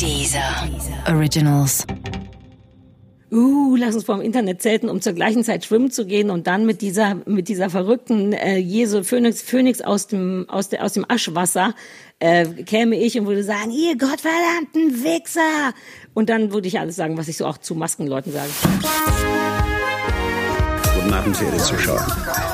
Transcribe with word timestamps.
Dieser 0.00 0.66
Originals. 1.08 1.86
Uh, 3.30 3.76
lass 3.76 3.94
uns 3.94 4.04
vorm 4.04 4.22
Internet 4.22 4.62
zelten, 4.62 4.88
um 4.88 5.02
zur 5.02 5.12
gleichen 5.12 5.44
Zeit 5.44 5.66
schwimmen 5.66 5.90
zu 5.90 6.06
gehen 6.06 6.30
und 6.30 6.46
dann 6.46 6.64
mit 6.64 6.80
dieser 6.80 7.16
mit 7.26 7.48
dieser 7.48 7.68
verrückten 7.68 8.32
äh, 8.32 8.56
Jesu 8.56 9.02
Phönix 9.02 9.42
Phönix 9.42 9.82
aus 9.82 10.06
dem 10.06 10.46
aus 10.48 10.70
der 10.70 10.84
aus 10.84 10.94
dem 10.94 11.04
Aschwasser 11.06 11.74
äh, 12.18 12.46
käme 12.64 12.96
ich 12.96 13.20
und 13.20 13.26
würde 13.26 13.44
sagen, 13.44 13.70
ihr 13.72 13.98
gottverdammten 13.98 15.04
Wichser. 15.04 15.74
Und 16.14 16.30
dann 16.30 16.50
würde 16.50 16.66
ich 16.66 16.80
alles 16.80 16.96
sagen, 16.96 17.18
was 17.18 17.28
ich 17.28 17.36
so 17.36 17.44
auch 17.46 17.58
zu 17.58 17.74
Maskenleuten 17.74 18.32
sage. 18.32 18.50
Guten 20.94 21.12
Abend, 21.12 21.36
verehrte 21.36 21.62
Zuschauer. 21.62 22.06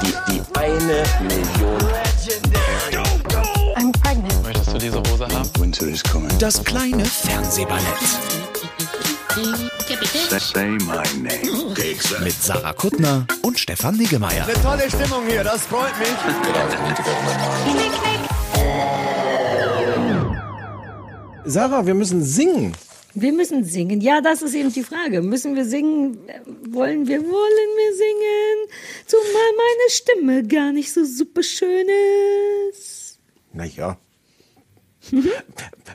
Die, 0.02 0.32
die 0.32 0.40
eine 0.58 1.04
Million. 1.22 1.78
I'm 3.76 3.92
pregnant. 4.02 4.42
Möchtest 4.42 4.74
du 4.74 4.78
diese 4.78 4.98
Hose 4.98 5.15
Das 6.38 6.64
kleine 6.64 7.04
Fernsehballett 7.04 7.82
Say 10.40 10.70
my 10.70 11.02
name. 11.20 11.74
mit 12.24 12.32
Sarah 12.32 12.72
Kuttner 12.72 13.26
und 13.42 13.58
Stefan 13.58 13.96
Niggemeier. 13.98 14.46
Tolle 14.62 14.88
Stimmung 14.88 15.26
hier, 15.28 15.44
das 15.44 15.66
freut 15.66 15.92
mich. 15.98 16.08
Sarah, 21.44 21.84
wir 21.84 21.94
müssen 21.94 22.22
singen. 22.22 22.72
Wir 23.12 23.32
müssen 23.34 23.62
singen. 23.64 24.00
Ja, 24.00 24.22
das 24.22 24.40
ist 24.40 24.54
eben 24.54 24.72
die 24.72 24.82
Frage. 24.82 25.20
Müssen 25.20 25.56
wir 25.56 25.66
singen? 25.66 26.18
Wollen 26.70 27.06
wir, 27.06 27.20
wollen 27.20 27.70
wir 27.76 27.94
singen? 27.96 28.68
Zumal 29.06 29.52
meine 29.58 29.90
Stimme 29.90 30.42
gar 30.48 30.72
nicht 30.72 30.90
so 30.90 31.04
super 31.04 31.42
schön 31.42 31.86
ist. 32.70 33.18
Naja. 33.52 33.98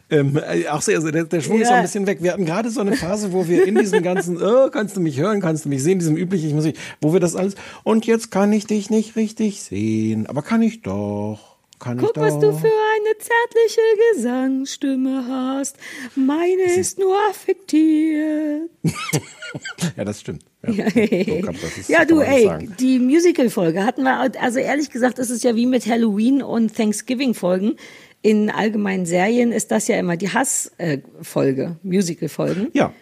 Ähm, 0.09 0.37
äh, 0.37 0.67
auch 0.67 0.81
sehr, 0.81 0.97
also 0.97 1.11
der, 1.11 1.25
der 1.25 1.41
Schwung 1.41 1.61
ist 1.61 1.67
Ja. 1.67 1.73
auch 1.73 1.77
ein 1.77 1.83
bisschen 1.83 2.07
weg. 2.07 2.19
Wir 2.21 2.33
hatten 2.33 2.45
gerade 2.45 2.69
so 2.69 2.81
eine 2.81 2.95
Phase, 2.95 3.31
wo 3.33 3.47
wir 3.47 3.65
in 3.65 3.75
diesem 3.75 4.03
ganzen, 4.03 4.37
oh, 4.41 4.69
kannst 4.69 4.95
du 4.95 5.01
mich 5.01 5.19
hören, 5.19 5.41
kannst 5.41 5.65
du 5.65 5.69
mich 5.69 5.83
sehen, 5.83 5.99
diesem 5.99 6.15
üblichen 6.17 6.55
Musik, 6.55 6.77
wo 7.01 7.13
wir 7.13 7.19
das 7.19 7.35
alles, 7.35 7.55
und 7.83 8.05
jetzt 8.05 8.31
kann 8.31 8.51
ich 8.53 8.65
dich 8.67 8.89
nicht 8.89 9.15
richtig 9.15 9.61
sehen, 9.61 10.27
aber 10.27 10.41
kann 10.41 10.61
ich 10.61 10.81
doch, 10.81 11.57
kann 11.79 11.97
Guck, 11.97 12.09
ich 12.09 12.13
doch. 12.13 12.21
was 12.21 12.33
du 12.39 12.51
für 12.51 12.67
eine 12.67 13.17
zärtliche 13.17 13.81
Gesangsstimme 14.13 15.25
hast. 15.27 15.77
Meine 16.15 16.63
ist 16.77 16.99
nur 16.99 17.15
affektiert. 17.29 18.69
ja, 19.97 20.05
das 20.05 20.21
stimmt. 20.21 20.43
Ja, 20.67 20.85
so 20.91 21.41
kann, 21.41 21.55
ist, 21.55 21.89
ja 21.89 22.05
du, 22.05 22.19
ey, 22.19 22.45
sagen. 22.45 22.75
die 22.79 22.99
Musical-Folge 22.99 23.83
hatten 23.83 24.03
wir, 24.03 24.31
also 24.39 24.59
ehrlich 24.59 24.91
gesagt, 24.91 25.17
ist 25.17 25.31
es 25.31 25.41
ja 25.41 25.55
wie 25.55 25.65
mit 25.65 25.87
Halloween 25.87 26.43
und 26.43 26.75
Thanksgiving-Folgen. 26.75 27.77
In 28.23 28.49
allgemeinen 28.51 29.05
Serien 29.05 29.51
ist 29.51 29.71
das 29.71 29.87
ja 29.87 29.97
immer 29.97 30.15
die 30.17 30.29
Hass-Folge, 30.29 31.77
Musical-Folgen. 31.83 32.67
Ja. 32.73 32.93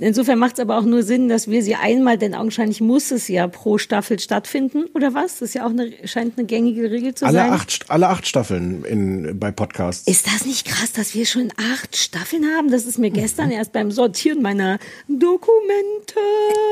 Insofern 0.00 0.40
macht 0.40 0.54
es 0.54 0.58
aber 0.60 0.76
auch 0.76 0.82
nur 0.84 1.04
Sinn, 1.04 1.28
dass 1.28 1.48
wir 1.48 1.62
sie 1.62 1.76
einmal, 1.76 2.18
denn 2.18 2.34
augenscheinlich 2.34 2.80
muss 2.80 3.12
es 3.12 3.28
ja 3.28 3.46
pro 3.46 3.78
Staffel 3.78 4.18
stattfinden, 4.18 4.86
oder 4.92 5.14
was? 5.14 5.34
Das 5.38 5.50
ist 5.50 5.54
ja 5.54 5.64
auch 5.64 5.70
eine, 5.70 5.92
scheint 6.04 6.36
eine 6.36 6.48
gängige 6.48 6.90
Regel 6.90 7.14
zu 7.14 7.24
Alle 7.24 7.38
sein. 7.38 7.50
acht, 7.52 7.84
alle 7.88 8.08
acht 8.08 8.26
Staffeln 8.26 8.84
in, 8.84 9.38
bei 9.38 9.52
Podcasts. 9.52 10.08
Ist 10.08 10.26
das 10.26 10.44
nicht 10.46 10.66
krass, 10.66 10.90
dass 10.90 11.14
wir 11.14 11.26
schon 11.26 11.52
acht 11.74 11.96
Staffeln 11.96 12.44
haben? 12.56 12.72
Das 12.72 12.86
ist 12.86 12.98
mir 12.98 13.10
Mhm. 13.10 13.14
gestern 13.14 13.50
erst 13.52 13.72
beim 13.72 13.92
Sortieren 13.92 14.42
meiner 14.42 14.80
Dokumente, 15.06 16.18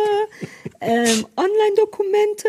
ähm, 0.80 1.27
Online-Dokumente 1.36 2.48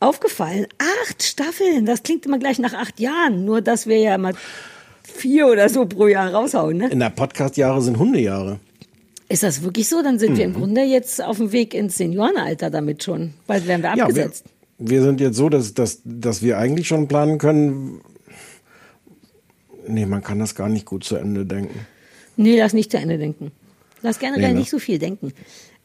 aufgefallen. 0.00 0.66
Acht 1.04 1.22
Staffeln, 1.22 1.84
das 1.84 2.02
klingt 2.02 2.24
immer 2.24 2.38
gleich 2.38 2.58
nach 2.58 2.72
acht 2.72 2.98
Jahren. 3.00 3.44
Nur, 3.44 3.60
dass 3.60 3.86
wir 3.86 3.98
ja 3.98 4.16
mal 4.16 4.32
vier 5.20 5.46
oder 5.48 5.68
so 5.68 5.86
pro 5.86 6.06
Jahr 6.08 6.32
raushauen. 6.32 6.76
Ne? 6.78 6.88
In 6.88 6.98
der 7.00 7.10
Podcast-Jahre 7.10 7.80
sind 7.82 7.98
Hundejahre. 7.98 8.58
Ist 9.28 9.42
das 9.44 9.62
wirklich 9.62 9.88
so? 9.88 10.02
Dann 10.02 10.18
sind 10.18 10.36
wir 10.36 10.48
Mhm. 10.48 10.54
im 10.54 10.60
Grunde 10.60 10.82
jetzt 10.82 11.22
auf 11.22 11.36
dem 11.36 11.52
Weg 11.52 11.72
ins 11.74 11.96
Seniorenalter 11.98 12.68
damit 12.70 13.04
schon. 13.04 13.34
Bald 13.46 13.66
werden 13.68 13.82
wir 13.82 13.90
Ja, 13.90 13.96
wir, 13.96 14.02
abgesetzt. 14.04 14.44
wir 14.78 15.02
sind 15.02 15.20
jetzt 15.20 15.36
so, 15.36 15.48
dass, 15.48 15.72
dass, 15.74 16.00
dass 16.04 16.42
wir 16.42 16.58
eigentlich 16.58 16.88
schon 16.88 17.06
planen 17.06 17.38
können. 17.38 18.00
Nee, 19.86 20.06
man 20.06 20.22
kann 20.22 20.38
das 20.38 20.54
gar 20.54 20.68
nicht 20.68 20.84
gut 20.86 21.04
zu 21.04 21.16
Ende 21.16 21.46
denken. 21.46 21.78
Nee, 22.36 22.58
lass 22.58 22.72
nicht 22.72 22.90
zu 22.90 22.96
Ende 22.98 23.18
denken. 23.18 23.50
Lass 24.02 24.18
generell 24.18 24.48
Nee, 24.48 24.52
ne? 24.54 24.58
nicht 24.60 24.70
so 24.70 24.78
viel 24.78 24.98
denken. 24.98 25.32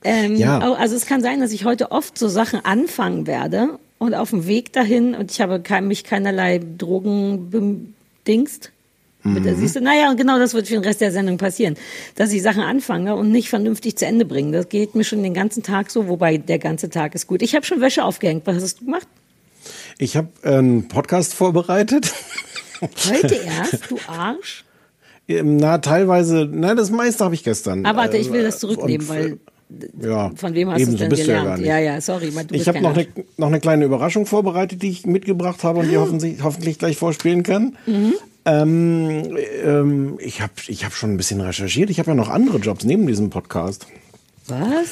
Ähm, 0.03 0.35
Ja. 0.35 0.59
Also 0.73 0.95
es 0.95 1.05
kann 1.05 1.21
sein, 1.21 1.39
dass 1.39 1.51
ich 1.51 1.65
heute 1.65 1.91
oft 1.91 2.17
so 2.17 2.27
Sachen 2.27 2.63
anfangen 2.63 3.27
werde 3.27 3.79
und 3.97 4.13
auf 4.13 4.29
dem 4.29 4.47
Weg 4.47 4.71
dahin 4.73 5.15
und 5.15 5.31
ich 5.31 5.41
habe 5.41 5.61
mich 5.81 6.03
keinerlei 6.03 6.59
Drogen 6.77 7.49
bedingst. 7.51 8.71
Mit 9.25 9.43
der, 9.43 9.55
siehst 9.55 9.75
du, 9.75 9.81
naja, 9.81 10.11
und 10.11 10.17
genau 10.17 10.37
das 10.37 10.53
wird 10.53 10.67
für 10.67 10.75
den 10.75 10.83
Rest 10.83 11.01
der 11.01 11.11
Sendung 11.11 11.37
passieren. 11.37 11.75
Dass 12.15 12.31
ich 12.31 12.43
Sachen 12.43 12.61
anfange 12.61 13.15
und 13.15 13.31
nicht 13.31 13.49
vernünftig 13.49 13.97
zu 13.97 14.05
Ende 14.05 14.23
bringe. 14.23 14.51
Das 14.51 14.69
geht 14.69 14.93
mir 14.93 15.03
schon 15.03 15.23
den 15.23 15.33
ganzen 15.33 15.63
Tag 15.63 15.89
so, 15.89 16.07
wobei 16.07 16.37
der 16.37 16.59
ganze 16.59 16.89
Tag 16.89 17.15
ist 17.15 17.25
gut. 17.25 17.41
Ich 17.41 17.55
habe 17.55 17.65
schon 17.65 17.81
Wäsche 17.81 18.03
aufgehängt. 18.03 18.45
Was 18.45 18.61
hast 18.61 18.81
du 18.81 18.85
gemacht? 18.85 19.07
Ich 19.97 20.15
habe 20.15 20.27
einen 20.43 20.87
Podcast 20.87 21.33
vorbereitet. 21.33 22.13
Heute 22.81 23.35
erst, 23.35 23.89
du 23.89 23.97
Arsch. 24.07 24.63
Ähm, 25.27 25.57
Na, 25.57 25.79
teilweise, 25.79 26.47
na, 26.51 26.75
das 26.75 26.91
meiste 26.91 27.23
habe 27.25 27.33
ich 27.33 27.43
gestern. 27.43 27.85
Aber 27.85 27.99
warte, 27.99 28.17
ich 28.17 28.31
will 28.31 28.41
Äh, 28.41 28.43
das 28.43 28.59
zurücknehmen, 28.59 29.07
und- 29.07 29.15
weil 29.15 29.37
ja, 29.99 30.31
von 30.35 30.53
wem 30.53 30.69
hast 30.69 30.77
du 30.77 30.83
es 30.83 30.87
ebenso 30.89 31.03
denn 31.05 31.09
du 31.09 31.15
ja, 31.17 31.25
gar 31.43 31.57
gelernt? 31.57 31.65
Ja, 31.65 31.79
ja, 31.79 31.99
sorry. 31.99 32.31
Du 32.47 32.53
Ich 32.53 32.67
habe 32.67 32.79
noch 32.81 32.95
eine, 32.95 33.07
noch 33.37 33.47
eine 33.47 33.59
kleine 33.59 33.85
Überraschung 33.85 34.27
vorbereitet, 34.27 34.83
die 34.83 34.89
ich 34.91 35.07
mitgebracht 35.07 35.63
habe 35.63 35.79
und 35.79 35.89
die 35.89 35.97
hoffentlich, 35.97 36.43
hoffentlich 36.43 36.77
gleich 36.77 36.97
vorspielen 36.97 37.41
kann. 37.41 37.75
Mhm. 37.87 38.13
Ähm, 38.45 39.37
ähm, 39.63 40.17
ich 40.19 40.41
habe 40.41 40.53
ich 40.67 40.85
hab 40.85 40.93
schon 40.93 41.11
ein 41.13 41.17
bisschen 41.17 41.41
recherchiert. 41.41 41.89
Ich 41.89 41.99
habe 41.99 42.11
ja 42.11 42.15
noch 42.15 42.29
andere 42.29 42.57
Jobs 42.59 42.83
neben 42.85 43.07
diesem 43.07 43.29
Podcast. 43.31 43.87
Was? 44.47 44.89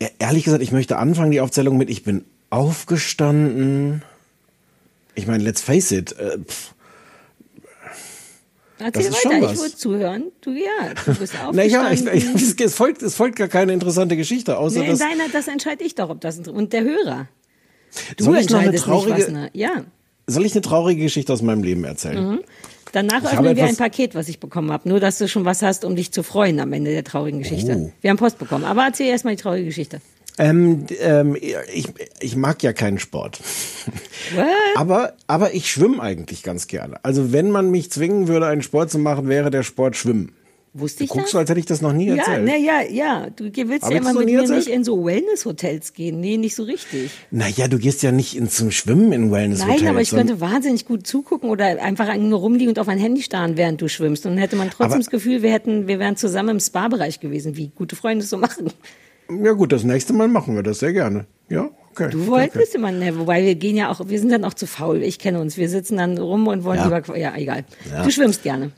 E- 0.00 0.08
Ehrlich 0.18 0.44
gesagt, 0.44 0.62
ich 0.62 0.72
möchte 0.72 0.98
anfangen 0.98 1.30
die 1.30 1.40
Aufzählung 1.40 1.76
mit, 1.78 1.88
ich 1.88 2.02
bin 2.02 2.24
aufgestanden. 2.50 4.02
Ich 5.14 5.26
meine, 5.26 5.44
let's 5.44 5.62
face 5.62 5.92
it, 5.92 6.12
äh, 6.18 6.38
Erzähl 8.78 9.06
ist 9.06 9.22
schon 9.22 9.32
weiter, 9.32 9.42
was. 9.46 9.52
ich 9.54 9.58
würde 9.60 9.76
zuhören. 9.76 10.24
Du 10.42 10.52
ja, 10.52 10.92
du 11.06 11.14
bist 11.14 11.32
naja, 11.52 11.90
ich, 11.92 12.00
aufgestanden. 12.06 12.36
ich, 12.36 12.60
es, 12.64 12.74
folgt, 12.74 13.02
es 13.02 13.14
folgt 13.14 13.36
gar 13.36 13.48
keine 13.48 13.72
interessante 13.72 14.16
Geschichte, 14.16 14.58
außer 14.58 14.80
nee, 14.80 14.88
dass... 14.88 14.98
deiner, 14.98 15.28
das 15.32 15.48
entscheide 15.48 15.82
ich 15.84 15.94
doch, 15.94 16.10
ob 16.10 16.20
das 16.20 16.38
und 16.40 16.72
der 16.72 16.82
Hörer. 16.84 17.28
Du 18.18 18.24
Soll 18.24 18.38
ich 18.38 18.50
noch 18.50 18.58
eine 18.58 18.68
entscheidest 18.76 18.86
nicht, 18.86 18.96
was 18.96 19.04
traurige- 19.06 19.32
ne, 19.32 19.50
ja. 19.54 19.84
Soll 20.26 20.44
ich 20.44 20.52
eine 20.52 20.60
traurige 20.60 21.02
Geschichte 21.04 21.32
aus 21.32 21.40
meinem 21.40 21.62
Leben 21.62 21.84
erzählen? 21.84 22.40
Danach 22.92 23.22
Ich 23.24 23.38
öffnen 23.38 23.56
wir 23.56 23.64
ein 23.64 23.76
Paket, 23.76 24.14
was 24.14 24.28
ich 24.28 24.40
bekommen 24.40 24.72
habe. 24.72 24.88
Nur, 24.88 25.00
dass 25.00 25.18
du 25.18 25.28
schon 25.28 25.44
was 25.44 25.62
hast, 25.62 25.84
um 25.84 25.96
dich 25.96 26.12
zu 26.12 26.22
freuen 26.22 26.60
am 26.60 26.72
Ende 26.72 26.90
der 26.90 27.04
traurigen 27.04 27.40
Geschichte. 27.40 27.76
Oh. 27.76 27.92
Wir 28.00 28.10
haben 28.10 28.16
Post 28.16 28.38
bekommen. 28.38 28.64
Aber 28.64 28.84
erzähl 28.84 29.08
erst 29.08 29.24
mal 29.24 29.34
die 29.34 29.42
traurige 29.42 29.66
Geschichte. 29.66 30.00
Ähm, 30.38 30.86
ähm, 31.00 31.36
ich, 31.72 31.88
ich 32.20 32.36
mag 32.36 32.62
ja 32.62 32.72
keinen 32.72 32.98
Sport. 32.98 33.40
What? 34.34 34.46
Aber, 34.74 35.14
aber 35.26 35.54
ich 35.54 35.70
schwimme 35.70 36.02
eigentlich 36.02 36.42
ganz 36.42 36.66
gerne. 36.66 37.02
Also 37.02 37.32
wenn 37.32 37.50
man 37.50 37.70
mich 37.70 37.90
zwingen 37.90 38.28
würde, 38.28 38.46
einen 38.46 38.62
Sport 38.62 38.90
zu 38.90 38.98
machen, 38.98 39.28
wäre 39.28 39.50
der 39.50 39.62
Sport 39.62 39.96
Schwimmen. 39.96 40.32
Wusste 40.78 40.98
Du 40.98 41.04
ich 41.04 41.10
guckst 41.10 41.26
das? 41.26 41.32
so, 41.32 41.38
als 41.38 41.48
hätte 41.48 41.60
ich 41.60 41.66
das 41.66 41.80
noch 41.80 41.92
nie 41.92 42.06
ja, 42.08 42.16
erzählt. 42.16 42.48
ja, 42.48 42.82
ja. 42.90 43.28
Du 43.34 43.44
willst 43.44 43.84
Hab 43.84 43.92
ja 43.92 43.98
immer 43.98 44.12
mit 44.12 44.26
mir 44.26 44.40
erzählt? 44.40 44.58
nicht 44.58 44.68
in 44.68 44.84
so 44.84 45.04
Wellness-Hotels 45.04 45.92
gehen. 45.94 46.20
Nee, 46.20 46.36
nicht 46.36 46.54
so 46.54 46.64
richtig. 46.64 47.10
Naja, 47.30 47.68
du 47.68 47.78
gehst 47.78 48.02
ja 48.02 48.12
nicht 48.12 48.36
in, 48.36 48.48
zum 48.48 48.70
Schwimmen 48.70 49.12
in 49.12 49.30
Wellness 49.32 49.60
Nein, 49.66 49.86
aber 49.86 50.00
ich 50.00 50.10
könnte 50.10 50.40
wahnsinnig 50.40 50.84
gut 50.84 51.06
zugucken 51.06 51.48
oder 51.50 51.82
einfach 51.82 52.14
nur 52.16 52.38
rumliegen 52.40 52.68
und 52.68 52.78
auf 52.78 52.86
mein 52.86 52.98
Handy 52.98 53.22
starren, 53.22 53.56
während 53.56 53.80
du 53.80 53.88
schwimmst. 53.88 54.26
Und 54.26 54.32
dann 54.32 54.38
hätte 54.38 54.56
man 54.56 54.68
trotzdem 54.70 54.86
Aber- 54.92 54.98
das 54.98 55.10
Gefühl, 55.10 55.42
wir 55.42 55.50
hätten, 55.52 55.86
wir 55.88 55.98
wären 55.98 56.16
zusammen 56.16 56.50
im 56.50 56.60
Spa-Bereich 56.60 57.20
gewesen, 57.20 57.56
wie 57.56 57.68
gute 57.74 57.96
Freunde 57.96 58.24
so 58.24 58.36
machen. 58.36 58.70
Ja 59.42 59.52
gut, 59.52 59.72
das 59.72 59.82
nächste 59.82 60.12
Mal 60.12 60.28
machen 60.28 60.54
wir 60.54 60.62
das 60.62 60.78
sehr 60.78 60.92
gerne. 60.92 61.26
Ja, 61.48 61.70
okay. 61.90 62.10
Du 62.10 62.20
okay, 62.22 62.26
wolltest 62.30 62.74
immer, 62.74 62.92
ne, 62.92 63.18
wobei 63.18 63.42
wir 63.44 63.54
gehen 63.56 63.76
ja 63.76 63.90
auch, 63.90 64.08
wir 64.08 64.20
sind 64.20 64.30
dann 64.30 64.44
auch 64.44 64.54
zu 64.54 64.66
faul. 64.66 65.02
Ich 65.02 65.18
kenne 65.18 65.40
uns. 65.40 65.56
Wir 65.56 65.68
sitzen 65.68 65.96
dann 65.96 66.16
rum 66.18 66.46
und 66.46 66.62
wollen 66.64 66.78
Ja. 66.78 66.84
lieber, 66.98 67.16
ja, 67.18 67.34
egal. 67.36 67.64
Du 68.04 68.10
schwimmst 68.10 68.42
gerne. 68.42 68.70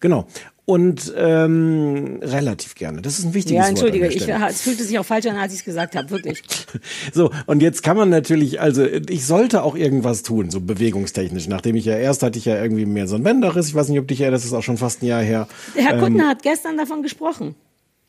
Genau. 0.00 0.26
Und 0.66 1.12
ähm, 1.14 2.20
relativ 2.22 2.74
gerne. 2.74 3.02
Das 3.02 3.18
ist 3.18 3.26
ein 3.26 3.34
wichtiges 3.34 3.62
Ja, 3.62 3.68
entschuldige, 3.68 4.06
Wort. 4.06 4.14
ich, 4.14 4.26
es 4.28 4.62
fühlte 4.62 4.82
sich 4.82 4.98
auch 4.98 5.04
falsch 5.04 5.26
an, 5.26 5.36
als 5.36 5.52
ich 5.52 5.58
es 5.58 5.64
gesagt 5.64 5.94
habe, 5.94 6.08
wirklich. 6.10 6.42
So, 7.12 7.30
und 7.46 7.60
jetzt 7.60 7.82
kann 7.82 7.96
man 7.96 8.08
natürlich, 8.08 8.60
also 8.60 8.84
ich 8.84 9.26
sollte 9.26 9.62
auch 9.62 9.76
irgendwas 9.76 10.22
tun, 10.22 10.50
so 10.50 10.60
bewegungstechnisch. 10.60 11.48
Nachdem 11.48 11.76
ich 11.76 11.84
ja 11.84 11.96
erst 11.96 12.22
hatte 12.22 12.38
ich 12.38 12.46
ja 12.46 12.60
irgendwie 12.60 12.86
mehr 12.86 13.06
so 13.06 13.14
einen 13.14 13.24
Bänderriss. 13.24 13.68
Ich 13.68 13.74
weiß 13.74 13.88
nicht, 13.90 13.98
ob 13.98 14.08
dich 14.08 14.20
erinnerst, 14.22 14.44
das 14.44 14.52
ist 14.52 14.56
auch 14.56 14.62
schon 14.62 14.78
fast 14.78 15.02
ein 15.02 15.06
Jahr 15.06 15.22
her. 15.22 15.46
Herr 15.74 15.94
Ähm. 15.94 16.00
Kuttner 16.00 16.28
hat 16.28 16.42
gestern 16.42 16.78
davon 16.78 17.02
gesprochen. 17.02 17.54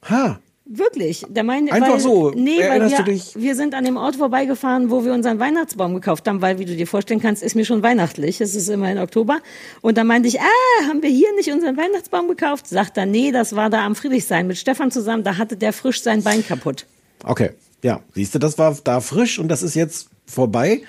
Ha, 0.09 0.39
Wirklich. 0.67 1.23
Der 1.29 1.44
meinte, 1.44 1.71
Einfach 1.71 1.94
weil, 1.94 2.00
so. 2.00 2.31
Nee, 2.31 2.59
weil 2.67 2.89
wir, 2.89 3.21
wir 3.35 3.56
sind 3.56 3.75
an 3.75 3.85
dem 3.85 3.97
Ort 3.97 4.15
vorbeigefahren, 4.15 4.89
wo 4.89 5.06
wir 5.06 5.13
unseren 5.13 5.38
Weihnachtsbaum 5.39 5.94
gekauft 5.94 6.27
haben, 6.27 6.41
weil, 6.41 6.57
wie 6.57 6.65
du 6.65 6.75
dir 6.75 6.88
vorstellen 6.88 7.19
kannst, 7.19 7.44
ist 7.44 7.56
mir 7.56 7.65
schon 7.65 7.83
weihnachtlich. 7.83 8.41
Es 8.41 8.56
ist 8.56 8.69
immer 8.69 8.91
in 8.91 8.97
Oktober. 8.97 9.41
Und 9.81 9.97
da 9.97 10.03
meinte 10.03 10.27
ich, 10.27 10.39
ah, 10.39 10.88
haben 10.88 11.03
wir 11.03 11.09
hier 11.09 11.31
nicht 11.35 11.51
unseren 11.51 11.77
Weihnachtsbaum 11.77 12.27
gekauft? 12.27 12.67
Sagt 12.67 12.97
er, 12.97 13.06
nee, 13.06 13.31
das 13.31 13.56
war 13.56 13.69
da 13.69 13.85
am 13.85 13.95
Friedrichshain 13.95 14.47
mit 14.47 14.57
Stefan 14.57 14.89
zusammen. 14.89 15.23
Da 15.23 15.38
hatte 15.38 15.56
der 15.56 15.71
frisch 15.71 16.01
sein 16.01 16.23
Bein 16.23 16.45
kaputt. 16.45 16.88
okay. 17.23 17.51
Ja, 17.83 18.00
siehst 18.15 18.33
du, 18.33 18.39
das 18.39 18.57
war 18.57 18.75
da 18.83 19.00
frisch 19.00 19.38
und 19.38 19.47
das 19.47 19.62
ist 19.62 19.75
jetzt 19.75 20.09
vorbei. 20.25 20.81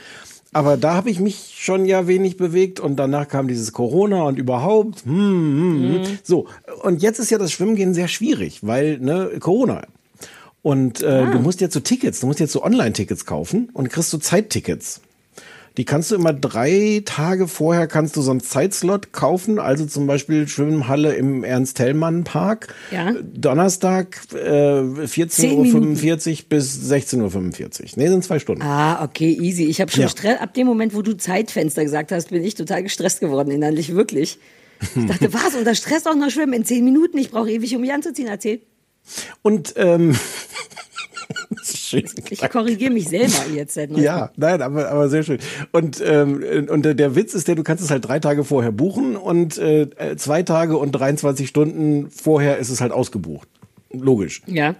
Aber 0.56 0.78
da 0.78 0.94
habe 0.94 1.10
ich 1.10 1.20
mich 1.20 1.52
schon 1.58 1.84
ja 1.84 2.06
wenig 2.06 2.38
bewegt 2.38 2.80
und 2.80 2.96
danach 2.96 3.28
kam 3.28 3.46
dieses 3.46 3.74
Corona 3.74 4.22
und 4.22 4.38
überhaupt. 4.38 5.04
Hm, 5.04 5.12
hm, 5.12 6.04
hm. 6.06 6.18
So, 6.22 6.46
und 6.82 7.02
jetzt 7.02 7.18
ist 7.18 7.30
ja 7.30 7.36
das 7.36 7.52
Schwimmen 7.52 7.92
sehr 7.92 8.08
schwierig, 8.08 8.60
weil 8.62 8.98
ne, 8.98 9.32
Corona. 9.38 9.82
Und 10.62 11.02
äh, 11.02 11.30
du 11.30 11.40
musst 11.40 11.60
jetzt 11.60 11.74
so 11.74 11.80
Tickets, 11.80 12.20
du 12.20 12.26
musst 12.26 12.40
jetzt 12.40 12.52
so 12.52 12.64
Online-Tickets 12.64 13.26
kaufen 13.26 13.68
und 13.74 13.90
kriegst 13.90 14.08
so 14.08 14.16
Zeittickets. 14.16 15.02
Die 15.76 15.84
kannst 15.84 16.10
du 16.10 16.14
immer 16.14 16.32
drei 16.32 17.02
Tage 17.04 17.48
vorher 17.48 17.86
kannst 17.86 18.16
du 18.16 18.22
so 18.22 18.30
einen 18.30 18.40
Zeitslot 18.40 19.12
kaufen, 19.12 19.58
also 19.58 19.84
zum 19.84 20.06
Beispiel 20.06 20.48
Schwimmhalle 20.48 21.14
im 21.14 21.44
Ernst-Hellmann-Park. 21.44 22.74
Ja. 22.90 23.14
Donnerstag 23.22 24.16
äh, 24.32 25.06
Zehn 25.06 25.66
14.45 25.66 26.30
Uhr 26.30 26.44
bis 26.48 26.90
16.45 26.90 27.62
Uhr. 27.62 27.88
Nee, 27.96 28.08
sind 28.08 28.24
zwei 28.24 28.38
Stunden. 28.38 28.62
Ah, 28.62 29.04
okay, 29.04 29.36
easy. 29.38 29.64
Ich 29.64 29.80
habe 29.80 29.90
schon 29.90 30.02
Ja. 30.02 30.08
Stress. 30.08 30.40
Ab 30.40 30.54
dem 30.54 30.66
Moment, 30.66 30.94
wo 30.94 31.02
du 31.02 31.14
Zeitfenster 31.16 31.84
gesagt 31.84 32.10
hast, 32.10 32.30
bin 32.30 32.42
ich 32.42 32.54
total 32.54 32.82
gestresst 32.82 33.20
geworden, 33.20 33.50
innerlich, 33.50 33.94
wirklich. 33.94 34.38
Ich 34.94 35.06
dachte, 35.06 35.32
was? 35.34 35.54
Unter 35.54 35.74
Stress 35.74 36.06
auch 36.06 36.14
noch 36.14 36.30
schwimmen 36.30 36.54
in 36.54 36.64
zehn 36.64 36.84
Minuten? 36.84 37.18
Ich 37.18 37.30
brauche 37.30 37.50
ewig, 37.50 37.74
um 37.74 37.82
mich 37.82 37.92
anzuziehen. 37.92 38.28
Erzähl. 38.28 38.60
Und 39.42 39.74
ähm, 39.76 40.16
Ich 41.92 42.40
korrigiere 42.50 42.92
mich 42.92 43.08
selber 43.08 43.34
jetzt 43.54 43.76
neuestem. 43.76 43.98
Ja, 43.98 44.30
nein, 44.36 44.62
aber, 44.62 44.90
aber 44.90 45.08
sehr 45.08 45.22
schön. 45.22 45.38
Und, 45.72 46.02
ähm, 46.04 46.66
und 46.70 46.82
der- 46.84 47.14
Witz 47.14 47.34
ist 47.34 47.48
der, 47.48 47.54
du 47.54 47.62
kannst 47.62 47.82
es 47.84 47.90
halt 47.90 48.06
drei 48.06 48.18
Tage 48.18 48.44
vorher 48.44 48.72
buchen 48.72 49.16
und 49.16 49.58
äh, 49.58 49.88
zwei 50.16 50.42
Tage 50.42 50.76
und 50.76 50.92
23 50.92 51.48
Stunden 51.48 52.10
vorher 52.10 52.58
ist 52.58 52.70
es 52.70 52.80
halt 52.80 52.92
ausgebucht. 52.92 53.48
Logisch. 53.92 54.42
Ja. 54.46 54.74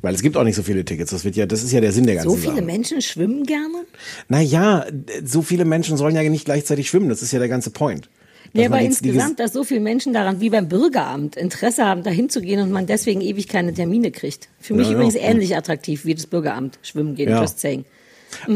Weil 0.00 0.14
es 0.14 0.22
gibt 0.22 0.36
auch 0.36 0.44
nicht 0.44 0.56
so 0.56 0.62
viele 0.62 0.84
Tickets. 0.84 1.10
Das 1.10 1.24
wird 1.24 1.36
ja, 1.36 1.44
das 1.46 1.62
ist 1.62 1.72
ja 1.72 1.80
der 1.80 1.92
Sinn 1.92 2.06
der 2.06 2.14
ganzen 2.16 2.30
So 2.30 2.36
viele 2.36 2.54
Sache. 2.54 2.64
Menschen 2.64 3.02
schwimmen 3.02 3.44
gerne? 3.44 3.84
Naja, 4.28 4.86
so 5.24 5.42
viele 5.42 5.64
Menschen 5.64 5.96
sollen 5.96 6.14
ja 6.14 6.22
nicht 6.22 6.44
gleichzeitig 6.46 6.88
schwimmen. 6.88 7.08
Das 7.08 7.22
ist 7.22 7.32
ja 7.32 7.38
der 7.38 7.48
ganze 7.48 7.70
Point. 7.70 8.08
Ja, 8.56 8.66
aber 8.66 8.80
insgesamt, 8.80 9.38
dass 9.40 9.52
so 9.52 9.64
viele 9.64 9.80
Menschen 9.80 10.12
daran, 10.12 10.40
wie 10.40 10.50
beim 10.50 10.68
Bürgeramt, 10.68 11.36
Interesse 11.36 11.84
haben, 11.84 12.02
da 12.02 12.10
hinzugehen 12.10 12.60
und 12.60 12.70
man 12.70 12.86
deswegen 12.86 13.20
ewig 13.20 13.48
keine 13.48 13.72
Termine 13.74 14.10
kriegt. 14.10 14.48
Für 14.60 14.74
mich 14.74 14.86
Ja, 14.86 14.92
ja. 14.92 14.96
übrigens 14.98 15.14
ähnlich 15.16 15.56
attraktiv 15.56 16.04
wie 16.04 16.14
das 16.14 16.26
Bürgeramt. 16.26 16.78
Schwimmen 16.82 17.14
gehen, 17.14 17.30
Ja. 17.30 17.40
just 17.42 17.60
saying. 17.60 17.84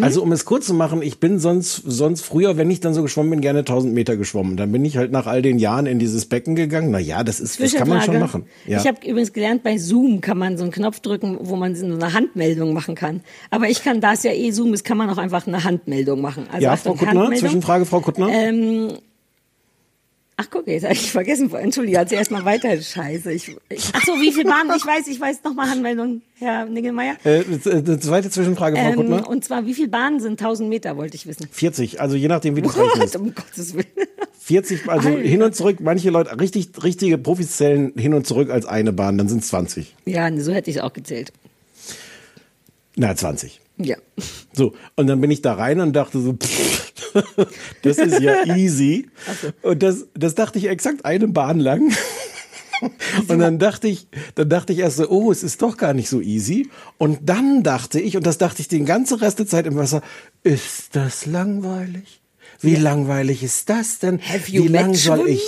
Also 0.03 0.23
um 0.23 0.33
es 0.33 0.45
kurz 0.45 0.67
zu 0.67 0.75
machen, 0.75 1.01
ich 1.01 1.21
bin 1.21 1.39
sonst 1.39 1.83
sonst 1.87 2.23
früher, 2.23 2.57
wenn 2.57 2.71
ich 2.71 2.81
dann 2.81 2.93
so 2.93 3.03
geschwommen 3.03 3.31
bin, 3.31 3.41
gerne 3.41 3.61
1000 3.61 3.95
Meter 3.95 4.17
geschwommen. 4.17 4.57
Dann 4.57 4.73
bin 4.73 4.85
ich 4.85 4.97
halt 4.97 5.13
nach 5.13 5.27
all 5.27 5.43
den 5.43 5.59
Jahren 5.59 5.87
in 5.87 5.99
dieses 6.01 6.27
Becken 6.27 6.55
gegangen. 6.57 6.91
Na 6.91 6.99
ja, 6.99 7.23
das 7.23 7.41
ist, 7.41 7.61
das 7.61 7.75
kann 7.75 7.89
man 7.89 8.03
schon 8.03 8.19
machen. 8.19 8.45
Ja. 8.67 8.81
Ich 8.81 8.87
habe 8.87 8.99
übrigens 9.07 9.33
gelernt, 9.33 9.63
bei 9.63 9.79
Zoom 9.79 10.21
kann 10.21 10.37
man 10.39 10.59
so 10.59 10.65
einen 10.65 10.73
Knopf 10.73 11.01
drücken, 11.01 11.39
wo 11.43 11.57
man 11.57 11.77
so 11.77 11.87
eine 11.87 12.13
Handmeldung 12.13 12.75
machen 12.75 12.95
kann. 12.97 13.21
Aber 13.51 13.69
ich 13.69 13.83
kann, 13.83 14.01
da 14.01 14.13
es 14.13 14.25
ja 14.25 14.33
eh 14.33 14.51
Zoom 14.51 14.75
ist, 14.75 14.85
kann 14.85 14.99
man 14.99 15.09
auch 15.09 15.19
einfach 15.19 15.47
eine 15.47 15.63
Handmeldung 15.65 16.21
machen. 16.21 16.47
Also 16.51 16.65
ja, 16.65 16.73
Achtung, 16.73 16.97
Frau 16.97 17.05
Kuttner, 17.05 17.21
Handmeldung. 17.21 17.49
Zwischenfrage, 17.49 17.87
Frau 17.87 18.01
Kuttner. 18.01 18.29
Ähm, 18.29 18.89
ach 20.41 20.47
guck, 20.51 20.67
jetzt 20.67 20.85
habe 20.85 20.95
ich 20.95 21.11
vergessen. 21.13 21.53
Entschuldige, 21.55 21.99
erzähl 21.99 22.19
erst 22.19 22.31
mal 22.31 22.45
weiter. 22.45 22.81
Scheiße. 22.81 23.31
Ich, 23.33 23.55
ich, 23.69 23.91
ach 23.93 24.05
so, 24.05 24.13
wie 24.15 24.33
viel 24.33 24.45
Bahnen? 24.45 24.71
Ich 24.77 24.87
weiß, 24.87 25.07
ich 25.09 25.21
weiß. 25.21 25.45
Nochmal 25.45 25.69
Handmeldung, 25.71 26.23
Herr 26.39 26.65
Niggelmeier. 26.67 27.17
Äh, 27.25 27.43
eine 27.71 28.01
zweite 28.01 28.31
Zwischenfrage, 28.31 28.77
Frau 28.77 28.89
Ähm, 28.89 28.97
Kuttner. 28.97 29.29
und 29.29 29.45
zwar, 29.45 29.67
wie 29.67 29.75
viele 29.75 29.89
Bahnen 29.89 30.21
sind 30.21 30.41
1000 30.41 30.69
Meter, 30.69 30.97
wollte 30.97 31.17
ich 31.17 31.27
wissen. 31.27 31.47
40, 31.51 32.01
also 32.01 32.17
je 32.17 32.29
nachdem, 32.29 32.57
wie 32.57 32.63
du 32.63 32.69
rechnest. 32.77 33.17
um 33.17 33.35
Gottes 33.35 33.75
Willen. 33.75 33.87
40, 34.41 34.89
also 34.89 35.09
Alter. 35.11 35.21
hin 35.21 35.43
und 35.43 35.55
zurück, 35.55 35.79
manche 35.81 36.11
Leute, 36.11 36.41
richtig, 36.41 36.71
richtige 36.83 37.19
Profis 37.19 37.57
zählen 37.57 37.93
hin 37.97 38.15
und 38.15 38.27
zurück 38.27 38.51
als 38.51 38.67
eine 38.67 38.93
Bahn, 38.93 39.17
dann 39.19 39.29
sind 39.29 39.43
es 39.43 39.49
20. 39.49 39.95
Ja, 40.07 40.29
so 40.41 40.53
hätte 40.53 40.71
ich 40.71 40.77
es 40.79 40.83
auch 40.83 40.93
gezählt. 40.93 41.33
Na, 42.97 43.15
20. 43.15 43.61
Ja. 43.79 43.97
So, 44.53 44.75
und 44.97 45.07
dann 45.07 45.21
bin 45.21 45.31
ich 45.31 45.43
da 45.43 45.55
rein 45.55 45.81
und 45.81 45.93
dachte 45.95 46.19
so, 46.21 46.33
pff, 46.33 46.80
das 47.83 47.99
ist 47.99 48.21
ja 48.21 48.45
easy. 48.57 49.09
Und 49.63 49.83
das, 49.83 50.07
das 50.15 50.35
dachte 50.35 50.59
ich 50.59 50.69
exakt 50.69 51.05
eine 51.05 51.29
Bahn 51.29 51.59
lang. 51.59 51.93
Und 53.29 53.39
dann 53.39 53.59
dachte 53.59 53.89
ich, 53.89 54.09
dann 54.35 54.49
dachte 54.49 54.73
ich 54.73 54.79
erst 54.79 54.97
so, 54.97 55.09
oh, 55.11 55.31
es 55.31 55.43
ist 55.43 55.61
doch 55.61 55.77
gar 55.77 55.93
nicht 55.93 56.09
so 56.09 56.21
easy. 56.21 56.71
Und 56.97 57.19
dann 57.29 57.63
dachte 57.63 58.01
ich, 58.01 58.17
und 58.17 58.25
das 58.25 58.39
dachte 58.39 58.63
ich 58.63 58.69
den 58.69 58.87
ganze 58.87 59.21
Rest 59.21 59.39
der 59.39 59.47
Zeit 59.47 59.67
im 59.67 59.77
Wasser, 59.77 60.01
ist 60.45 60.97
das 60.97 61.27
langweilig? 61.27 62.23
Wie 62.61 62.77
langweilig 62.77 63.43
ist 63.43 63.69
das 63.69 63.99
denn? 63.99 64.21
Wie 64.47 64.69
lang 64.69 64.95
soll 64.95 65.29
ich? 65.29 65.43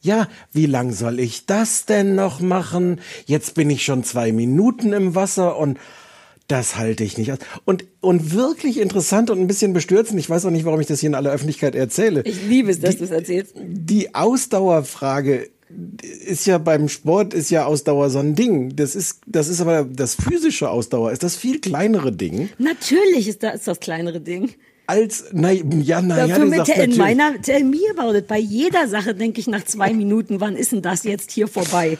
Ja, 0.00 0.28
wie 0.52 0.66
lang 0.66 0.92
soll 0.92 1.20
ich 1.20 1.46
das 1.46 1.84
denn 1.84 2.14
noch 2.14 2.40
machen? 2.40 3.00
Jetzt 3.26 3.54
bin 3.54 3.68
ich 3.68 3.84
schon 3.84 4.02
zwei 4.02 4.32
Minuten 4.32 4.92
im 4.92 5.14
Wasser 5.14 5.56
und 5.56 5.78
das 6.50 6.76
halte 6.76 7.04
ich 7.04 7.16
nicht 7.18 7.32
aus. 7.32 7.38
Und, 7.64 7.84
und 8.00 8.34
wirklich 8.34 8.78
interessant 8.78 9.30
und 9.30 9.40
ein 9.40 9.46
bisschen 9.46 9.72
bestürzend, 9.72 10.18
ich 10.18 10.28
weiß 10.28 10.46
auch 10.46 10.50
nicht, 10.50 10.64
warum 10.64 10.80
ich 10.80 10.86
das 10.86 11.00
hier 11.00 11.08
in 11.08 11.14
aller 11.14 11.30
Öffentlichkeit 11.30 11.74
erzähle. 11.74 12.22
Ich 12.24 12.46
liebe 12.46 12.70
es, 12.70 12.80
dass 12.80 12.96
du 12.96 13.04
es 13.04 13.10
erzählst. 13.10 13.54
Die 13.56 14.14
Ausdauerfrage 14.14 15.48
ist 16.26 16.46
ja 16.46 16.58
beim 16.58 16.88
Sport 16.88 17.32
ist 17.32 17.50
ja 17.50 17.64
Ausdauer 17.64 18.10
so 18.10 18.18
ein 18.18 18.34
Ding. 18.34 18.74
Das 18.74 18.96
ist, 18.96 19.20
das 19.26 19.48
ist 19.48 19.60
aber 19.60 19.84
das 19.84 20.16
physische 20.16 20.68
Ausdauer 20.68 21.12
ist 21.12 21.22
das 21.22 21.36
viel 21.36 21.60
kleinere 21.60 22.10
Ding 22.10 22.48
Natürlich 22.58 23.28
ist 23.28 23.44
das 23.44 23.64
das 23.64 23.78
kleinere 23.78 24.20
Ding. 24.20 24.50
als, 24.88 25.26
na, 25.32 25.52
ja, 25.52 26.02
na 26.02 26.26
ja, 26.26 26.38
du 26.38 26.50
sagst 26.50 26.76
in 26.76 26.96
meiner, 26.96 27.40
tell 27.40 27.62
me 27.62 27.78
about 27.96 28.16
it. 28.16 28.26
Bei 28.26 28.38
jeder 28.38 28.88
Sache 28.88 29.14
denke 29.14 29.38
ich 29.38 29.46
nach 29.46 29.64
zwei 29.64 29.92
Minuten, 29.92 30.40
wann 30.40 30.56
ist 30.56 30.72
denn 30.72 30.82
das 30.82 31.04
jetzt 31.04 31.30
hier 31.30 31.46
vorbei? 31.46 31.98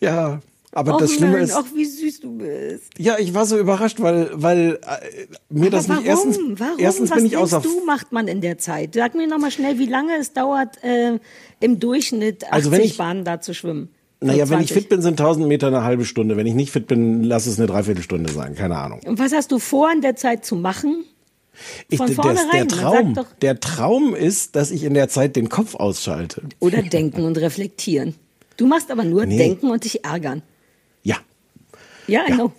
Ja, 0.00 0.40
aber 0.76 0.94
Och 0.94 1.00
das 1.00 1.12
Schlimme 1.12 1.32
Mann, 1.32 1.40
ist, 1.42 1.54
ach, 1.54 1.64
wie 1.74 1.84
süß 1.84 2.20
du 2.20 2.36
bist. 2.38 2.92
ja, 2.98 3.18
ich 3.18 3.34
war 3.34 3.46
so 3.46 3.58
überrascht, 3.58 4.00
weil, 4.00 4.30
weil 4.34 4.78
äh, 4.82 5.26
mir 5.48 5.70
das 5.70 5.90
Aber 5.90 6.00
nicht 6.00 6.08
warum? 6.08 6.28
erstens, 6.28 6.60
warum? 6.60 6.78
erstens 6.78 7.10
Was 7.10 7.16
bin 7.16 7.26
ich 7.26 7.36
außer 7.36 7.60
du, 7.60 7.84
macht 7.84 8.12
man 8.12 8.28
in 8.28 8.40
der 8.40 8.58
Zeit? 8.58 8.94
Sag 8.94 9.14
mir 9.14 9.26
noch 9.26 9.38
mal 9.38 9.50
schnell, 9.50 9.78
wie 9.78 9.86
lange 9.86 10.16
es 10.20 10.32
dauert, 10.32 10.82
äh, 10.84 11.18
im 11.60 11.80
Durchschnitt 11.80 12.44
80 12.44 12.52
Also 12.52 12.72
ich- 12.72 12.96
Bahnen 12.96 13.24
da 13.24 13.40
zu 13.40 13.54
schwimmen. 13.54 13.88
Naja, 14.20 14.48
wenn 14.48 14.60
ich 14.60 14.68
20. 14.68 14.72
fit 14.72 14.88
bin, 14.88 15.02
sind 15.02 15.20
1000 15.20 15.46
Meter 15.46 15.66
eine 15.66 15.82
halbe 15.84 16.04
Stunde. 16.06 16.36
Wenn 16.38 16.46
ich 16.46 16.54
nicht 16.54 16.70
fit 16.72 16.86
bin, 16.86 17.22
lass 17.22 17.46
es 17.46 17.58
eine 17.58 17.66
Dreiviertelstunde 17.66 18.32
sein. 18.32 18.54
Keine 18.54 18.76
Ahnung. 18.76 19.00
Und 19.04 19.18
was 19.18 19.32
hast 19.32 19.52
du 19.52 19.58
vor, 19.58 19.92
in 19.92 20.00
der 20.00 20.16
Zeit 20.16 20.44
zu 20.46 20.56
machen? 20.56 21.04
Ich, 21.88 21.98
Von 21.98 22.06
der, 22.14 22.34
der 22.52 22.68
Traum, 22.68 23.18
der 23.42 23.60
Traum 23.60 24.14
ist, 24.14 24.56
dass 24.56 24.70
ich 24.70 24.84
in 24.84 24.94
der 24.94 25.08
Zeit 25.08 25.36
den 25.36 25.48
Kopf 25.48 25.74
ausschalte. 25.74 26.42
Oder 26.60 26.82
denken 26.82 27.24
und 27.24 27.36
reflektieren. 27.38 28.14
Du 28.56 28.66
machst 28.66 28.90
aber 28.90 29.04
nur 29.04 29.26
Nee. 29.26 29.36
denken 29.38 29.70
und 29.70 29.84
dich 29.84 30.04
ärgern. 30.04 30.42
Ja. 31.06 31.16
Ja, 32.08 32.26
I 32.28 32.32
know. 32.32 32.52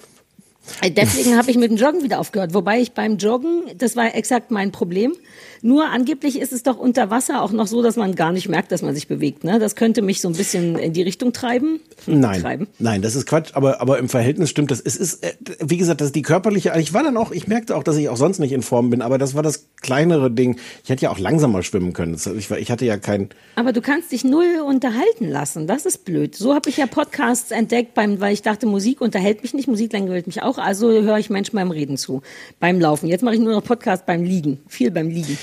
Äh, 0.82 0.92
Deswegen 0.92 1.38
habe 1.38 1.52
ich 1.52 1.58
mit 1.58 1.70
dem 1.72 1.78
Joggen 1.78 2.04
wieder 2.04 2.20
aufgehört. 2.20 2.54
Wobei 2.54 2.80
ich 2.80 2.94
beim 2.94 3.18
Joggen, 3.18 3.64
das 3.78 3.96
war 3.96 4.16
exakt 4.16 4.52
mein 4.52 4.72
Problem. 4.72 5.14
Nur 5.62 5.90
angeblich 5.90 6.40
ist 6.40 6.54
es 6.54 6.64
doch 6.64 6.78
unter 6.78 7.10
Wasser 7.10 7.42
auch 7.42 7.52
noch 7.52 7.68
so, 7.68 7.82
dass 7.82 7.96
man 7.96 8.16
gar 8.16 8.32
nicht 8.32 8.48
merkt, 8.50 8.72
dass 8.72 8.82
man 8.82 8.94
sich 8.96 9.08
bewegt. 9.08 9.44
Ne? 9.44 9.60
Das 9.60 9.76
könnte 9.76 10.02
mich 10.02 10.22
so 10.22 10.28
ein 10.30 10.36
bisschen 10.36 10.78
in 10.78 10.94
die 10.94 11.02
Richtung 11.02 11.34
treiben. 11.34 11.80
Hm, 12.06 12.20
Nein, 12.20 12.42
Treiben. 12.42 12.68
nein, 12.80 13.02
das 13.02 13.16
ist 13.16 13.26
Quatsch, 13.26 13.52
aber, 13.54 13.82
aber 13.82 13.98
im 14.00 14.10
Verhältnis 14.10 14.50
stimmt 14.50 14.72
das. 14.72 14.80
Es 14.80 14.96
ist, 14.96 15.24
äh, 15.24 15.34
wie 15.60 15.78
gesagt, 15.78 16.02
das 16.02 16.08
ist 16.08 16.16
die 16.16 16.22
körperliche, 16.22 16.74
ich 16.80 16.94
war 16.94 17.04
dann 17.04 17.18
auch, 17.18 17.32
ich 17.32 17.48
merkte 17.48 17.76
auch, 17.76 17.84
dass 17.84 17.98
ich 17.98 18.10
auch 18.10 18.18
sonst 18.18 18.40
nicht 18.40 18.52
in 18.52 18.62
Form 18.62 18.90
bin, 18.90 19.02
aber 19.02 19.18
das 19.18 19.36
war 19.36 19.44
das 19.44 19.66
kleinere 19.82 20.30
Ding. 20.32 20.58
Ich 20.84 20.90
hätte 20.90 21.04
ja 21.04 21.10
auch 21.12 21.20
langsamer 21.20 21.64
schwimmen 21.64 21.94
können. 21.94 22.16
Ich, 22.38 22.50
war- 22.50 22.60
ich 22.60 22.72
hatte 22.72 22.86
ja 22.86 22.98
kein, 22.98 23.30
Aber 23.56 23.74
du 23.74 23.82
kannst 23.82 24.12
dich 24.12 24.24
null 24.24 24.62
unterhalten 24.66 25.28
lassen. 25.30 25.68
Das 25.68 25.86
ist 25.86 26.06
blöd. 26.06 26.36
So 26.36 26.54
habe 26.56 26.70
ich 26.70 26.78
ja 26.78 26.86
Podcasts 26.88 27.52
entdeckt, 27.52 27.94
beim, 27.94 28.20
weil 28.20 28.34
ich 28.34 28.42
dachte, 28.42 28.66
Musik 28.68 29.02
unterhält 29.02 29.42
mich 29.44 29.54
nicht, 29.54 29.68
Musik 29.68 29.92
langweilt 29.94 30.28
mich 30.28 30.42
auch. 30.44 30.58
Also 30.58 30.90
höre 30.92 31.18
ich 31.18 31.30
Menschen 31.30 31.56
beim 31.56 31.72
Reden 31.72 31.98
zu, 31.98 32.22
beim 32.60 32.80
Laufen. 32.80 33.08
Jetzt 33.08 33.24
mache 33.24 33.36
ich 33.36 33.42
nur 33.42 33.54
noch 33.54 33.64
Podcast 33.64 34.06
beim 34.06 34.24
Liegen. 34.24 34.60
Viel 34.68 34.92
beim 34.92 35.10
Liegen. 35.10 35.38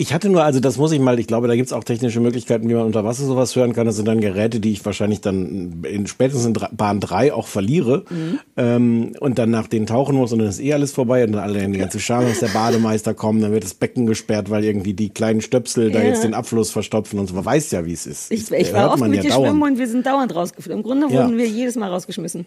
Ich 0.00 0.14
hatte 0.14 0.30
nur, 0.30 0.42
also 0.42 0.60
das 0.60 0.78
muss 0.78 0.92
ich 0.92 0.98
mal, 0.98 1.18
ich 1.20 1.26
glaube, 1.26 1.46
da 1.46 1.54
gibt's 1.54 1.74
auch 1.74 1.84
technische 1.84 2.20
Möglichkeiten, 2.20 2.70
wie 2.70 2.74
man 2.74 2.86
unter 2.86 3.04
Wasser 3.04 3.26
sowas 3.26 3.54
hören 3.54 3.74
kann. 3.74 3.84
Das 3.84 3.96
sind 3.96 4.08
dann 4.08 4.22
Geräte, 4.22 4.58
die 4.58 4.72
ich 4.72 4.82
wahrscheinlich 4.86 5.20
dann 5.20 5.82
in 5.82 6.06
spätestens 6.06 6.46
in 6.46 6.54
Bahn 6.74 7.00
3 7.00 7.34
auch 7.34 7.46
verliere 7.46 8.04
ähm, 8.56 9.12
und 9.20 9.38
dann 9.38 9.50
nach 9.50 9.66
denen 9.66 9.84
tauchen 9.84 10.16
muss 10.16 10.32
und 10.32 10.38
dann 10.38 10.48
ist 10.48 10.58
eh 10.58 10.72
alles 10.72 10.92
vorbei 10.92 11.22
und 11.24 11.32
dann 11.32 11.42
alle 11.42 11.68
die 11.68 11.76
ganze 11.78 12.00
Schar 12.00 12.24
aus 12.24 12.40
der 12.40 12.48
Bademeister 12.48 13.12
kommen, 13.12 13.42
dann 13.42 13.52
wird 13.52 13.62
das 13.64 13.74
Becken 13.74 14.06
gesperrt, 14.06 14.48
weil 14.48 14.64
irgendwie 14.64 14.94
die 14.94 15.10
kleinen 15.10 15.42
Stöpsel 15.42 15.90
da 15.90 15.98
Ja. 16.00 16.06
jetzt 16.08 16.24
den 16.24 16.32
Abfluss 16.32 16.70
verstopfen 16.70 17.18
und 17.18 17.26
so. 17.26 17.34
Man 17.34 17.44
weiß 17.44 17.70
ja, 17.72 17.84
wie 17.84 17.92
es 17.92 18.06
ist. 18.06 18.32
Ich, 18.32 18.50
ich 18.50 18.72
war 18.72 18.92
oft 18.94 19.00
mit 19.02 19.16
ja 19.16 19.20
dir 19.20 19.28
dauernd. 19.28 19.48
schwimmen 19.48 19.62
und 19.62 19.78
wir 19.78 19.86
sind 19.86 20.06
dauernd 20.06 20.34
rausgeflogen. 20.34 20.78
Im 20.78 20.82
Grunde 20.82 21.14
Ja. 21.14 21.24
wurden 21.24 21.36
wir 21.36 21.46
jedes 21.46 21.76
Mal 21.76 21.88
rausgeschmissen. 21.90 22.46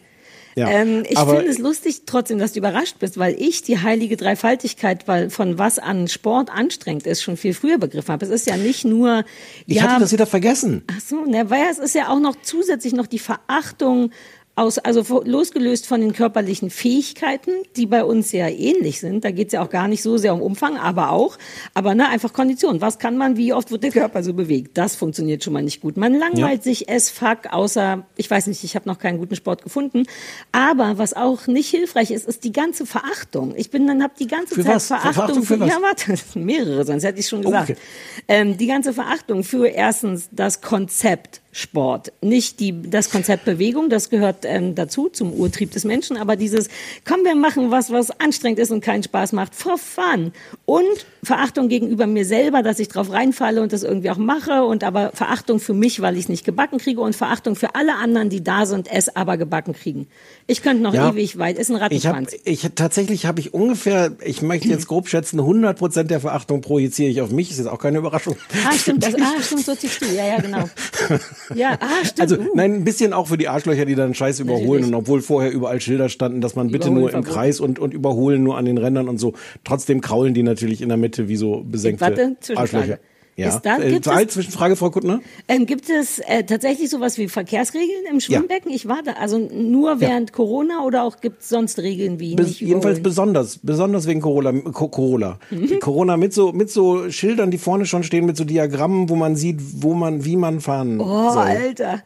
Ja, 0.55 0.69
Ähm, 0.69 1.03
ich 1.09 1.17
finde 1.17 1.45
es 1.45 1.57
lustig 1.57 2.03
trotzdem, 2.05 2.37
dass 2.39 2.53
du 2.53 2.59
überrascht 2.59 2.97
bist, 2.99 3.17
weil 3.17 3.35
ich 3.39 3.63
die 3.63 3.79
heilige 3.79 4.17
Dreifaltigkeit, 4.17 5.07
weil 5.07 5.29
von 5.29 5.57
was 5.57 5.79
an 5.79 6.07
Sport 6.07 6.49
anstrengend 6.51 7.07
ist, 7.07 7.23
schon 7.23 7.37
viel 7.37 7.53
früher 7.53 7.77
begriffen 7.77 8.11
habe. 8.13 8.25
Es 8.25 8.31
ist 8.31 8.47
ja 8.47 8.57
nicht 8.57 8.85
nur, 8.85 9.23
Ich 9.65 9.77
ja, 9.77 9.83
hatte 9.83 10.01
das 10.01 10.11
wieder 10.11 10.25
vergessen. 10.27 10.83
ach 10.91 11.01
so, 11.01 11.25
ne, 11.25 11.49
weil 11.49 11.63
es 11.71 11.79
ist 11.79 11.95
ja 11.95 12.09
auch 12.09 12.19
noch 12.19 12.35
zusätzlich 12.41 12.93
noch 12.93 13.07
die 13.07 13.19
Verachtung 13.19 14.11
aus, 14.55 14.77
also 14.77 15.23
losgelöst 15.23 15.87
von 15.87 15.99
den 15.99 16.13
körperlichen 16.13 16.69
Fähigkeiten, 16.69 17.51
die 17.75 17.87
bei 17.87 18.03
uns 18.03 18.31
ja 18.31 18.47
ähnlich 18.47 18.99
sind. 18.99 19.25
Da 19.25 19.31
geht 19.31 19.47
es 19.47 19.53
ja 19.53 19.63
auch 19.63 19.69
gar 19.69 19.87
nicht 19.87 20.03
so 20.03 20.17
sehr 20.17 20.33
um 20.33 20.41
Umfang, 20.41 20.77
aber 20.77 21.09
auch. 21.09 21.39
Aber 21.73 21.95
ne, 21.95 22.07
einfach 22.07 22.33
Kondition. 22.33 22.79
Was 22.79 22.99
kann 22.99 23.17
man, 23.17 23.35
wie 23.35 23.51
oft 23.51 23.71
wird 23.71 23.83
der 23.83 23.91
Körper 23.91 24.21
so 24.21 24.33
bewegt? 24.33 24.77
Das 24.77 24.95
funktioniert 24.95 25.43
schon 25.43 25.53
mal 25.53 25.63
nicht 25.63 25.81
gut. 25.81 25.97
Man 25.97 26.13
langweilt 26.13 26.61
sich 26.61 26.87
es 26.87 27.09
fuck, 27.09 27.51
außer, 27.51 28.05
ich 28.15 28.29
weiß 28.29 28.45
nicht, 28.45 28.63
ich 28.63 28.75
habe 28.75 28.87
noch 28.87 28.99
keinen 28.99 29.17
guten 29.17 29.35
Sport 29.35 29.63
gefunden. 29.63 30.03
Aber 30.51 30.99
was 30.99 31.13
auch 31.15 31.47
nicht 31.47 31.69
hilfreich 31.69 32.11
ist, 32.11 32.27
ist 32.27 32.43
die 32.43 32.51
ganze 32.51 32.85
Verachtung. 32.85 33.55
Ich 33.55 33.71
bin 33.71 33.87
dann, 33.87 34.03
habe 34.03 34.13
die 34.19 34.27
ganze 34.27 34.53
Für 34.53 34.63
Zeit 34.63 34.75
was? 34.75 34.87
Verachtung, 34.87 35.13
Verachtung 35.13 35.43
für 35.43 35.59
was? 35.59 35.69
Ja, 35.69 35.81
warte, 35.81 36.39
mehrere, 36.39 36.85
sonst 36.85 37.03
hätte 37.03 37.19
ich 37.19 37.27
schon 37.27 37.41
gesagt. 37.41 37.71
Okay. 37.71 37.79
Ähm, 38.27 38.57
die 38.57 38.67
ganze 38.67 38.93
Verachtung 38.93 39.43
für 39.43 39.67
erstens 39.67 40.29
das 40.31 40.61
Konzept 40.61 41.41
Sport, 41.55 42.11
nicht 42.21 42.59
die, 42.59 42.81
das 42.89 43.11
Konzept 43.11 43.45
Bewegung, 43.45 43.89
das 43.91 44.09
gehört 44.09 44.37
ähm, 44.43 44.73
dazu, 44.73 45.07
zum 45.09 45.31
Urtrieb 45.33 45.69
des 45.71 45.85
Menschen, 45.85 46.17
aber 46.17 46.35
dieses, 46.35 46.67
komm, 47.07 47.23
wir 47.23 47.35
machen 47.35 47.69
was, 47.69 47.91
was 47.91 48.09
anstrengend 48.19 48.57
ist 48.57 48.71
und 48.71 48.81
keinen 48.83 49.03
Spaß 49.03 49.33
macht, 49.33 49.53
for 49.53 49.77
fun. 49.77 50.33
Und 50.65 50.83
Verachtung 51.21 51.69
gegenüber 51.69 52.07
mir 52.07 52.25
selber, 52.25 52.63
dass 52.63 52.79
ich 52.79 52.87
drauf 52.87 53.11
reinfalle 53.11 53.61
und 53.61 53.71
das 53.71 53.83
irgendwie 53.83 54.09
auch 54.09 54.17
mache 54.17 54.63
und 54.63 54.83
aber 54.83 55.11
Verachtung 55.13 55.59
für 55.59 55.75
mich, 55.75 56.01
weil 56.01 56.15
ich 56.15 56.23
es 56.23 56.29
nicht 56.29 56.43
gebacken 56.43 56.79
kriege 56.79 56.99
und 57.01 57.15
Verachtung 57.15 57.55
für 57.55 57.75
alle 57.75 57.95
anderen, 57.97 58.29
die 58.29 58.43
da 58.43 58.65
sind, 58.65 58.91
es 58.91 59.15
aber 59.15 59.37
gebacken 59.37 59.73
kriegen. 59.73 60.07
Ich 60.47 60.63
könnte 60.63 60.81
noch 60.81 60.95
Ja. 60.95 61.11
ewig 61.11 61.37
weit, 61.37 61.59
ist 61.59 61.69
ein 61.69 61.75
Ich 61.91 62.07
habe, 62.07 62.17
Rattenschwanz. 62.17 62.41
ich 62.45 62.67
tatsächlich 62.75 63.27
habe 63.27 63.39
ich 63.39 63.53
ungefähr, 63.53 64.13
ich 64.25 64.41
möchte 64.41 64.69
jetzt 64.69 64.87
grob 64.87 65.07
schätzen, 65.07 65.39
100 65.39 65.77
Prozent 65.77 66.09
der 66.09 66.19
Verachtung 66.19 66.61
projiziere 66.61 67.11
ich 67.11 67.21
auf 67.21 67.29
mich. 67.29 67.51
Ist 67.51 67.59
jetzt 67.59 67.67
auch 67.67 67.79
keine 67.79 67.99
Überraschung. 67.99 68.35
Ah, 68.67 68.73
stimmt, 68.75 69.03
das, 69.03 69.13
ah, 69.21 69.41
stimmt, 69.41 69.65
so 69.65 69.73
du. 69.75 70.05
Ja, 70.15 70.25
ja, 70.25 70.41
genau. 70.41 70.67
Ja, 71.55 71.77
ah, 71.79 72.05
stimmt. 72.05 72.21
Also 72.21 72.37
uh. 72.37 72.55
nein, 72.55 72.73
ein 72.75 72.83
bisschen 72.83 73.13
auch 73.13 73.27
für 73.27 73.37
die 73.37 73.47
Arschlöcher, 73.47 73.85
die 73.85 73.95
dann 73.95 74.13
Scheiß 74.13 74.39
überholen 74.39 74.65
Natürlich. 74.65 74.87
und 74.87 74.95
obwohl 74.95 75.21
vorher 75.21 75.51
überall 75.51 75.81
Schilder 75.81 76.09
standen, 76.09 76.41
dass 76.41 76.55
man 76.55 76.69
bitte 76.69 76.89
nur 76.89 77.13
im. 77.13 77.23
Kreis 77.23 77.59
und, 77.59 77.79
und 77.79 77.93
überholen 77.93 78.43
nur 78.43 78.57
an 78.57 78.65
den 78.65 78.77
Rändern 78.77 79.07
und 79.07 79.17
so. 79.17 79.33
Trotzdem 79.63 80.01
kraulen 80.01 80.33
die 80.33 80.43
natürlich 80.43 80.81
in 80.81 80.89
der 80.89 80.97
Mitte 80.97 81.27
wie 81.27 81.35
so 81.35 81.63
besenkte 81.65 82.01
Warte. 82.01 82.35
Arschlöcher. 82.55 82.99
Ja. 83.35 83.49
Ist 83.49 83.61
da- 83.61 83.79
äh, 83.79 83.91
gibt 83.93 84.05
Zahl, 84.05 84.23
es- 84.25 84.33
Zwischenfrage, 84.33 84.75
Frau 84.75 84.91
Kuttner? 84.91 85.19
Ähm, 85.47 85.65
gibt 85.65 85.89
es 85.89 86.19
äh, 86.19 86.43
tatsächlich 86.43 86.89
sowas 86.91 87.17
wie 87.17 87.27
Verkehrsregeln 87.27 88.05
im 88.11 88.19
Schwimmbecken? 88.19 88.71
Ich 88.71 88.87
war 88.87 89.01
da, 89.03 89.13
also 89.13 89.39
nur 89.39 89.99
während 89.99 90.33
Corona 90.33 90.83
oder 90.85 91.03
auch 91.03 91.19
gibt 91.19 91.41
es 91.41 91.49
sonst 91.49 91.79
Regeln 91.79 92.19
wie 92.19 92.35
nicht 92.35 92.61
jedenfalls 92.61 93.01
besonders, 93.01 93.57
besonders 93.63 94.05
wegen 94.05 94.21
Corona, 94.21 94.53
Co 94.71 94.87
Corona. 94.87 95.39
Corona 95.79 96.15
mit 96.17 96.31
so, 96.33 96.51
mit 96.51 96.69
so 96.69 97.09
Schildern, 97.09 97.49
die 97.49 97.57
vorne 97.57 97.87
schon 97.87 98.03
stehen, 98.03 98.25
mit 98.27 98.37
so 98.37 98.43
Diagrammen, 98.43 99.09
wo 99.09 99.15
man 99.15 99.35
sieht, 99.35 99.59
wo 99.81 99.95
man, 99.95 100.25
wie 100.25 100.35
man 100.35 100.61
fahren 100.61 100.99
Oh, 101.01 101.31
soll. 101.31 101.41
Alter. 101.43 102.03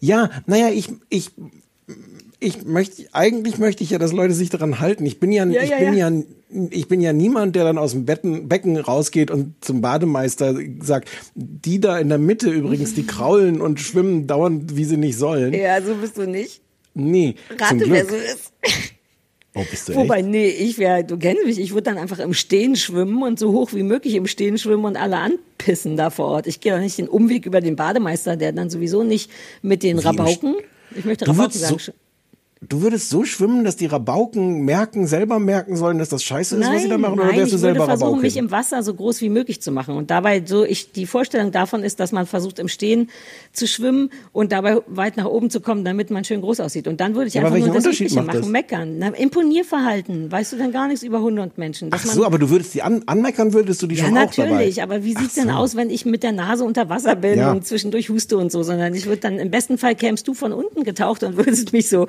Ja, 0.00 0.30
naja, 0.46 0.68
ich, 0.68 0.88
ich, 1.08 1.30
ich 2.38 2.64
möchte, 2.64 3.04
eigentlich 3.12 3.58
möchte 3.58 3.82
ich 3.82 3.90
ja, 3.90 3.98
dass 3.98 4.12
Leute 4.12 4.34
sich 4.34 4.50
daran 4.50 4.78
halten. 4.80 5.06
Ich 5.06 5.18
bin 5.20 5.32
ja, 5.32 5.44
Ja, 5.46 5.62
ich 5.62 5.70
ja, 5.70 5.78
bin 5.78 5.94
ja. 5.94 6.08
ja. 6.10 6.22
ich 6.70 6.86
bin 6.88 7.00
ja 7.00 7.12
niemand, 7.12 7.56
der 7.56 7.64
dann 7.64 7.78
aus 7.78 7.92
dem 7.92 8.04
Betten, 8.04 8.48
Becken 8.48 8.76
rausgeht 8.76 9.30
und 9.30 9.54
zum 9.62 9.80
Bademeister 9.80 10.54
sagt, 10.80 11.08
die 11.34 11.80
da 11.80 11.98
in 11.98 12.08
der 12.10 12.18
Mitte 12.18 12.50
übrigens, 12.50 12.94
die 12.94 13.06
kraulen 13.06 13.60
und 13.60 13.80
schwimmen 13.80 14.26
dauernd, 14.26 14.76
wie 14.76 14.84
sie 14.84 14.96
nicht 14.98 15.16
sollen. 15.16 15.54
Ja, 15.54 15.80
so 15.80 15.94
bist 15.94 16.18
du 16.18 16.26
nicht. 16.26 16.60
Nee, 16.94 17.34
zum 17.48 17.58
Rate, 17.80 17.90
wer 17.90 18.04
so 18.06 18.14
ist. 18.16 18.52
Oh, 19.54 19.64
bist 19.70 19.88
du 19.88 19.94
Wobei, 19.94 20.18
echt? 20.18 20.28
nee, 20.28 20.48
ich 20.48 20.76
wäre, 20.76 21.02
du 21.04 21.16
kennst 21.16 21.44
mich, 21.46 21.58
ich 21.58 21.70
würde 21.72 21.84
dann 21.84 21.96
einfach 21.96 22.18
im 22.18 22.34
Stehen 22.34 22.76
schwimmen 22.76 23.22
und 23.22 23.38
so 23.38 23.52
hoch 23.52 23.72
wie 23.72 23.82
möglich 23.82 24.14
im 24.14 24.26
Stehen 24.26 24.58
schwimmen 24.58 24.84
und 24.84 24.96
alle 24.96 25.16
anpissen 25.16 25.96
da 25.96 26.10
vor 26.10 26.26
Ort. 26.26 26.46
Ich 26.46 26.60
gehe 26.60 26.72
doch 26.74 26.80
nicht 26.80 26.98
den 26.98 27.08
Umweg 27.08 27.46
über 27.46 27.62
den 27.62 27.74
Bademeister, 27.76 28.36
der 28.36 28.52
dann 28.52 28.68
sowieso 28.68 29.02
nicht 29.02 29.30
mit 29.62 29.82
den 29.82 29.96
Wie 29.98 30.02
Rabauken, 30.02 30.56
ich 30.94 31.06
möchte 31.06 31.26
Rabauken 31.26 31.58
sagen, 31.58 31.78
so- 31.78 31.92
Du 32.62 32.80
würdest 32.80 33.10
so 33.10 33.22
schwimmen, 33.24 33.64
dass 33.64 33.76
die 33.76 33.84
Rabauken 33.84 34.64
merken, 34.64 35.06
selber 35.06 35.38
merken 35.38 35.76
sollen, 35.76 35.98
dass 35.98 36.08
das 36.08 36.24
scheiße 36.24 36.56
ist, 36.56 36.66
was 36.66 36.82
sie 36.82 36.88
da 36.88 36.96
machen, 36.96 37.12
oder 37.18 37.26
nein, 37.26 37.36
wärst 37.36 37.52
du 37.52 37.56
ich 37.56 37.62
würde 37.62 37.74
selber 37.74 37.84
versuchen, 37.84 38.06
Rabauke? 38.08 38.22
mich 38.22 38.36
im 38.38 38.50
Wasser 38.50 38.82
so 38.82 38.94
groß 38.94 39.20
wie 39.20 39.28
möglich 39.28 39.60
zu 39.60 39.70
machen. 39.72 39.94
Und 39.94 40.10
dabei 40.10 40.42
so, 40.42 40.64
ich, 40.64 40.90
die 40.90 41.04
Vorstellung 41.04 41.52
davon 41.52 41.82
ist, 41.84 42.00
dass 42.00 42.12
man 42.12 42.24
versucht, 42.24 42.58
im 42.58 42.68
Stehen 42.68 43.10
zu 43.52 43.66
schwimmen 43.66 44.08
und 44.32 44.52
dabei 44.52 44.78
weit 44.86 45.18
nach 45.18 45.26
oben 45.26 45.50
zu 45.50 45.60
kommen, 45.60 45.84
damit 45.84 46.10
man 46.10 46.24
schön 46.24 46.40
groß 46.40 46.60
aussieht. 46.60 46.88
Und 46.88 46.98
dann 46.98 47.14
würde 47.14 47.28
ich 47.28 47.38
aber 47.38 47.48
einfach 47.52 47.66
nur 47.66 47.74
das 47.74 47.84
Übliche 47.84 48.22
machen, 48.22 48.40
das? 48.40 48.48
meckern. 48.48 48.98
Na, 49.00 49.08
Imponierverhalten, 49.08 50.32
weißt 50.32 50.54
du 50.54 50.56
dann 50.56 50.72
gar 50.72 50.88
nichts 50.88 51.02
über 51.02 51.20
Hunde 51.20 51.42
und 51.42 51.58
Menschen. 51.58 51.90
Ach 51.92 52.06
so, 52.06 52.24
aber 52.24 52.38
du 52.38 52.48
würdest 52.48 52.72
die 52.72 52.80
an, 52.80 53.02
anmeckern, 53.04 53.52
würdest 53.52 53.82
du 53.82 53.86
die 53.86 53.96
ja, 53.96 54.06
schon 54.06 54.16
auch 54.16 54.30
dabei? 54.34 54.48
natürlich, 54.50 54.82
aber 54.82 55.04
wie 55.04 55.14
sieht's 55.14 55.34
denn 55.34 55.50
aus, 55.50 55.76
wenn 55.76 55.90
ich 55.90 56.06
mit 56.06 56.22
der 56.22 56.32
Nase 56.32 56.64
unter 56.64 56.88
Wasser 56.88 57.16
bin 57.16 57.38
Ja. 57.38 57.52
und 57.52 57.66
zwischendurch 57.66 58.08
huste 58.08 58.38
und 58.38 58.50
so, 58.50 58.62
sondern 58.62 58.94
ich 58.94 59.04
würde 59.04 59.20
dann, 59.20 59.38
im 59.38 59.50
besten 59.50 59.76
Fall 59.76 59.94
kämst 59.94 60.26
du 60.26 60.32
von 60.32 60.54
unten 60.54 60.84
getaucht 60.84 61.22
und 61.22 61.36
würdest 61.36 61.74
mich 61.74 61.90
so, 61.90 62.06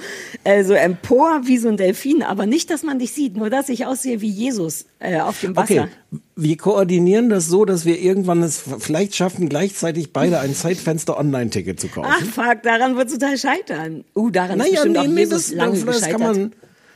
äh, 0.48 0.64
so 0.64 0.74
empor 0.74 1.42
wie 1.44 1.58
so 1.58 1.68
ein 1.68 1.76
Delfin, 1.76 2.24
aber 2.24 2.46
nicht, 2.46 2.70
dass 2.70 2.84
man 2.84 3.00
dich 3.00 3.12
sieht, 3.12 3.36
nur 3.36 3.50
dass 3.50 3.68
ich 3.68 3.86
aussehe 3.86 4.22
wie 4.22 4.30
Jesus 4.30 4.86
äh, 5.00 5.20
auf 5.20 5.42
dem 5.42 5.58
Wasser. 5.58 5.90
Okay, 6.12 6.22
wir 6.38 6.58
koordinieren 6.58 7.28
das 7.28 7.48
so, 7.48 7.66
dass 7.66 7.84
wir 7.84 8.00
irgendwann 8.00 8.42
es 8.44 8.64
vielleicht 8.80 9.16
schaffen, 9.16 9.50
gleichzeitig 9.50 10.14
beide 10.14 10.40
ein 10.40 10.56
Zeitfenster 10.56 11.20
Online-Ticket 11.20 11.82
zu 11.82 11.90
kaufen. 11.90 12.08
Ach 12.10 12.24
fuck, 12.24 12.64
daran 12.64 12.96
wird 12.96 13.12
total 13.12 13.38
scheitern. 13.38 14.06
Uh, 14.16 14.30
daran 14.30 14.62
ist 14.62 14.72
bestimmt 14.72 14.98
auch 14.98 15.06
Jesus 15.06 15.52
lange 15.52 15.84
das, 15.84 16.00
das, 16.00 16.10
kann 16.10 16.22
man, 16.22 16.52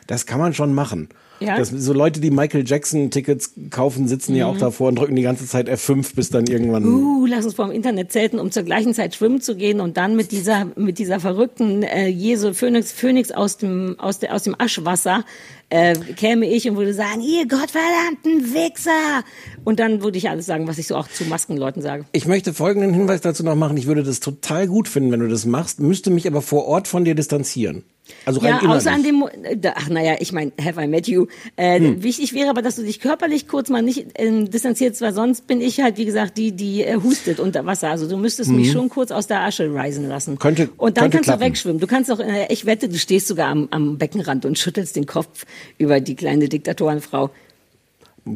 das 0.07 0.25
kann 0.25 0.39
man 0.39 0.53
schon 0.53 0.73
machen. 0.73 1.09
Ja? 1.41 1.57
Das, 1.57 1.69
so 1.69 1.93
Leute, 1.93 2.21
die 2.21 2.31
Michael 2.31 2.63
Jackson-Tickets 2.65 3.53
kaufen, 3.69 4.07
sitzen 4.07 4.35
ja 4.35 4.45
auch 4.45 4.57
davor 4.57 4.89
und 4.89 4.95
drücken 4.95 5.15
die 5.15 5.23
ganze 5.23 5.47
Zeit 5.47 5.69
F5, 5.69 6.15
bis 6.15 6.29
dann 6.29 6.45
irgendwann. 6.45 6.83
Mhm. 6.83 7.03
Uh, 7.03 7.25
lass 7.25 7.45
uns 7.45 7.55
vorm 7.55 7.71
Internet 7.71 8.11
zelten, 8.11 8.39
um 8.39 8.51
zur 8.51 8.63
gleichen 8.63 8.93
Zeit 8.93 9.15
schwimmen 9.15 9.41
zu 9.41 9.55
gehen 9.55 9.79
und 9.79 9.97
dann 9.97 10.15
mit 10.15 10.31
dieser 10.31 10.67
mit 10.75 10.99
dieser 10.99 11.19
verrückten 11.19 11.83
äh, 11.83 12.07
Jesu 12.07 12.53
Phönix 12.53 12.91
Phönix 12.91 13.31
aus 13.31 13.57
dem 13.57 13.99
aus 13.99 14.19
der 14.19 14.35
aus 14.35 14.43
dem 14.43 14.55
Aschwasser 14.57 15.25
äh, 15.71 15.95
käme 16.15 16.45
ich 16.47 16.69
und 16.69 16.77
würde 16.77 16.93
sagen, 16.93 17.21
ihr 17.21 17.47
gottverdammten 17.47 18.53
Wichser 18.53 19.23
und 19.63 19.79
dann 19.79 20.03
würde 20.03 20.17
ich 20.17 20.29
alles 20.29 20.45
sagen, 20.45 20.67
was 20.67 20.77
ich 20.77 20.87
so 20.87 20.95
auch 20.95 21.07
zu 21.07 21.23
Maskenleuten 21.25 21.81
sage. 21.81 22.05
Ich 22.11 22.27
möchte 22.27 22.53
folgenden 22.53 22.93
Hinweis 22.93 23.21
dazu 23.21 23.43
noch 23.43 23.55
machen. 23.55 23.77
Ich 23.77 23.87
würde 23.87 24.03
das 24.03 24.19
total 24.19 24.67
gut 24.67 24.87
finden, 24.87 25.11
wenn 25.11 25.21
du 25.21 25.27
das 25.27 25.45
machst, 25.45 25.79
müsste 25.79 26.11
mich 26.11 26.27
aber 26.27 26.41
vor 26.41 26.65
Ort 26.65 26.87
von 26.87 27.05
dir 27.05 27.15
distanzieren. 27.15 27.83
Also 28.25 28.41
rein 28.41 28.49
Ja, 28.49 28.59
innerlich. 28.59 28.77
außer 28.81 28.91
an 28.91 29.03
dem, 29.03 29.23
äh, 29.43 29.71
ach 29.73 29.87
naja, 29.87 30.15
ich 30.19 30.33
meine, 30.33 30.51
have 30.61 30.81
I 30.83 30.87
met 30.87 31.07
you. 31.07 31.27
Äh, 31.55 31.79
Hm. 31.79 32.03
Wichtig 32.03 32.33
wäre 32.33 32.49
aber, 32.49 32.61
dass 32.61 32.75
du 32.75 32.81
dich 32.83 32.99
körperlich 32.99 33.47
kurz 33.47 33.69
mal 33.69 33.81
nicht 33.81 34.07
ähm, 34.15 34.49
distanzierst, 34.51 34.99
weil 35.01 35.13
sonst 35.13 35.47
bin 35.47 35.61
ich 35.61 35.79
halt, 35.79 35.97
wie 35.97 36.03
gesagt, 36.05 36.37
die, 36.37 36.51
die 36.51 36.83
äh, 36.83 36.95
hustet 37.01 37.39
unter 37.39 37.65
Wasser. 37.65 37.89
Also 37.89 38.09
du 38.09 38.17
müsstest 38.17 38.49
mich 38.49 38.71
schon 38.71 38.89
kurz 38.89 39.11
aus 39.11 39.27
der 39.27 39.41
Asche 39.41 39.73
reisen 39.73 40.09
lassen. 40.09 40.31
Mhm. 40.33 40.39
Könnte- 40.39 40.69
und 40.77 40.97
dann 40.97 41.03
könnte 41.03 41.17
kannst 41.17 41.23
klappen. 41.27 41.39
du 41.41 41.45
wegschwimmen. 41.45 41.79
Du 41.79 41.87
kannst 41.87 42.11
auch, 42.11 42.19
äh, 42.19 42.47
ich 42.49 42.65
wette, 42.65 42.89
du 42.89 42.97
stehst 42.97 43.27
sogar 43.29 43.47
am, 43.47 43.67
am 43.71 43.97
Beckenrand 43.97 44.45
und 44.45 44.57
schüttelst 44.59 44.95
den 44.97 45.05
Kopf 45.05 45.45
über 45.77 45.99
die 45.99 46.15
kleine 46.15 46.49
Diktatorenfrau. 46.49 47.29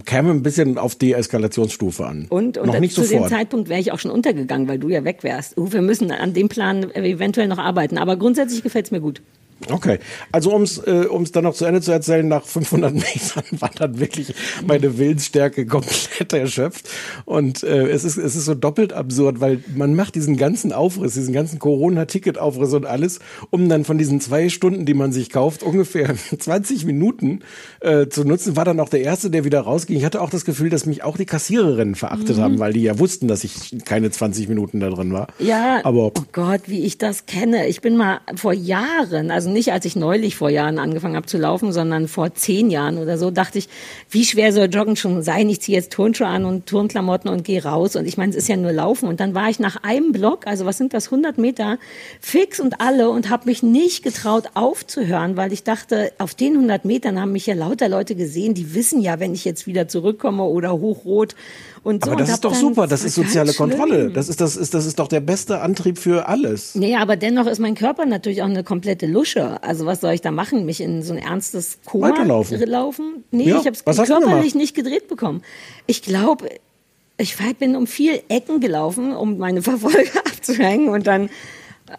Käme 0.06 0.32
ein 0.32 0.42
bisschen 0.42 0.80
auf 0.80 0.96
Deeskalationsstufe 0.96 2.06
an. 2.06 2.26
Und, 2.30 2.58
und 2.58 2.68
noch 2.68 2.80
nicht 2.80 2.96
zu 2.96 3.02
dem 3.02 3.10
sofort. 3.10 3.30
Zeitpunkt 3.30 3.70
wäre 3.70 3.80
ich 3.80 3.92
auch 3.92 4.00
schon 4.00 4.10
untergegangen, 4.10 4.68
weil 4.68 4.80
du 4.80 4.90
ja 4.90 5.04
weg 5.04 5.24
wärst. 5.24 5.58
Uh, 5.58 5.72
wir 5.72 5.84
müssen 5.84 6.12
an 6.12 6.34
dem 6.34 6.50
Plan 6.50 6.90
eventuell 6.96 7.48
noch 7.48 7.60
arbeiten. 7.60 8.00
Aber 8.00 8.18
grundsätzlich 8.18 8.64
gefällt's 8.64 8.90
mir 8.90 9.00
gut. 9.00 9.22
Okay, 9.70 10.00
also 10.32 10.52
ums 10.54 10.78
äh, 10.80 11.08
ums 11.10 11.32
dann 11.32 11.46
noch 11.46 11.54
zu 11.54 11.66
Ende 11.66 11.82
zu 11.82 11.92
erzählen, 11.92 12.28
nach 12.28 12.46
500 12.46 12.94
Metern 12.94 13.44
war 13.60 13.72
dann 13.74 14.00
wirklich 14.00 14.34
meine 14.66 14.98
Willensstärke 14.98 15.66
komplett 15.66 16.34
erschöpft 16.34 16.90
und 17.24 17.64
äh, 17.64 17.88
es 17.88 18.04
ist 18.04 18.18
es 18.18 18.36
ist 18.36 18.46
so 18.46 18.54
doppelt 18.54 18.92
absurd, 18.94 19.40
weil 19.40 19.64
man 19.74 19.96
macht 19.96 20.16
diesen 20.16 20.38
ganzen 20.38 20.74
Aufriss, 20.74 21.14
diesen 21.14 21.34
ganzen 21.34 21.60
Corona-Ticket-Aufriss 21.60 22.74
und 22.74 22.86
alles, 22.86 23.20
um 23.50 23.70
dann 23.70 23.86
von 23.86 23.98
diesen 23.98 24.20
zwei 24.20 24.50
Stunden, 24.50 24.86
die 24.86 24.94
man 24.94 25.12
sich 25.12 25.30
kauft, 25.30 25.64
ungefähr 25.64 26.14
20 26.40 26.86
Minuten 26.86 27.40
äh, 27.80 28.08
zu 28.08 28.26
nutzen. 28.26 28.56
War 28.56 28.66
dann 28.66 28.80
auch 28.80 28.90
der 28.90 29.02
erste, 29.02 29.30
der 29.30 29.46
wieder 29.46 29.62
rausging. 29.62 29.98
Ich 29.98 30.06
hatte 30.06 30.22
auch 30.22 30.30
das 30.30 30.46
Gefühl, 30.46 30.70
dass 30.70 30.86
mich 30.86 31.04
auch 31.04 31.18
die 31.18 31.26
Kassiererinnen 31.26 31.96
verachtet 31.96 32.38
haben, 32.38 32.60
weil 32.60 32.74
die 32.74 32.84
ja 32.84 33.00
wussten, 33.00 33.28
dass 33.28 33.44
ich 33.44 33.86
keine 33.86 34.12
20 34.12 34.50
Minuten 34.50 34.80
da 34.80 34.90
drin 34.90 35.14
war. 35.14 35.28
Ja, 35.40 35.80
aber 35.84 36.08
oh 36.08 36.24
Gott, 36.32 36.64
wie 36.68 36.86
ich 36.86 36.98
das 36.98 37.26
kenne. 37.26 37.68
Ich 37.68 37.82
bin 37.82 37.96
mal 37.98 38.20
vor 38.36 38.54
Jahren, 38.54 39.32
also 39.32 39.45
nicht 39.50 39.72
als 39.72 39.86
ich 39.86 39.96
neulich 39.96 40.36
vor 40.36 40.50
Jahren 40.50 40.80
angefangen 40.80 41.16
habe 41.16 41.26
zu 41.26 41.38
laufen, 41.38 41.72
sondern 41.72 42.08
vor 42.08 42.34
zehn 42.34 42.70
Jahren 42.70 42.98
oder 42.98 43.18
so, 43.18 43.32
dachte 43.32 43.60
ich, 43.60 43.70
wie 44.10 44.26
schwer 44.26 44.54
soll 44.54 44.66
Joggen 44.66 44.96
schon 44.96 45.24
sein? 45.24 45.50
Ich 45.50 45.62
ziehe 45.62 45.78
jetzt 45.78 45.92
Turnschuhe 45.92 46.28
an 46.28 46.46
und 46.46 46.66
Turnklamotten 46.66 47.30
und 47.30 47.44
gehe 47.44 47.64
raus. 47.64 47.96
Und 47.96 48.06
ich 48.06 48.18
meine, 48.18 48.32
es 48.32 48.36
ist 48.36 48.48
ja 48.48 48.58
nur 48.58 48.72
Laufen. 48.72 49.08
Und 49.08 49.20
dann 49.20 49.34
war 49.36 49.50
ich 49.50 49.60
nach 49.60 49.78
einem 49.84 50.12
Block, 50.12 50.48
also 50.48 50.66
was 50.66 50.78
sind 50.78 50.94
das, 50.94 51.08
100 51.08 51.38
Meter, 51.38 51.78
fix 52.20 52.60
und 52.60 52.82
alle 52.82 53.10
und 53.10 53.30
habe 53.30 53.46
mich 53.46 53.64
nicht 53.64 54.04
getraut 54.04 54.50
aufzuhören, 54.54 55.38
weil 55.38 55.54
ich 55.54 55.64
dachte, 55.64 56.12
auf 56.18 56.34
den 56.34 56.54
100 56.54 56.86
Metern 56.86 57.20
haben 57.20 57.32
mich 57.32 57.46
ja 57.46 57.56
lauter 57.56 57.90
Leute 57.90 58.16
gesehen, 58.16 58.54
die 58.54 58.74
wissen 58.74 59.02
ja, 59.02 59.20
wenn 59.20 59.34
ich 59.34 59.46
jetzt 59.46 59.68
wieder 59.68 59.88
zurückkomme 59.88 60.44
oder 60.44 60.74
hochrot 60.74 61.36
und 61.86 62.04
so. 62.04 62.12
Aber 62.12 62.20
das 62.20 62.30
und 62.30 62.36
ist 62.36 62.44
doch 62.46 62.56
super, 62.56 62.88
das 62.88 63.04
ist 63.04 63.16
soziale 63.16 63.54
ganz 63.54 63.58
schlimm. 63.58 63.70
Kontrolle. 63.70 64.10
Das 64.12 64.28
ist, 64.28 64.42
das, 64.42 64.58
ist, 64.58 64.74
das 64.74 64.86
ist 64.86 64.98
doch 64.98 65.08
der 65.08 65.20
beste 65.20 65.62
Antrieb 65.62 66.00
für 66.00 66.28
alles. 66.28 66.74
Nee, 66.76 66.96
aber 66.96 67.16
dennoch 67.16 67.46
ist 67.46 67.60
mein 67.60 67.76
Körper 67.76 68.06
natürlich 68.06 68.42
auch 68.42 68.48
eine 68.48 68.64
komplette 68.64 69.06
Lusche. 69.06 69.62
Also 69.64 69.86
was 69.86 70.02
soll 70.02 70.14
ich 70.14 70.22
da 70.22 70.32
machen? 70.32 70.66
Mich 70.66 70.82
in 70.82 71.04
so 71.04 71.14
ein 71.14 71.20
ernstes 71.20 71.78
Koma 71.86 72.10
Weiterlaufen. 72.10 72.60
laufen? 72.66 73.24
Nee, 73.32 73.50
Ja, 73.50 73.60
ich 73.60 73.68
habe 73.68 73.78
es 73.78 73.86
körperlich 73.86 74.56
nicht 74.56 74.76
gedreht 74.76 75.08
bekommen. 75.08 75.44
Ich 75.86 76.02
glaube, 76.02 76.50
ich 77.18 77.38
bin 77.60 77.76
um 77.76 77.88
viel 77.88 78.22
Ecken 78.30 78.60
gelaufen, 78.60 79.16
um 79.16 79.38
meine 79.38 79.62
Verfolger 79.62 80.20
abzuhängen 80.26 80.90
und 80.90 81.08
dann 81.08 81.30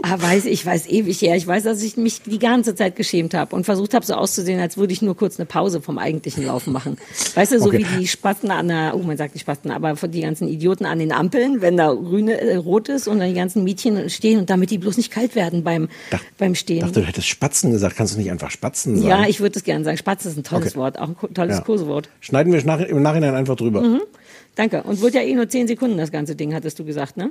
Ah, 0.03 0.21
weiß 0.21 0.47
ich, 0.47 0.67
weiß 0.67 0.89
ewig 0.89 1.23
her. 1.23 1.37
Ich 1.37 1.47
weiß, 1.47 1.63
dass 1.63 1.81
ich 1.81 1.97
mich 1.97 2.23
die 2.23 2.41
ganze 2.41 2.75
Zeit 2.75 2.97
geschämt 2.97 3.35
habe 3.35 3.55
und 3.55 3.63
versucht 3.65 3.95
habe, 3.95 4.05
so 4.05 4.15
auszusehen, 4.15 4.59
als 4.59 4.77
würde 4.77 4.93
ich 4.93 5.01
nur 5.01 5.17
kurz 5.17 5.39
eine 5.39 5.47
Pause 5.47 5.81
vom 5.81 5.97
eigentlichen 5.99 6.45
Laufen 6.45 6.73
machen. 6.73 6.97
Weißt 7.37 7.53
du, 7.53 7.61
so 7.61 7.67
Okay. 7.67 7.79
wie 7.95 7.99
die 8.01 8.09
Spasten 8.09 8.51
an 8.51 8.67
der, 8.67 8.95
oh, 8.97 9.03
man 9.05 9.17
sagt 9.17 9.37
die 9.37 9.39
Spasten, 9.39 9.71
aber 9.71 9.95
die 9.95 10.23
ganzen 10.23 10.49
Idioten 10.49 10.87
an 10.87 10.99
den 10.99 11.13
Ampeln, 11.13 11.61
wenn 11.61 11.77
da 11.77 11.93
grüne, 11.93 12.41
äh, 12.41 12.57
rot 12.57 12.89
ist 12.89 13.07
und 13.07 13.21
dann 13.21 13.29
die 13.29 13.35
ganzen 13.35 13.63
Mädchen 13.63 14.11
stehen 14.11 14.41
und 14.41 14.51
damit 14.51 14.71
die 14.73 14.79
bloß 14.79 14.97
nicht 14.97 15.13
kalt 15.13 15.37
werden 15.37 15.63
beim, 15.63 15.89
beim 16.37 16.57
Stehen. 16.57 16.81
Dachte, 16.81 17.03
du 17.03 17.07
hättest 17.07 17.29
Spatzen 17.29 17.71
gesagt. 17.71 17.95
Kannst 17.97 18.15
du 18.15 18.19
nicht 18.19 18.33
einfach 18.33 18.51
Spatzen 18.51 18.97
sagen? 18.97 19.09
ja, 19.09 19.29
ich 19.29 19.39
würde 19.39 19.57
es 19.57 19.65
gerne 19.65 19.85
sagen. 19.85 19.99
Spatz 19.99 20.27
ist 20.27 20.37
ein 20.37 20.43
tolles 20.43 20.73
Okay. 20.73 20.79
Wort, 20.79 20.99
auch 20.99 21.11
ein 21.11 21.35
tolles 21.35 21.59
Ja. 21.59 21.63
Kosewort. 21.63 22.09
Schneiden 22.19 22.53
wir 22.53 22.59
im 22.89 23.03
Nachhinein 23.03 23.37
einfach 23.37 23.55
drüber. 23.55 23.83
Mhm. 23.83 24.01
Danke. 24.57 24.83
Und 24.83 25.01
wird 25.01 25.15
ja 25.15 25.21
eh 25.21 25.35
nur 25.35 25.49
zehn 25.49 25.69
Sekunden, 25.69 25.97
das 25.97 26.11
ganze 26.11 26.35
Ding, 26.35 26.55
hattest 26.55 26.79
du 26.81 26.85
gesagt, 26.85 27.17
ne? 27.17 27.31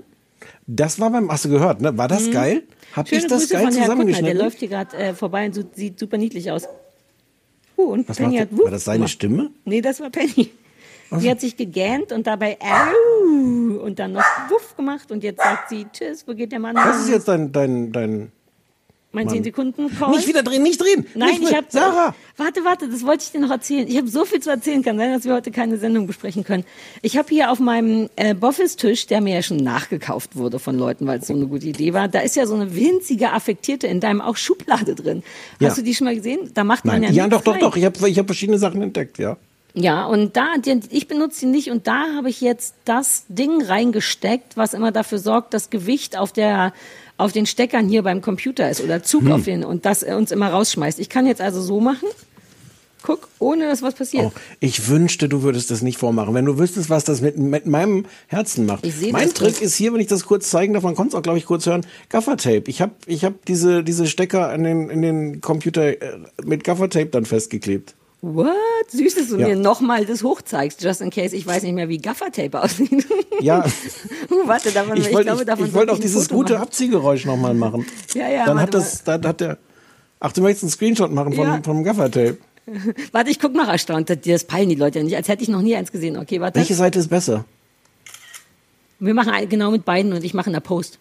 Das 0.68 1.00
war 1.00 1.10
beim, 1.12 1.32
hast 1.32 1.46
du 1.46 1.50
gehört, 1.50 1.82
ne? 1.82 1.98
War 1.98 2.08
das 2.08 2.32
geil? 2.32 2.64
Hab 2.96 3.06
Mhm. 3.06 3.10
Schöne 3.10 3.22
ich 3.22 3.28
das 3.28 3.40
Grüße 3.42 3.54
geil 3.54 3.64
Kuttner, 3.64 3.76
der 3.76 3.84
zusammengeschnitten? 3.86 4.38
läuft 4.38 4.60
hier 4.60 4.68
gerade 4.68 4.98
äh, 4.98 5.14
vorbei 5.14 5.46
und 5.46 5.76
sieht 5.76 6.00
super 6.00 6.18
niedlich 6.18 6.52
aus. 6.52 6.68
Uh, 7.78 7.92
und 7.92 8.10
Was 8.10 8.18
Penny 8.18 8.38
hat 8.38 8.50
War 8.52 8.72
das 8.72 8.86
seine. 8.86 9.08
Stimme? 9.08 9.52
Nee, 9.66 9.82
das 9.82 10.00
war 10.00 10.10
Penny. 10.10 10.52
Sie 11.18 11.30
hat 11.30 11.40
sich 11.40 11.56
gegähnt 11.56 12.12
und 12.12 12.26
dabei 12.26 12.58
Au 12.60 13.80
und 13.80 14.00
dann 14.00 14.14
noch 14.14 14.24
Wuff 14.50 14.76
gemacht 14.76 15.12
und 15.12 15.24
jetzt 15.24 15.42
sagt 15.42 15.70
sie 15.70 15.86
Tschüss, 15.92 16.28
wo 16.28 16.34
geht 16.34 16.52
der 16.52 16.60
Mann? 16.60 16.76
Was 16.76 16.96
hin? 16.96 17.06
ist 17.06 17.10
jetzt 17.10 17.28
dein, 17.28 17.52
dein, 17.52 17.92
dein, 17.92 18.32
mein 19.16 19.28
10 19.30 19.44
Sekunden 19.44 19.90
Call? 19.98 20.12
nicht 20.12 20.28
wieder 20.28 20.44
drehen, 20.44 20.62
nicht 20.62 20.80
drehen! 20.82 21.06
Nein, 21.16 21.40
nicht 21.40 21.50
ich 21.50 21.56
habe 21.56 21.66
Sarah! 21.70 22.14
Warte, 22.38 22.64
warte, 22.66 22.90
das 22.90 23.04
wollte 23.06 23.24
ich 23.26 23.32
dir 23.32 23.40
noch 23.40 23.50
erzählen. 23.50 23.88
Ich 23.88 23.98
habe 23.98 24.08
so 24.08 24.26
viel 24.26 24.42
zu 24.42 24.50
erzählen, 24.50 24.84
kann 24.84 24.98
sein, 24.98 25.14
dass 25.14 25.24
wir 25.24 25.34
heute 25.34 25.52
keine 25.52 25.78
Sendung 25.78 26.06
besprechen 26.06 26.44
können. 26.44 26.66
Ich 27.02 27.18
habe 27.18 27.30
hier 27.30 27.50
auf 27.50 27.60
meinem 27.60 28.10
äh, 28.18 28.34
Boffis-Tisch, 28.36 29.08
der 29.08 29.22
mir 29.22 29.36
ja 29.36 29.42
schon 29.42 29.58
nachgekauft 29.58 30.36
wurde 30.36 30.60
von 30.60 30.78
Leuten, 30.78 31.08
weil 31.08 31.20
es 31.20 31.28
so 31.28 31.34
eine 31.34 31.48
gute 31.48 31.66
Idee 31.66 31.94
war, 31.94 32.08
da 32.10 32.20
ist 32.20 32.36
ja 32.36 32.46
so 32.46 32.54
eine 32.56 32.76
winzige 32.76 33.32
affektierte 33.32 33.88
in 33.88 34.00
deinem 34.02 34.20
auch 34.22 34.36
Schublade 34.38 34.96
drin. 34.96 35.24
Ja. 35.60 35.70
Hast 35.70 35.78
du 35.78 35.82
die 35.82 35.96
schon 35.96 36.06
mal 36.06 36.16
gesehen? 36.16 36.52
Da 36.54 36.64
macht 36.64 36.84
man 36.86 37.02
Nein, 37.02 37.14
ja 37.14 37.24
ja, 37.24 37.28
doch, 37.30 37.42
doch, 37.42 37.54
rein. 37.54 37.62
doch. 37.62 37.76
Ich 37.78 37.86
habe 37.86 38.10
ich 38.10 38.20
hab 38.20 38.26
verschiedene 38.28 38.60
Sachen 38.60 38.82
entdeckt, 38.82 39.18
ja. 39.18 39.38
Ja, 39.78 40.06
und 40.06 40.38
da, 40.38 40.56
die- 40.58 40.80
ich 40.90 41.08
benutze 41.10 41.42
sie 41.42 41.46
nicht 41.48 41.70
und 41.70 41.86
da 41.88 42.16
habe 42.16 42.30
ich 42.30 42.40
jetzt 42.40 42.76
das 42.86 43.26
Ding 43.28 43.62
reingesteckt, 43.62 44.56
was 44.56 44.74
immer 44.74 44.92
dafür 44.94 45.20
sorgt, 45.20 45.54
dass 45.54 45.70
Gewicht 45.70 46.18
auf 46.18 46.32
der 46.32 46.72
auf 47.18 47.32
den 47.32 47.46
Steckern 47.46 47.88
hier 47.88 48.04
beim 48.04 48.22
Computer 48.22 48.70
ist 48.70 48.82
oder 48.82 49.04
Zug 49.04 49.24
Hm. 49.24 49.32
auf 49.32 49.44
den 49.44 49.64
und 49.64 49.86
das 49.86 50.04
uns 50.04 50.32
immer 50.32 50.50
rausschmeißt. 50.50 51.00
Ich 51.00 51.10
kann 51.10 51.26
jetzt 51.26 51.42
also 51.42 51.62
so 51.62 51.80
machen. 51.80 52.08
Guck, 53.04 53.30
ohne 53.38 53.68
dass 53.68 53.84
was 53.84 53.94
passiert. 53.94 54.26
Oh, 54.26 54.32
ich 54.60 54.88
wünschte, 54.90 55.30
du 55.30 55.44
würdest 55.44 55.70
das 55.70 55.84
nicht 55.84 56.00
vormachen. 56.00 56.34
Wenn 56.34 56.46
du 56.46 56.58
wüsstest, 56.58 56.90
was 56.90 57.04
das 57.04 57.22
mit, 57.22 57.38
mit 57.38 57.68
meinem 57.68 58.06
Herzen 58.26 58.66
macht. 58.66 58.84
Ich 58.84 59.12
mein 59.12 59.32
Trick 59.32 59.50
nicht. 59.50 59.62
ist 59.62 59.76
hier, 59.76 59.94
wenn 59.94 60.00
ich 60.00 60.08
das 60.08 60.26
kurz 60.26 60.50
zeigen 60.50 60.74
darf, 60.74 60.82
man 60.82 60.96
konnte 60.96 61.10
es 61.10 61.16
auch, 61.16 61.22
glaube 61.22 61.38
ich, 61.38 61.46
kurz 61.46 61.68
hören, 61.68 61.86
Gaffertape. 62.10 62.64
Ich 62.66 62.82
habe 62.82 62.94
ich 63.06 63.24
hab 63.24 63.46
diese, 63.46 63.84
diese 63.84 64.08
Stecker 64.08 64.52
in 64.56 64.64
den, 64.64 64.90
in 64.90 65.04
den 65.04 65.40
Computer 65.40 65.84
äh, 66.02 66.18
mit 66.44 66.64
Gaffertape 66.64 67.06
dann 67.08 67.26
festgeklebt. 67.26 67.94
What? 68.34 68.56
Süß, 68.90 69.14
dass 69.16 69.28
du 69.30 69.38
Ja. 69.38 69.50
mir 69.50 69.56
nochmal 69.56 70.04
das 70.06 70.24
hochzeigst, 70.24 70.82
just 70.84 71.02
in 71.02 71.12
case 71.12 71.36
ich 71.36 71.46
weiß 71.46 71.62
nicht 71.62 71.74
mehr, 71.74 71.90
wie 71.90 72.00
Gaffertape 72.00 72.60
aussieht. 72.60 73.06
Ja, 73.40 73.64
Uh, 74.32 74.48
Warte, 74.48 74.72
davon, 74.72 74.98
ich 74.98 75.12
wollte 75.14 75.26
glaube, 75.26 75.42
ich, 75.42 75.46
davon 75.48 75.66
ich 75.68 75.74
wollte 75.74 75.92
auch 75.94 76.00
dieses 76.00 76.24
Foto 76.24 76.36
gute 76.38 76.54
machen. 76.54 76.64
Abziehgeräusch 76.64 77.26
nochmal 77.26 77.54
machen. 77.54 77.86
Ja, 78.16 78.28
ja, 78.30 78.46
Dann 78.46 78.60
hat 78.60 78.74
das, 78.74 79.04
dann 79.04 79.24
hat 79.26 79.42
der, 79.42 79.58
ach, 80.20 80.32
du 80.32 80.42
möchtest 80.42 80.64
einen 80.64 80.72
Screenshot 80.72 81.12
machen 81.12 81.34
vom, 81.34 81.46
Ja. 81.46 81.62
vom 81.64 81.84
Gaffertape. 81.84 82.38
Warte, 83.12 83.30
ich 83.30 83.40
guck 83.40 83.54
noch 83.54 83.68
erstaunt. 83.68 84.10
Das- 84.10 84.44
peilen 84.46 84.70
die 84.70 84.76
Leute 84.76 84.98
ja 85.00 85.06
nicht, 85.06 85.16
als 85.16 85.28
hätte 85.28 85.44
ich 85.44 85.50
noch 85.50 85.62
nie 85.62 85.76
eins 85.76 85.92
gesehen. 85.92 86.18
Okay, 86.18 86.42
warte. 86.42 86.58
Welche 86.58 86.74
Seite 86.74 86.98
ist 86.98 87.10
besser? 87.10 87.46
Wir 89.00 89.14
machen 89.14 89.34
genau 89.50 89.70
mit 89.70 89.86
beiden 89.86 90.14
und 90.14 90.24
ich 90.24 90.34
mache 90.34 90.50
eine 90.50 90.62
Post. 90.62 90.98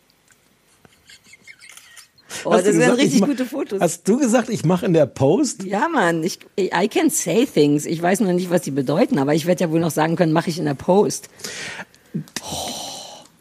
Oh, 2.45 2.53
Hast 2.53 2.67
das 2.67 2.75
du 2.75 2.79
wären 2.81 2.91
gesagt, 2.97 2.99
ich 2.99 3.05
richtig 3.05 3.21
mach- 3.21 3.29
gute 3.29 3.45
Fotos. 3.47 3.81
Hast 3.81 4.09
du 4.09 4.19
gesagt, 4.19 4.49
ich 4.51 4.65
mache 4.65 4.87
in 4.87 4.93
der 4.93 5.07
Post? 5.07 5.65
ja, 5.65 5.89
Mann, 5.89 6.23
ich, 6.25 6.39
I 6.59 6.89
can 6.89 7.11
say 7.11 7.47
things. 7.47 7.87
Ich 7.87 8.01
weiß 8.03 8.21
nur 8.21 8.33
nicht, 8.33 8.51
was 8.51 8.63
die 8.63 8.71
bedeuten, 8.71 9.19
aber 9.19 9.35
ich 9.35 9.47
werde 9.47 9.65
ja 9.65 9.71
wohl 9.71 9.81
noch 9.81 9.91
sagen 9.91 10.17
können, 10.17 10.33
mache 10.33 10.51
ich 10.51 10.59
in 10.59 10.65
der 10.65 10.75
Post. 10.75 11.29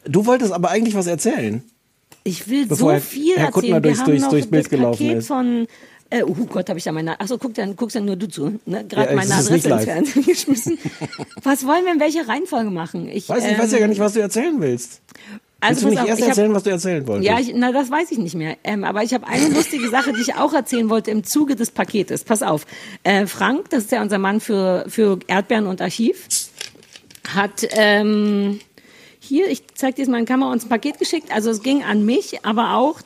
Du 0.05 0.25
wolltest 0.25 0.51
aber 0.51 0.69
eigentlich 0.69 0.95
was 0.95 1.07
erzählen. 1.07 1.63
Ich 2.23 2.47
will 2.47 2.67
Bevor 2.67 2.77
so 2.77 2.91
Herr- 2.91 3.01
viel 3.01 3.35
Herr 3.35 3.45
erzählen. 3.47 3.51
Kuttner 3.53 3.75
Wir 3.75 3.81
durchs- 3.81 3.99
haben 4.01 4.05
durchs- 4.11 4.29
durchs 4.29 4.47
Bild 4.47 4.65
das 4.65 4.69
gelaufen 4.69 4.97
Paket 5.07 5.17
ist. 5.19 5.27
von 5.27 5.67
äh, 6.09 6.21
oh 6.23 6.33
Gott, 6.45 6.69
habe 6.69 6.77
ich 6.77 6.85
ja 6.85 6.91
meine. 6.91 7.19
Achso, 7.19 7.37
guck 7.39 7.55
dann, 7.55 7.75
guckst 7.75 7.95
dann 7.95 8.05
nur 8.05 8.15
du 8.15 8.27
zu. 8.29 8.59
Ne? 8.67 8.85
Gerade 8.87 9.09
Ja, 9.09 9.15
meine 9.15 9.33
Adresse 9.33 9.67
ins. 9.69 9.83
Fernsehen 9.83 10.23
geschmissen. 10.25 10.77
Was 11.43 11.65
wollen 11.65 11.85
wir 11.85 11.93
in 11.93 11.99
welcher 11.99 12.27
Reihenfolge 12.27 12.69
machen? 12.69 13.09
Ich, 13.09 13.27
Weiß, 13.29 13.43
ich 13.43 13.57
weiß 13.57 13.71
ja 13.71 13.79
gar 13.79 13.87
nicht, 13.87 13.99
was 13.99 14.13
du 14.13 14.19
erzählen 14.19 14.53
willst. 14.61 15.01
Also 15.63 15.85
Willst 15.85 15.97
du 15.97 16.01
nicht 16.01 16.09
erst 16.09 16.19
ich 16.19 16.23
hab- 16.25 16.29
erzählen, 16.29 16.53
was 16.53 16.63
du 16.63 16.69
erzählen 16.69 17.07
wolltest? 17.07 17.29
Ja, 17.29 17.39
ich, 17.39 17.53
na, 17.55 17.71
das 17.71 17.89
weiß 17.89 18.11
ich 18.11 18.17
nicht 18.17 18.35
mehr. 18.35 18.57
Ähm, 18.63 18.83
aber 18.83 19.03
ich 19.03 19.13
habe 19.13 19.25
eine 19.27 19.47
lustige 19.49 19.89
Sache, 19.89 20.11
die 20.13 20.21
ich 20.21 20.35
auch 20.35 20.53
erzählen 20.53 20.89
wollte 20.89 21.11
im 21.11 21.23
Zuge 21.23 21.55
des 21.55 21.71
Paketes. 21.71 22.23
Pass 22.23 22.43
auf. 22.43 22.65
Äh, 23.03 23.25
Frank, 23.27 23.69
das 23.69 23.83
ist 23.85 23.91
ja 23.91 24.01
unser 24.01 24.17
Mann 24.17 24.39
für, 24.39 24.85
für 24.87 25.19
Erdbeeren 25.27 25.67
und 25.67 25.81
Archiv, 25.81 26.27
hat 27.33 27.67
ähm, 27.71 28.59
hier, 29.19 29.47
ich 29.49 29.63
zeig 29.75 29.95
dir 29.95 30.01
jetzt 30.01 30.09
mal 30.11 30.19
in 30.19 30.25
Kamera, 30.25 30.51
uns 30.51 30.65
ein 30.65 30.69
Paket 30.69 30.99
geschickt. 30.99 31.29
Also 31.33 31.49
es 31.49 31.63
ging 31.63 31.83
an 31.83 32.05
mich, 32.05 32.43
aber 32.45 32.75
auch, 32.75 32.99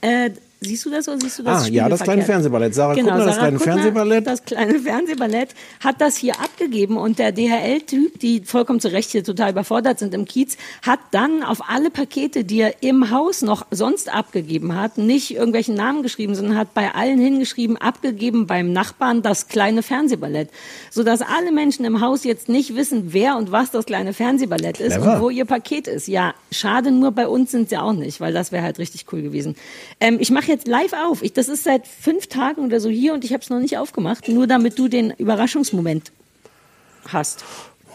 äh, 0.00 0.30
siehst 0.60 0.84
du 0.84 0.90
das 0.90 1.08
oder 1.08 1.18
siehst 1.18 1.38
du 1.38 1.42
das? 1.42 1.64
Ah, 1.64 1.68
ja, 1.68 1.88
das 1.88 2.02
kleine? 2.02 2.22
Fernsehballett. 2.22 2.74
Sarah 2.74 2.94
Genau, 2.94 3.10
Kuttner, 3.10 3.24
das 3.26 3.34
Sarah 3.36 3.46
kleine 3.46 3.58
Kuttner, 3.58 3.72
Fernsehballett. 3.74 4.26
Das 4.26 4.44
kleine 4.44 4.78
Fernsehballett 4.78 5.48
hat 5.80 6.00
das 6.00 6.16
hier 6.16 6.38
abgegeben 6.40 6.96
und 6.96 7.18
der 7.18 7.32
DHL-Typ, 7.32 8.18
die 8.20 8.42
vollkommen 8.44 8.80
zu 8.80 8.92
Recht 8.92 9.10
hier 9.10 9.24
total 9.24 9.52
überfordert 9.52 9.98
sind 9.98 10.14
im 10.14 10.24
Kiez, 10.26 10.56
hat 10.82 11.00
dann 11.12 11.42
auf 11.42 11.68
alle 11.68 11.90
Pakete, 11.90 12.44
die 12.44 12.60
er 12.60 12.82
im 12.82 13.10
Haus 13.10 13.42
noch 13.42 13.66
sonst 13.70 14.12
abgegeben 14.12 14.74
hat, 14.74 14.98
nicht 14.98 15.34
irgendwelchen 15.34 15.74
Namen 15.74 16.02
geschrieben, 16.02 16.34
sondern 16.34 16.56
hat 16.56 16.74
bei 16.74 16.94
allen 16.94 17.18
hingeschrieben, 17.18 17.76
abgegeben 17.76 18.46
beim 18.46 18.72
Nachbarn 18.72 19.22
das 19.22 19.48
kleine 19.48 19.82
Fernsehballett. 19.82 20.50
Sodass 20.90 21.22
alle 21.22 21.52
Menschen 21.52 21.84
im 21.84 22.00
Haus 22.00 22.24
jetzt 22.24 22.48
nicht 22.48 22.76
wissen, 22.76 23.12
wer 23.12 23.36
und 23.36 23.50
was 23.52 23.70
das 23.70 23.86
kleine 23.86 24.12
Fernsehballett 24.12 24.80
ist 24.80 24.94
Clever. 24.96 25.14
und 25.14 25.20
wo 25.22 25.30
ihr 25.30 25.44
Paket 25.44 25.86
ist. 25.86 26.08
Ja, 26.08 26.34
schade, 26.52 26.90
nur 26.90 27.12
bei 27.12 27.26
uns 27.26 27.50
sind 27.50 27.70
sie 27.70 27.78
auch 27.78 27.92
nicht, 27.92 28.20
weil 28.20 28.32
das 28.32 28.52
wäre 28.52 28.62
halt 28.62 28.78
richtig 28.78 29.06
cool 29.12 29.22
gewesen. 29.22 29.56
Ähm, 30.00 30.18
ich 30.20 30.30
mache 30.30 30.49
jetzt 30.50 30.66
live 30.68 30.92
auf. 30.92 31.22
Ich, 31.22 31.32
das 31.32 31.48
ist 31.48 31.64
seit 31.64 31.86
fünf 31.86 32.26
Tagen 32.26 32.64
oder 32.64 32.80
so 32.80 32.88
hier 32.90 33.14
und 33.14 33.24
ich 33.24 33.32
habe 33.32 33.42
es 33.42 33.48
noch 33.50 33.60
nicht 33.60 33.78
aufgemacht, 33.78 34.28
nur 34.28 34.46
damit 34.46 34.78
du 34.78 34.88
den 34.88 35.10
Überraschungsmoment 35.12 36.12
hast. 37.08 37.44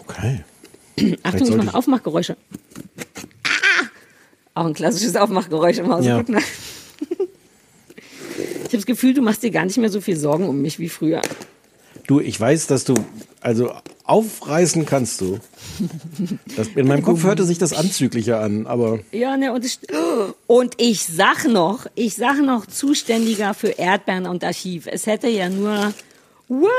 Okay. 0.02 0.44
Achtung, 1.24 1.48
ich 1.50 1.56
mache 1.56 1.68
ich- 1.68 1.74
Aufmachgeräusche. 1.76 2.38
Ah! 3.44 3.86
Auch 4.62 4.66
ein 4.66 4.74
klassisches 4.74 5.16
Aufmachgeräusch 5.16 5.78
im 5.80 5.92
Hause. 5.94 6.08
Ja. 6.08 6.20
Ich 6.20 6.28
habe 8.70 8.78
das 8.78 8.86
Gefühl, 8.86 9.14
du 9.14 9.22
machst 9.22 9.44
dir 9.44 9.52
gar 9.52 9.66
nicht 9.66 9.78
mehr 9.78 9.90
so 9.90 10.02
viel 10.02 10.18
Sorgen 10.18 10.48
um 10.50 10.62
mich 10.62 10.80
wie 10.80 10.90
früher. 10.90 11.22
Du, 12.08 12.20
ich 12.20 12.40
weiß, 12.40 12.68
dass 12.68 12.84
du, 12.84 12.94
also 13.42 13.74
aufreißen 14.04 14.86
kannst 14.86 15.22
du. 15.22 15.40
Das, 16.56 16.68
in 16.76 16.88
meinem 16.88 17.02
Kopf 17.04 17.24
hörte 17.24 17.44
sich 17.46 17.58
das 17.58 17.74
anzüglicher 17.74 18.40
an, 18.40 18.68
aber 18.68 19.00
Ja, 19.12 19.36
ne, 19.38 19.52
und, 19.52 19.66
es, 19.66 19.80
und 20.46 20.76
ich 20.78 21.04
sag 21.04 21.48
noch, 21.48 21.88
ich 21.96 22.16
sag 22.16 22.40
noch 22.44 22.68
Zuständiger 22.68 23.56
für 23.56 23.70
Erdbeeren 23.70 24.28
und 24.28 24.44
Archiv. 24.44 24.86
Es 24.86 25.08
hätte 25.08 25.28
ja 25.30 25.50
nur, 25.50 25.94
what? 26.48 26.70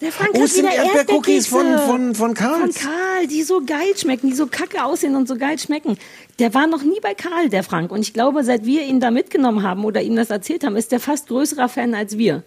Der 0.00 0.10
Frank 0.10 0.30
Oh, 0.34 0.40
hat 0.42 0.48
sind 0.48 0.64
wieder 0.66 0.74
Erdbeercookies 0.76 1.46
von- 1.46 1.78
von- 1.78 2.14
von 2.14 2.34
Karls. 2.34 2.60
Von 2.78 2.90
Karl, 2.90 3.26
die 3.26 3.42
so 3.42 3.62
geil 3.64 3.96
schmecken, 3.96 4.28
die 4.30 4.34
so 4.36 4.46
kacke 4.46 4.84
aussehen 4.84 5.16
und 5.16 5.28
so 5.28 5.36
geil 5.36 5.58
schmecken. 5.58 5.98
Der 6.38 6.52
war 6.54 6.66
noch 6.66 6.82
nie 6.82 6.98
bei 7.02 7.14
Karl, 7.14 7.48
der 7.50 7.62
Frank. 7.62 7.90
Und 7.92 8.00
ich 8.00 8.12
glaube, 8.14 8.42
seit 8.42 8.64
wir 8.64 8.82
ihn 8.84 9.00
da 9.00 9.10
mitgenommen 9.10 9.62
haben 9.62 9.84
oder 9.84 10.02
ihm 10.02 10.16
das 10.16 10.30
erzählt 10.30 10.64
haben, 10.64 10.76
ist 10.76 10.92
der 10.92 11.00
fast 11.00 11.28
größerer 11.28 11.68
Fan 11.68 11.94
als 11.94 12.18
wir. 12.18 12.42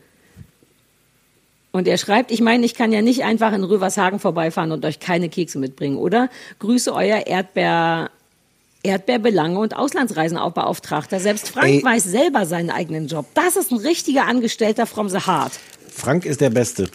Und 1.78 1.88
er 1.88 2.00
schreibt, 2.00 2.32
ich 2.32 2.42
meine, 2.42 2.66
ich 2.66 2.74
kann 2.74 2.92
ja 2.92 3.04
nicht 3.04 3.24
einfach 3.24 3.54
in 3.54 3.64
Rövershagen 3.64 4.18
vorbeifahren 4.18 4.72
und 4.72 4.84
euch 4.84 5.00
keine 5.00 5.30
Kekse 5.30 5.60
mitbringen, 5.60 5.98
oder? 5.98 6.28
Grüße 6.58 6.92
euer 6.92 7.28
Erdbeer, 7.28 8.10
Erdbeerbelange 8.82 9.60
und 9.60 9.76
Auslandsreisenbeauftragter. 9.76 11.20
Selbst 11.20 11.50
Frank 11.50 11.68
Ey. 11.68 11.84
weiß 11.84 12.04
selber 12.04 12.48
seinen 12.48 12.72
eigenen 12.72 13.06
Job. 13.06 13.28
Das 13.36 13.56
ist 13.56 13.72
ein 13.72 13.78
richtiger 13.78 14.26
Angestellter 14.26 14.88
from 14.88 15.08
the 15.08 15.20
heart. 15.20 15.52
Frank 15.88 16.26
ist 16.26 16.42
der 16.42 16.50
Beste. 16.50 16.90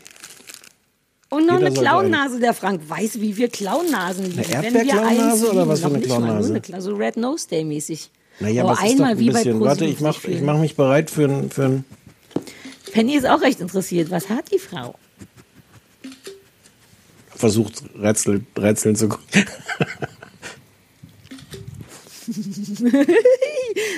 Und 1.31 1.47
noch 1.47 1.61
Jeder 1.61 1.67
eine 1.69 1.79
Clownnase, 1.79 2.41
der 2.41 2.53
Frank 2.53 2.81
weiß, 2.89 3.21
wie 3.21 3.37
wir 3.37 3.51
Clownnasen 3.51 4.27
lieben. 4.27 4.53
Eine 4.53 4.65
Erdbeerclownnase 4.65 5.53
oder 5.53 5.69
was 5.69 5.79
für 5.79 5.87
eine 5.87 6.01
Clownnase? 6.01 6.61
So 6.79 6.97
Red 6.97 7.17
Nose 7.17 7.47
Day 7.49 7.63
mäßig. 7.63 8.11
Naja, 8.41 8.65
oh, 8.65 8.75
einmal 8.77 9.13
ein 9.13 9.19
wie 9.21 9.29
bei 9.29 9.35
bisschen. 9.35 9.59
ProSieben 9.61 9.61
Warte, 9.61 9.85
ich 9.85 10.01
mach, 10.01 10.15
sich 10.15 10.25
ich 10.25 10.31
fühlen. 10.39 10.45
mach 10.45 10.59
mich 10.59 10.75
bereit 10.75 11.09
für 11.09 11.29
ein, 11.29 11.51
für 11.51 11.65
ein. 11.67 11.85
Penny 12.93 13.17
ist 13.17 13.27
auch 13.27 13.41
recht 13.41 13.61
interessiert. 13.61 14.11
Was 14.11 14.29
hat 14.29 14.53
die 14.53 14.59
Frau? 14.59 14.95
Versucht 17.35 17.83
Rätsel, 18.01 18.45
Rätseln 18.57 18.95
zu 18.95 19.09
gucken. 19.09 19.27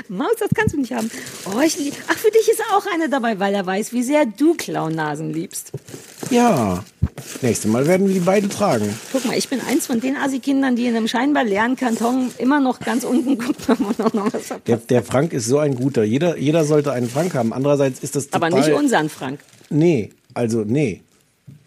Maus, 0.09 0.37
das 0.39 0.51
kannst 0.55 0.75
du 0.75 0.81
nicht 0.81 0.93
haben. 0.93 1.11
Oh. 1.45 1.51
Ach, 1.57 2.17
für 2.17 2.31
dich 2.31 2.49
ist 2.49 2.63
auch 2.73 2.87
eine 2.95 3.09
dabei, 3.09 3.39
weil 3.39 3.55
er 3.55 3.67
weiß, 3.67 3.93
wie 3.93 4.03
sehr 4.03 4.27
du 4.27 4.55
Clownnasen 4.55 5.33
liebst. 5.33 5.73
Ja. 6.35 6.85
Nächstes 7.43 7.71
Mal 7.71 7.87
werden 7.87 8.09
wir 8.09 8.15
die 8.15 8.21
beide 8.21 8.49
tragen. 8.49 8.93
Guck 9.13 9.25
mal, 9.25 9.39
ich 9.39 9.49
bin 9.49 9.61
eins 9.61 9.87
von 9.87 10.01
den 10.01 10.17
Assi-Kindern, 10.17 10.75
die 10.75 10.87
in 10.87 10.97
einem 10.97 11.07
scheinbar 11.07 11.45
leeren 11.45 11.77
Karton 11.77 12.31
immer 12.39 12.59
noch 12.59 12.81
ganz 12.81 13.05
unten 13.05 13.39
gucken, 13.39 13.65
ob 13.69 13.99
man 13.99 14.13
noch 14.13 14.33
was 14.33 14.51
hat. 14.51 14.67
Der, 14.67 14.79
der 14.79 15.03
Frank 15.03 15.33
ist 15.33 15.47
so 15.47 15.59
ein 15.59 15.77
guter. 15.77 16.03
Jeder, 16.03 16.37
jeder 16.37 16.65
sollte 16.65 16.93
einen 16.93 17.09
Frank 17.09 17.35
haben. 17.35 17.53
Andererseits 17.53 18.01
ist 18.01 18.17
das 18.17 18.29
total... 18.29 18.49
Aber 18.53 18.59
nicht 18.59 18.73
unseren 18.73 19.09
Frank. 19.09 19.41
Nee, 19.71 20.11
also 20.35 20.65
nee. 20.67 21.03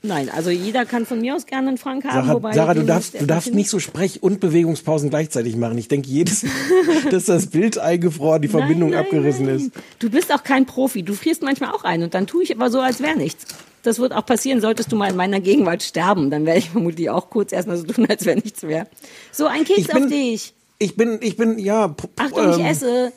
Nein, 0.03 0.29
also 0.29 0.49
jeder 0.49 0.85
kann 0.85 1.05
von 1.05 1.21
mir 1.21 1.35
aus 1.35 1.45
gerne 1.45 1.69
einen 1.69 1.77
Frank 1.77 2.05
haben. 2.05 2.25
Sarah, 2.25 2.33
wobei 2.33 2.53
Sarah 2.53 2.73
du 2.73 2.83
darfst, 2.83 3.19
du 3.19 3.25
darfst 3.25 3.53
nicht 3.53 3.69
so 3.69 3.79
Sprech- 3.79 4.21
und 4.21 4.39
Bewegungspausen 4.39 5.09
gleichzeitig 5.09 5.55
machen. 5.55 5.77
Ich 5.77 5.87
denke 5.87 6.07
jedes 6.07 6.45
dass 7.11 7.25
das 7.25 7.47
Bild 7.47 7.77
eingefroren, 7.77 8.41
die 8.41 8.47
Verbindung 8.47 8.91
nein, 8.91 8.99
abgerissen 8.99 9.45
nein. 9.45 9.55
ist. 9.55 9.71
Du 9.99 10.09
bist 10.09 10.33
auch 10.33 10.43
kein 10.43 10.65
Profi. 10.65 11.03
Du 11.03 11.13
frierst 11.13 11.41
manchmal 11.41 11.71
auch 11.71 11.83
ein 11.83 12.03
und 12.03 12.13
dann 12.13 12.27
tue 12.27 12.43
ich 12.43 12.55
aber 12.55 12.69
so, 12.69 12.79
als 12.79 13.01
wäre 13.01 13.17
nichts. 13.17 13.45
Das 13.83 13.99
wird 13.99 14.13
auch 14.13 14.25
passieren, 14.25 14.59
solltest 14.59 14.91
du 14.91 14.95
mal 14.95 15.09
in 15.09 15.15
meiner 15.15 15.39
Gegenwart 15.39 15.81
sterben. 15.83 16.29
Dann 16.29 16.45
werde 16.45 16.59
ich 16.59 16.69
vermutlich 16.71 17.09
auch 17.09 17.29
kurz 17.29 17.51
erstmal 17.51 17.77
so 17.77 17.85
tun, 17.85 18.05
als 18.09 18.25
wäre 18.25 18.37
nichts 18.37 18.63
mehr. 18.63 18.87
So, 19.31 19.45
ein 19.47 19.63
Keks 19.63 19.79
Ich 19.79 19.87
bin- 19.87 20.03
auf 20.03 20.09
dich. 20.09 20.53
Ich 20.79 20.95
bin, 20.95 21.17
ich 21.21 21.37
bin, 21.37 21.57
ja, 21.57 21.95
Achtung, 22.17 22.51
ich 22.51 22.59
ähm, 22.59 22.65
esse. 22.65 23.11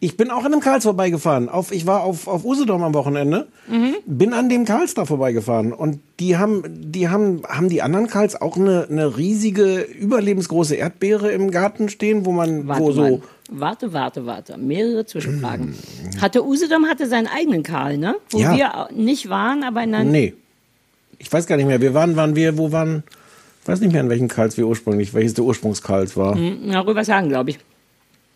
Ich 0.00 0.16
bin 0.16 0.30
auch 0.30 0.44
an 0.44 0.52
einem 0.52 0.60
Karls 0.60 0.84
vorbeigefahren. 0.84 1.48
Auf, 1.48 1.72
ich 1.72 1.86
war 1.86 2.02
auf, 2.02 2.26
auf 2.28 2.44
Usedom 2.44 2.82
am 2.82 2.94
Wochenende, 2.94 3.48
bin 4.06 4.32
an 4.32 4.48
dem 4.48 4.64
Karls 4.64 4.94
da 4.94 5.04
vorbeigefahren. 5.04 5.72
Und 5.72 6.00
die 6.20 6.36
haben, 6.36 6.62
die 6.92 7.08
haben, 7.08 7.42
haben 7.48 7.68
die 7.68 7.82
anderen 7.82 8.06
Karls 8.06 8.40
auch 8.40 8.56
eine, 8.56 8.86
eine 8.90 9.16
riesige, 9.16 9.80
überlebensgroße 9.80 10.74
Erdbeere 10.76 11.32
im 11.32 11.50
Garten 11.50 11.88
stehen, 11.88 12.24
wo 12.26 12.32
man, 12.32 12.66
Warte 12.68 12.82
wo 12.82 12.92
so, 12.92 13.00
mal. 13.02 13.22
Warte, 13.50 13.92
warte, 13.92 14.24
warte. 14.26 14.56
Mehrere 14.56 15.04
Zwischenfragen. 15.04 15.74
Hatte 16.20 16.44
Usedom 16.44 16.86
hatte 16.86 17.06
seinen 17.08 17.26
eigenen 17.26 17.62
Karl, 17.62 17.98
ne? 17.98 18.14
Wo 18.30 18.38
Ja. 18.38 18.56
wir 18.56 18.88
nicht 18.96 19.28
waren, 19.28 19.62
aber 19.62 19.82
in 19.82 19.94
einer 19.94 20.10
nee. 20.10 20.34
Ich 21.18 21.32
weiß 21.32 21.46
gar 21.46 21.56
nicht 21.56 21.66
mehr. 21.66 21.80
Wir 21.80 21.94
waren, 21.94 22.16
waren 22.16 22.34
wir, 22.34 22.58
wo 22.58 22.72
waren, 22.72 23.04
ich 23.62 23.68
weiß 23.68 23.80
nicht 23.80 23.92
mehr, 23.92 24.00
in 24.00 24.08
welchen 24.08 24.28
Karls 24.28 24.56
wir 24.56 24.66
ursprünglich, 24.66 25.14
welches 25.14 25.34
der 25.34 25.44
Ursprungskarls 25.44 26.16
war. 26.16 26.34
Na, 26.36 26.80
Rübershagen, 26.80 27.28
glaube 27.28 27.50
ich. 27.50 27.58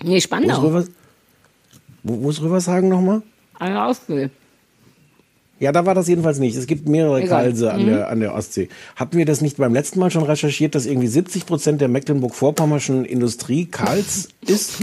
Nee, 0.05 0.20
Spandau. 0.20 0.85
Wo, 2.06 2.22
wo 2.22 2.30
ist 2.30 2.40
Rübershagen 2.40 2.88
nochmal? 2.88 3.22
Ah, 3.58 3.86
Ausbildung. 3.86 4.30
Ja, 5.58 5.72
da 5.72 5.86
war 5.86 5.94
das 5.94 6.06
jedenfalls 6.06 6.38
nicht. 6.38 6.54
Es 6.54 6.66
gibt 6.66 6.86
mehrere 6.86 7.22
Egal. 7.22 7.44
Mhm. 7.44 7.48
Kalse 7.48 7.72
an, 7.72 7.86
der, 7.86 8.10
an 8.10 8.20
der 8.20 8.34
Ostsee. 8.34 8.68
Hatten 8.94 9.16
wir 9.16 9.24
das 9.24 9.40
nicht 9.40 9.56
beim 9.56 9.72
letzten 9.72 9.98
Mal 9.98 10.10
schon 10.10 10.22
recherchiert, 10.22 10.74
dass 10.74 10.86
irgendwie 10.86 11.06
70 11.08 11.46
Prozent 11.46 11.80
der 11.80 11.88
Mecklenburg-Vorpommerschen 11.88 13.04
Industrie 13.04 13.66
Kals 13.66 14.28
ist? 14.46 14.80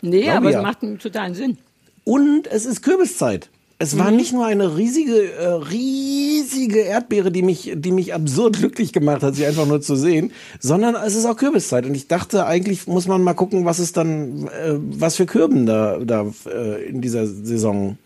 Nee, 0.00 0.22
Glaube 0.22 0.36
aber 0.36 0.50
ja. 0.50 0.58
es 0.58 0.64
macht 0.64 0.82
einen 0.82 0.98
totalen 0.98 1.34
Sinn. 1.34 1.58
Und 2.04 2.48
es 2.48 2.66
ist 2.66 2.82
Kürbiszeit. 2.82 3.50
Es 3.82 3.94
Mhm. 3.94 3.98
war 3.98 4.10
nicht 4.12 4.32
nur 4.32 4.46
eine 4.46 4.76
riesige, 4.76 5.32
äh, 5.32 5.44
riesige 5.46 6.78
Erdbeere, 6.80 7.32
die 7.32 7.42
mich, 7.42 7.72
die 7.74 7.90
mich 7.90 8.14
absurd 8.14 8.56
glücklich 8.60 8.92
gemacht 8.92 9.22
hat, 9.24 9.34
sie 9.34 9.44
einfach 9.44 9.66
nur 9.66 9.80
zu 9.80 9.96
sehen, 9.96 10.30
sondern 10.60 10.94
es 10.94 11.16
ist 11.16 11.24
auch 11.26 11.36
Kürbiszeit. 11.36 11.84
Und 11.84 11.96
ich 11.96 12.06
dachte, 12.06 12.46
eigentlich 12.46 12.86
muss 12.86 13.08
man 13.08 13.22
mal 13.24 13.34
gucken, 13.34 13.64
was 13.64 13.80
ist 13.80 13.96
dann, 13.96 14.46
äh, 14.46 14.74
was 14.78 15.16
für 15.16 15.26
Kürben 15.26 15.66
da, 15.66 15.98
da 15.98 16.26
äh, 16.46 16.84
in 16.84 17.00
dieser 17.00 17.26
Saison. 17.26 17.98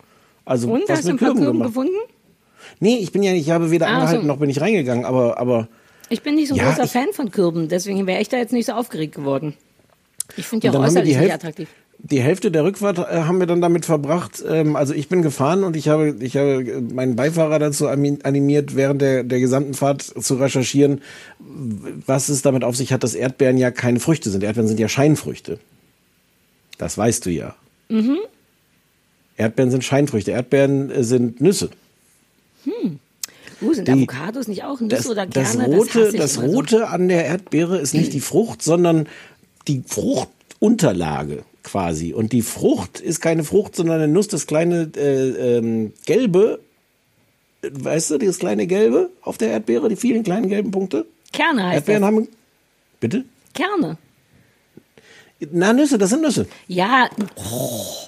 Also 0.45 0.67
Und 0.71 0.81
was 0.87 0.97
hast 0.97 1.03
du 1.05 1.09
ein 1.09 1.13
mit 1.15 1.19
paar 1.21 1.29
Kürben 1.33 1.43
Kürben 1.43 1.61
gefunden? 1.63 1.93
Nee, 2.79 2.97
ich 2.97 3.11
bin 3.11 3.21
ja, 3.21 3.33
ich 3.33 3.51
habe 3.51 3.69
weder 3.69 3.87
Ah, 3.87 3.93
angehalten 3.95 4.21
so. 4.23 4.27
noch 4.27 4.37
bin 4.37 4.49
ich 4.49 4.59
reingegangen, 4.59 5.05
aber, 5.05 5.37
aber 5.39 5.67
Ich 6.09 6.23
bin 6.23 6.35
nicht 6.35 6.47
so 6.47 6.55
ein 6.55 6.57
Ja, 6.57 6.69
großer 6.69 6.85
ich- 6.85 6.91
Fan 6.91 7.07
von 7.13 7.29
Kürben, 7.31 7.67
deswegen 7.67 8.07
wäre 8.07 8.19
ich 8.21 8.29
da 8.29 8.37
jetzt 8.37 8.53
nicht 8.53 8.65
so 8.65 8.71
aufgeregt 8.73 9.13
geworden. 9.15 9.53
Ich 10.37 10.47
finde 10.47 10.67
die 10.69 10.75
Und 10.75 10.81
auch 10.81 10.87
äußerlich 10.87 11.17
nicht 11.17 11.33
attraktiv. 11.33 11.67
Die 11.99 12.21
Hälfte 12.21 12.51
der 12.51 12.63
Rückfahrt 12.63 12.99
äh, 12.99 13.23
haben 13.23 13.39
wir 13.39 13.47
dann 13.47 13.61
damit 13.61 13.85
verbracht. 13.85 14.43
Ähm, 14.47 14.75
also 14.75 14.93
ich 14.93 15.09
bin 15.09 15.21
gefahren 15.21 15.63
und 15.63 15.75
ich 15.75 15.89
habe, 15.89 16.15
ich 16.19 16.37
habe 16.37 16.61
äh, 16.63 16.81
meinen 16.81 17.15
Beifahrer 17.15 17.59
dazu 17.59 17.87
animiert, 17.87 18.75
während 18.75 19.01
der, 19.01 19.23
der 19.23 19.39
gesamten 19.39 19.73
Fahrt 19.73 20.01
zu 20.03 20.35
recherchieren, 20.35 21.01
was 22.05 22.29
es 22.29 22.41
damit 22.41 22.63
auf 22.63 22.75
sich 22.75 22.93
hat, 22.93 23.03
dass 23.03 23.15
Erdbeeren 23.15 23.57
ja 23.57 23.71
keine 23.71 23.99
Früchte 23.99 24.29
sind. 24.29 24.43
Erdbeeren 24.43 24.67
sind 24.67 24.79
ja 24.79 24.87
Scheinfrüchte. 24.89 25.59
Das 26.77 26.97
weißt 26.97 27.25
du 27.25 27.31
ja. 27.31 27.55
Mhm. 27.89 28.17
Erdbeeren 29.35 29.71
sind 29.71 29.83
Scheinfrüchte. 29.83 30.31
Erdbeeren 30.31 30.91
äh, 30.91 31.03
sind 31.03 31.41
Nüsse. 31.41 31.69
Uh, 33.59 33.73
sind 33.73 33.87
Die- 33.87 33.91
Avocados 33.93 34.47
nicht 34.47 34.63
auch 34.63 34.79
Nüsse 34.79 34.95
Das, 34.95 35.09
oder 35.09 35.25
das 35.25 35.53
Kerne? 35.53 35.75
Rote, 35.75 35.89
hasse 35.89 36.09
ich 36.09 36.17
das 36.17 36.37
immer 36.37 36.47
so. 36.47 36.53
Rote 36.53 36.87
an 36.89 37.07
der 37.07 37.25
Erdbeere 37.25 37.79
ist 37.79 37.93
nicht 37.95 38.13
die 38.13 38.19
Frucht, 38.19 38.61
sondern 38.61 39.07
die 39.67 39.83
Fruchtunterlage 39.87 41.43
quasi. 41.67 42.13
Und 42.13 42.31
die 42.31 42.41
Frucht 42.41 42.99
ist 42.99 43.21
keine 43.21 43.43
Frucht, 43.43 43.75
sondern 43.75 44.01
eine 44.01 44.11
Nuss, 44.11 44.27
das 44.27 44.47
kleine 44.47 44.89
äh, 44.95 45.57
ähm, 45.57 45.93
gelbe, 46.05 46.59
weißt 47.61 48.11
du, 48.11 48.17
das 48.19 48.39
kleine 48.39 48.67
gelbe 48.67 49.09
auf 49.21 49.37
der 49.37 49.49
Erdbeere, 49.49 49.89
die 49.89 49.95
vielen 49.95 50.23
kleinen 50.23 50.49
gelben 50.49 50.71
Punkte. 50.71 51.05
Kerne 51.33 51.63
heißt 51.65 51.75
Erdbeeren 51.75 52.01
das. 52.01 52.07
haben, 52.07 52.27
bitte? 52.99 53.25
Kerne. 53.53 53.97
Na, 55.51 55.73
Nüsse, 55.73 55.97
das 55.97 56.09
sind 56.09 56.21
Nüsse. 56.21 56.47
Ja, 56.67 57.09
oh, 57.35 58.07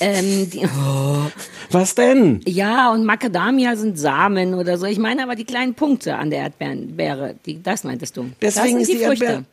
ähm, 0.00 0.50
die, 0.50 0.64
oh, 0.64 1.30
Was 1.70 1.94
denn? 1.94 2.40
ja, 2.44 2.92
und 2.92 3.04
Macadamia 3.04 3.76
sind 3.76 3.98
Samen 3.98 4.54
oder 4.54 4.78
so. 4.78 4.86
Ich 4.86 4.98
meine 4.98 5.22
aber 5.22 5.36
die 5.36 5.44
kleinen 5.44 5.74
Punkte 5.74 6.16
an 6.16 6.30
der 6.30 6.40
Erdbeere, 6.40 7.36
die, 7.46 7.62
das 7.62 7.84
meintest 7.84 8.16
du. 8.16 8.30
Deswegen 8.42 8.78
das 8.78 8.88
ist 8.88 8.92
die 8.92 9.04
Früchte. 9.04 9.24
Erdbeere. 9.24 9.44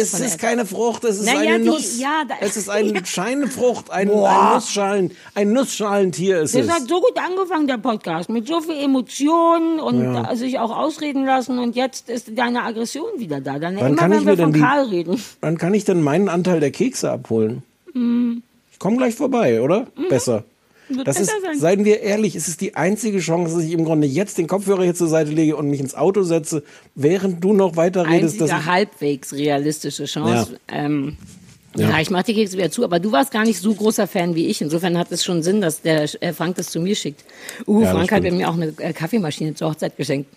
Es 0.00 0.20
ist 0.20 0.38
keine 0.38 0.66
Frucht, 0.66 1.04
es 1.04 1.18
ist 1.18 1.26
Na 1.26 1.38
eine 1.40 1.50
ja, 1.50 1.58
die- 1.58 1.64
Nuss. 1.64 1.98
ja, 2.00 2.22
da- 2.28 2.34
es 2.40 2.56
ist 2.56 2.68
eine 2.68 3.04
Scheinfrucht, 3.06 3.90
ein, 3.90 4.10
ein 4.10 4.54
Nussschalen, 4.54 5.10
ein 5.34 5.52
Nussschalentier 5.52 6.40
ist 6.40 6.54
Das 6.54 6.66
es. 6.66 6.70
hat 6.72 6.88
so 6.88 7.00
gut 7.00 7.16
angefangen, 7.16 7.66
der 7.66 7.78
Podcast, 7.78 8.28
mit 8.30 8.46
so 8.46 8.60
viel 8.60 8.76
Emotionen 8.82 9.80
und 9.80 10.02
Ja. 10.14 10.34
sich 10.36 10.58
auch 10.58 10.76
ausreden 10.76 11.24
lassen 11.24 11.58
und 11.58 11.76
jetzt 11.76 12.08
ist 12.08 12.30
deine 12.36 12.62
Aggression 12.64 13.08
wieder 13.18 13.40
da. 13.40 13.58
Dann 13.58 13.76
Wann 13.76 13.86
immer, 13.88 13.96
kann 13.96 14.10
wenn 14.12 14.18
ich 14.20 14.26
wir 14.26 14.36
von 14.36 14.52
die- 14.52 14.60
Karl 14.60 14.84
reden. 14.86 15.22
Wann 15.40 15.58
kann 15.58 15.74
ich 15.74 15.84
denn 15.84 16.02
meinen 16.02 16.28
Anteil 16.28 16.60
der 16.60 16.70
Kekse 16.70 17.10
abholen? 17.10 17.62
Ich 18.72 18.78
komme 18.78 18.96
gleich 18.96 19.14
vorbei, 19.14 19.60
oder? 19.60 19.86
Besser. 20.08 20.44
Wird 20.90 21.06
Das 21.06 21.20
ist, 21.20 21.30
sein. 21.30 21.58
seien 21.58 21.84
wir 21.84 22.00
ehrlich, 22.00 22.34
es 22.34 22.48
ist 22.48 22.60
die 22.60 22.74
einzige 22.74 23.20
Chance, 23.20 23.54
dass 23.56 23.64
ich 23.64 23.72
im 23.72 23.84
Grunde 23.84 24.06
jetzt 24.06 24.38
den 24.38 24.46
Kopfhörer 24.46 24.82
hier 24.84 24.94
zur 24.94 25.08
Seite 25.08 25.30
lege 25.30 25.56
und 25.56 25.68
mich 25.68 25.80
ins 25.80 25.94
Auto 25.94 26.22
setze, 26.22 26.62
während 26.94 27.42
du 27.42 27.52
noch 27.52 27.76
weiter 27.76 28.06
redest. 28.08 28.40
Dass 28.40 28.50
Einzige 28.50 28.60
ich, 28.60 28.74
halbwegs 28.74 29.32
realistische 29.32 30.04
Chance. 30.04 30.58
Ähm, 30.68 31.16
Ja. 31.76 31.90
ja. 31.90 32.00
ich 32.00 32.10
mache 32.10 32.24
die 32.24 32.34
Kekse 32.34 32.56
wieder 32.58 32.70
zu, 32.70 32.82
aber 32.84 32.98
du 32.98 33.12
warst 33.12 33.30
gar 33.30 33.44
nicht 33.44 33.60
so 33.60 33.72
großer 33.72 34.06
Fan 34.08 34.34
wie 34.34 34.48
ich. 34.48 34.60
Insofern 34.60 34.98
hat 34.98 35.12
es 35.12 35.24
schon 35.24 35.42
Sinn, 35.42 35.60
dass 35.60 35.82
der 35.82 36.02
äh, 36.22 36.32
Frank 36.32 36.56
das 36.56 36.66
zu 36.70 36.80
mir 36.80 36.96
schickt. 36.96 37.24
Uh, 37.66 37.82
Ja, 37.82 37.86
das 37.86 37.94
Frank 37.94 38.12
hat 38.12 38.22
mir 38.24 38.48
auch 38.48 38.54
eine 38.54 38.74
äh, 38.78 38.92
Kaffeemaschine 38.92 39.54
zur 39.54 39.70
Hochzeit 39.70 39.96
geschenkt. 39.96 40.28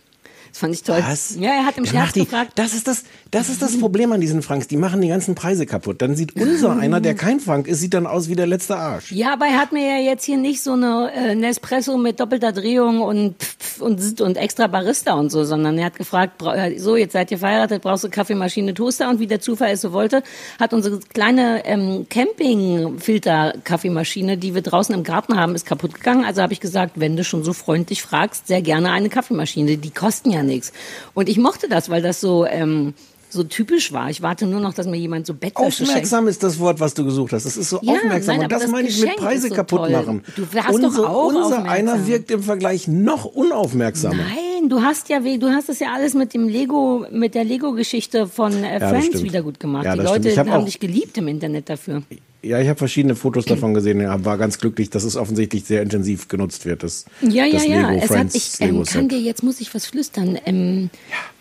Das 0.54 0.60
fand 0.60 0.76
ich 0.76 0.84
toll. 0.84 1.04
was? 1.04 1.36
Ja, 1.40 1.50
er 1.50 1.66
hat 1.66 1.80
im 1.80 1.86
Scherz 1.86 2.14
gefragt. 2.14 2.52
Das 2.56 2.76
ist 2.76 2.88
das, 2.88 3.06
das 3.32 3.50
ist 3.50 3.64
das 3.64 3.80
Problem 3.80 4.12
an 4.12 4.22
diesen 4.22 4.44
Franks. 4.44 4.68
Die 4.68 4.78
machen 4.78 5.02
die 5.02 5.08
ganzen 5.08 5.34
Preise 5.34 5.66
kaputt. 5.66 6.00
Dann 6.04 6.16
sieht 6.16 6.36
unser 6.36 6.78
einer, 6.78 7.02
der 7.02 7.16
kein 7.16 7.40
Frank 7.40 7.68
ist, 7.68 7.80
sieht 7.80 7.96
dann 7.96 8.06
aus 8.06 8.30
wie 8.30 8.36
der 8.36 8.46
letzte 8.46 8.78
Arsch. 8.78 9.12
Ja, 9.12 9.34
aber 9.34 9.48
er 9.48 9.60
hat 9.60 9.72
mir 9.72 9.82
ja 9.82 10.12
jetzt 10.12 10.26
hier 10.26 10.38
nicht 10.38 10.62
so 10.62 10.74
eine 10.74 11.12
äh, 11.12 11.34
Nespresso 11.34 11.98
mit 11.98 12.20
doppelter 12.20 12.52
Drehung 12.52 13.02
und 13.02 13.34
und, 13.80 14.22
und 14.22 14.38
extra 14.38 14.68
Barista 14.68 15.14
und 15.14 15.32
so, 15.32 15.44
sondern 15.44 15.76
er 15.78 15.86
hat 15.86 15.96
gefragt, 15.96 16.42
äh, 16.44 16.78
so, 16.78 16.96
jetzt 16.96 17.12
seid 17.14 17.32
ihr 17.32 17.40
verheiratet, 17.40 17.82
brauchst 17.82 18.04
du 18.04 18.10
Kaffeemaschine, 18.10 18.74
Toaster 18.74 19.10
und 19.10 19.20
wie 19.20 19.28
der 19.28 19.40
Zufall 19.40 19.72
es 19.72 19.80
so 19.82 19.94
wollte, 19.94 20.24
hat 20.60 20.74
unsere 20.74 21.00
kleine 21.00 21.66
ähm, 21.66 22.08
Camping-Filter-Kaffeemaschine, 22.10 24.38
die 24.38 24.56
wir 24.56 24.62
draußen 24.62 24.94
im 24.94 25.04
Garten 25.04 25.38
haben, 25.38 25.56
ist 25.56 25.66
kaputt 25.66 25.96
gegangen. 25.96 26.26
Also 26.26 26.42
habe 26.42 26.52
ich 26.54 26.60
gesagt, 26.60 26.94
wenn 26.96 27.16
du 27.18 27.24
schon 27.24 27.44
so 27.44 27.54
freundlich 27.54 28.04
fragst, 28.04 28.48
sehr 28.48 28.62
gerne 28.62 28.92
eine 28.92 29.10
Kaffeemaschine. 29.10 29.78
Die 29.78 29.92
kosten 29.92 30.32
ja 30.32 30.43
nichts. 30.44 30.72
Und 31.14 31.30
ich 31.30 31.38
mochte 31.38 31.68
das, 31.70 31.90
weil 31.90 32.02
das 32.02 32.22
so... 32.22 32.46
Ähm, 32.46 32.94
so 33.30 33.42
typisch 33.44 33.92
war. 33.92 34.12
Ich 34.12 34.22
warte 34.22 34.46
nur 34.46 34.60
noch, 34.62 34.76
dass 34.76 34.86
mir 34.86 34.96
jemand 34.98 35.26
so 35.26 35.34
Bettwäsche 35.34 35.72
schenkt. 35.78 35.90
Aufmerksam 35.90 36.28
ist 36.28 36.44
das 36.44 36.60
Wort, 36.60 36.80
was 36.80 36.94
du 36.94 37.04
gesucht 37.04 37.34
hast. 37.34 37.48
Das 37.48 37.58
ist 37.58 37.68
so 37.68 37.80
Ja, 37.82 37.94
aufmerksam. 37.94 38.36
nein, 38.36 38.44
und 38.44 38.52
das, 38.52 38.62
das 38.62 38.72
meine 38.72 38.88
ich 38.88 38.96
mit 39.02 39.06
Geschenk 39.10 39.20
Preise 39.28 39.48
so 39.50 39.56
kaputt 39.56 39.80
toll. 39.80 39.90
machen. 39.90 40.24
Du 40.36 40.44
hast 40.56 40.68
doch 40.70 40.74
unser, 40.90 41.10
auch 41.10 41.26
unser 41.30 41.40
aufmerksam. 41.46 41.68
einer 41.68 42.06
wirkt 42.06 42.30
im 42.30 42.44
Vergleich 42.44 42.88
noch 42.88 43.26
unaufmerksamer. 43.26 44.18
Nein, 44.18 44.70
du 44.70 44.84
hast 44.84 45.10
ja, 45.10 45.24
we- 45.24 45.40
du 45.40 45.48
hast 45.50 45.68
es 45.70 45.80
ja 45.80 45.88
alles 45.96 46.14
mit 46.14 46.36
dem 46.36 46.48
Lego, 46.48 47.08
mit 47.10 47.34
der 47.34 47.44
Lego-Geschichte 47.44 48.28
von 48.28 48.64
äh, 48.64 48.80
das 48.80 48.92
Friends 48.92 49.24
wieder 49.24 49.42
gut 49.42 49.60
gemacht. 49.60 49.86
Ja, 49.86 49.96
Die 49.96 50.02
stimmt. 50.02 50.16
Leute 50.16 50.30
Ich 50.30 50.38
hab 50.38 50.48
haben 50.48 50.62
auch- 50.62 50.66
dich 50.66 50.80
geliebt 50.80 51.18
im 51.18 51.28
Internet 51.28 51.70
dafür. 51.70 52.04
Ja, 52.44 52.60
ich 52.60 52.68
habe 52.68 52.78
verschiedene 52.78 53.16
Fotos 53.16 53.46
davon 53.46 53.74
gesehen. 53.74 54.02
Ja, 54.02 54.26
war 54.26 54.38
ganz 54.38 54.58
glücklich, 54.60 54.90
dass 54.90 55.06
es 55.06 55.16
offensichtlich 55.16 55.64
sehr 55.64 55.82
intensiv 55.82 56.28
genutzt 56.28 56.66
wird. 56.66 56.84
Das, 56.84 57.06
Ja, 57.22 57.46
ja, 57.46 57.54
das 57.54 57.66
ja. 57.68 57.90
Lego 57.90 57.94
Es 57.94 58.02
hat, 58.02 58.08
Friends 58.10 58.36
ich 58.36 58.62
ähm, 58.62 58.84
kann 58.84 59.08
dir 59.08 59.20
jetzt 59.20 59.44
muss 59.44 59.62
ich 59.62 59.74
was 59.74 59.86
flüstern. 59.86 60.38
Ähm, 60.46 60.90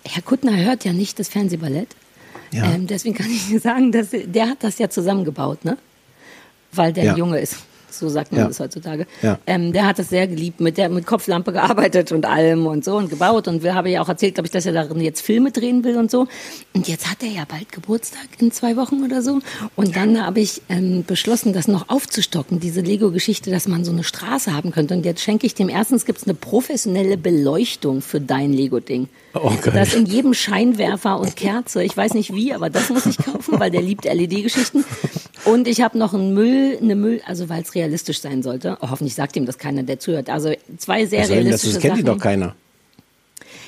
Herr 0.04 0.22
Kuttner 0.22 0.56
hört 0.56 0.84
ja 0.84 0.92
nicht 0.92 1.18
das 1.18 1.28
Fernsehballett. 1.28 1.88
Ja. 2.52 2.72
Ähm, 2.72 2.86
deswegen 2.86 3.16
kann 3.16 3.26
ich 3.30 3.60
sagen, 3.62 3.90
dass 3.90 4.08
der 4.12 4.48
hat 4.48 4.58
das 4.62 4.78
ja 4.78 4.88
zusammengebaut, 4.88 5.64
ne? 5.64 5.76
Weil 6.72 6.92
der 6.92 7.04
Ja. 7.04 7.16
Junge 7.16 7.40
ist. 7.40 7.56
So 7.98 8.08
sagt 8.08 8.32
man 8.32 8.42
Ja. 8.42 8.48
das 8.48 8.60
heutzutage. 8.60 9.06
Ja. 9.22 9.38
Ähm, 9.46 9.72
der 9.72 9.86
hat 9.86 9.98
das 9.98 10.08
sehr 10.08 10.26
geliebt, 10.26 10.60
mit 10.60 10.78
der 10.78 10.88
mit 10.88 11.06
Kopflampe 11.06 11.52
gearbeitet 11.52 12.12
und 12.12 12.26
allem 12.26 12.66
und 12.66 12.84
so 12.84 12.96
und 12.96 13.10
gebaut. 13.10 13.48
Und 13.48 13.62
wir 13.62 13.74
haben 13.74 13.86
ja 13.88 14.02
auch 14.02 14.08
erzählt, 14.08 14.34
glaube 14.34 14.46
ich, 14.46 14.52
dass 14.52 14.66
er 14.66 14.72
darin 14.72 15.00
jetzt 15.00 15.20
Filme 15.20 15.50
drehen 15.50 15.84
will 15.84 15.96
und 15.96 16.10
so. 16.10 16.26
Und 16.74 16.88
jetzt 16.88 17.10
hat 17.10 17.22
er 17.22 17.28
ja 17.28 17.44
bald 17.48 17.70
Geburtstag 17.72 18.26
in 18.38 18.52
zwei 18.52 18.76
Wochen 18.76 19.02
oder 19.04 19.22
so. 19.22 19.40
Und 19.76 19.96
dann 19.96 20.24
habe 20.24 20.40
ich 20.40 20.62
ähm, 20.68 21.04
beschlossen, 21.06 21.52
das 21.52 21.68
noch 21.68 21.88
aufzustocken, 21.88 22.60
diese 22.60 22.80
Lego-Geschichte, 22.80 23.50
dass 23.50 23.68
man 23.68 23.84
so 23.84 23.92
eine 23.92 24.04
Straße 24.04 24.54
haben 24.54 24.72
könnte. 24.72 24.94
Und 24.94 25.04
jetzt 25.04 25.22
schenke 25.22 25.46
ich 25.46 25.54
dem 25.54 25.68
erstens 25.68 26.04
gibt 26.04 26.18
es 26.18 26.24
eine 26.24 26.34
professionelle 26.34 27.16
Beleuchtung 27.16 28.02
für 28.02 28.20
dein 28.20 28.52
Lego-Ding. 28.52 29.08
Oh, 29.34 29.50
geil. 29.62 29.72
Das 29.74 29.94
in 29.94 30.06
jedem 30.06 30.34
Scheinwerfer 30.34 31.18
und 31.18 31.36
Kerze. 31.36 31.82
Ich 31.82 31.96
weiß 31.96 32.14
nicht 32.14 32.34
wie, 32.34 32.52
aber 32.52 32.68
das 32.70 32.90
muss 32.90 33.06
ich 33.06 33.16
kaufen, 33.18 33.58
weil 33.58 33.70
der 33.70 33.80
liebt 33.80 34.04
LED-Geschichten. 34.04 34.84
Und 35.44 35.66
ich 35.68 35.80
habe 35.80 35.98
noch 35.98 36.12
einen 36.14 36.34
Müll, 36.34 36.78
eine 36.80 36.94
Müll, 36.94 37.20
also 37.26 37.48
weil 37.48 37.62
es 37.62 37.74
realistisch 37.74 38.20
sein 38.20 38.42
sollte. 38.42 38.76
Oh, 38.80 38.90
hoffentlich 38.90 39.14
sagt 39.14 39.34
ihm 39.36 39.46
das 39.46 39.58
keiner, 39.58 39.82
der 39.82 39.98
zuhört. 39.98 40.28
Also 40.28 40.52
zwei 40.76 41.06
sehr 41.06 41.24
soll 41.26 41.36
denn 41.36 41.50
das? 41.50 41.64
realistische 41.64 41.74
Das 41.74 41.82
kennt 41.82 41.94
Sachen. 41.96 42.06
doch 42.06 42.18
keiner. 42.18 42.54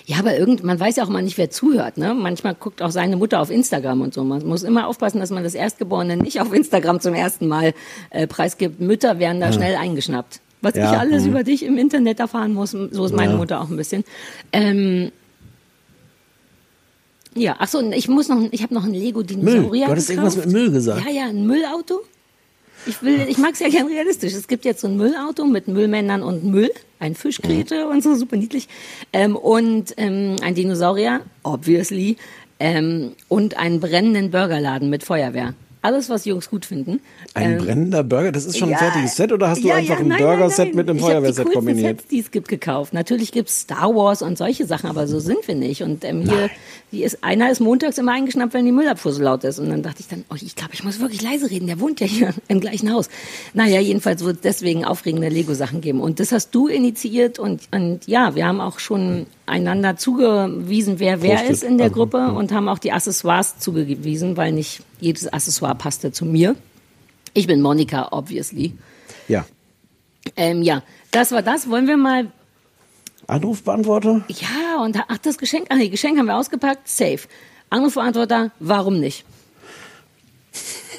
Ja, 0.06 0.18
aber 0.18 0.36
irgend, 0.36 0.62
man 0.62 0.78
weiß 0.78 0.96
ja 0.96 1.04
auch 1.04 1.08
mal 1.08 1.22
nicht, 1.22 1.38
wer 1.38 1.50
zuhört. 1.50 1.96
Ne? 1.96 2.12
Manchmal 2.14 2.54
guckt 2.54 2.82
auch 2.82 2.90
seine 2.90 3.16
Mutter 3.16 3.40
auf 3.40 3.50
Instagram 3.50 4.02
und 4.02 4.12
so. 4.12 4.22
Man 4.22 4.46
muss 4.46 4.62
immer 4.62 4.86
aufpassen, 4.86 5.18
dass 5.18 5.30
man 5.30 5.42
das 5.44 5.54
Erstgeborene 5.54 6.18
nicht 6.18 6.40
auf 6.42 6.52
Instagram 6.52 7.00
zum 7.00 7.14
ersten 7.14 7.48
Mal 7.48 7.72
äh, 8.10 8.26
preisgibt. 8.26 8.80
Mütter 8.80 9.18
werden 9.18 9.40
da 9.40 9.50
schnell 9.50 9.76
eingeschnappt. 9.76 10.40
Was 10.60 10.74
Ja, 10.74 10.92
ich 10.92 10.98
alles 10.98 11.24
mhm. 11.24 11.30
über 11.30 11.42
dich 11.42 11.64
im 11.64 11.78
Internet 11.78 12.20
erfahren 12.20 12.52
muss, 12.52 12.70
so 12.72 13.04
ist 13.04 13.14
meine 13.14 13.32
Ja. 13.32 13.38
Mutter 13.38 13.60
auch 13.62 13.70
ein 13.70 13.76
bisschen. 13.76 14.04
Ähm, 14.52 15.10
ja, 17.34 17.56
ach 17.58 17.68
so, 17.68 17.80
ich 17.90 18.08
muss 18.08 18.28
noch, 18.28 18.40
ich 18.50 18.62
habe 18.62 18.74
noch 18.74 18.84
ein 18.84 18.94
Lego 18.94 19.22
Dinosaurier 19.22 19.62
Müll. 19.68 19.80
Du 19.80 19.86
hattest 19.86 20.10
irgendwas 20.10 20.36
mit 20.36 20.46
Müll 20.46 20.70
gesagt. 20.70 21.04
Ja, 21.06 21.12
ja, 21.12 21.24
ein 21.26 21.46
Müllauto. 21.46 22.02
Ich 22.86 23.02
will, 23.02 23.26
ich 23.28 23.38
mag 23.38 23.52
es 23.54 23.60
ja 23.60 23.68
gern 23.68 23.86
realistisch. 23.86 24.34
Es 24.34 24.46
gibt 24.46 24.64
jetzt 24.64 24.82
so 24.82 24.88
ein 24.88 24.96
Müllauto 24.96 25.46
mit 25.46 25.68
Müllmännern 25.68 26.22
und 26.22 26.44
Müll, 26.44 26.70
ein 26.98 27.14
Fischgräte 27.14 27.88
und 27.88 28.02
so, 28.02 28.14
super 28.14 28.36
niedlich. 28.36 28.68
Ähm, 29.12 29.36
und 29.36 29.94
ähm, 29.96 30.36
ein 30.42 30.54
Dinosaurier, 30.54 31.22
obviously, 31.42 32.16
ähm, 32.60 33.12
und 33.28 33.56
einen 33.56 33.80
brennenden 33.80 34.30
Burgerladen 34.30 34.90
mit 34.90 35.02
Feuerwehr. 35.02 35.54
Alles, 35.84 36.08
was 36.08 36.24
Jungs 36.24 36.48
gut 36.48 36.64
finden. 36.64 37.00
Ein 37.34 37.52
Ähm, 37.52 37.58
brennender 37.58 38.02
Burger, 38.02 38.32
das 38.32 38.46
ist 38.46 38.56
schon 38.56 38.70
ja. 38.70 38.78
ein 38.78 38.82
fertiges 38.84 39.16
Set 39.16 39.32
oder 39.32 39.50
hast 39.50 39.62
du 39.62 39.68
Ja, 39.68 39.74
einfach 39.74 40.00
ja, 40.00 40.04
ein 40.04 40.08
Burger-Set 40.16 40.74
mit 40.74 40.88
einem 40.88 40.98
Feuerwehrset 40.98 41.52
kombiniert? 41.52 41.98
Sets, 41.98 42.08
die 42.08 42.20
es 42.20 42.30
gibt, 42.30 42.48
gekauft. 42.48 42.94
Natürlich 42.94 43.32
gibt's 43.32 43.60
Star 43.60 43.94
Wars 43.94 44.22
und 44.22 44.38
solche 44.38 44.64
Sachen, 44.66 44.88
aber 44.88 45.06
so 45.06 45.20
sind 45.20 45.46
wir 45.46 45.54
nicht. 45.54 45.82
Und 45.82 46.02
ähm, 46.04 46.22
hier, 46.22 46.48
die 46.90 47.04
ist, 47.04 47.22
einer 47.22 47.50
ist 47.50 47.60
montags 47.60 47.98
immer 47.98 48.12
eingeschnappt, 48.12 48.54
wenn 48.54 48.64
die 48.64 48.72
Müllabfuhr 48.72 49.12
so 49.12 49.22
laut 49.22 49.44
ist. 49.44 49.58
Und 49.58 49.68
dann 49.68 49.82
dachte 49.82 50.00
ich 50.00 50.08
dann, 50.08 50.24
oh, 50.30 50.36
ich 50.40 50.56
glaube, 50.56 50.72
ich 50.72 50.84
muss 50.84 51.00
wirklich 51.00 51.20
leise 51.20 51.50
reden. 51.50 51.66
Der 51.66 51.78
wohnt 51.80 52.00
ja 52.00 52.06
hier 52.06 52.32
im 52.48 52.60
gleichen 52.60 52.90
Haus. 52.90 53.10
Naja, 53.52 53.78
jedenfalls 53.78 54.24
wird 54.24 54.36
es 54.36 54.40
deswegen 54.42 54.86
aufregende 54.86 55.28
Lego-Sachen 55.28 55.82
geben. 55.82 56.00
Und 56.00 56.18
das 56.18 56.32
hast 56.32 56.54
du 56.54 56.66
initiiert. 56.66 57.38
Und, 57.38 57.60
und 57.72 58.06
ja, 58.06 58.34
wir 58.34 58.46
haben 58.46 58.62
auch 58.62 58.78
schon 58.78 59.26
einander 59.44 59.96
zugewiesen, 59.98 60.98
wer 60.98 61.20
wer 61.20 61.34
Prostet. 61.36 61.50
ist 61.50 61.62
in 61.62 61.76
der 61.76 61.88
Also, 61.88 61.96
Gruppe 61.96 62.32
und 62.32 62.52
haben 62.52 62.68
auch 62.70 62.78
die 62.78 62.92
Accessoires 62.92 63.58
zugewiesen, 63.58 64.38
weil 64.38 64.52
nicht 64.52 64.80
jedes 65.00 65.32
Accessoire 65.32 65.74
passte 65.74 66.12
zu 66.12 66.24
mir. 66.24 66.56
Ich 67.32 67.46
bin 67.46 67.60
Monika, 67.60 68.08
obviously. 68.12 68.72
Ja. 69.28 69.44
Ähm, 70.36 70.62
ja, 70.62 70.82
das 71.10 71.32
war 71.32 71.42
das. 71.42 71.68
Wollen 71.68 71.86
wir 71.86 71.96
mal. 71.96 72.30
Anrufbeantworter? 73.26 74.24
Ja, 74.28 74.82
und 74.82 74.98
ach, 75.08 75.18
das 75.18 75.38
Geschenk. 75.38 75.66
Ach 75.70 75.76
nee, 75.76 75.88
Geschenk 75.88 76.18
haben 76.18 76.26
wir 76.26 76.36
ausgepackt. 76.36 76.88
Safe. 76.88 77.20
Anrufbeantworter, 77.70 78.52
warum 78.60 79.00
nicht? 79.00 79.24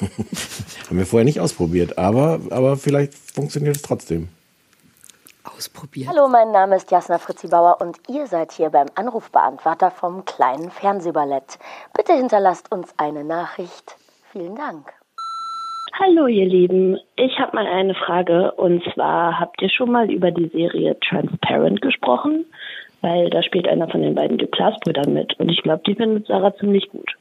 Haben 0.88 0.98
wir 0.98 1.06
vorher 1.06 1.24
nicht 1.24 1.40
ausprobiert, 1.40 1.96
aber, 1.96 2.40
aber 2.50 2.76
vielleicht 2.76 3.14
funktioniert 3.14 3.76
es 3.76 3.82
trotzdem. 3.82 4.28
Ausprobiert. 5.54 6.08
Hallo, 6.08 6.28
mein 6.28 6.50
Name 6.50 6.76
ist 6.76 6.90
Jasna 6.90 7.18
Fritzi 7.18 7.48
Bauer 7.48 7.78
und 7.80 7.98
ihr 8.08 8.26
seid 8.26 8.52
hier 8.52 8.70
beim 8.70 8.88
Anrufbeantworter 8.94 9.90
vom 9.90 10.24
kleinen 10.24 10.70
Fernsehballett. 10.70 11.58
Bitte 11.96 12.14
hinterlasst 12.14 12.72
uns 12.72 12.94
eine 12.98 13.24
Nachricht. 13.24 13.96
Vielen 14.32 14.56
Dank. 14.56 14.92
Hallo 15.98 16.26
ihr 16.26 16.44
Lieben, 16.44 16.98
ich 17.16 17.38
habe 17.38 17.56
mal 17.56 17.66
eine 17.66 17.94
Frage 17.94 18.52
und 18.52 18.82
zwar 18.92 19.40
habt 19.40 19.62
ihr 19.62 19.70
schon 19.70 19.90
mal 19.90 20.10
über 20.10 20.30
die 20.30 20.48
Serie 20.48 20.98
Transparent 21.00 21.80
gesprochen? 21.80 22.44
Weil 23.00 23.30
da 23.30 23.42
spielt 23.42 23.68
einer 23.68 23.88
von 23.88 24.02
den 24.02 24.14
beiden 24.14 24.36
Duplass-Brüdern 24.36 25.14
mit 25.14 25.38
und 25.38 25.48
ich 25.48 25.62
glaube, 25.62 25.82
die 25.86 25.94
findet 25.94 26.26
Sarah 26.26 26.54
ziemlich 26.56 26.90
gut. 26.90 27.14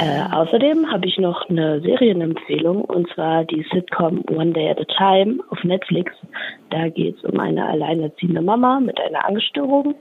Äh, 0.00 0.34
außerdem 0.34 0.90
habe 0.90 1.06
ich 1.06 1.18
noch 1.18 1.48
eine 1.48 1.80
Serienempfehlung 1.80 2.82
und 2.84 3.08
zwar 3.14 3.44
die 3.44 3.64
Sitcom 3.72 4.24
One 4.30 4.52
Day 4.52 4.70
at 4.70 4.80
a 4.80 4.84
Time 4.84 5.38
auf 5.50 5.62
Netflix. 5.62 6.12
Da 6.70 6.88
geht 6.88 7.16
es 7.16 7.24
um 7.24 7.38
eine 7.38 7.66
alleinerziehende 7.66 8.42
Mama 8.42 8.80
mit 8.80 9.00
einer 9.00 9.24
Angststörung 9.24 9.94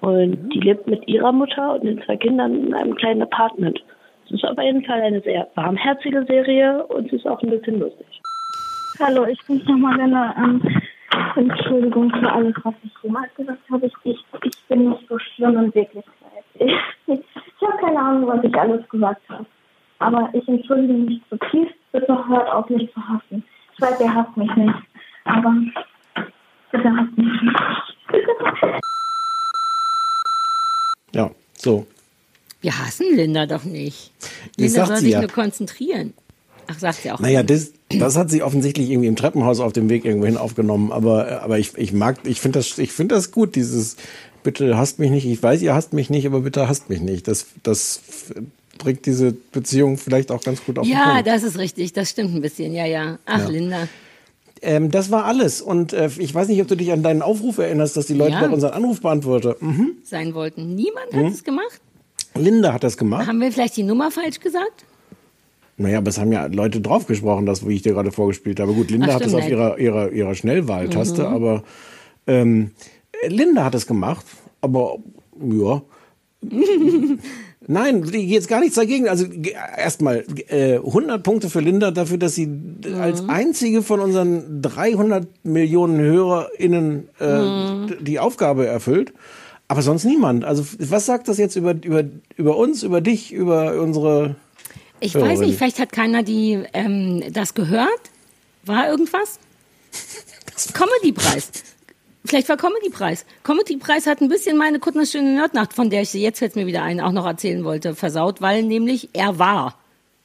und 0.00 0.50
die 0.50 0.60
lebt 0.60 0.86
mit 0.86 1.06
ihrer 1.08 1.32
Mutter 1.32 1.74
und 1.74 1.84
den 1.84 2.02
zwei 2.02 2.16
Kindern 2.16 2.66
in 2.66 2.74
einem 2.74 2.94
kleinen 2.94 3.22
Apartment. 3.22 3.82
Es 4.26 4.32
ist 4.32 4.44
auf 4.44 4.58
jeden 4.62 4.84
Fall 4.84 5.00
eine 5.00 5.20
sehr 5.22 5.48
warmherzige 5.56 6.24
Serie 6.26 6.86
und 6.86 7.10
sie 7.10 7.16
ist 7.16 7.26
auch 7.26 7.42
ein 7.42 7.50
bisschen 7.50 7.80
lustig. 7.80 8.06
Hallo, 9.00 9.24
ich 9.26 9.38
muss 9.48 9.64
nochmal 9.64 9.96
gerne 9.96 10.34
ähm, 10.38 10.62
Entschuldigung 11.36 12.10
für 12.10 12.30
alles, 12.30 12.54
was 12.62 12.74
ich 12.84 12.92
jemals 13.02 13.34
gesagt 13.34 13.58
habe. 13.70 13.86
Ich, 13.86 13.92
ich, 14.04 14.18
ich 14.44 14.68
bin 14.68 14.90
nicht 14.90 15.08
so 15.08 15.18
schlimm 15.18 15.58
in 15.58 15.74
Wirklichkeit. 15.74 16.19
Ich, 16.60 16.72
ich 17.06 17.66
habe 17.66 17.78
keine 17.80 17.98
Ahnung, 17.98 18.28
was 18.28 18.44
ich 18.44 18.54
alles 18.54 18.86
gesagt 18.88 19.22
habe. 19.28 19.46
Aber 19.98 20.28
ich 20.32 20.46
entschuldige 20.46 20.92
mich 20.92 21.20
zutiefst. 21.30 21.74
Bitte 21.92 22.28
hört 22.28 22.48
auf, 22.52 22.68
mich 22.68 22.92
zu 22.92 23.00
hassen. 23.00 23.42
Ich 23.74 23.80
weiß, 23.80 24.00
ihr 24.00 24.14
hasst 24.14 24.36
mich 24.36 24.54
nicht. 24.54 24.74
Aber 25.24 25.54
bitte 26.70 26.96
hasst 26.96 27.16
mich 27.16 27.42
nicht. 27.42 27.60
Ja, 31.12 31.30
so. 31.56 31.86
Wir 32.60 32.78
hassen 32.78 33.06
Linda 33.16 33.46
doch 33.46 33.64
nicht. 33.64 34.12
Das 34.20 34.28
Linda 34.58 34.74
sagt 34.74 34.88
soll 34.88 34.96
sich 34.98 35.12
ja. 35.12 35.20
nur 35.20 35.30
konzentrieren. 35.30 36.14
Ach, 36.68 36.78
sagt 36.78 36.98
sie 36.98 37.10
auch. 37.10 37.18
Naja, 37.18 37.42
das, 37.42 37.72
das 37.88 38.16
hat 38.16 38.30
sie 38.30 38.42
offensichtlich 38.42 38.90
irgendwie 38.90 39.08
im 39.08 39.16
Treppenhaus 39.16 39.58
auf 39.58 39.72
dem 39.72 39.88
Weg 39.88 40.04
irgendwohin 40.04 40.36
aufgenommen. 40.36 40.92
Aber, 40.92 41.42
aber 41.42 41.58
ich, 41.58 41.76
ich 41.76 41.92
mag, 41.92 42.18
ich 42.24 42.40
finde 42.40 42.60
das, 42.60 42.78
ich 42.78 42.92
finde 42.92 43.16
das 43.16 43.32
gut, 43.32 43.56
dieses, 43.56 43.96
bitte 44.42 44.76
hasst 44.76 44.98
mich 44.98 45.10
nicht. 45.10 45.26
Ich 45.26 45.42
weiß, 45.42 45.62
ihr 45.62 45.74
hasst 45.74 45.92
mich 45.92 46.10
nicht, 46.10 46.26
aber 46.26 46.40
bitte 46.40 46.68
hasst 46.68 46.88
mich 46.90 47.00
nicht. 47.00 47.28
Das, 47.28 47.46
das 47.62 48.00
bringt 48.78 49.06
diese 49.06 49.32
Beziehung 49.32 49.98
vielleicht 49.98 50.30
auch 50.30 50.42
ganz 50.42 50.64
gut 50.64 50.78
auf 50.78 50.86
den 50.86 50.92
ja, 50.92 51.12
Punkt. 51.14 51.26
das 51.26 51.42
ist 51.42 51.58
richtig. 51.58 51.92
Das 51.92 52.10
stimmt 52.10 52.34
ein 52.34 52.40
bisschen. 52.40 52.72
Ja, 52.74 52.86
ja. 52.86 53.18
Ach, 53.26 53.40
Ja. 53.40 53.48
Linda. 53.48 53.88
Ähm, 54.62 54.90
das 54.90 55.10
war 55.10 55.24
alles. 55.24 55.62
Und 55.62 55.92
äh, 55.94 56.10
ich 56.18 56.34
weiß 56.34 56.48
nicht, 56.48 56.60
ob 56.60 56.68
du 56.68 56.76
dich 56.76 56.92
an 56.92 57.02
deinen 57.02 57.22
Aufruf 57.22 57.56
erinnerst, 57.58 57.96
dass 57.96 58.06
die 58.06 58.14
Leute 58.14 58.32
Ja. 58.32 58.48
unseren 58.48 58.72
Anrufbeantworter. 58.74 59.56
Mhm. 59.60 59.92
Sein 60.04 60.34
wollten. 60.34 60.74
Niemand 60.74 61.06
hat 61.14 61.22
Mhm. 61.22 61.28
es 61.28 61.44
gemacht? 61.44 61.80
Linda 62.34 62.72
hat 62.74 62.84
das 62.84 62.96
gemacht. 62.98 63.26
Haben 63.26 63.40
wir 63.40 63.50
vielleicht 63.52 63.76
die 63.76 63.82
Nummer 63.82 64.10
falsch 64.10 64.38
gesagt? 64.38 64.84
Naja, 65.78 65.96
aber 65.98 66.08
es 66.10 66.18
haben 66.18 66.30
ja 66.30 66.44
Leute 66.44 66.82
draufgesprochen, 66.82 67.46
das, 67.46 67.66
wie 67.66 67.74
ich 67.74 67.80
dir 67.82 67.94
gerade 67.94 68.12
vorgespielt 68.12 68.60
habe. 68.60 68.74
Gut, 68.74 68.90
Linda 68.90 69.06
Ach, 69.08 69.14
hat 69.14 69.22
es 69.22 69.28
stimmt, 69.28 69.44
auf 69.44 69.48
ihrer, 69.50 69.78
ihrer, 69.78 70.12
ihrer 70.12 70.34
Schnellwahltaste, 70.34 71.22
Mhm. 71.22 71.34
aber 71.34 71.64
ähm, 72.26 72.72
Linda 73.28 73.64
hat 73.64 73.74
es 73.74 73.86
gemacht, 73.86 74.24
aber 74.60 74.98
ja. 75.40 75.82
Nein, 77.66 78.04
jetzt 78.12 78.48
gar 78.48 78.60
nichts 78.60 78.76
dagegen. 78.76 79.08
Also 79.08 79.26
erstmal 79.76 80.24
äh, 80.48 80.76
100 80.76 81.22
Punkte 81.22 81.50
für 81.50 81.60
Linda 81.60 81.90
dafür, 81.90 82.16
dass 82.18 82.34
sie 82.34 82.46
d- 82.48 82.94
als 82.94 83.28
einzige 83.28 83.82
von 83.82 84.00
unseren 84.00 84.60
300 84.62 85.26
Millionen 85.44 86.00
HörerInnen 86.00 87.08
äh, 87.20 87.26
Mhm. 87.38 87.96
die 88.00 88.18
Aufgabe 88.18 88.66
erfüllt. 88.66 89.12
Aber 89.68 89.82
sonst 89.82 90.04
niemand. 90.04 90.44
Also 90.44 90.64
was 90.78 91.06
sagt 91.06 91.28
das 91.28 91.38
jetzt 91.38 91.54
über, 91.54 91.74
über, 91.84 92.02
über 92.36 92.56
uns, 92.56 92.82
über 92.82 93.00
dich, 93.00 93.32
über 93.32 93.80
unsere 93.80 94.34
Ich 94.98 95.14
Hörerin? 95.14 95.30
weiß 95.30 95.40
nicht, 95.40 95.58
vielleicht 95.58 95.78
hat 95.78 95.92
keiner 95.92 96.22
die, 96.24 96.58
ähm, 96.72 97.22
das 97.32 97.54
gehört. 97.54 98.00
War 98.64 98.88
irgendwas? 98.88 99.38
Comedy-Preis. 100.72 101.50
Vielleicht 102.30 102.48
war 102.48 102.56
Comedy-Preis. 102.56 103.24
Comedy-Preis 103.42 104.06
hat 104.06 104.20
ein 104.20 104.28
bisschen 104.28 104.56
meine 104.56 104.78
Kuttners 104.78 105.10
schöne 105.10 105.34
Nerdnacht, 105.34 105.72
von 105.72 105.90
der 105.90 106.02
ich 106.02 106.12
jetzt 106.12 106.38
fällt 106.38 106.54
mir 106.54 106.64
wieder 106.64 106.84
ein, 106.84 107.00
auch 107.00 107.10
noch 107.10 107.26
erzählen 107.26 107.64
wollte, 107.64 107.96
versaut, 107.96 108.40
weil 108.40 108.62
nämlich 108.62 109.08
er 109.14 109.40
war. 109.40 109.76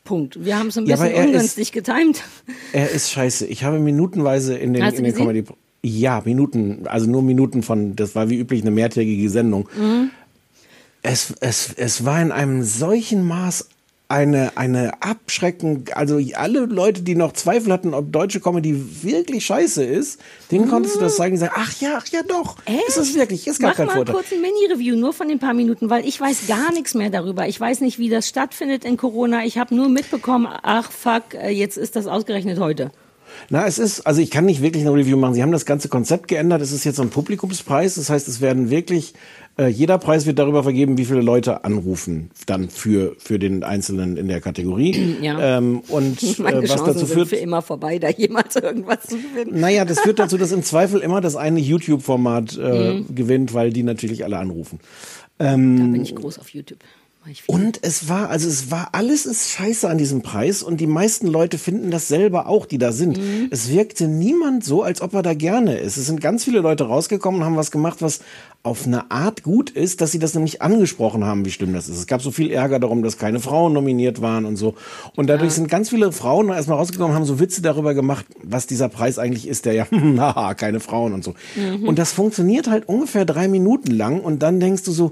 Punkt. 0.04 0.46
Wir 0.46 0.60
haben 0.60 0.68
es 0.68 0.78
ein 0.78 0.86
Ja, 0.86 0.98
bisschen 0.98 1.14
ist- 1.16 1.26
ungünstig 1.26 1.72
getimt. 1.72 2.22
Er 2.74 2.92
ist 2.92 3.10
scheiße. 3.10 3.48
Ich 3.48 3.64
habe 3.64 3.80
minutenweise 3.80 4.56
in 4.56 4.74
den, 4.74 4.84
in 4.86 5.04
den? 5.04 5.16
Comedy. 5.16 5.46
Ja, 5.82 6.22
Minuten, 6.24 6.84
also 6.86 7.10
nur 7.10 7.24
Minuten 7.24 7.64
von, 7.64 7.96
das 7.96 8.14
war 8.14 8.30
wie 8.30 8.38
üblich 8.38 8.62
eine 8.62 8.70
mehrtägige 8.70 9.28
Sendung. 9.32 9.68
Mhm. 9.76 10.12
Es, 11.02 11.34
es, 11.40 11.74
es 11.76 12.06
war 12.06 12.22
in 12.22 12.32
einem 12.32 12.62
solchen 12.62 13.26
Maß 13.28 13.70
eine, 14.08 14.56
eine 14.56 15.02
Abschrecken, 15.02 15.86
also 15.94 16.20
alle 16.36 16.62
Leute, 16.66 17.02
die 17.02 17.16
noch 17.16 17.34
Zweifel 17.34 17.74
hatten, 17.74 17.94
ob 17.94 18.12
deutsche 18.12 18.40
Comedy 18.40 19.04
wirklich 19.04 19.46
scheiße 19.46 19.84
ist, 19.84 20.20
denen 20.52 20.70
konntest 20.70 20.96
du 20.96 21.00
das 21.00 21.16
zeigen 21.16 21.34
und 21.34 21.40
sagen, 21.40 21.54
ach 21.56 21.74
ja, 21.82 21.98
ach 21.98 22.08
ja 22.10 22.22
doch, 22.28 22.58
ist 22.88 22.98
es 22.98 23.16
wirklich, 23.16 23.48
ist 23.48 23.60
gar 23.60 23.70
Mach 23.70 23.78
kein 23.78 23.88
mal 23.88 23.96
Vorteil. 23.96 24.16
kurz 24.16 24.32
ein 24.32 24.42
Mini-Review, 24.42 24.96
nur 24.96 25.14
von 25.14 25.28
den 25.28 25.40
paar 25.40 25.54
Minuten, 25.54 25.90
weil 25.90 26.08
ich 26.08 26.22
weiß 26.22 26.48
gar 26.48 26.72
nichts 26.72 26.94
mehr 26.94 27.10
darüber. 27.10 27.48
Ich 27.48 27.60
weiß 27.60 27.82
nicht, 27.82 27.98
wie 27.98 28.10
das 28.10 28.28
stattfindet 28.28 28.86
in 28.86 28.98
Corona. 28.98 29.44
Ich 29.46 29.58
habe 29.58 29.74
nur 29.74 29.90
mitbekommen, 29.90 30.48
ach 30.62 30.92
fuck, 30.92 31.34
äh, 31.34 31.50
jetzt 31.50 31.78
ist 31.78 31.96
das 31.96 32.06
ausgerechnet 32.06 32.60
heute. 32.60 32.92
Na, 33.50 33.66
es 33.66 33.80
ist, 33.80 34.02
also 34.02 34.22
ich 34.22 34.32
kann 34.32 34.46
nicht 34.46 34.62
wirklich 34.62 34.84
eine 34.86 34.94
Review 34.94 35.18
machen. 35.18 35.34
Sie 35.34 35.42
haben 35.42 35.52
das 35.52 35.66
ganze 35.66 35.90
Konzept 35.90 36.28
geändert. 36.28 36.62
Es 36.62 36.72
ist 36.72 36.84
jetzt 36.84 36.98
so 36.98 37.02
ein 37.02 37.10
Publikumspreis. 37.10 37.96
Das 37.96 38.10
heißt, 38.10 38.28
es 38.28 38.40
werden 38.42 38.70
wirklich, 38.70 39.14
äh, 39.58 39.68
jeder 39.68 39.98
Preis 39.98 40.26
wird 40.26 40.38
darüber 40.40 40.64
vergeben, 40.64 40.98
wie 40.98 41.06
viele 41.06 41.22
Leute 41.22 41.64
anrufen 41.64 42.30
dann 42.46 42.70
für, 42.70 43.16
für 43.18 43.40
den 43.40 43.64
Einzelnen 43.64 44.18
in 44.18 44.28
der 44.28 44.42
Kategorie. 44.42 45.16
Ja. 45.22 45.58
Ähm, 45.58 45.82
und 45.88 46.40
Meine 46.40 46.58
äh, 46.58 46.62
was 46.64 46.70
Chancen 46.70 46.86
dazu 46.88 47.00
sind 47.06 47.10
führt. 47.10 47.28
für 47.30 47.36
immer 47.38 47.62
vorbei, 47.62 48.00
da 48.00 48.10
jemals 48.10 48.56
irgendwas 48.58 49.04
zu 49.04 49.18
finden. 49.18 49.60
Naja, 49.60 49.86
das 49.86 50.00
führt 50.02 50.20
dazu, 50.20 50.38
dass 50.38 50.52
im 50.52 50.64
Zweifel 50.72 51.00
immer 51.02 51.22
das 51.22 51.36
eine 51.36 51.60
YouTube-Format 51.60 52.58
äh, 52.58 52.94
Mhm. 52.96 53.16
gewinnt, 53.16 53.54
weil 53.54 53.72
die 53.72 53.84
natürlich 53.84 54.24
alle 54.26 54.38
anrufen. 54.38 54.80
Da 55.38 55.54
bin 55.56 56.02
ich 56.02 56.16
groß 56.16 56.40
auf 56.40 56.50
YouTube. 56.50 56.80
Und 57.48 57.80
es 57.82 58.08
war, 58.08 58.30
also 58.30 58.48
es 58.48 58.70
war, 58.70 58.90
alles 58.92 59.26
ist 59.26 59.50
scheiße 59.50 59.90
an 59.90 59.98
diesem 59.98 60.22
Preis 60.22 60.62
und 60.62 60.80
die 60.80 60.88
meisten 60.88 61.26
Leute 61.26 61.58
finden 61.58 61.90
das 61.90 62.08
selber 62.08 62.48
auch, 62.48 62.68
die 62.68 62.78
da 62.78 62.92
sind. 62.92 63.18
Mhm. 63.18 63.48
Es 63.50 63.70
wirkte 63.70 64.08
niemand 64.08 64.64
so, 64.64 64.84
als 64.84 65.02
ob 65.02 65.14
er 65.16 65.24
da 65.24 65.34
gerne 65.34 65.78
ist. 65.78 65.98
Es 65.98 66.06
sind 66.06 66.22
ganz 66.22 66.44
viele 66.44 66.60
Leute 66.60 66.84
rausgekommen 66.84 67.42
und 67.42 67.46
haben 67.46 67.56
was 67.56 67.72
gemacht, 67.72 68.02
was 68.02 68.20
auf 68.62 68.86
eine 68.86 69.12
Art 69.12 69.44
gut 69.44 69.70
ist, 69.70 70.02
dass 70.02 70.12
sie 70.12 70.20
das 70.20 70.34
nämlich 70.34 70.62
angesprochen 70.62 71.24
haben, 71.24 71.46
wie 71.46 71.52
schlimm 71.52 71.74
das 71.74 71.88
ist. 71.88 71.98
Es 71.98 72.08
gab 72.08 72.22
so 72.22 72.32
viel 72.32 72.52
Ärger 72.52 72.80
darum, 72.80 73.04
dass 73.04 73.18
keine 73.18 73.40
Frauen 73.40 73.74
nominiert 73.74 74.22
waren 74.22 74.46
und 74.46 74.56
so. 74.56 74.76
Und 75.16 75.28
dadurch 75.28 75.54
sind 75.54 75.68
ganz 75.68 75.90
viele 75.90 76.12
Frauen 76.12 76.50
erstmal 76.50 76.78
rausgekommen 76.78 77.12
und 77.12 77.16
haben 77.16 77.26
so 77.26 77.40
Witze 77.40 77.62
darüber 77.62 77.94
gemacht, 77.94 78.26
was 78.42 78.66
dieser 78.66 78.90
Preis 78.90 79.20
eigentlich 79.20 79.48
ist, 79.48 79.66
der 79.66 79.74
ja, 79.74 79.88
haha, 80.18 80.56
keine 80.56 80.80
Frauen 80.80 81.14
und 81.14 81.24
so. 81.24 81.36
Und 81.86 82.00
das 82.00 82.12
funktioniert 82.12 82.68
halt 82.68 82.88
ungefähr 82.88 83.26
drei 83.26 83.48
Minuten 83.48 83.92
lang 83.92 84.20
und 84.20 84.42
dann 84.42 84.60
denkst 84.60 84.84
du 84.84 84.92
so, 84.92 85.12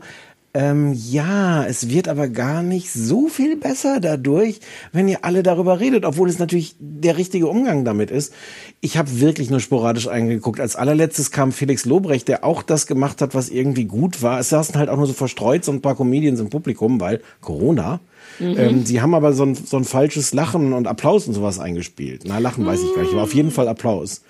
ähm, 0.56 0.94
ja, 0.94 1.66
es 1.66 1.90
wird 1.90 2.08
aber 2.08 2.28
gar 2.28 2.62
nicht 2.62 2.92
so 2.92 3.28
viel 3.28 3.56
besser 3.56 4.00
dadurch, 4.00 4.60
wenn 4.92 5.08
ihr 5.08 5.26
alle 5.26 5.42
darüber 5.42 5.80
redet, 5.80 6.06
obwohl 6.06 6.30
es 6.30 6.38
natürlich 6.38 6.76
der 6.80 7.18
richtige 7.18 7.48
Umgang 7.48 7.86
damit 7.86 8.12
ist. 8.12 8.34
Ich 8.80 8.96
habe 8.96 9.20
wirklich 9.20 9.50
nur 9.50 9.60
sporadisch 9.60 10.08
eingeguckt. 10.08 10.60
Als 10.60 10.76
allerletztes 10.76 11.32
kam 11.32 11.52
Felix 11.52 11.86
Lobrecht, 11.86 12.28
der 12.28 12.44
auch 12.44 12.62
das 12.62 12.86
gemacht 12.86 13.20
hat, 13.22 13.34
was 13.34 13.50
irgendwie 13.50 13.86
gut 13.86 14.22
war. 14.22 14.40
Es 14.40 14.50
saßen 14.50 14.76
halt 14.76 14.90
auch 14.90 14.98
nur 14.98 15.08
so 15.08 15.14
verstreut 15.14 15.66
so 15.66 15.72
ein 15.72 15.82
paar 15.82 15.96
Comedians 15.96 16.40
im 16.40 16.52
Publikum, 16.52 17.02
weil 17.02 17.22
Corona. 17.42 18.00
Ähm, 18.40 18.86
sie 18.86 19.02
haben 19.02 19.14
aber 19.14 19.34
so 19.34 19.44
ein, 19.44 19.56
so 19.56 19.78
ein 19.78 19.84
falsches 19.84 20.34
Lachen 20.34 20.74
und 20.74 20.88
Applaus 20.88 21.28
und 21.28 21.34
sowas 21.34 21.60
eingespielt. 21.60 22.24
Na, 22.26 22.40
Lachen 22.40 22.66
weiß 22.66 22.82
ich 22.82 22.94
gar 22.96 23.04
nicht, 23.04 23.14
aber 23.14 23.24
auf 23.24 23.34
jeden 23.34 23.52
Fall 23.52 23.68
Applaus. 23.68 24.22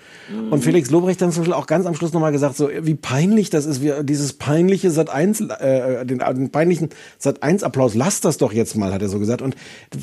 Und 0.50 0.62
Felix 0.64 0.90
Lobrecht 0.90 1.20
dann 1.20 1.32
zum 1.32 1.42
Beispiel 1.42 1.54
auch 1.54 1.66
ganz 1.66 1.86
am 1.86 1.94
Schluss 1.94 2.12
nochmal 2.12 2.32
gesagt, 2.32 2.56
so 2.56 2.70
wie 2.82 2.94
peinlich 2.94 3.50
das 3.50 3.66
ist, 3.66 3.82
wie 3.82 3.92
dieses 4.02 4.32
peinliche 4.34 4.90
Sat 4.90 5.10
1, 5.10 5.40
äh, 5.42 6.04
den, 6.06 6.18
den 6.18 6.50
peinlichen 6.50 6.90
Sat 7.18 7.42
1 7.42 7.62
Applaus, 7.62 7.94
lass 7.94 8.20
das 8.20 8.38
doch 8.38 8.52
jetzt 8.52 8.76
mal, 8.76 8.92
hat 8.92 9.02
er 9.02 9.08
so 9.08 9.18
gesagt. 9.18 9.42
Und 9.42 9.54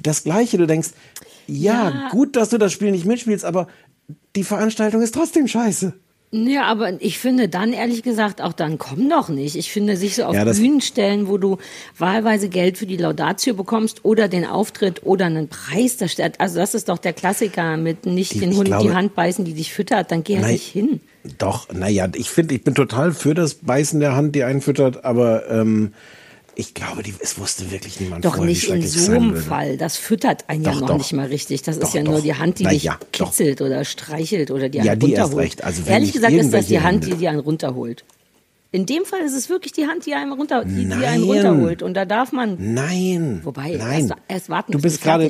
das 0.04 0.24
Gleiche, 0.24 0.58
du 0.58 0.68
denkst, 0.68 0.90
ja, 1.48 1.90
Ja. 1.90 2.10
gut, 2.10 2.36
dass 2.36 2.50
du 2.50 2.58
das 2.58 2.72
Spiel 2.72 2.92
nicht 2.92 3.06
mitspielst, 3.06 3.46
aber 3.46 3.68
die 4.36 4.44
Veranstaltung 4.44 5.02
ist 5.02 5.14
trotzdem 5.14 5.48
scheiße. 5.48 5.94
Ja, 6.34 6.64
aber 6.64 6.94
ich 7.02 7.20
finde 7.20 7.50
dann, 7.50 7.74
ehrlich 7.74 8.04
gesagt, 8.04 8.42
auch 8.42 8.54
dann 8.54 8.78
komm 8.78 9.10
doch 9.10 9.28
nicht. 9.28 9.58
Ich 9.58 9.70
finde, 9.72 9.98
sich 9.98 10.16
so 10.16 10.24
auf 10.24 10.34
Ja, 10.34 10.46
Bühnen 10.46 10.80
stellen, 10.80 11.28
wo 11.28 11.38
du 11.38 11.58
wahlweise 11.98 12.48
Geld 12.48 12.78
für 12.78 12.86
die 12.86 12.96
Laudatio 12.96 13.54
bekommst 13.54 14.06
oder 14.06 14.30
den 14.30 14.46
Auftritt 14.46 15.02
oder 15.04 15.26
einen 15.26 15.50
Preis, 15.50 15.98
das, 15.98 16.14
steht- 16.14 16.40
also 16.40 16.58
das 16.60 16.74
ist 16.74 16.88
doch 16.88 17.00
der 17.00 17.12
Klassiker 17.12 17.76
mit 17.76 18.06
nicht 18.06 18.32
Ich- 18.34 18.40
den 18.40 18.56
Hund 18.56 18.66
glaube- 18.68 18.88
die 18.88 18.94
Hand 18.94 19.14
beißen, 19.14 19.44
die 19.44 19.54
dich 19.54 19.74
füttert, 19.74 20.10
dann 20.12 20.24
geh 20.24 20.38
halt 20.40 20.48
nicht 20.54 20.68
hin. 20.72 21.02
Doch, 21.38 21.68
naja, 21.74 22.08
ich 22.16 22.30
finde, 22.30 22.56
ich 22.56 22.64
bin 22.64 22.76
total 22.76 23.12
für 23.12 23.34
das 23.34 23.56
Beißen 23.56 24.00
der 24.00 24.16
Hand, 24.16 24.34
die 24.34 24.44
einen 24.46 24.62
füttert, 24.62 25.04
aber 25.04 25.50
ähm, 25.52 25.92
ich 26.56 26.74
glaube, 26.74 27.04
die, 27.04 27.14
es 27.20 27.38
wusste 27.40 27.72
wirklich 27.72 28.00
niemand 28.00 28.26
Doch 28.26 28.36
vorher, 28.36 28.50
nicht 28.50 28.68
in 28.70 28.86
so 28.86 29.12
einem. 29.12 29.38
Fall. 29.38 29.78
Das 29.78 29.98
füttert 29.98 30.50
einen 30.50 30.64
ja 30.64 30.72
Doch, 30.72 30.82
noch 30.82 30.88
doch. 30.90 30.98
nicht 30.98 31.14
mal 31.14 31.28
richtig. 31.28 31.62
Das 31.62 31.80
Doch, 31.80 31.88
ist 31.88 31.94
ja 31.94 32.04
nur 32.04 32.22
die 32.22 32.36
Hand, 32.36 32.60
die 32.60 32.64
Na 32.64 32.70
dich 32.72 32.84
ja, 32.84 33.00
kitzelt 33.12 33.62
oder 33.62 33.86
streichelt 33.86 34.52
oder 34.52 34.70
die 34.70 34.80
Ja, 34.80 34.92
einen 34.92 35.00
die 35.00 35.14
erst 35.14 35.32
runterholt. 35.32 35.46
recht. 35.46 35.64
Also 35.64 35.84
Ehrlich 35.86 36.10
ich 36.10 36.14
gesagt 36.16 36.34
ist 36.34 36.54
das 36.54 36.68
die 36.68 36.80
Hand, 36.82 37.06
die 37.06 37.14
die 37.16 37.28
einen 37.28 37.40
runterholt. 37.40 38.04
In 38.74 38.86
dem 38.86 39.04
Fall 39.06 39.20
ist 39.22 39.34
es 39.34 39.50
wirklich 39.50 39.74
die 39.74 39.88
Hand, 39.88 40.06
die 40.06 40.14
einen, 40.14 40.32
runter, 40.32 40.64
die, 40.64 40.86
die 40.86 40.94
einen 41.06 41.24
runterholt. 41.26 41.82
Und 41.84 41.94
da 41.94 42.06
darf 42.06 42.32
man, 42.32 42.56
Nein. 42.74 43.42
wobei, 43.44 43.72
nein. 43.76 44.08
erst, 44.10 44.14
erst 44.30 44.50
warten, 44.50 44.72
du 44.72 44.78
bis 44.80 44.94
bist 44.94 45.04
gerade. 45.04 45.30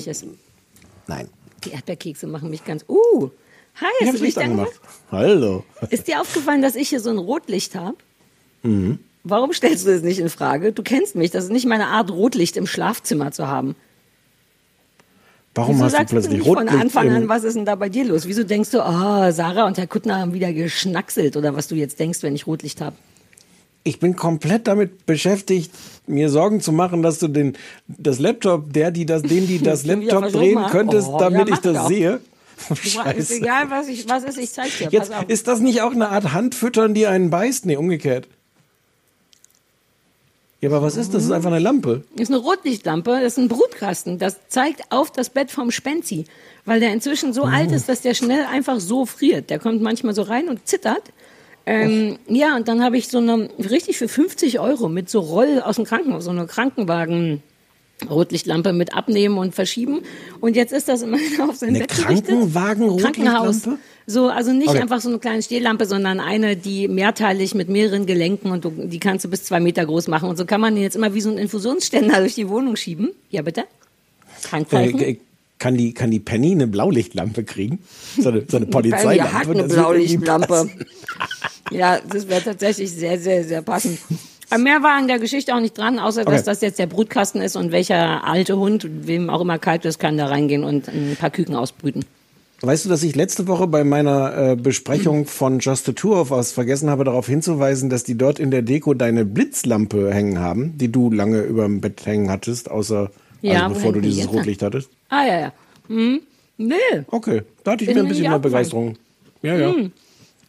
Nein. 1.07 1.27
Die 1.65 1.71
Erdbeerkekse 1.71 2.27
machen 2.27 2.49
mich 2.51 2.63
ganz, 2.65 2.86
uh, 2.88 3.29
hi, 3.75 3.86
Ich 3.99 4.01
hast 4.01 4.07
habe 4.10 4.17
du 4.19 4.23
Licht 4.23 4.36
Licht 4.36 4.38
angemacht. 4.38 4.69
angemacht? 4.69 4.99
Hallo. 5.12 5.63
Ist 5.89 6.07
dir 6.07 6.21
aufgefallen, 6.21 6.62
dass 6.62 6.75
ich 6.75 6.89
hier 6.89 6.99
so 6.99 7.10
ein 7.10 7.17
Rotlicht 7.17 7.73
habe? 7.75 7.95
Mhm. 8.63 8.99
Warum 9.23 9.53
stellst 9.53 9.86
du 9.86 9.91
das 9.93 10.01
nicht 10.01 10.19
in 10.19 10.29
Frage? 10.29 10.71
Du 10.71 10.81
kennst 10.84 11.15
mich, 11.15 11.29
das 11.31 11.43
ist 11.45 11.51
nicht 11.51 11.65
meine 11.67 11.88
Art, 11.88 12.10
Rotlicht 12.12 12.57
im 12.57 12.65
Schlafzimmer 12.65 13.31
zu 13.31 13.47
haben. 13.47 13.75
Warum 15.53 15.75
Wieso 15.75 15.86
hast 15.86 15.99
du 15.99 16.05
plötzlich 16.05 16.41
von 16.43 16.57
Rotlicht 16.60 16.81
Anfang 16.81 17.07
im- 17.07 17.13
an, 17.15 17.29
was 17.29 17.43
ist 17.43 17.55
denn 17.55 17.65
da 17.65 17.75
bei 17.75 17.89
dir 17.89 18.05
los? 18.05 18.25
Wieso 18.25 18.43
denkst 18.43 18.71
du, 18.71 18.79
oh, 18.79 19.31
Sarah 19.31 19.65
und 19.67 19.77
Herr 19.77 19.86
Kuttner 19.88 20.19
haben 20.19 20.34
wieder 20.34 20.53
geschnackselt 20.53 21.36
oder 21.36 21.55
was 21.55 21.67
du 21.67 21.75
jetzt 21.75 21.99
denkst, 21.99 22.23
wenn 22.23 22.34
ich 22.36 22.47
Rotlicht 22.47 22.79
habe? 22.81 22.95
Ich 23.84 23.99
bin 23.99 24.15
komplett 24.15 24.67
damit 24.67 25.05
beschäftigt, 25.05 25.71
mir 26.07 26.29
Sorgen 26.29 26.62
zu 26.62 26.71
machen, 26.71 27.01
dass 27.01 27.19
du 27.19 27.27
den, 27.27 27.57
das 27.88 28.19
Laptop, 28.19 28.71
der, 28.71 28.91
die 28.91 29.05
das, 29.05 29.23
den, 29.23 29.45
die 29.47 29.60
das 29.60 29.86
Laptop 29.86 30.31
drehen 30.31 30.60
könntest, 30.69 31.07
Oh, 31.10 31.17
damit 31.19 31.49
ja, 31.49 31.55
ich 31.55 31.60
das 31.62 31.73
doch. 31.75 31.88
sehe. 31.88 32.21
Du, 32.69 32.73
ist 32.75 32.89
Scheiße. 32.91 33.36
egal, 33.38 33.69
was, 33.69 33.88
ich, 33.88 34.07
was 34.07 34.23
ist, 34.23 34.38
ich 34.38 34.51
zeig 34.51 34.69
dir. 34.77 34.88
Jetzt, 34.91 35.12
ist 35.27 35.47
das 35.47 35.60
nicht 35.60 35.81
auch 35.81 35.91
eine 35.93 36.10
Art 36.10 36.31
Handfüttern, 36.31 36.93
die 36.93 37.07
einen 37.07 37.29
beißt? 37.31 37.65
Nee, 37.65 37.75
umgekehrt. 37.75 38.27
Ja, 40.62 40.69
aber 40.69 40.84
was 40.84 40.95
ist 40.95 41.08
das? 41.08 41.13
Das 41.13 41.24
ist 41.26 41.32
einfach 41.32 41.50
eine 41.50 41.60
Lampe. 41.60 42.04
Das 42.13 42.30
ist 42.30 42.36
eine 42.36 42.38
Rotlichtlampe, 42.38 43.10
das 43.10 43.34
ist 43.34 43.38
ein 43.39 43.47
Brutkasten. 43.47 44.19
Das 44.19 44.47
zeigt 44.47 44.91
auf 44.91 45.12
das 45.12 45.32
Bett 45.32 45.50
vom 45.50 45.71
Spenzi, 45.71 46.26
weil 46.65 46.80
der 46.80 46.93
inzwischen 46.93 47.34
so 47.34 47.43
alt 47.43 47.71
ist, 47.71 47.89
dass 47.89 48.02
der 48.02 48.13
schnell 48.13 48.45
einfach 48.45 48.80
so 48.80 49.08
friert. 49.08 49.50
Der 49.50 49.58
kommt 49.58 49.82
manchmal 49.82 50.13
so 50.13 50.21
rein 50.21 50.50
und 50.50 50.67
zittert. 50.67 51.02
Ähm, 51.65 52.17
ja, 52.28 52.56
und 52.56 52.67
dann 52.67 52.84
habe 52.84 52.97
ich 52.97 53.08
so 53.08 53.17
eine, 53.17 53.50
richtig 53.58 53.97
für 53.97 54.08
50 54.08 54.60
Euro 54.60 54.88
mit 54.88 55.10
so 55.10 55.19
Roll 55.19 55.62
aus 55.62 55.78
dem 55.78 55.86
Krankenhaus, 55.86 56.26
so 56.26 56.32
eine 56.32 56.45
Krankenwagen. 56.45 57.41
Rotlichtlampe 58.09 58.73
mit 58.73 58.93
abnehmen 58.95 59.37
und 59.37 59.53
verschieben. 59.53 60.01
Und 60.39 60.55
jetzt 60.55 60.73
ist 60.73 60.87
das 60.87 61.01
immer 61.01 61.17
auf 61.47 61.55
sein 61.55 61.75
Eine. 61.75 61.87
Krankenwagen-Rotlichtlampe? 61.87 63.21
Krankenhaus. 63.21 63.69
So, 64.07 64.29
also 64.29 64.51
nicht 64.51 64.69
Okay. 64.69 64.79
einfach 64.79 64.99
so 64.99 65.09
eine 65.09 65.19
kleine 65.19 65.41
Stehlampe, 65.43 65.85
sondern 65.85 66.19
eine, 66.19 66.57
die 66.57 66.87
mehrteilig 66.87 67.53
mit 67.55 67.69
mehreren 67.69 68.05
Gelenken 68.05 68.51
und 68.51 68.65
du, 68.65 68.71
die 68.71 68.99
kannst 68.99 69.23
du 69.25 69.29
bis 69.29 69.43
zwei 69.43 69.59
Meter 69.59 69.85
groß 69.85 70.07
machen. 70.07 70.27
Und 70.29 70.37
so 70.37 70.45
kann 70.45 70.59
man 70.59 70.73
den 70.73 70.83
jetzt 70.83 70.95
immer 70.95 71.13
wie 71.13 71.21
so 71.21 71.29
einen 71.29 71.37
Infusionsständer 71.37 72.17
durch 72.19 72.35
die 72.35 72.49
Wohnung 72.49 72.75
schieben. 72.75 73.11
Ja, 73.29 73.41
bitte? 73.43 73.65
Krankzeichen? 74.43 74.99
Äh, 74.99 75.17
kann 75.59 75.77
die, 75.77 75.93
kann 75.93 76.09
die 76.09 76.19
Penny 76.19 76.51
eine 76.51 76.65
Blaulichtlampe 76.65 77.43
kriegen? 77.43 77.79
So 78.19 78.29
eine, 78.29 78.43
so 78.47 78.57
eine 78.57 78.65
Penny 78.65 78.89
Polizeilampe? 78.89 79.33
hat 79.33 79.47
eine 79.47 79.61
Das 79.63 79.69
wird 79.69 79.79
irgendwie 79.79 80.17
Blaulichtlampe. 80.17 80.69
Ja, 81.69 81.99
das 81.99 82.27
wäre 82.27 82.41
tatsächlich 82.43 82.91
sehr, 82.91 83.19
sehr, 83.19 83.43
sehr 83.43 83.61
passend. 83.61 83.99
Aber 84.51 84.61
mehr 84.61 84.83
war 84.83 84.93
an 84.97 85.07
der 85.07 85.19
Geschichte 85.19 85.55
auch 85.55 85.59
nicht 85.59 85.77
dran, 85.77 85.97
außer 85.99 86.23
dass 86.25 86.33
Okay. 86.41 86.43
das 86.45 86.61
jetzt 86.61 86.77
der 86.79 86.87
Brutkasten 86.87 87.41
ist 87.41 87.55
und 87.55 87.71
welcher 87.71 88.25
alte 88.25 88.57
Hund, 88.57 88.87
wem 89.07 89.29
auch 89.29 89.41
immer 89.41 89.57
kalt 89.59 89.85
ist, 89.85 89.99
kann 89.99 90.17
da 90.17 90.27
reingehen 90.27 90.63
und 90.63 90.87
ein 90.87 91.15
paar 91.19 91.29
Küken 91.31 91.55
ausbrüten. 91.55 92.05
Weißt 92.63 92.85
du, 92.85 92.89
dass 92.89 93.01
ich 93.01 93.15
letzte 93.15 93.47
Woche 93.47 93.65
bei 93.65 93.83
meiner 93.83 94.51
äh, 94.51 94.55
Besprechung 94.55 95.25
von 95.25 95.57
Just 95.59 95.89
a 95.89 95.93
Tour 95.93 96.21
of 96.21 96.29
Us 96.31 96.51
vergessen 96.51 96.91
habe, 96.91 97.03
darauf 97.03 97.25
hinzuweisen, 97.25 97.89
dass 97.89 98.03
die 98.03 98.15
dort 98.15 98.37
in 98.37 98.51
der 98.51 98.61
Deko 98.61 98.93
deine 98.93 99.25
Blitzlampe 99.25 100.13
hängen 100.13 100.37
haben, 100.39 100.77
die 100.77 100.91
du 100.91 101.09
lange 101.09 101.41
über 101.41 101.63
dem 101.63 101.81
Bett 101.81 102.05
hängen 102.05 102.29
hattest, 102.29 102.69
außer 102.69 103.09
Ja, 103.41 103.63
also 103.63 103.73
bevor 103.73 103.93
du 103.93 104.01
die 104.01 104.09
dieses 104.09 104.25
jetzt? 104.25 104.33
Rotlicht 104.33 104.61
hattest. 104.61 104.89
Ah, 105.09 105.25
ja, 105.25 105.39
ja. 105.39 105.53
Hm. 105.87 106.19
Nee. 106.57 106.75
Okay, 107.07 107.41
da 107.63 107.71
hatte 107.71 107.83
ich 107.83 107.89
Ist 107.89 107.95
mir 107.95 108.01
ein 108.03 108.07
bisschen 108.09 108.29
mehr. 108.29 108.37
Begeisterung. 108.37 108.95
Ja, 109.41 109.57
ja. 109.57 109.73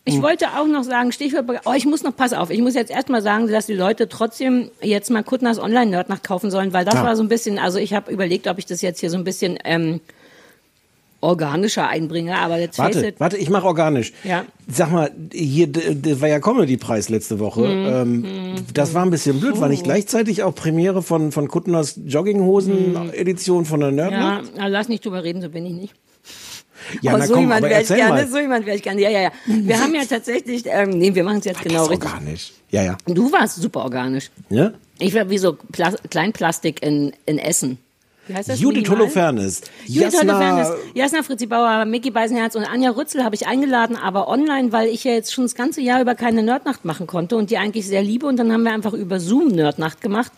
Ich 0.04 0.16
Hm. 0.16 0.22
wollte 0.22 0.46
auch 0.58 0.66
noch 0.66 0.82
sagen, 0.82 1.12
Stichwort, 1.12 1.44
oh, 1.64 1.72
ich 1.76 1.86
muss 1.86 2.02
noch, 2.02 2.16
pass 2.16 2.32
auf, 2.32 2.50
ich 2.50 2.60
muss 2.60 2.74
jetzt 2.74 2.90
erstmal 2.90 3.22
sagen, 3.22 3.46
dass 3.46 3.66
die 3.66 3.74
Leute 3.74 4.08
trotzdem 4.08 4.70
jetzt 4.82 5.10
mal 5.10 5.22
Kuttners 5.22 5.60
Online-Nerd 5.60 6.08
nachkaufen 6.08 6.50
sollen, 6.50 6.72
weil 6.72 6.84
das 6.84 6.94
Ja. 6.94 7.04
war 7.04 7.14
so 7.14 7.22
ein 7.22 7.28
bisschen, 7.28 7.58
also 7.60 7.78
ich 7.78 7.94
habe 7.94 8.10
überlegt, 8.10 8.48
ob 8.48 8.58
ich 8.58 8.66
das 8.66 8.82
jetzt 8.82 8.98
hier 8.98 9.10
so 9.10 9.16
ein 9.16 9.22
bisschen 9.22 9.58
ähm, 9.64 10.00
organischer 11.20 11.86
einbringe, 11.88 12.36
aber 12.36 12.58
jetzt 12.58 12.80
Warte, 12.80 13.14
warte, 13.18 13.36
ich 13.36 13.48
mache 13.48 13.64
organisch. 13.64 14.12
Ja. 14.24 14.44
Sag 14.66 14.90
mal, 14.90 15.12
hier 15.32 15.68
d- 15.68 15.94
d- 15.94 16.20
war 16.20 16.26
ja 16.28 16.40
Comedy-Preis 16.40 17.08
letzte 17.08 17.38
Woche. 17.38 17.60
Mhm. 17.60 18.24
Ähm, 18.24 18.54
das 18.74 18.94
war 18.94 19.04
ein 19.04 19.10
bisschen 19.10 19.38
blöd. 19.38 19.60
War 19.60 19.68
nicht 19.68 19.84
gleichzeitig 19.84 20.42
auch 20.42 20.52
Premiere 20.52 21.02
von, 21.02 21.30
von 21.30 21.46
Kuttners 21.46 22.00
Jogginghosen-Edition 22.04 23.66
von 23.66 23.78
der 23.78 23.92
Nerd? 23.92 24.10
Mhm. 24.10 24.16
ja, 24.18 24.42
na, 24.56 24.66
lass 24.66 24.88
nicht 24.88 25.04
drüber 25.04 25.22
reden, 25.22 25.40
so 25.42 25.48
bin 25.48 25.64
ich 25.64 25.72
nicht. 25.74 25.94
Ja 27.00 27.12
aber 27.12 27.18
na 27.18 27.26
so 27.26 27.34
komm, 27.34 27.42
jemand 27.42 27.62
wäre 27.62 27.82
ich 27.82 27.88
gerne, 27.88 28.08
mal. 28.08 28.28
so 28.28 28.38
jemand 28.38 28.66
wäre 28.66 28.76
ich 28.76 28.82
gerne. 28.82 29.00
Ja, 29.00 29.10
ja, 29.10 29.20
ja. 29.22 29.32
Wir 29.46 29.80
haben 29.80 29.94
ja 29.94 30.04
tatsächlich, 30.04 30.64
ähm, 30.66 30.90
nee, 30.90 31.14
wir 31.14 31.24
machen 31.24 31.38
es 31.38 31.44
jetzt 31.44 31.62
genau 31.62 31.74
das 31.74 31.84
ist 31.84 31.90
richtig. 31.90 32.12
organisch. 32.12 32.52
Ja, 32.70 32.82
ja. 32.82 32.98
Du 33.06 33.30
warst 33.32 33.56
super 33.60 33.82
organisch. 33.82 34.30
Ja? 34.48 34.72
Ich 34.98 35.14
war 35.14 35.28
wie 35.30 35.38
so 35.38 35.56
Pla 35.72 35.92
Kleinplastik 36.10 36.82
in, 36.82 37.12
in 37.26 37.38
Essen. 37.38 37.78
Wie 38.28 38.34
heißt 38.34 38.50
das? 38.50 38.60
Judith? 38.60 38.88
Holofernes, 38.88 39.62
Judith 39.86 40.12
Jasna, 40.14 40.34
Holofernes, 40.34 40.72
Jasna 40.94 41.22
Fritzi 41.24 41.46
Bauer, 41.46 41.84
Micky 41.84 42.10
Beisenherz 42.10 42.54
und 42.54 42.64
Anja 42.64 42.90
Rützel 42.90 43.24
habe 43.24 43.34
ich 43.34 43.48
eingeladen, 43.48 43.96
aber 43.96 44.28
online, 44.28 44.70
weil 44.70 44.88
ich 44.88 45.02
ja 45.02 45.12
jetzt 45.12 45.32
schon 45.32 45.44
das 45.44 45.56
ganze 45.56 45.80
Jahr 45.80 46.00
über 46.00 46.14
keine 46.14 46.44
Nerdnacht 46.44 46.84
machen 46.84 47.08
konnte 47.08 47.36
und 47.36 47.50
die 47.50 47.58
eigentlich 47.58 47.88
sehr 47.88 48.02
liebe 48.02 48.26
und 48.26 48.36
dann 48.36 48.52
haben 48.52 48.62
wir 48.62 48.72
einfach 48.72 48.92
über 48.92 49.18
Zoom 49.18 49.48
Nerdnacht 49.48 50.00
gemacht, 50.00 50.30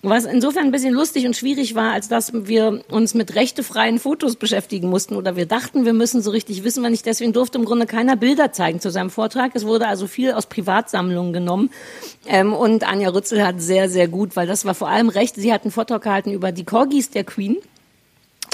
was 0.00 0.24
insofern 0.24 0.64
ein 0.64 0.70
bisschen 0.70 0.94
lustig 0.94 1.26
und 1.26 1.36
schwierig 1.36 1.74
war, 1.74 1.92
als 1.92 2.08
dass 2.08 2.32
wir 2.32 2.82
uns 2.90 3.12
mit 3.12 3.34
rechtefreien 3.34 3.98
Fotos 3.98 4.36
beschäftigen 4.36 4.88
mussten 4.88 5.14
oder 5.14 5.36
wir 5.36 5.44
dachten, 5.44 5.84
wir 5.84 5.92
müssen 5.92 6.22
so 6.22 6.30
richtig 6.30 6.64
wissen, 6.64 6.82
wenn 6.82 6.92
nicht. 6.92 7.04
Deswegen 7.04 7.34
durfte 7.34 7.58
im 7.58 7.66
Grunde 7.66 7.84
keiner 7.84 8.16
Bilder 8.16 8.52
zeigen 8.52 8.80
zu 8.80 8.90
seinem 8.90 9.10
Vortrag. 9.10 9.50
Es 9.54 9.66
wurde 9.66 9.88
also 9.88 10.06
viel 10.06 10.32
aus 10.32 10.46
Privatsammlungen 10.46 11.34
genommen 11.34 11.70
ähm, 12.26 12.54
und 12.54 12.88
Anja 12.88 13.10
Rützel 13.10 13.44
hat 13.44 13.60
sehr, 13.60 13.90
sehr 13.90 14.08
gut, 14.08 14.36
weil 14.36 14.46
das 14.46 14.64
war 14.64 14.74
vor 14.74 14.88
allem 14.88 15.10
recht, 15.10 15.36
sie 15.36 15.52
hat 15.52 15.64
einen 15.64 15.70
Vortrag 15.70 16.02
gehalten 16.02 16.32
über 16.32 16.50
die 16.50 16.64
Corgis 16.64 17.10
der 17.10 17.25
Queen. 17.26 17.56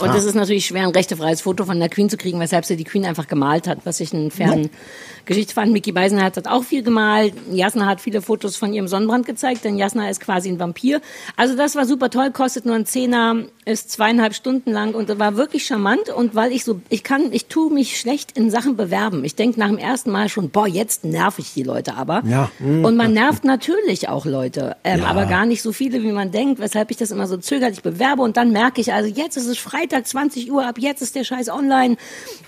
Und 0.01 0.09
Ah. 0.09 0.17
es 0.17 0.25
ist 0.25 0.35
natürlich 0.35 0.67
schwer, 0.67 0.83
ein 0.85 0.91
rechtefreies 0.91 1.43
Foto 1.43 1.65
von 1.65 1.79
der 1.79 1.89
Queen 1.89 2.09
zu 2.11 2.17
kriegen, 2.17 2.41
weshalb 2.41 2.65
sie 2.65 2.77
die 2.77 2.83
Queen 2.85 3.05
einfach 3.05 3.29
gemalt 3.29 3.69
hat, 3.69 3.81
was 3.85 4.01
ich 4.01 4.13
einen 4.13 4.31
fairen 4.33 4.71
Geschichte 5.27 5.55
fand. 5.55 5.71
Mickey 5.71 5.93
Beisenherz 5.93 6.37
hat 6.39 6.49
auch 6.49 6.65
viel 6.65 6.83
gemalt. 6.83 7.35
Jasna 7.53 7.87
hat 7.87 8.01
viele 8.01 8.21
Fotos 8.23 8.57
von 8.57 8.73
ihrem 8.73 8.89
Sonnenbrand 8.89 9.27
gezeigt, 9.27 9.65
denn 9.65 9.77
Jasna 9.77 10.09
ist 10.11 10.21
quasi 10.21 10.49
ein 10.49 10.59
Vampir. 10.59 11.01
Also 11.37 11.57
das 11.57 11.77
war 11.77 11.85
super 11.87 12.11
toll, 12.11 12.33
kostet 12.33 12.65
nur 12.67 12.75
ein 12.75 12.87
Zehner, 12.87 13.45
ist 13.65 13.91
zweieinhalb 13.93 14.35
Stunden 14.35 14.73
lang 14.73 14.95
und 14.95 15.19
war 15.21 15.37
wirklich 15.37 15.65
charmant. 15.67 16.09
Und 16.09 16.35
weil 16.35 16.51
ich 16.53 16.65
so, 16.65 16.81
ich 16.89 17.05
kann, 17.05 17.33
ich 17.33 17.47
tue 17.47 17.73
mich 17.73 17.99
schlecht 18.01 18.37
in 18.37 18.51
Sachen 18.51 18.77
bewerben. 18.77 19.25
Ich 19.25 19.37
denke 19.37 19.61
nach 19.61 19.69
dem 19.69 19.79
ersten 19.79 20.11
Mal 20.11 20.29
schon, 20.29 20.51
boah, 20.51 20.67
jetzt 20.67 21.05
nerv 21.05 21.39
ich 21.39 21.55
die 21.55 21.63
Leute 21.63 21.95
aber. 21.95 22.23
Ja. 22.27 22.51
mm. 22.59 22.85
Und 22.85 22.97
man 22.97 23.13
nervt 23.13 23.45
natürlich 23.45 24.09
auch 24.09 24.27
Leute, 24.27 24.77
ähm, 24.83 25.01
Ja. 25.01 25.07
aber 25.07 25.27
gar 25.27 25.47
nicht 25.47 25.63
so 25.63 25.73
viele, 25.73 26.03
wie 26.03 26.11
man 26.13 26.33
denkt, 26.33 26.61
weshalb 26.61 26.91
ich 26.91 26.97
das 26.97 27.11
immer 27.13 27.27
so 27.29 27.37
zögerlich 27.37 27.83
bewerbe 27.83 28.23
und 28.23 28.37
dann 28.37 28.51
merke 28.51 28.81
ich, 28.81 28.93
also 28.93 29.09
jetzt 29.09 29.37
ist 29.37 29.47
es 29.47 29.59
Freitag, 29.59 30.07
20 30.07 30.51
Uhr, 30.51 30.67
ab 30.67 30.79
jetzt 30.79 31.01
ist 31.03 31.15
der 31.15 31.23
Scheiß 31.25 31.49
online, 31.49 31.97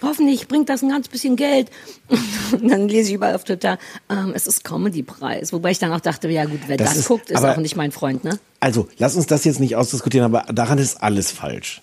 hoffentlich 0.02 0.48
bringt 0.48 0.68
das 0.68 0.82
ein 0.82 0.88
ganz 0.88 1.08
bisschen 1.08 1.36
Geld. 1.36 1.70
Und 2.52 2.68
dann 2.70 2.86
lese 2.88 3.08
ich 3.08 3.14
überall 3.14 3.34
auf 3.34 3.44
Twitter, 3.44 3.78
ähm, 4.10 4.32
es 4.34 4.46
ist 4.46 4.62
Comedy-Preis, 4.62 5.52
wobei 5.54 5.70
ich 5.70 5.78
dann 5.78 5.90
auch 5.92 6.00
dachte, 6.00 6.28
ja 6.28 6.44
gut, 6.44 6.60
wer 6.66 6.76
Das 6.76 6.90
das, 6.90 6.98
ist- 6.98 7.08
guckt, 7.08 7.30
ist 7.30 7.42
auch 7.42 7.56
nicht 7.56 7.76
mein 7.76 7.92
Freund, 7.92 8.24
ne? 8.24 8.38
Also, 8.60 8.88
lass 8.98 9.14
uns 9.16 9.26
das 9.26 9.44
jetzt 9.44 9.60
nicht 9.60 9.76
ausdiskutieren, 9.76 10.24
aber 10.34 10.50
daran 10.52 10.78
ist 10.78 11.02
alles 11.04 11.30
falsch. 11.30 11.80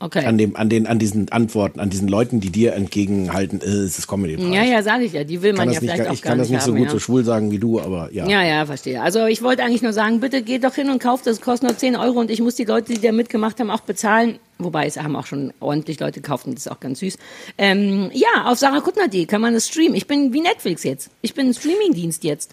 Okay. 0.00 0.26
An, 0.26 0.36
dem, 0.36 0.54
an, 0.56 0.68
den, 0.68 0.86
an 0.86 0.98
diesen 0.98 1.30
Antworten, 1.30 1.80
an 1.80 1.88
diesen 1.88 2.08
Leuten, 2.08 2.40
die 2.40 2.50
dir 2.50 2.74
entgegenhalten, 2.74 3.60
äh, 3.62 3.64
es 3.64 3.98
ist 3.98 4.06
comedy 4.06 4.34
ja, 4.52 4.62
ja, 4.62 4.82
sage 4.82 5.04
ich 5.04 5.12
ja, 5.12 5.24
die 5.24 5.40
will 5.40 5.54
man 5.54 5.70
ja 5.70 5.80
nicht, 5.80 5.90
vielleicht 5.90 6.10
auch 6.10 6.12
ich 6.12 6.20
gar 6.20 6.32
kann 6.32 6.38
das 6.38 6.48
nicht 6.48 6.56
nicht 6.56 6.64
so 6.64 6.72
haben, 6.72 6.78
gut 6.78 6.88
ja. 6.88 6.92
so 6.92 6.98
schwul 6.98 7.24
sagen 7.24 7.50
wie 7.52 7.58
du, 7.58 7.80
aber 7.80 8.10
ja. 8.12 8.28
Ja, 8.28 8.42
ja, 8.42 8.66
verstehe. 8.66 9.00
Also 9.00 9.24
ich 9.26 9.40
wollte 9.42 9.62
eigentlich 9.62 9.80
nur 9.80 9.94
sagen, 9.94 10.20
bitte 10.20 10.42
geht 10.42 10.64
doch 10.64 10.74
hin 10.74 10.90
und 10.90 11.00
kauft 11.00 11.26
das, 11.26 11.40
kostet 11.40 11.70
nur 11.70 11.78
10 11.78 11.96
Euro 11.96 12.20
und 12.20 12.30
ich 12.30 12.42
muss 12.42 12.56
die 12.56 12.64
Leute, 12.64 12.92
die 12.92 13.00
da 13.00 13.12
mitgemacht 13.12 13.60
haben, 13.60 13.70
auch 13.70 13.80
bezahlen. 13.80 14.40
Wobei 14.58 14.86
es 14.86 14.98
haben 14.98 15.16
auch 15.16 15.26
schon 15.26 15.54
ordentlich 15.60 16.00
Leute 16.00 16.20
gekauft 16.20 16.46
und 16.46 16.56
das 16.56 16.66
ist 16.66 16.72
auch 16.72 16.80
ganz 16.80 16.98
süß. 16.98 17.16
Ähm, 17.56 18.10
ja, 18.12 18.44
auf 18.46 18.58
sarahkuttner.de 18.58 19.24
kann 19.26 19.40
man 19.40 19.54
das 19.54 19.68
streamen. 19.68 19.94
Ich 19.94 20.06
bin 20.06 20.34
wie 20.34 20.40
Netflix 20.40 20.82
jetzt. 20.82 21.08
Ich 21.22 21.34
bin 21.34 21.46
ein 21.46 21.54
Streamingdienst 21.54 22.24
jetzt. 22.24 22.50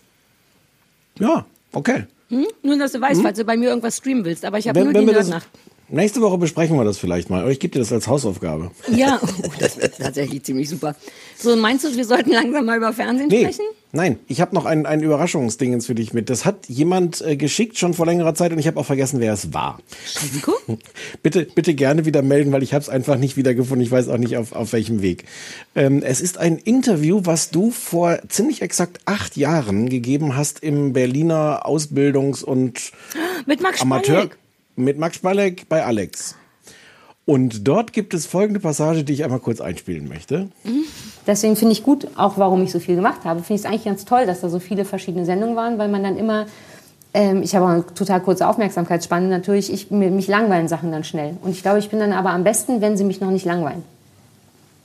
Ja, 1.19 1.45
okay. 1.73 2.05
Hm? 2.32 2.47
Nur, 2.63 2.77
dass 2.77 2.93
du 2.93 3.01
weißt, 3.01 3.21
falls 3.21 3.38
du 3.38 3.43
bei 3.43 3.57
mir 3.57 3.69
irgendwas 3.69 3.97
streamen 3.97 4.25
willst. 4.25 4.45
Aber 4.45 4.57
ich 4.57 4.67
habe 4.67 4.84
nur 4.84 4.93
wenn 4.93 5.05
die 5.05 5.11
Nerdnacht. 5.13 5.47
nächste 5.89 6.21
Woche 6.21 6.38
besprechen 6.38 6.77
wir 6.77 6.84
das 6.86 6.97
vielleicht 6.97 7.29
mal. 7.29 7.49
Ich 7.51 7.59
gebe 7.59 7.73
dir 7.73 7.79
das 7.79 7.91
als 7.91 8.07
Hausaufgabe. 8.07 8.71
Ja, 8.89 9.19
oh, 9.21 9.49
das 9.59 9.77
wird 9.79 9.97
tatsächlich 9.97 10.41
ziemlich 10.43 10.69
super. 10.69 10.95
So, 11.38 11.55
meinst 11.55 11.86
du, 11.86 11.95
wir 11.95 12.05
sollten 12.05 12.32
langsam 12.32 12.65
mal 12.65 12.77
über 12.77 12.93
Fernsehen 12.93 13.27
Nee, 13.27 13.41
sprechen? 13.41 13.65
Nein, 13.91 14.19
ich 14.27 14.41
habe 14.41 14.55
noch 14.55 14.65
ein, 14.65 14.85
ein 14.85 15.01
Überraschungsdingens 15.01 15.85
für 15.85 15.95
dich 15.95 16.13
mit. 16.13 16.29
Das 16.29 16.45
hat 16.45 16.67
jemand 16.67 17.21
äh, 17.21 17.35
geschickt 17.35 17.77
schon 17.77 17.93
vor 17.93 18.05
längerer 18.05 18.33
Zeit 18.35 18.51
und 18.51 18.59
ich 18.59 18.67
habe 18.67 18.79
auch 18.79 18.85
vergessen, 18.85 19.19
wer 19.19 19.33
es 19.33 19.53
war. 19.53 19.79
Bitte, 21.23 21.45
bitte 21.53 21.73
gerne 21.75 22.05
wieder 22.05 22.21
melden, 22.21 22.51
weil 22.51 22.63
ich 22.63 22.73
habe 22.73 22.81
es 22.81 22.89
einfach 22.89 23.17
nicht 23.17 23.37
wiedergefunden. 23.37 23.85
Ich 23.85 23.91
weiß 23.91 24.07
auch 24.09 24.17
nicht, 24.17 24.37
auf, 24.37 24.53
auf 24.53 24.73
welchem 24.73 25.01
Weg. 25.01 25.25
Ähm, 25.75 26.01
es 26.03 26.21
ist 26.21 26.37
ein 26.37 26.57
Interview, 26.57 27.21
was 27.23 27.49
du 27.49 27.71
vor 27.71 28.19
ziemlich 28.29 28.61
exakt 28.61 28.99
acht 29.05 29.37
Jahren 29.37 29.89
gegeben 29.89 30.35
hast 30.35 30.63
im 30.63 30.93
Berliner 30.93 31.65
Ausbildungs- 31.65 32.43
und 32.43 32.91
Mit 33.45 33.61
Max 33.61 33.81
Amateur 33.81 34.15
Spalleck. 34.23 34.37
mit 34.75 34.97
Max 34.97 35.15
Spalleck 35.17 35.67
bei 35.69 35.83
Alex. 35.85 36.35
Und 37.26 37.67
dort 37.67 37.93
gibt 37.93 38.13
es 38.13 38.26
folgende 38.26 38.59
Passage, 38.59 39.03
die 39.03 39.13
ich 39.13 39.24
einmal 39.24 39.39
kurz 39.39 39.61
einspielen 39.61 40.07
möchte. 40.07 40.49
Deswegen 41.28 41.55
finde 41.55 41.74
ich 41.74 41.84
gut, 41.84 42.07
auch 42.15 42.38
warum 42.38 42.63
ich 42.63 42.72
so 42.72 42.80
viel 42.80 42.95
gemacht 42.95 43.26
habe, 43.26 43.41
finde 43.43 43.59
ich 43.59 43.61
es 43.61 43.65
eigentlich 43.65 43.86
ganz 43.86 44.05
toll, 44.05 44.26
dass 44.26 44.41
da 44.41 44.49
so 44.49 44.59
viele 44.59 44.86
verschiedene 44.86 45.26
Sendungen 45.26 45.55
waren, 45.55 45.78
weil 45.78 45.88
man 45.88 46.03
dann 46.03 46.17
immer, 46.17 46.47
ähm, 47.13 47.43
ich 47.43 47.55
habe 47.55 47.65
auch 47.65 47.69
eine 47.69 47.86
total 47.93 48.22
kurze 48.22 48.47
Aufmerksamkeitsspanne 48.47 49.28
natürlich, 49.28 49.72
ich, 49.72 49.91
mich 49.91 50.28
langweilen 50.28 50.67
Sachen 50.67 50.91
dann 50.91 51.03
schnell. 51.03 51.38
Und 51.43 51.51
ich 51.51 51.61
glaube, 51.61 51.78
ich 51.78 51.89
bin 51.89 51.99
dann 51.99 52.11
aber 52.11 52.32
am 52.32 52.43
besten, 52.43 52.82
wenn 52.82 52.97
sie 52.97 53.03
mich 53.03 53.22
noch 53.22 53.32
nicht 53.32 53.45
langweilen. 53.45 53.84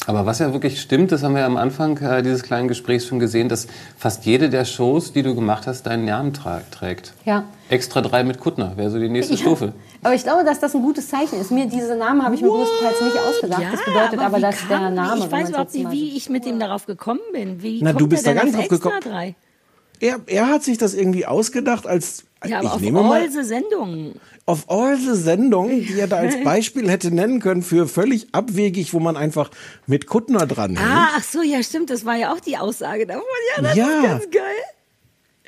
Aber 0.06 0.24
was 0.24 0.38
ja 0.38 0.52
wirklich 0.52 0.80
stimmt, 0.80 1.10
das 1.10 1.24
haben 1.24 1.34
wir 1.34 1.44
am 1.44 1.56
Anfang 1.56 1.98
äh, 1.98 2.22
dieses 2.22 2.44
kleinen 2.44 2.68
Gesprächs 2.68 3.06
schon 3.06 3.18
gesehen, 3.18 3.48
dass 3.48 3.66
fast 3.98 4.24
jede 4.24 4.48
der 4.48 4.64
Shows, 4.64 5.12
die 5.12 5.22
du 5.22 5.34
gemacht 5.34 5.66
hast, 5.66 5.82
deinen 5.86 6.04
Namen 6.04 6.32
tra 6.32 6.62
trägt. 6.70 7.12
Ja. 7.24 7.44
Extra 7.68 8.00
drei 8.00 8.22
mit 8.22 8.38
Kuttner 8.38 8.76
wäre 8.76 8.90
so 8.90 9.00
die 9.00 9.08
nächste 9.08 9.36
Stufe. 9.36 9.72
Aber 10.04 10.14
ich 10.14 10.22
glaube, 10.22 10.44
dass 10.44 10.60
das 10.60 10.74
ein 10.76 10.82
gutes 10.82 11.08
Zeichen 11.08 11.40
ist. 11.40 11.50
Mir 11.50 11.66
diese 11.66 11.96
Namen 11.96 12.22
habe 12.22 12.36
ich 12.36 12.40
mir 12.40 12.48
größtenteils 12.48 13.00
nicht 13.00 13.16
ausgedacht. 13.18 13.62
das 13.72 13.84
bedeutet 13.84 14.20
aber, 14.20 14.36
wie 14.36 14.40
dass 14.42 14.58
kam 14.68 14.68
der? 14.68 14.90
Name. 14.90 15.24
Ich 15.24 15.32
weiß 15.32 15.48
überhaupt 15.48 15.74
nicht, 15.74 15.84
mal 15.84 15.92
wie 15.92 16.16
ich 16.16 16.30
mit 16.30 16.46
dem 16.46 16.60
darauf 16.60 16.86
gekommen 16.86 17.20
bin. 17.32 17.60
Wie 17.62 17.80
Na, 17.82 17.90
kommt 17.90 18.00
du 18.02 18.06
bist 18.06 18.24
da 18.24 18.34
ganz 18.34 18.54
auf 18.54 18.60
drauf 18.60 18.68
gekommen. 18.68 19.34
Er, 19.98 20.20
er 20.26 20.48
hat 20.48 20.62
sich 20.62 20.78
das 20.78 20.94
irgendwie 20.94 21.26
ausgedacht 21.26 21.86
als 21.86 22.24
Ja, 22.44 22.58
aber 22.58 22.66
ich 22.66 22.72
auf 22.72 22.80
nehme 22.80 23.02
mal 23.02 23.22
all 23.22 23.30
the 23.30 23.42
Sendungen. 23.42 24.20
Auf 24.46 24.70
all 24.70 24.96
the 24.96 25.14
Sendungen, 25.14 25.80
die 25.84 25.98
er 25.98 26.06
da 26.06 26.18
als 26.18 26.42
Beispiel 26.44 26.88
hätte 26.88 27.10
nennen 27.12 27.40
können 27.40 27.62
für 27.62 27.88
völlig 27.88 28.28
abwegig, 28.32 28.94
wo 28.94 29.00
man 29.00 29.16
einfach 29.16 29.50
mit 29.86 30.06
Kuttner 30.06 30.46
dran 30.46 30.76
hängt. 30.76 30.88
Ah, 30.88 31.08
ach 31.16 31.24
so, 31.24 31.42
ja, 31.42 31.62
stimmt. 31.62 31.90
Das 31.90 32.04
war 32.04 32.14
ja 32.16 32.32
auch 32.32 32.38
die 32.40 32.56
Aussage 32.56 33.06
davon. 33.06 33.24
Ja, 33.56 33.62
das 33.62 33.74
Ja. 33.76 33.86
ist 33.88 34.02
ganz 34.02 34.30
geil. 34.30 34.42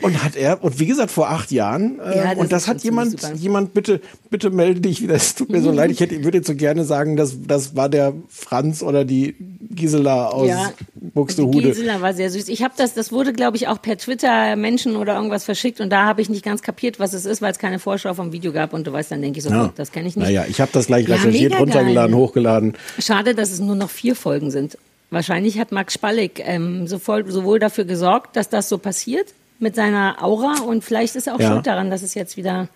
Und 0.00 0.22
hat 0.22 0.36
er, 0.36 0.62
und 0.62 0.78
wie 0.78 0.86
gesagt, 0.86 1.10
vor 1.10 1.28
acht 1.30 1.50
Jahren, 1.50 1.98
äh, 1.98 2.16
Ja, 2.16 2.24
das 2.34 2.38
und 2.38 2.52
das 2.52 2.68
hat 2.68 2.82
jemand, 2.84 3.20
super. 3.20 3.34
jemand, 3.34 3.74
bitte, 3.74 4.00
bitte 4.30 4.50
melde 4.50 4.80
dich 4.80 5.02
wieder, 5.02 5.14
es 5.16 5.34
tut 5.34 5.50
mir 5.50 5.60
so 5.60 5.72
leid, 5.72 5.90
ich 5.90 5.98
hätte, 6.00 6.22
würde 6.22 6.38
jetzt 6.38 6.46
so 6.46 6.54
gerne 6.54 6.84
sagen, 6.84 7.16
das, 7.16 7.36
das 7.46 7.74
war 7.74 7.88
der 7.88 8.12
Franz 8.28 8.82
oder 8.82 9.04
die 9.04 9.34
Gisela 9.70 10.26
aus 10.28 10.48
Ja, 10.48 10.72
Buxtehude. 10.94 11.62
Gisela 11.68 12.00
war 12.00 12.14
sehr 12.14 12.30
süß. 12.30 12.48
Ich 12.48 12.62
habe 12.62 12.74
das, 12.76 12.94
das 12.94 13.10
wurde, 13.12 13.32
glaube 13.32 13.56
ich, 13.56 13.66
auch 13.68 13.82
per 13.82 13.96
Twitter 13.98 14.54
Menschen 14.56 14.96
oder 14.96 15.16
irgendwas 15.16 15.44
verschickt 15.44 15.80
und 15.80 15.90
da 15.90 16.04
habe 16.04 16.20
ich 16.22 16.28
nicht 16.28 16.44
ganz 16.44 16.62
kapiert, 16.62 16.98
was 17.00 17.12
es 17.12 17.24
ist, 17.24 17.42
weil 17.42 17.50
es 17.52 17.58
keine 17.58 17.78
Vorschau 17.78 18.14
vom 18.14 18.32
Video 18.32 18.52
gab 18.52 18.72
und 18.72 18.86
du 18.86 18.92
weißt, 18.92 19.10
dann 19.10 19.22
denke 19.22 19.38
ich 19.38 19.44
so, 19.44 19.50
Ja. 19.50 19.72
Das 19.76 19.90
kenne 19.92 20.08
ich 20.08 20.16
nicht. 20.16 20.24
Naja, 20.24 20.44
ich 20.48 20.60
habe 20.60 20.70
das 20.72 20.86
gleich 20.86 21.08
Ja, 21.08 21.16
recherchiert, 21.16 21.58
runtergeladen, 21.58 22.12
geil. 22.12 22.20
hochgeladen. 22.20 22.74
Schade, 22.98 23.34
dass 23.34 23.50
es 23.50 23.60
nur 23.60 23.74
noch 23.74 23.90
vier 23.90 24.14
Folgen 24.14 24.50
sind. 24.50 24.78
Wahrscheinlich 25.10 25.58
hat 25.58 25.72
Max 25.72 25.94
Spalleck 25.94 26.42
ähm, 26.44 26.86
sowohl, 26.86 27.30
sowohl 27.30 27.58
dafür 27.58 27.84
gesorgt, 27.84 28.36
dass 28.36 28.48
das 28.48 28.68
so 28.68 28.76
passiert 28.78 29.28
mit 29.58 29.74
seiner 29.74 30.22
Aura 30.22 30.60
und 30.62 30.84
vielleicht 30.84 31.16
ist 31.16 31.26
er 31.26 31.34
auch 31.34 31.40
Ja. 31.40 31.52
schuld 31.52 31.66
daran, 31.66 31.90
dass 31.90 32.02
es 32.02 32.14
jetzt 32.14 32.36
wieder 32.36 32.68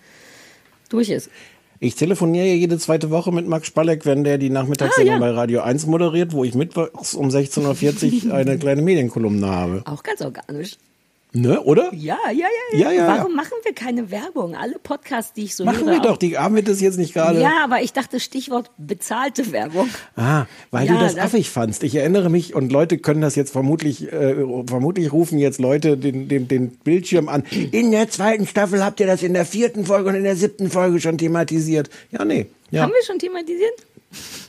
durch 0.89 1.09
ist. 1.09 1.29
Ich 1.79 1.95
telefoniere 1.95 2.45
ja 2.45 2.53
jede 2.53 2.77
zweite 2.77 3.09
Woche 3.09 3.31
mit 3.33 3.45
Max 3.47 3.67
Spalleck, 3.67 4.05
wenn 4.05 4.23
der 4.23 4.37
die 4.37 4.49
Nachmittagssendung 4.49 5.15
Ah, 5.15 5.17
ja. 5.17 5.19
bei 5.19 5.31
Radio 5.31 5.61
1 5.61 5.85
moderiert, 5.85 6.31
wo 6.31 6.43
ich 6.45 6.55
mittwochs 6.55 7.13
um 7.13 7.27
16.40 7.29 8.27
Uhr 8.27 8.33
eine 8.35 8.57
kleine 8.57 8.81
Medienkolumne 8.81 9.47
habe. 9.47 9.81
Auch 9.85 10.01
ganz 10.03 10.21
organisch. 10.21 10.77
Ne, 11.35 11.59
oder? 11.61 11.91
Ja, 11.95 12.17
ja, 12.31 12.45
ja. 12.73 12.79
Ja, 12.79 12.91
ja, 12.91 13.07
Warum 13.07 13.31
ja. 13.31 13.35
machen 13.37 13.53
wir 13.63 13.73
keine 13.73 14.11
Werbung? 14.11 14.55
Alle 14.55 14.77
Podcasts, 14.77 15.33
die 15.33 15.45
ich 15.45 15.55
so 15.55 15.65
Machen 15.65 15.87
wir 15.87 15.99
doch, 15.99 16.17
die 16.17 16.37
haben 16.37 16.53
wir 16.53 16.63
das 16.63 16.79
jetzt 16.79 16.99
nicht 16.99 17.15
gerade. 17.15 17.41
Ja, 17.41 17.63
aber 17.63 17.81
ich 17.81 17.91
dachte 17.91 18.19
Stichwort 18.19 18.69
bezahlte 18.77 19.51
Werbung. 19.51 19.89
Ah, 20.15 20.45
weil 20.69 20.85
Ja, 20.85 20.93
du 20.93 20.99
das 20.99 21.15
das- 21.15 21.25
affig 21.25 21.49
fandst. 21.49 21.81
Ich 21.81 21.95
erinnere 21.95 22.29
mich 22.29 22.53
und 22.53 22.71
Leute 22.71 22.99
können 22.99 23.21
das 23.21 23.35
jetzt 23.35 23.51
vermutlich, 23.51 24.13
äh, 24.13 24.35
vermutlich 24.67 25.11
rufen 25.11 25.39
jetzt 25.39 25.59
Leute 25.59 25.97
den, 25.97 26.27
den, 26.27 26.47
den 26.47 26.69
Bildschirm 26.77 27.27
an. 27.29 27.43
In 27.71 27.89
der 27.89 28.09
zweiten 28.09 28.45
Staffel 28.45 28.85
habt 28.85 28.99
ihr 28.99 29.07
das 29.07 29.23
in 29.23 29.33
der 29.33 29.45
vierten 29.45 29.87
Folge 29.87 30.09
und 30.09 30.15
in 30.15 30.23
der 30.25 30.35
siebten 30.35 30.69
Folge 30.69 31.01
schon 31.01 31.17
thematisiert. 31.17 31.89
Ja, 32.11 32.25
nee. 32.25 32.45
Ja. 32.69 32.83
Haben 32.83 32.91
wir 32.93 33.03
schon 33.05 33.17
thematisiert? 33.17 33.73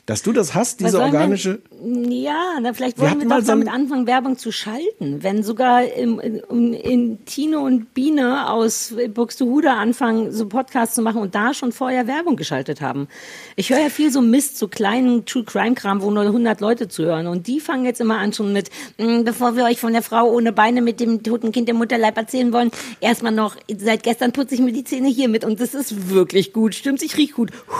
Dass 0.07 0.21
du 0.21 0.33
das 0.33 0.53
hast, 0.53 0.81
diese 0.81 0.91
sollen 0.91 1.11
wir- 1.11 1.19
organische. 1.19 1.61
Ja, 2.09 2.59
na, 2.61 2.73
vielleicht 2.73 2.99
Wir 2.99 3.09
wollen 3.09 3.21
wir, 3.21 3.27
mal 3.27 3.39
doch 3.39 3.45
so 3.45 3.51
damit 3.53 3.69
anfangen, 3.69 4.05
Werbung 4.05 4.37
zu 4.37 4.51
schalten. 4.51 5.23
Wenn 5.23 5.41
sogar 5.41 5.83
im, 5.83 6.19
in, 6.19 6.73
in 6.73 7.25
Tino 7.25 7.61
und 7.65 7.93
Biene 7.95 8.49
aus 8.51 8.93
Buxtehude 9.15 9.71
anfangen, 9.71 10.31
so 10.31 10.47
Podcasts 10.47 10.93
zu 10.93 11.01
machen 11.01 11.21
und 11.21 11.33
da 11.33 11.55
schon 11.55 11.71
vorher 11.71 12.05
Werbung 12.05 12.35
geschaltet 12.35 12.81
haben. 12.81 13.07
Ich 13.55 13.71
höre 13.71 13.79
ja 13.79 13.89
viel 13.89 14.11
so 14.11 14.21
Mist, 14.21 14.59
so 14.59 14.67
kleinen 14.67 15.25
True 15.25 15.43
Crime 15.43 15.73
Kram, 15.73 16.01
wo 16.03 16.11
nur 16.11 16.23
100 16.23 16.61
Leute 16.61 16.87
zuhören. 16.87 17.25
Und 17.25 17.47
die 17.47 17.59
fangen 17.59 17.85
jetzt 17.85 17.99
immer 17.99 18.19
an 18.19 18.31
schon 18.31 18.53
mit, 18.53 18.69
"Mm, 18.99 19.23
bevor 19.23 19.55
wir 19.55 19.63
euch 19.65 19.79
von 19.79 19.93
der 19.93 20.03
Frau 20.03 20.29
ohne 20.31 20.51
Beine 20.51 20.83
mit 20.83 20.99
dem 20.99 21.23
toten 21.23 21.51
Kind 21.51 21.67
im 21.67 21.77
Mutterleib 21.77 22.15
erzählen 22.15 22.53
wollen, 22.53 22.69
erstmal 23.01 23.31
noch, 23.31 23.55
seit 23.75 24.03
gestern 24.03 24.33
putze 24.33 24.53
ich 24.53 24.61
mir 24.61 24.71
die 24.71 24.83
Zähne 24.83 25.07
hier 25.09 25.29
mit 25.29 25.43
und 25.43 25.59
das 25.59 25.73
ist 25.73 26.09
wirklich 26.11 26.53
gut. 26.53 26.75
Stimmt's? 26.75 27.01
Ich 27.01 27.17
riech 27.17 27.33
gut. 27.33 27.51
Puh. 27.51 27.73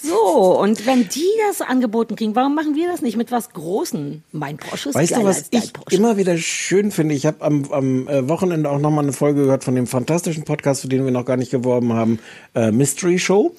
So, 0.00 0.58
und 0.60 0.86
wenn 0.86 1.08
die 1.08 1.26
das 1.48 1.60
angeboten 1.60 2.14
kriegen, 2.14 2.36
warum 2.36 2.54
machen 2.54 2.74
wir 2.76 2.86
das 2.88 3.02
nicht 3.02 3.16
mit 3.16 3.32
was 3.32 3.50
Großen? 3.50 4.22
Mein 4.32 4.56
Porsche 4.56 4.90
ist 4.90 4.94
Weißt 4.94 5.16
du, 5.16 5.24
was 5.24 5.46
ich 5.50 5.72
Porsche. 5.72 5.96
immer 5.96 6.16
wieder 6.16 6.36
schön 6.38 6.90
finde? 6.92 7.14
Ich 7.14 7.26
habe 7.26 7.42
am, 7.44 7.64
am 7.72 8.06
äh, 8.08 8.28
Wochenende 8.28 8.70
auch 8.70 8.78
nochmal 8.78 9.04
eine 9.04 9.12
Folge 9.12 9.42
gehört 9.42 9.64
von 9.64 9.74
dem 9.74 9.86
fantastischen 9.88 10.44
Podcast, 10.44 10.82
für 10.82 10.88
den 10.88 11.04
wir 11.04 11.10
noch 11.10 11.24
gar 11.24 11.36
nicht 11.36 11.50
geworben 11.50 11.92
haben, 11.94 12.20
äh, 12.54 12.70
Mystery 12.70 13.18
Show. 13.18 13.52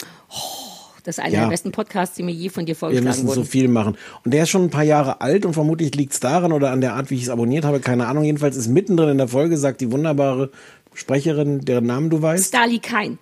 Das 1.03 1.17
ist 1.17 1.23
einer 1.23 1.33
Ja. 1.33 1.41
der 1.41 1.49
besten 1.49 1.71
Podcasts, 1.71 2.15
die 2.15 2.23
mir 2.23 2.31
je 2.33 2.49
von 2.49 2.65
dir 2.65 2.69
Wir 2.69 2.75
vorgeschlagen 2.75 3.07
müssen 3.07 3.27
so 3.27 3.35
wurden. 3.37 3.45
viel 3.45 3.67
machen. 3.67 3.97
Und 4.23 4.33
der 4.33 4.43
ist 4.43 4.49
schon 4.49 4.63
ein 4.63 4.69
paar 4.69 4.83
Jahre 4.83 5.21
alt 5.21 5.45
und 5.45 5.53
vermutlich 5.53 5.95
liegt 5.95 6.13
es 6.13 6.19
daran 6.19 6.51
oder 6.53 6.71
an 6.71 6.81
der 6.81 6.93
Art, 6.95 7.09
wie 7.09 7.15
ich 7.15 7.23
es 7.23 7.29
abonniert 7.29 7.65
habe, 7.65 7.79
keine 7.79 8.07
Ahnung. 8.07 8.23
Jedenfalls 8.23 8.55
ist 8.55 8.67
mittendrin 8.67 9.09
in 9.09 9.17
der 9.17 9.27
Folge, 9.27 9.57
sagt 9.57 9.81
die 9.81 9.91
wunderbare 9.91 10.51
Sprecherin, 10.93 11.61
deren 11.61 11.85
Namen 11.85 12.09
du 12.09 12.21
weißt, 12.21 12.47
Stali 12.49 12.79
Kein. 12.79 13.17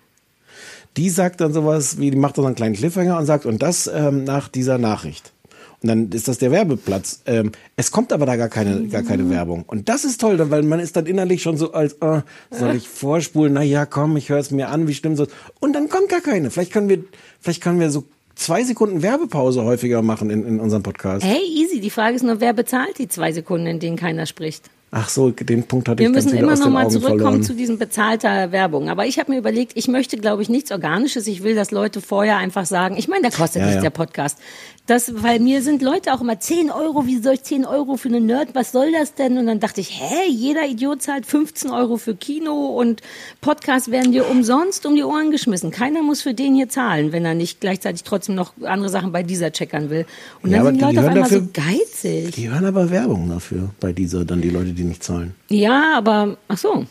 Die 0.96 1.10
sagt 1.10 1.40
dann 1.40 1.52
sowas 1.52 1.98
wie, 1.98 2.10
die 2.10 2.16
macht 2.16 2.38
dann 2.38 2.46
einen 2.46 2.54
kleinen 2.54 2.74
Cliffhanger 2.74 3.18
und 3.18 3.26
sagt, 3.26 3.46
und 3.46 3.62
das 3.62 3.90
ähm, 3.92 4.24
nach 4.24 4.48
dieser 4.48 4.78
Nachricht. 4.78 5.32
Und 5.80 5.88
dann 5.88 6.10
ist 6.10 6.26
das 6.26 6.38
der 6.38 6.50
Werbeplatz. 6.50 7.22
Ähm, 7.26 7.52
es 7.76 7.92
kommt 7.92 8.12
aber 8.12 8.26
da 8.26 8.34
gar 8.34 8.48
keine, 8.48 8.88
gar 8.88 9.04
keine 9.04 9.30
Werbung. 9.30 9.62
Und 9.64 9.88
das 9.88 10.04
ist 10.04 10.20
toll, 10.20 10.38
weil 10.50 10.64
man 10.64 10.80
ist 10.80 10.96
dann 10.96 11.06
innerlich 11.06 11.40
schon 11.40 11.56
so 11.56 11.72
als, 11.72 11.92
äh, 12.00 12.22
soll 12.50 12.74
ich 12.74 12.88
vorspulen? 12.88 13.52
Na 13.52 13.62
ja, 13.62 13.86
komm, 13.86 14.16
ich 14.16 14.28
höre 14.28 14.38
es 14.38 14.50
mir 14.50 14.70
an, 14.70 14.88
wie 14.88 14.94
stimmt 14.94 15.20
das? 15.20 15.28
Und 15.60 15.74
dann 15.74 15.88
kommt 15.88 16.08
gar 16.08 16.20
keine. 16.20 16.50
Vielleicht 16.50 16.72
können 16.72 16.88
wir, 16.88 17.04
vielleicht 17.40 17.62
können 17.62 17.78
wir 17.78 17.90
so 17.90 18.04
zwei 18.34 18.64
Sekunden 18.64 19.02
Werbepause 19.02 19.62
häufiger 19.62 20.02
machen 20.02 20.30
in, 20.30 20.44
in 20.44 20.58
unserem 20.58 20.82
Podcast. 20.82 21.24
Hey, 21.24 21.42
easy. 21.46 21.80
Die 21.80 21.90
Frage 21.90 22.16
ist 22.16 22.24
nur, 22.24 22.40
wer 22.40 22.54
bezahlt 22.54 22.98
die 22.98 23.06
zwei 23.06 23.30
Sekunden, 23.30 23.68
in 23.68 23.78
denen 23.78 23.96
keiner 23.96 24.26
spricht? 24.26 24.68
Ach 24.90 25.10
so, 25.10 25.30
den 25.30 25.64
Punkt 25.64 25.86
hatte 25.88 25.98
Wir 25.98 26.08
ich 26.08 26.14
ganz 26.14 26.24
müssen 26.24 26.36
wieder 26.38 26.44
immer 26.44 26.52
aus 26.54 26.58
noch 26.60 26.66
den 26.66 26.72
mal 26.72 26.88
zurückkommen 26.90 27.18
verloren. 27.20 27.42
zu 27.42 27.54
diesem 27.54 27.78
bezahlter 27.78 28.52
Werbung. 28.52 28.88
Aber 28.88 29.04
ich 29.04 29.18
habe 29.18 29.32
mir 29.32 29.38
überlegt, 29.38 29.72
ich 29.74 29.86
möchte, 29.86 30.16
glaube 30.16 30.40
ich, 30.42 30.48
nichts 30.48 30.72
Organisches. 30.72 31.26
Ich 31.26 31.42
will, 31.42 31.54
dass 31.54 31.70
Leute 31.70 32.00
vorher 32.00 32.38
einfach 32.38 32.64
sagen, 32.64 32.96
ich 32.96 33.06
meine, 33.06 33.28
da 33.28 33.36
kostet 33.36 33.60
Ja, 33.60 33.66
nichts 33.66 33.76
ja. 33.76 33.82
der 33.82 33.90
Podcast. 33.90 34.38
Das, 34.86 35.22
weil 35.22 35.40
mir 35.40 35.60
sind 35.60 35.82
Leute 35.82 36.14
auch 36.14 36.22
immer 36.22 36.40
10 36.40 36.70
Euro, 36.70 37.04
wie 37.04 37.18
soll 37.18 37.34
ich 37.34 37.42
10 37.42 37.66
Euro 37.66 37.98
für 37.98 38.08
einen 38.08 38.24
Nerd, 38.24 38.54
was 38.54 38.72
soll 38.72 38.90
das 38.92 39.12
denn? 39.12 39.36
Und 39.36 39.46
dann 39.46 39.60
dachte 39.60 39.82
ich, 39.82 39.90
hä, 40.00 40.30
jeder 40.30 40.66
Idiot 40.66 41.02
zahlt 41.02 41.26
15 41.26 41.70
Euro 41.70 41.98
für 41.98 42.14
Kino 42.16 42.68
und 42.68 43.02
Podcasts 43.42 43.90
werden 43.90 44.12
dir 44.12 44.26
umsonst 44.30 44.86
um 44.86 44.96
die 44.96 45.04
Ohren 45.04 45.30
geschmissen. 45.30 45.70
Keiner 45.70 46.02
muss 46.02 46.22
für 46.22 46.32
den 46.32 46.54
hier 46.54 46.70
zahlen, 46.70 47.12
wenn 47.12 47.26
er 47.26 47.34
nicht 47.34 47.60
gleichzeitig 47.60 48.04
trotzdem 48.04 48.34
noch 48.34 48.54
andere 48.62 48.88
Sachen 48.88 49.12
bei 49.12 49.22
dieser 49.22 49.52
checkern 49.52 49.90
will. 49.90 50.06
Und 50.42 50.52
Ja, 50.52 50.56
dann 50.62 50.66
aber 50.68 50.70
sind 50.70 50.78
die 50.80 50.84
Leute 50.86 50.98
auf 51.00 51.04
hören 51.04 51.12
einmal 51.16 51.28
so 51.30 51.40
dafür- 51.40 51.78
geizig. 51.78 52.34
Die 52.36 52.48
hören 52.50 52.64
aber 52.64 52.88
Werbung 52.90 53.28
dafür, 53.28 53.68
bei 53.80 53.92
dieser, 53.92 54.24
dann 54.24 54.40
die 54.40 54.48
Leute, 54.48 54.72
die 54.78 54.84
nicht 54.84 55.02
zahlen. 55.04 55.34
Ja, 55.48 55.94
aber, 55.96 56.36
ach 56.48 56.58
so. 56.58 56.86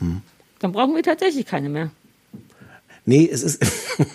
Hm. 0.00 0.22
Dann 0.58 0.72
brauchen 0.72 0.94
wir 0.94 1.02
tatsächlich 1.02 1.46
keine 1.46 1.68
mehr. 1.68 1.90
Nee, 3.04 3.28
es 3.32 3.42
ist. 3.42 3.64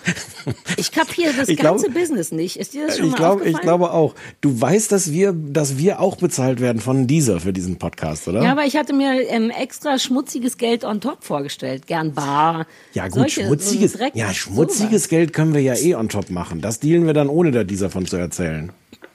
Ich 0.76 0.92
kapiere 0.92 1.32
das 1.32 1.48
Ich 1.48 1.58
ganze 1.58 1.88
Business 1.90 2.30
nicht. 2.30 2.58
Ist 2.58 2.74
dir 2.74 2.86
das 2.86 2.98
schon 2.98 3.06
ich, 3.06 3.12
mal 3.12 3.16
glaub, 3.16 3.30
aufgefallen? 3.36 3.54
ich 3.54 3.60
glaube 3.62 3.90
auch. 3.92 4.14
Du 4.42 4.60
weißt, 4.60 4.92
dass 4.92 5.10
wir, 5.10 5.32
dass 5.32 5.78
wir 5.78 6.00
auch 6.00 6.16
bezahlt 6.16 6.60
werden 6.60 6.82
von 6.82 7.06
dieser 7.06 7.40
für 7.40 7.54
diesen 7.54 7.76
Podcast, 7.78 8.28
oder? 8.28 8.42
ja, 8.42 8.52
aber 8.52 8.66
ich 8.66 8.76
hatte 8.76 8.92
mir 8.92 9.26
ähm, 9.30 9.48
extra 9.48 9.98
schmutziges 9.98 10.58
Geld 10.58 10.84
on 10.84 11.00
top 11.00 11.24
vorgestellt. 11.24 11.86
Gern 11.86 12.12
bar. 12.12 12.66
Ja, 12.92 13.04
gut, 13.04 13.14
solche, 13.20 13.44
schmutziges, 13.46 13.92
so 13.92 13.98
Dreck, 13.98 14.14
ja, 14.14 14.34
schmutziges 14.34 15.08
Geld 15.08 15.32
können 15.32 15.54
wir 15.54 15.62
ja 15.62 15.74
eh 15.76 15.94
on 15.94 16.10
top 16.10 16.28
machen. 16.28 16.60
Das 16.60 16.78
dealen 16.78 17.06
wir 17.06 17.14
dann 17.14 17.28
ohne 17.30 17.52
da 17.52 17.64
dieser 17.64 17.88
von 17.88 18.04
zu 18.04 18.16
erzählen. 18.16 18.70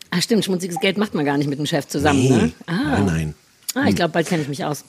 Ah, 0.10 0.20
stimmt, 0.22 0.46
schmutziges 0.46 0.80
Geld 0.80 0.98
macht 0.98 1.14
man 1.14 1.26
gar 1.26 1.38
nicht 1.38 1.48
mit 1.48 1.60
dem 1.60 1.68
Chef 1.68 1.88
zusammen, 1.88 2.22
Nee. 2.24 2.30
ne? 2.30 2.52
Ah, 2.66 2.74
Nein, 2.74 3.06
nein. 3.06 3.36
Ah 3.76 3.86
ich 3.88 3.96
glaube, 3.96 4.12
bald 4.12 4.28
kenne 4.28 4.42
ich 4.44 4.48
mich 4.50 4.64
aus. 4.66 4.84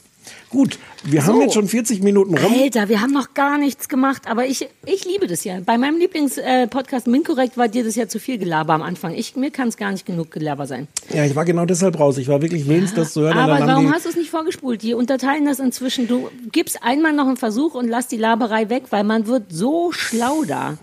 Gut, 0.50 0.78
wir 1.04 1.24
haben 1.24 1.36
So. 1.36 1.42
jetzt 1.42 1.54
schon 1.54 1.66
40 1.66 2.02
Minuten 2.02 2.36
rum. 2.36 2.52
Alter, 2.60 2.88
wir 2.88 3.00
haben 3.00 3.12
noch 3.12 3.34
gar 3.34 3.56
nichts 3.56 3.88
gemacht, 3.88 4.22
aber 4.26 4.44
ich, 4.46 4.68
ich 4.84 5.04
liebe 5.04 5.26
das 5.26 5.44
ja. 5.44 5.60
Bei 5.64 5.78
meinem 5.78 5.96
Lieblingspodcast 5.98 7.06
Minkorrekt 7.06 7.56
war 7.56 7.68
dir 7.68 7.84
das 7.84 7.96
ja 7.96 8.06
zu 8.08 8.18
viel 8.18 8.36
Gelaber 8.36 8.74
am 8.74 8.82
Anfang. 8.82 9.14
Ich, 9.14 9.34
mir 9.36 9.50
kann 9.50 9.68
es 9.68 9.76
gar 9.76 9.92
nicht 9.92 10.04
genug 10.06 10.30
Gelaber 10.30 10.66
sein. 10.66 10.88
Ja, 11.12 11.24
ich 11.24 11.34
war 11.36 11.44
genau 11.44 11.64
deshalb 11.64 11.98
raus. 11.98 12.18
Ich 12.18 12.28
war 12.28 12.42
wirklich 12.42 12.68
willens, 12.68 12.92
das 12.94 13.12
zu 13.12 13.22
hören. 13.22 13.38
Aber 13.38 13.58
haben 13.60 13.66
warum 13.66 13.92
hast 13.92 14.04
du 14.04 14.10
es 14.10 14.16
nicht 14.16 14.30
vorgespult? 14.30 14.82
Die 14.82 14.92
unterteilen 14.94 15.46
das 15.46 15.58
inzwischen. 15.58 16.06
Du 16.06 16.28
gibst 16.52 16.82
einmal 16.82 17.12
noch 17.12 17.26
einen 17.26 17.36
Versuch 17.36 17.74
und 17.74 17.88
lass 17.88 18.08
die 18.08 18.18
Laberei 18.18 18.68
weg, 18.68 18.84
weil 18.90 19.04
man 19.04 19.26
wird 19.26 19.44
so 19.50 19.92
schlau 19.92 20.44
da. 20.44 20.76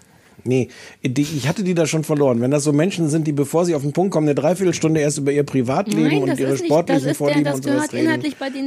Nee, 0.47 0.69
die, 1.03 1.21
ich 1.21 1.47
hatte 1.47 1.63
die 1.63 1.73
da 1.73 1.85
schon 1.85 2.03
verloren. 2.03 2.41
Wenn 2.41 2.51
das 2.51 2.63
so 2.63 2.71
Menschen 2.73 3.09
sind, 3.09 3.27
die 3.27 3.31
bevor 3.33 3.65
sie 3.65 3.75
auf 3.75 3.81
den 3.81 3.93
Punkt 3.93 4.11
kommen, 4.11 4.27
eine 4.27 4.35
Dreiviertelstunde 4.35 4.99
erst 5.01 5.17
über 5.19 5.31
ihr 5.31 5.43
Privatleben 5.43 6.03
Nein, 6.03 6.23
und 6.31 6.39
ihre 6.39 6.51
nicht- 6.53 6.65
sportlichen 6.65 7.03
der- 7.03 7.15
Vorlieben 7.15 7.53
und 7.53 7.63
sowas 7.63 7.91
reden, 7.93 8.21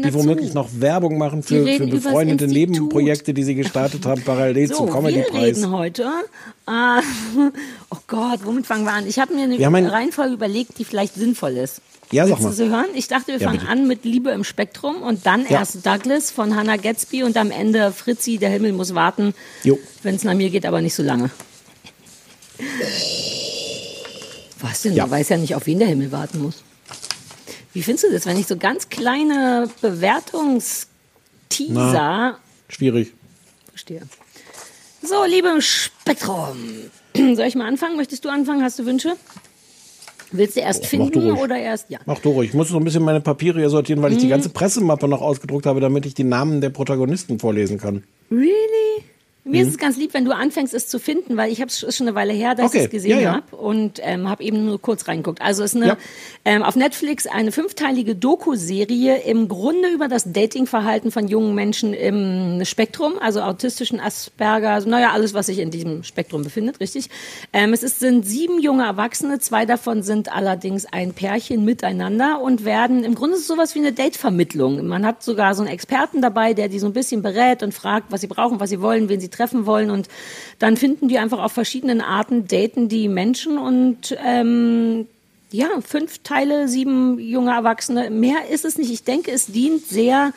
die 0.05 0.15
womöglich 0.15 0.55
noch 0.55 0.69
Werbung 0.79 1.19
machen 1.19 1.43
für, 1.43 1.67
für 1.67 1.87
befreundete. 1.87 2.47
Nebenprojekte, 2.47 3.35
die 3.35 3.43
sie 3.45 3.55
gestartet 3.55 4.07
haben, 4.07 4.23
parallel 4.23 4.69
So, 4.69 4.75
zum 4.77 4.87
wir 4.87 4.93
Comedy-Preis. 4.93 5.57
reden 5.59 5.71
heute. 5.71 6.03
Äh, 6.69 6.71
oh 7.91 7.97
Gott, 8.07 8.41
womit 8.45 8.67
fangen 8.67 8.85
wir 8.85 8.93
an? 8.93 9.07
Ich 9.07 9.19
habe 9.19 9.35
mir 9.35 9.45
eine 9.45 9.57
ein- 9.57 9.87
Reihenfolge 9.87 10.35
überlegt, 10.35 10.79
die 10.79 10.85
vielleicht 10.85 11.15
sinnvoll 11.15 11.53
ist. 11.57 11.81
Ja, 12.13 12.25
sag 12.27 12.39
Willst 12.39 12.43
mal. 12.43 12.51
du 12.51 12.57
sie 12.57 12.69
hören? 12.71 12.87
Ich 12.95 13.07
dachte, 13.07 13.29
wir 13.29 13.39
Ja, 13.39 13.47
fangen 13.47 13.61
bitte. 13.61 13.71
an 13.71 13.87
mit 13.87 14.05
Liebe 14.05 14.31
im 14.31 14.43
Spektrum 14.43 15.01
und 15.03 15.27
dann 15.27 15.43
Ja. 15.45 15.61
erst 15.61 15.87
Douglas 15.87 16.33
von 16.33 16.57
Hannah 16.57 16.77
Gatsby 16.77 17.23
und 17.23 17.37
am 17.37 17.53
Ende 17.53 17.93
Fritzi, 17.93 18.39
der 18.39 18.51
Himmel 18.51 18.73
muss 18.73 18.95
warten, 18.97 19.33
wenn 20.03 20.15
es 20.17 20.25
nach 20.25 20.35
mir 20.35 20.51
geht, 20.51 20.67
aber 20.67 20.81
nicht 20.81 20.95
so 20.95 21.05
lange. 21.05 21.31
Was 24.61 24.83
denn? 24.83 24.95
Ja. 24.95 25.05
Man 25.05 25.13
weiß 25.13 25.29
ja 25.31 25.37
nicht, 25.39 25.55
auf 25.55 25.67
wen 25.67 25.79
der 25.79 25.89
Himmel 25.89 26.13
warten 26.13 26.41
muss. 26.43 26.63
Wie 27.73 27.83
findest 27.83 28.05
du 28.05 28.13
das, 28.13 28.27
wenn 28.27 28.39
ich 28.39 28.47
so 28.47 28.57
ganz 28.57 28.89
kleine 28.89 29.69
Bewertungsteaser. 29.81 32.39
Schwierig. 32.69 33.13
Verstehe. 33.69 34.03
So, 35.03 35.25
liebe 35.25 35.61
Spektrum. 35.63 36.59
Soll 37.17 37.47
ich 37.47 37.55
mal 37.55 37.67
anfangen? 37.67 37.97
Möchtest 37.97 38.25
du 38.25 38.29
anfangen? 38.29 38.63
Hast 38.63 38.79
du 38.79 38.87
Wünsche? 38.87 39.17
Willst 40.33 40.57
du 40.57 40.61
erst 40.61 40.85
du 40.85 40.89
finden 40.89 41.31
ruhig. 41.31 41.41
oder 41.41 41.59
erst, 41.59 41.91
ja. 41.91 41.99
Mach 42.07 42.19
du 42.21 42.31
ruhig. 42.31 42.51
Ich 42.51 42.55
muss 42.55 42.71
noch 42.71 42.79
ein 42.79 42.85
bisschen 42.85 43.03
meine 43.03 43.21
Papiere 43.21 43.59
hier 43.59 43.71
sortieren, 43.71 44.01
weil 44.03 44.13
ich 44.13 44.19
die 44.19 44.27
Mhm. 44.27 44.31
ganze 44.31 44.49
Pressemappe 44.51 45.09
noch 45.09 45.21
ausgedruckt 45.23 45.67
habe, 45.67 45.81
damit 45.81 46.07
ich 46.07 46.15
die 46.15 46.23
Namen 46.25 46.61
der 46.61 46.71
Protagonisten 46.71 47.39
vorlesen 47.41 47.79
kann. 47.79 48.05
Really? 48.31 48.51
Mir 49.51 49.63
Mhm. 49.63 49.69
ist 49.69 49.75
es 49.75 49.79
ganz 49.79 49.97
lieb, 49.97 50.15
wenn 50.15 50.25
du 50.25 50.31
anfängst, 50.33 50.73
es 50.75 50.87
zu 50.87 50.99
finden, 51.01 51.37
weil 51.37 51.51
ich 51.51 51.61
habe 51.61 51.69
es 51.69 51.81
schon 51.97 52.07
eine 52.07 52.15
Weile 52.15 52.33
her, 52.33 52.55
dass 52.55 52.67
Okay, 52.69 52.79
ich 52.79 52.85
es 52.85 52.91
gesehen 52.91 53.11
ja, 53.19 53.21
ja. 53.21 53.33
habe 53.35 53.57
und 53.57 53.99
ähm, 54.03 54.29
habe 54.29 54.43
eben 54.45 54.65
nur 54.65 54.81
kurz 54.81 55.09
reingeguckt. 55.09 55.43
Also 55.43 55.65
es 55.65 55.75
ist 55.75 55.77
eine 55.83 55.89
Ja. 55.89 55.97
ähm, 56.45 56.63
auf 56.63 56.77
Netflix 56.77 57.27
eine 57.27 57.51
fünfteilige 57.51 58.15
Doku-Serie 58.15 59.19
im 59.25 59.49
Grunde 59.49 59.89
über 59.89 60.07
das 60.07 60.33
Datingverhalten 60.33 61.11
von 61.11 61.27
jungen 61.27 61.55
Menschen 61.55 61.93
im 61.95 62.65
Spektrum, 62.65 63.15
also 63.21 63.41
autistischen 63.43 63.99
Asperger, 63.99 64.71
also, 64.71 64.89
naja, 64.89 65.11
alles, 65.13 65.35
was 65.35 65.47
sich 65.47 65.59
in 65.59 65.71
diesem 65.73 66.05
Spektrum 66.05 66.45
befindet, 66.45 66.79
richtig. 66.79 67.09
Ähm, 67.53 67.73
es 67.73 67.83
ist, 67.83 67.99
sind 67.99 68.25
sieben 68.25 68.61
junge 68.61 68.85
Erwachsene, 68.85 69.41
zwei 69.41 69.67
davon 69.67 70.05
sind 70.05 70.33
allerdings 70.33 70.87
ein 70.87 71.13
Pärchen 71.13 71.65
miteinander 71.65 72.41
und 72.41 72.65
werden, 72.65 73.03
im 73.03 73.17
Grunde 73.17 73.35
ist 73.35 73.43
es 73.43 73.47
sowas 73.49 73.75
wie 73.75 73.81
eine 73.81 73.93
Datevermittlung. 73.93 74.87
Man 74.87 75.05
hat 75.05 75.23
sogar 75.25 75.55
so 75.57 75.63
einen 75.63 75.73
Experten 75.73 76.23
dabei, 76.23 76.55
der 76.55 76.69
die 76.69 76.79
so 76.79 76.87
ein 76.87 76.93
bisschen 76.93 77.23
berät 77.23 77.65
und 77.65 77.75
fragt, 77.75 78.13
was 78.13 78.21
sie 78.21 78.29
brauchen, 78.29 78.61
was 78.61 78.71
sie 78.71 78.81
wollen, 78.81 79.09
wen 79.09 79.19
sie 79.21 79.29
treffen 79.29 79.40
wollen 79.67 79.91
und 79.91 80.09
dann 80.59 80.77
finden 80.77 81.09
die 81.09 81.19
einfach 81.19 81.43
auf 81.43 81.53
verschiedenen 81.53 82.01
Arten, 82.01 82.47
daten 82.47 82.89
die 82.89 83.09
Menschen 83.09 83.59
und 83.59 84.17
ähm, 84.25 85.07
ja, 85.53 85.69
fünf 85.85 86.19
Teile, 86.23 86.69
sieben 86.69 87.19
junge 87.19 87.53
Erwachsene. 87.53 88.11
Mehr 88.11 88.49
ist 88.51 88.65
es 88.65 88.79
nicht. 88.79 88.93
Ich 88.93 89.05
denke, 89.05 89.33
es 89.33 89.47
dient 89.47 89.85
sehr 89.87 90.33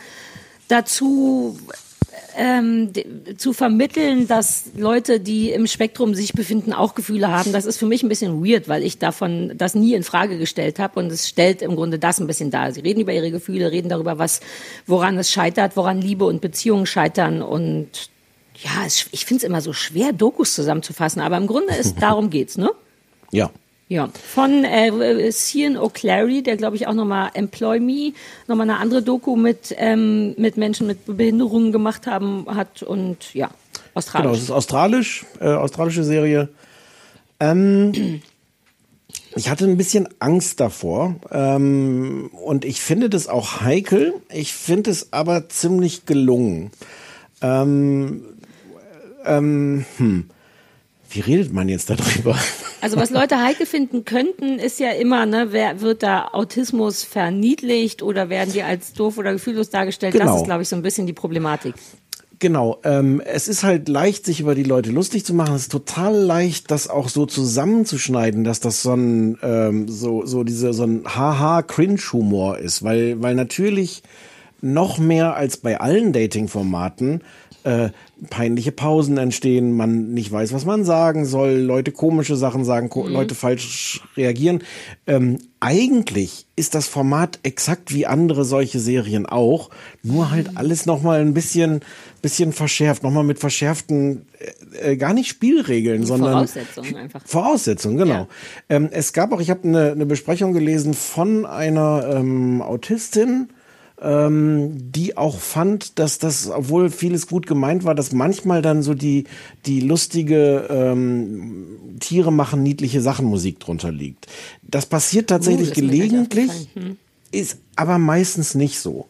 dazu, 0.67 1.57
ähm, 2.35 2.91
zu 3.37 3.53
vermitteln, 3.53 4.27
dass 4.27 4.65
Leute, 4.75 5.19
die 5.19 5.51
im 5.51 5.67
Spektrum 5.67 6.15
sich 6.15 6.33
befinden, 6.33 6.73
auch 6.73 6.95
Gefühle 6.95 7.29
haben. 7.29 7.53
Das 7.53 7.65
ist 7.65 7.77
für 7.77 7.85
mich 7.85 8.03
ein 8.03 8.09
bisschen 8.09 8.43
weird, 8.43 8.67
weil 8.67 8.83
ich 8.83 8.97
davon 8.97 9.53
das 9.55 9.75
nie 9.75 9.93
in 9.93 10.03
Frage 10.03 10.37
gestellt 10.37 10.79
habe 10.79 10.99
und 10.99 11.11
es 11.11 11.27
stellt 11.29 11.61
im 11.61 11.75
Grunde 11.75 11.99
das 11.99 12.19
ein 12.19 12.27
bisschen 12.27 12.49
dar. 12.49 12.71
Sie 12.71 12.81
reden 12.81 13.01
über 13.01 13.13
ihre 13.13 13.31
Gefühle, 13.31 13.71
reden 13.71 13.89
darüber, 13.89 14.17
was, 14.17 14.41
woran 14.87 15.17
es 15.17 15.31
scheitert, 15.31 15.75
woran 15.75 16.01
Liebe 16.01 16.25
und 16.25 16.41
Beziehungen 16.41 16.85
scheitern 16.85 17.41
und 17.41 18.09
ja, 18.57 18.85
es, 18.85 19.07
ich 19.11 19.25
finde 19.25 19.43
es 19.43 19.49
immer 19.49 19.61
so 19.61 19.73
schwer, 19.73 20.13
Dokus 20.13 20.53
zusammenzufassen, 20.53 21.21
aber 21.21 21.37
im 21.37 21.47
Grunde 21.47 21.73
ist 21.75 21.95
darum 22.01 22.29
geht's, 22.29 22.57
ne? 22.57 22.71
Ja. 23.31 23.49
Ja, 23.89 24.09
von 24.33 24.63
äh, 24.63 25.29
Cian 25.31 25.77
O'Clery, 25.77 26.41
der 26.41 26.57
glaube 26.57 26.77
ich 26.77 26.87
auch 26.87 26.93
nochmal 26.93 27.31
Employ 27.33 27.79
Me, 27.79 28.13
nochmal 28.47 28.67
eine 28.69 28.79
andere 28.79 29.03
Doku 29.03 29.35
mit, 29.35 29.75
ähm, 29.77 30.33
mit 30.37 30.57
Menschen 30.57 30.87
mit 30.87 30.99
Behinderungen 31.05 31.71
gemacht 31.71 32.07
haben 32.07 32.45
hat 32.47 32.81
und 32.81 33.33
ja, 33.33 33.51
Genau, 33.93 33.99
australisch. 33.99 34.37
es 34.37 34.43
ist 34.45 34.51
australisch, 34.51 35.25
äh, 35.39 35.49
australische 35.49 36.03
Serie. 36.03 36.49
Ähm, 37.39 38.21
ich 39.35 39.49
hatte 39.49 39.65
ein 39.65 39.77
bisschen 39.77 40.09
Angst 40.19 40.59
davor 40.59 41.15
ähm, 41.31 42.31
und 42.31 42.65
ich 42.65 42.81
finde 42.81 43.09
das 43.09 43.27
auch 43.27 43.61
heikel. 43.61 44.13
Ich 44.31 44.53
finde 44.53 44.89
es 44.89 45.13
aber 45.13 45.49
ziemlich 45.49 46.05
gelungen. 46.07 46.71
Ähm, 47.41 48.23
ähm, 49.25 49.85
hm. 49.97 50.29
Wie 51.09 51.19
redet 51.19 51.53
man 51.53 51.69
jetzt 51.69 51.91
darüber? 51.91 52.35
Also 52.81 52.97
was 52.97 53.11
Leute 53.11 53.39
heikel 53.39 53.65
finden 53.67 54.03
könnten, 54.03 54.57
ist 54.57 54.79
ja 54.79 54.89
immer, 54.91 55.25
ne, 55.25 55.47
wer 55.51 55.79
wird 55.81 56.01
da 56.01 56.29
Autismus 56.33 57.03
verniedlicht 57.03 58.01
oder 58.01 58.29
werden 58.29 58.51
die 58.51 58.63
als 58.63 58.93
doof 58.93 59.19
oder 59.19 59.31
gefühllos 59.31 59.69
dargestellt? 59.69 60.15
Das 60.15 60.21
Genau. 60.21 60.37
ist, 60.37 60.45
glaube 60.45 60.63
ich, 60.63 60.69
so 60.69 60.75
ein 60.75 60.81
bisschen 60.81 61.05
die 61.05 61.13
Problematik. 61.13 61.75
Genau, 62.39 62.79
ähm, 62.83 63.21
es 63.21 63.47
ist 63.47 63.63
halt 63.63 63.87
leicht, 63.87 64.25
sich 64.25 64.41
über 64.41 64.53
die 64.53 64.63
Leute 64.63 64.89
lustig 64.91 65.23
zu 65.23 65.33
machen. 65.33 65.55
Es 65.55 65.61
ist 65.63 65.71
total 65.71 66.13
leicht, 66.15 66.71
das 66.71 66.89
auch 66.89 67.07
so 67.07 67.25
zusammenzuschneiden, 67.25 68.43
dass 68.43 68.59
das 68.59 68.81
so 68.81 68.93
ein 68.93 69.37
ähm, 69.41 69.87
so 69.87 70.25
so 70.25 70.43
diese 70.43 70.73
so 70.73 70.83
ein 70.83 71.03
Haha 71.05 71.61
Cringe 71.61 72.01
Humor 72.11 72.57
ist, 72.57 72.83
weil 72.83 73.21
weil 73.21 73.35
natürlich 73.35 74.03
noch 74.59 74.97
mehr 74.97 75.37
als 75.37 75.55
bei 75.57 75.79
allen 75.79 76.11
Dating-Formaten 76.11 77.21
äh, 77.63 77.89
peinliche 78.29 78.71
Pausen 78.71 79.17
entstehen, 79.17 79.71
man 79.75 80.13
nicht 80.13 80.31
weiß, 80.31 80.53
was 80.53 80.65
man 80.65 80.85
sagen 80.85 81.25
soll, 81.25 81.51
Leute 81.53 81.91
komische 81.91 82.35
Sachen 82.35 82.63
sagen, 82.65 82.89
Mhm. 82.93 83.07
Leute 83.11 83.35
falsch 83.35 84.01
reagieren. 84.17 84.63
Ähm, 85.07 85.37
eigentlich 85.59 86.45
ist 86.55 86.75
das 86.75 86.87
Format 86.87 87.39
exakt 87.43 87.93
wie 87.93 88.05
andere 88.05 88.45
solche 88.45 88.79
Serien 88.79 89.25
auch, 89.25 89.69
nur 90.03 90.25
Mhm. 90.25 90.31
halt 90.31 90.57
alles 90.57 90.85
noch 90.85 91.01
mal 91.01 91.21
ein 91.21 91.33
bisschen, 91.33 91.81
bisschen 92.21 92.53
verschärft, 92.53 93.03
noch 93.03 93.11
mal 93.11 93.23
mit 93.23 93.39
verschärften, 93.39 94.25
äh, 94.81 94.91
äh, 94.91 94.95
gar 94.97 95.13
nicht 95.13 95.29
Spielregeln, 95.29 96.05
sondern 96.05 96.33
Voraussetzungen 96.33 96.95
einfach. 96.95 97.21
Voraussetzungen, 97.25 97.97
genau. 97.97 98.13
Ja. 98.13 98.27
Ähm, 98.69 98.89
es 98.91 99.13
gab 99.13 99.31
auch, 99.31 99.41
ich 99.41 99.49
habe 99.49 99.67
eine, 99.67 99.91
eine 99.91 100.05
Besprechung 100.05 100.53
gelesen 100.53 100.93
von 100.93 101.45
einer 101.45 102.07
ähm, 102.15 102.61
Autistin, 102.61 103.49
ähm, 104.03 104.91
die 104.91 105.17
auch 105.17 105.39
fand, 105.39 105.97
dass 105.97 106.19
das, 106.19 106.49
obwohl 106.49 106.89
vieles 106.89 107.27
gut 107.27 107.47
gemeint 107.47 107.85
war, 107.85 107.95
dass 107.95 108.11
manchmal 108.11 108.61
dann 108.61 108.83
so 108.83 108.93
die, 108.93 109.23
die 109.65 109.79
lustige 109.79 110.67
ähm, 110.69 111.97
Tiere 111.99 112.31
machen 112.31 112.61
niedliche 112.61 113.01
Sachen 113.01 113.25
Musik 113.25 113.59
drunter 113.59 113.91
liegt. 113.91 114.27
Das 114.61 114.85
passiert 114.85 115.29
tatsächlich 115.29 115.71
Uh, 115.71 115.75
gelegentlich. 115.75 116.51
Hm. 116.73 116.97
ist 117.31 117.57
aber 117.75 117.97
meistens 117.97 118.55
nicht 118.55 118.79
so. 118.79 119.07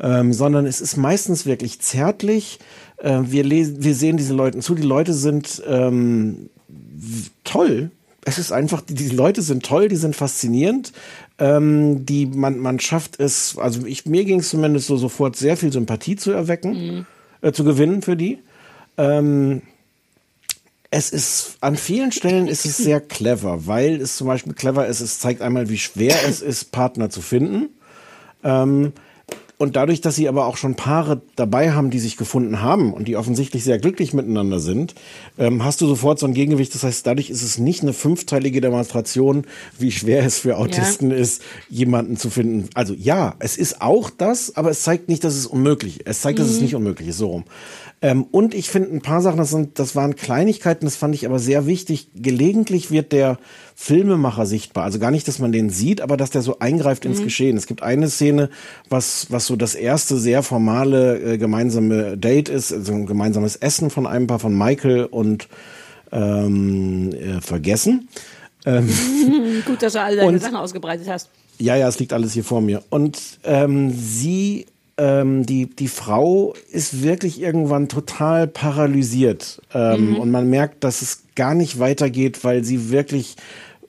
Ähm, 0.00 0.32
sondern 0.32 0.64
es 0.64 0.80
ist 0.80 0.96
meistens 0.96 1.44
wirklich 1.44 1.80
zärtlich. 1.80 2.58
Äh, 2.96 3.20
wir, 3.24 3.44
lesen, 3.44 3.84
wir 3.84 3.94
sehen 3.94 4.16
diese 4.16 4.32
Leuten 4.32 4.62
zu. 4.62 4.74
Die 4.74 4.82
Leute 4.82 5.12
sind 5.12 5.62
ähm, 5.66 6.48
toll. 7.44 7.90
Es 8.24 8.38
ist 8.38 8.52
einfach, 8.52 8.80
die, 8.82 8.94
die 8.94 9.08
Leute 9.08 9.42
sind 9.42 9.64
toll, 9.64 9.88
die 9.88 9.96
sind 9.96 10.14
faszinierend. 10.14 10.92
Ähm, 11.38 12.04
die 12.04 12.26
man, 12.26 12.58
man 12.58 12.78
schafft 12.80 13.18
es, 13.18 13.56
also 13.56 13.86
ich, 13.86 14.04
mir 14.04 14.24
ging 14.24 14.40
es 14.40 14.50
zumindest 14.50 14.86
so 14.88 14.96
sofort 14.96 15.36
sehr 15.36 15.56
viel 15.56 15.72
Sympathie 15.72 16.16
zu 16.16 16.32
erwecken, 16.32 17.06
äh, 17.40 17.52
zu 17.52 17.64
gewinnen 17.64 18.02
für 18.02 18.16
die. 18.16 18.38
Ähm, 18.98 19.62
es 20.90 21.10
ist, 21.10 21.56
an 21.60 21.76
vielen 21.76 22.12
Stellen 22.12 22.48
ist 22.48 22.66
es 22.66 22.76
sehr 22.76 23.00
clever, 23.00 23.66
weil 23.66 24.00
es 24.00 24.16
zum 24.16 24.26
Beispiel 24.26 24.54
clever 24.54 24.86
ist, 24.86 25.00
es 25.00 25.20
zeigt 25.20 25.40
einmal, 25.40 25.68
wie 25.68 25.78
schwer 25.78 26.16
es 26.28 26.42
ist, 26.42 26.72
Partner 26.72 27.10
zu 27.10 27.22
finden. 27.22 27.68
Ähm, 28.42 28.92
und 29.60 29.76
dadurch, 29.76 30.00
dass 30.00 30.16
sie 30.16 30.26
aber 30.26 30.46
auch 30.46 30.56
schon 30.56 30.74
Paare 30.74 31.20
dabei 31.36 31.72
haben, 31.72 31.90
die 31.90 31.98
sich 31.98 32.16
gefunden 32.16 32.62
haben 32.62 32.94
und 32.94 33.08
die 33.08 33.16
offensichtlich 33.18 33.62
sehr 33.62 33.78
glücklich 33.78 34.14
miteinander 34.14 34.58
sind, 34.58 34.94
ähm, 35.38 35.62
hast 35.62 35.82
du 35.82 35.86
sofort 35.86 36.18
so 36.18 36.24
ein 36.24 36.32
Gegengewicht. 36.32 36.74
Das 36.74 36.82
heißt, 36.82 37.06
dadurch 37.06 37.28
ist 37.28 37.42
es 37.42 37.58
nicht 37.58 37.82
eine 37.82 37.92
fünfteilige 37.92 38.62
Demonstration, 38.62 39.44
wie 39.78 39.92
schwer 39.92 40.24
es 40.24 40.38
für 40.38 40.56
Autisten 40.56 41.10
ist, 41.10 41.42
jemanden 41.68 42.16
zu 42.16 42.30
finden. 42.30 42.70
Also 42.72 42.94
ja, 42.94 43.34
es 43.38 43.58
ist 43.58 43.82
auch 43.82 44.08
das, 44.08 44.56
aber 44.56 44.70
es 44.70 44.82
zeigt 44.82 45.10
nicht, 45.10 45.24
dass 45.24 45.34
es 45.34 45.44
unmöglich 45.44 46.00
ist. 46.00 46.06
Es 46.06 46.20
zeigt, 46.22 46.38
dass 46.38 46.48
es 46.48 46.56
Mhm. 46.56 46.62
nicht 46.62 46.74
unmöglich 46.74 47.08
ist, 47.08 47.18
so 47.18 47.28
rum. 47.28 47.44
Ähm, 48.02 48.24
und 48.30 48.54
ich 48.54 48.70
finde 48.70 48.94
ein 48.94 49.02
paar 49.02 49.20
Sachen, 49.20 49.36
das, 49.36 49.50
sind, 49.50 49.78
das 49.78 49.94
waren 49.94 50.16
Kleinigkeiten, 50.16 50.86
das 50.86 50.96
fand 50.96 51.14
ich 51.14 51.26
aber 51.26 51.38
sehr 51.38 51.66
wichtig. 51.66 52.08
Gelegentlich 52.14 52.90
wird 52.90 53.12
der 53.12 53.38
Filmemacher 53.76 54.46
sichtbar. 54.46 54.84
Also 54.84 54.98
gar 54.98 55.10
nicht, 55.10 55.28
dass 55.28 55.38
man 55.38 55.52
den 55.52 55.68
sieht, 55.68 56.00
aber 56.00 56.16
dass 56.16 56.30
der 56.30 56.40
so 56.40 56.58
eingreift 56.60 57.04
ins 57.04 57.20
Mhm. 57.20 57.24
Geschehen. 57.24 57.56
Es 57.58 57.66
gibt 57.66 57.82
eine 57.82 58.08
Szene, 58.08 58.48
was, 58.88 59.26
was 59.30 59.46
so 59.46 59.54
das 59.54 59.74
erste 59.74 60.16
sehr 60.16 60.42
formale 60.42 61.18
äh, 61.34 61.36
gemeinsame 61.38 62.16
Date 62.16 62.48
ist, 62.48 62.72
also 62.72 62.92
ein 62.94 63.04
gemeinsames 63.04 63.56
Essen 63.56 63.90
von 63.90 64.06
einem 64.06 64.26
Paar 64.26 64.38
von 64.38 64.56
Michael 64.56 65.04
und 65.04 65.48
ähm, 66.12 67.12
äh, 67.12 67.40
Vergessen. 67.40 68.08
Ähm, 68.66 68.88
Gut, 69.66 69.82
dass 69.82 69.92
du 69.94 70.00
alle 70.00 70.16
deine 70.16 70.28
Und- 70.28 70.40
Sachen 70.42 70.56
ausgebreitet 70.56 71.06
hast. 71.08 71.28
ja, 71.58 71.76
ja, 71.76 71.88
es 71.88 71.98
liegt 71.98 72.12
alles 72.12 72.32
hier 72.32 72.44
vor 72.44 72.60
mir. 72.60 72.82
Und 72.90 73.18
ähm, 73.44 73.92
sie, 73.94 74.66
ähm, 75.00 75.46
die, 75.46 75.66
die 75.66 75.88
Frau 75.88 76.54
ist 76.70 77.02
wirklich 77.02 77.40
irgendwann 77.40 77.88
total 77.88 78.46
paralysiert. 78.46 79.62
Ähm, 79.72 80.10
Mhm. 80.10 80.16
Und 80.16 80.30
man 80.30 80.50
merkt, 80.50 80.84
dass 80.84 81.00
es 81.00 81.24
gar 81.34 81.54
nicht 81.54 81.78
weitergeht, 81.78 82.44
weil 82.44 82.64
sie 82.64 82.90
wirklich 82.90 83.36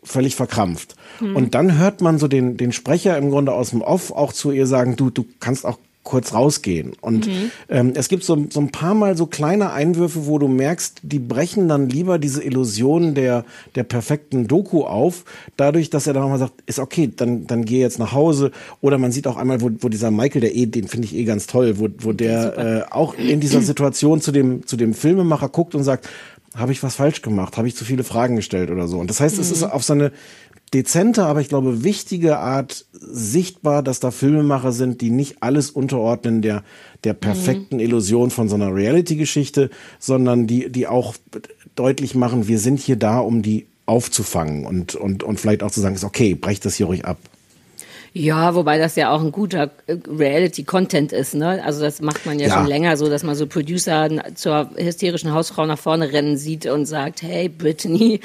völlig 0.04 0.36
verkrampft. 0.36 0.96
Mhm. 1.20 1.36
Und 1.36 1.54
dann 1.54 1.78
hört 1.78 2.02
man 2.02 2.18
so 2.18 2.28
den, 2.28 2.56
den 2.56 2.72
Sprecher 2.72 3.18
im 3.18 3.30
Grunde 3.30 3.52
aus 3.52 3.72
dem 3.72 3.82
Off 3.82 4.12
auch 4.12 4.32
zu 4.32 4.52
ihr 4.52 4.68
sagen, 4.68 4.96
du, 4.96 5.10
du 5.10 5.26
kannst 5.40 5.66
auch 5.66 5.78
kurz 6.04 6.34
rausgehen. 6.34 6.94
Und 7.02 7.28
Mhm. 7.28 7.52
ähm, 7.70 7.92
es 7.96 8.08
gibt 8.10 8.24
so, 8.24 8.48
so 8.50 8.60
ein 8.60 8.72
paar 8.72 8.96
Mal 8.96 9.16
so 9.16 9.28
kleine 9.28 9.72
Einwürfe, 9.72 10.26
wo 10.26 10.40
du 10.40 10.48
merkst, 10.48 11.02
die 11.04 11.20
brechen 11.20 11.68
dann 11.68 11.90
lieber 11.90 12.18
diese 12.18 12.44
Illusion 12.44 13.14
der, 13.14 13.46
der 13.76 13.84
perfekten 13.84 14.48
Doku 14.48 14.84
auf, 14.84 15.26
dadurch, 15.58 15.92
dass 15.92 16.08
er 16.08 16.14
dann 16.14 16.24
nochmal 16.24 16.40
sagt, 16.40 16.54
ist 16.66 16.80
okay, 16.80 17.12
dann, 17.16 17.46
dann 17.46 17.66
geh 17.66 17.80
jetzt 17.80 18.00
nach 18.00 18.14
Hause. 18.14 18.52
Oder 18.82 18.98
man 18.98 19.12
sieht 19.12 19.28
auch 19.28 19.38
einmal, 19.38 19.62
wo, 19.62 19.70
wo 19.80 19.90
dieser 19.90 20.10
Michael, 20.10 20.42
der 20.42 20.56
eh, 20.56 20.66
den 20.66 20.88
finde 20.88 21.06
ich 21.06 21.16
eh 21.16 21.24
ganz 21.24 21.46
toll, 21.46 21.78
wo, 21.78 21.88
wo 22.00 22.14
der 22.14 22.58
äh, 22.58 22.92
auch 22.92 23.14
in 23.14 23.40
dieser 23.40 23.62
Situation 23.62 24.22
zu 24.22 24.32
dem, 24.32 24.66
zu 24.66 24.78
dem 24.78 24.94
Filmemacher 24.96 25.50
guckt 25.50 25.76
und 25.76 25.84
sagt, 25.84 26.10
habe 26.56 26.72
ich 26.74 26.84
was 26.84 26.96
falsch 26.96 27.22
gemacht? 27.22 27.56
Habe 27.58 27.68
ich 27.70 27.76
zu 27.78 27.86
viele 27.86 28.04
Fragen 28.04 28.36
gestellt 28.36 28.72
oder 28.72 28.88
so? 28.88 28.98
Und 29.00 29.10
das 29.10 29.20
heißt, 29.22 29.38
es 29.40 29.48
Mhm. 29.50 29.54
ist 29.54 29.64
auf 29.64 29.84
so 29.84 29.94
eine 29.94 30.12
dezente, 30.74 31.26
aber 31.26 31.42
ich 31.42 31.50
glaube 31.50 31.84
wichtige 31.84 32.38
Art 32.38 32.86
sichtbar, 32.94 33.84
dass 33.84 34.00
da 34.00 34.12
Filmemacher 34.12 34.72
sind, 34.72 35.02
die 35.02 35.10
nicht 35.10 35.38
alles 35.42 35.70
unterordnen 35.70 36.42
der, 36.42 36.64
der 37.04 37.14
perfekten 37.14 37.80
Illusion 37.80 38.32
von 38.32 38.48
so 38.48 38.56
einer 38.56 38.74
Reality-Geschichte, 38.74 39.70
sondern 40.00 40.48
die, 40.48 40.72
die 40.72 40.88
auch 40.88 41.16
deutlich 41.76 42.16
machen, 42.16 42.48
wir 42.48 42.60
sind 42.60 42.80
hier 42.80 42.96
da, 42.96 43.20
um 43.20 43.42
die 43.42 43.68
aufzufangen 43.86 44.66
und, 44.66 44.96
und, 44.96 45.24
und 45.24 45.40
vielleicht 45.40 45.64
auch 45.64 45.72
zu 45.72 45.82
sagen, 45.82 45.96
ist 45.96 46.04
okay, 46.04 46.36
brecht 46.36 46.64
das 46.64 46.76
hier 46.76 46.86
ruhig 46.86 47.04
ab. 47.04 47.18
Ja, 48.14 48.56
wobei 48.56 48.78
das 48.78 48.98
ja 48.98 49.10
auch 49.12 49.22
ein 49.22 49.32
guter 49.32 49.72
äh, 49.88 49.96
Reality-Content 50.08 51.14
ist, 51.14 51.34
ne? 51.34 51.64
Also 51.64 51.80
das 51.82 52.02
macht 52.02 52.26
man 52.26 52.40
ja, 52.40 52.48
Ja. 52.48 52.54
schon 52.56 52.68
länger 52.68 52.98
so, 52.98 53.10
dass 53.10 53.24
man 53.24 53.36
so 53.36 53.48
Producer 53.48 54.10
zur 54.36 54.70
hysterischen 54.76 55.34
Hausfrau 55.34 55.66
nach 55.66 55.80
vorne 55.80 56.12
rennen 56.12 56.36
sieht 56.38 56.66
und 56.66 56.86
sagt, 56.86 57.22
hey 57.22 57.48
Brittany, 57.48 58.20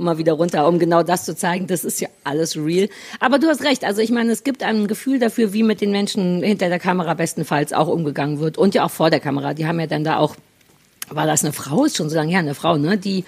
mal 0.00 0.18
wieder 0.18 0.34
runter, 0.34 0.66
um 0.68 0.78
genau 0.78 1.02
das 1.02 1.24
zu 1.24 1.34
zeigen, 1.36 1.66
das 1.66 1.84
ist 1.84 2.00
ja 2.00 2.08
alles 2.24 2.56
real. 2.56 2.88
Aber 3.20 3.38
du 3.38 3.48
hast 3.48 3.62
recht, 3.64 3.84
also 3.84 4.00
ich 4.00 4.10
meine, 4.10 4.32
es 4.32 4.44
gibt 4.44 4.62
ein 4.62 4.86
Gefühl 4.86 5.18
dafür, 5.18 5.52
wie 5.52 5.62
mit 5.62 5.80
den 5.80 5.92
Menschen 5.92 6.42
hinter 6.42 6.68
der 6.68 6.78
Kamera 6.78 7.14
bestenfalls 7.14 7.72
auch 7.72 7.88
umgegangen 7.88 8.38
wird 8.40 8.58
und 8.58 8.74
ja 8.74 8.84
auch 8.84 8.90
vor 8.90 9.10
der 9.10 9.20
Kamera. 9.20 9.54
Die 9.54 9.66
haben 9.66 9.80
ja 9.80 9.86
dann 9.86 10.04
da 10.04 10.18
auch 10.18 10.36
war 11.10 11.26
das 11.26 11.44
eine 11.44 11.52
Frau, 11.52 11.84
ist 11.84 11.96
schon 11.96 12.08
so 12.08 12.16
lange 12.16 12.30
her, 12.30 12.38
eine 12.38 12.54
Frau, 12.54 12.76
ne, 12.78 12.96
die, 12.96 13.24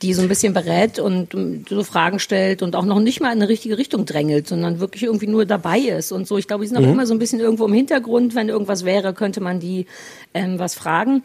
die 0.00 0.14
so 0.14 0.22
ein 0.22 0.28
bisschen 0.28 0.54
berät 0.54 0.98
und 0.98 1.34
ähm, 1.34 1.64
so 1.68 1.82
Fragen 1.82 2.18
stellt 2.18 2.62
und 2.62 2.74
auch 2.76 2.84
noch 2.84 3.00
nicht 3.00 3.20
mal 3.20 3.28
in 3.32 3.40
eine 3.42 3.48
richtige 3.48 3.76
Richtung 3.78 4.06
drängelt, 4.06 4.48
sondern 4.48 4.80
wirklich 4.80 5.02
irgendwie 5.02 5.26
nur 5.26 5.44
dabei 5.44 5.78
ist 5.78 6.12
und 6.12 6.26
so. 6.26 6.38
Ich 6.38 6.46
glaube, 6.46 6.64
die 6.64 6.68
sind 6.68 6.78
auch 6.78 6.82
Mhm. 6.82 6.92
immer 6.92 7.06
so 7.06 7.14
ein 7.14 7.18
bisschen 7.18 7.40
irgendwo 7.40 7.66
im 7.66 7.72
Hintergrund. 7.74 8.34
Wenn 8.34 8.48
irgendwas 8.48 8.84
wäre, 8.84 9.12
könnte 9.12 9.40
man 9.40 9.60
die 9.60 9.86
ähm, 10.34 10.58
was 10.58 10.74
fragen. 10.74 11.24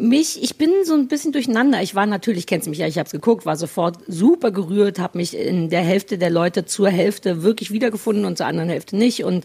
Mich, 0.00 0.42
ich 0.42 0.56
bin 0.56 0.70
so 0.84 0.94
ein 0.94 1.08
bisschen 1.08 1.32
durcheinander. 1.32 1.82
Ich 1.82 1.94
war 1.94 2.06
natürlich, 2.06 2.46
kennst 2.46 2.66
du 2.66 2.70
mich 2.70 2.78
ja, 2.78 2.86
ich 2.86 2.96
habe 2.96 3.04
es 3.04 3.12
geguckt, 3.12 3.44
war 3.44 3.56
sofort 3.56 3.98
super 4.06 4.50
gerührt, 4.50 4.98
habe 4.98 5.18
mich 5.18 5.36
in 5.36 5.68
der 5.68 5.82
Hälfte 5.82 6.16
der 6.16 6.30
Leute 6.30 6.64
zur 6.64 6.88
Hälfte 6.88 7.42
wirklich 7.42 7.70
wiedergefunden 7.70 8.24
und 8.24 8.38
zur 8.38 8.46
anderen 8.46 8.70
Hälfte 8.70 8.96
nicht 8.96 9.24
und 9.24 9.44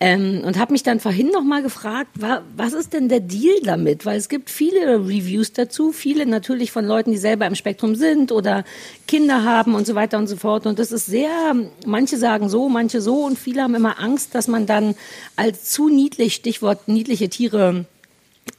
ähm, 0.00 0.42
und 0.44 0.58
habe 0.58 0.72
mich 0.72 0.82
dann 0.82 0.98
vorhin 0.98 1.28
noch 1.28 1.44
mal 1.44 1.62
gefragt, 1.62 2.10
wa, 2.18 2.42
was 2.56 2.72
ist 2.72 2.94
denn 2.94 3.08
der 3.08 3.20
Deal 3.20 3.60
damit? 3.62 4.04
Weil 4.04 4.18
es 4.18 4.28
gibt 4.28 4.50
viele 4.50 4.98
Reviews 4.98 5.52
dazu, 5.52 5.92
viele 5.92 6.26
natürlich 6.26 6.72
von 6.72 6.84
Leuten, 6.84 7.12
die 7.12 7.18
selber 7.18 7.46
im 7.46 7.54
Spektrum 7.54 7.94
sind 7.94 8.32
oder 8.32 8.64
Kinder 9.06 9.44
haben 9.44 9.76
und 9.76 9.86
so 9.86 9.94
weiter 9.94 10.18
und 10.18 10.26
so 10.26 10.34
fort. 10.34 10.66
Und 10.66 10.80
das 10.80 10.90
ist 10.90 11.06
sehr, 11.06 11.54
manche 11.86 12.16
sagen 12.16 12.48
so, 12.48 12.68
manche 12.68 13.00
so 13.00 13.24
und 13.24 13.38
viele 13.38 13.62
haben 13.62 13.76
immer 13.76 14.00
Angst, 14.00 14.34
dass 14.34 14.48
man 14.48 14.66
dann 14.66 14.96
als 15.36 15.70
zu 15.70 15.88
niedlich, 15.88 16.34
Stichwort 16.34 16.88
niedliche 16.88 17.28
Tiere, 17.28 17.86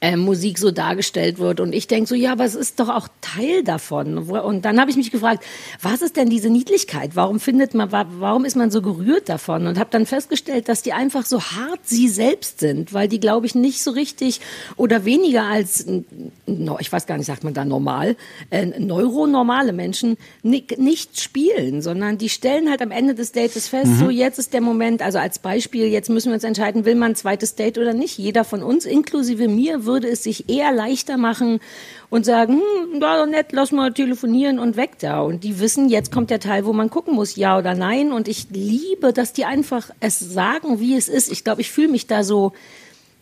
äh, 0.04 0.16
Musik 0.16 0.58
so 0.58 0.70
dargestellt 0.70 1.38
wird. 1.38 1.60
Und 1.60 1.72
ich 1.74 1.86
denke 1.86 2.06
so, 2.08 2.14
ja, 2.14 2.32
aber 2.32 2.44
es 2.44 2.54
ist 2.54 2.78
doch 2.78 2.90
auch 2.90 3.08
Teil 3.22 3.62
davon. 3.64 4.18
Und 4.18 4.64
dann 4.66 4.78
habe 4.78 4.90
ich 4.90 4.96
mich 4.98 5.10
gefragt, 5.10 5.42
was 5.80 6.02
ist 6.02 6.16
denn 6.16 6.28
diese 6.28 6.50
Niedlichkeit? 6.50 7.16
Warum 7.16 7.40
findet 7.40 7.72
man, 7.74 7.90
wa- 7.90 8.06
warum 8.18 8.44
ist 8.44 8.54
man 8.56 8.70
so 8.70 8.82
gerührt 8.82 9.28
davon? 9.30 9.66
Und 9.66 9.78
habe 9.78 9.88
dann 9.90 10.04
festgestellt, 10.04 10.68
dass 10.68 10.82
die 10.82 10.92
einfach 10.92 11.24
so 11.24 11.40
hart 11.40 11.80
sie 11.84 12.08
selbst 12.08 12.60
sind, 12.60 12.92
weil 12.92 13.08
die, 13.08 13.18
glaube 13.20 13.46
ich, 13.46 13.54
nicht 13.54 13.82
so 13.82 13.92
richtig 13.92 14.40
oder 14.76 15.04
weniger 15.06 15.44
als, 15.44 15.86
ich 16.80 16.92
weiß 16.92 17.06
gar 17.06 17.16
nicht, 17.16 17.26
sagt 17.26 17.42
man 17.44 17.54
da 17.54 17.64
normal, 17.64 18.16
äh, 18.50 18.66
neuronormale 18.78 19.72
Menschen 19.72 20.16
ni 20.42 20.64
nicht 20.76 21.20
spielen, 21.20 21.80
sondern 21.82 22.18
die 22.18 22.28
stellen 22.28 22.68
halt 22.70 22.82
am 22.82 22.90
Ende 22.90 23.14
des 23.14 23.32
Dates 23.32 23.68
fest, 23.68 23.92
Mhm. 23.92 23.98
so 23.98 24.10
jetzt 24.10 24.38
ist 24.38 24.52
der 24.52 24.60
Moment, 24.60 25.00
also 25.02 25.18
als 25.18 25.38
Beispiel, 25.38 25.86
jetzt 25.86 26.10
müssen 26.10 26.28
wir 26.28 26.34
uns 26.34 26.44
entscheiden, 26.44 26.84
will 26.84 26.94
man 26.94 27.12
ein 27.12 27.16
zweites 27.16 27.54
Date 27.54 27.78
oder 27.78 27.94
nicht. 27.94 28.18
Jeder 28.18 28.44
von 28.44 28.62
uns, 28.62 28.84
inklusive 28.84 29.48
mir, 29.48 29.84
würde 29.94 30.08
es 30.08 30.22
sich 30.24 30.48
eher 30.50 30.72
leichter 30.72 31.16
machen 31.16 31.60
und 32.10 32.26
sagen, 32.26 32.60
hm, 32.92 33.00
war 33.00 33.18
doch 33.18 33.30
nett, 33.30 33.46
lass 33.52 33.70
mal 33.72 33.92
telefonieren 33.92 34.58
und 34.58 34.76
weg 34.76 34.98
da. 34.98 35.20
Und 35.20 35.44
die 35.44 35.60
wissen, 35.60 35.88
jetzt 35.88 36.10
kommt 36.12 36.30
der 36.30 36.40
Teil, 36.40 36.64
wo 36.66 36.72
man 36.72 36.90
gucken 36.90 37.14
muss, 37.14 37.36
ja 37.36 37.56
oder 37.56 37.74
nein. 37.74 38.12
Und 38.12 38.26
ich 38.28 38.48
liebe, 38.50 39.12
dass 39.12 39.32
die 39.32 39.44
einfach 39.44 39.90
es 40.00 40.18
sagen, 40.18 40.80
wie 40.80 40.96
es 40.96 41.08
ist. 41.08 41.30
Ich 41.30 41.44
glaube, 41.44 41.60
ich 41.60 41.70
fühle 41.70 41.88
mich 41.88 42.06
da 42.06 42.24
so 42.24 42.52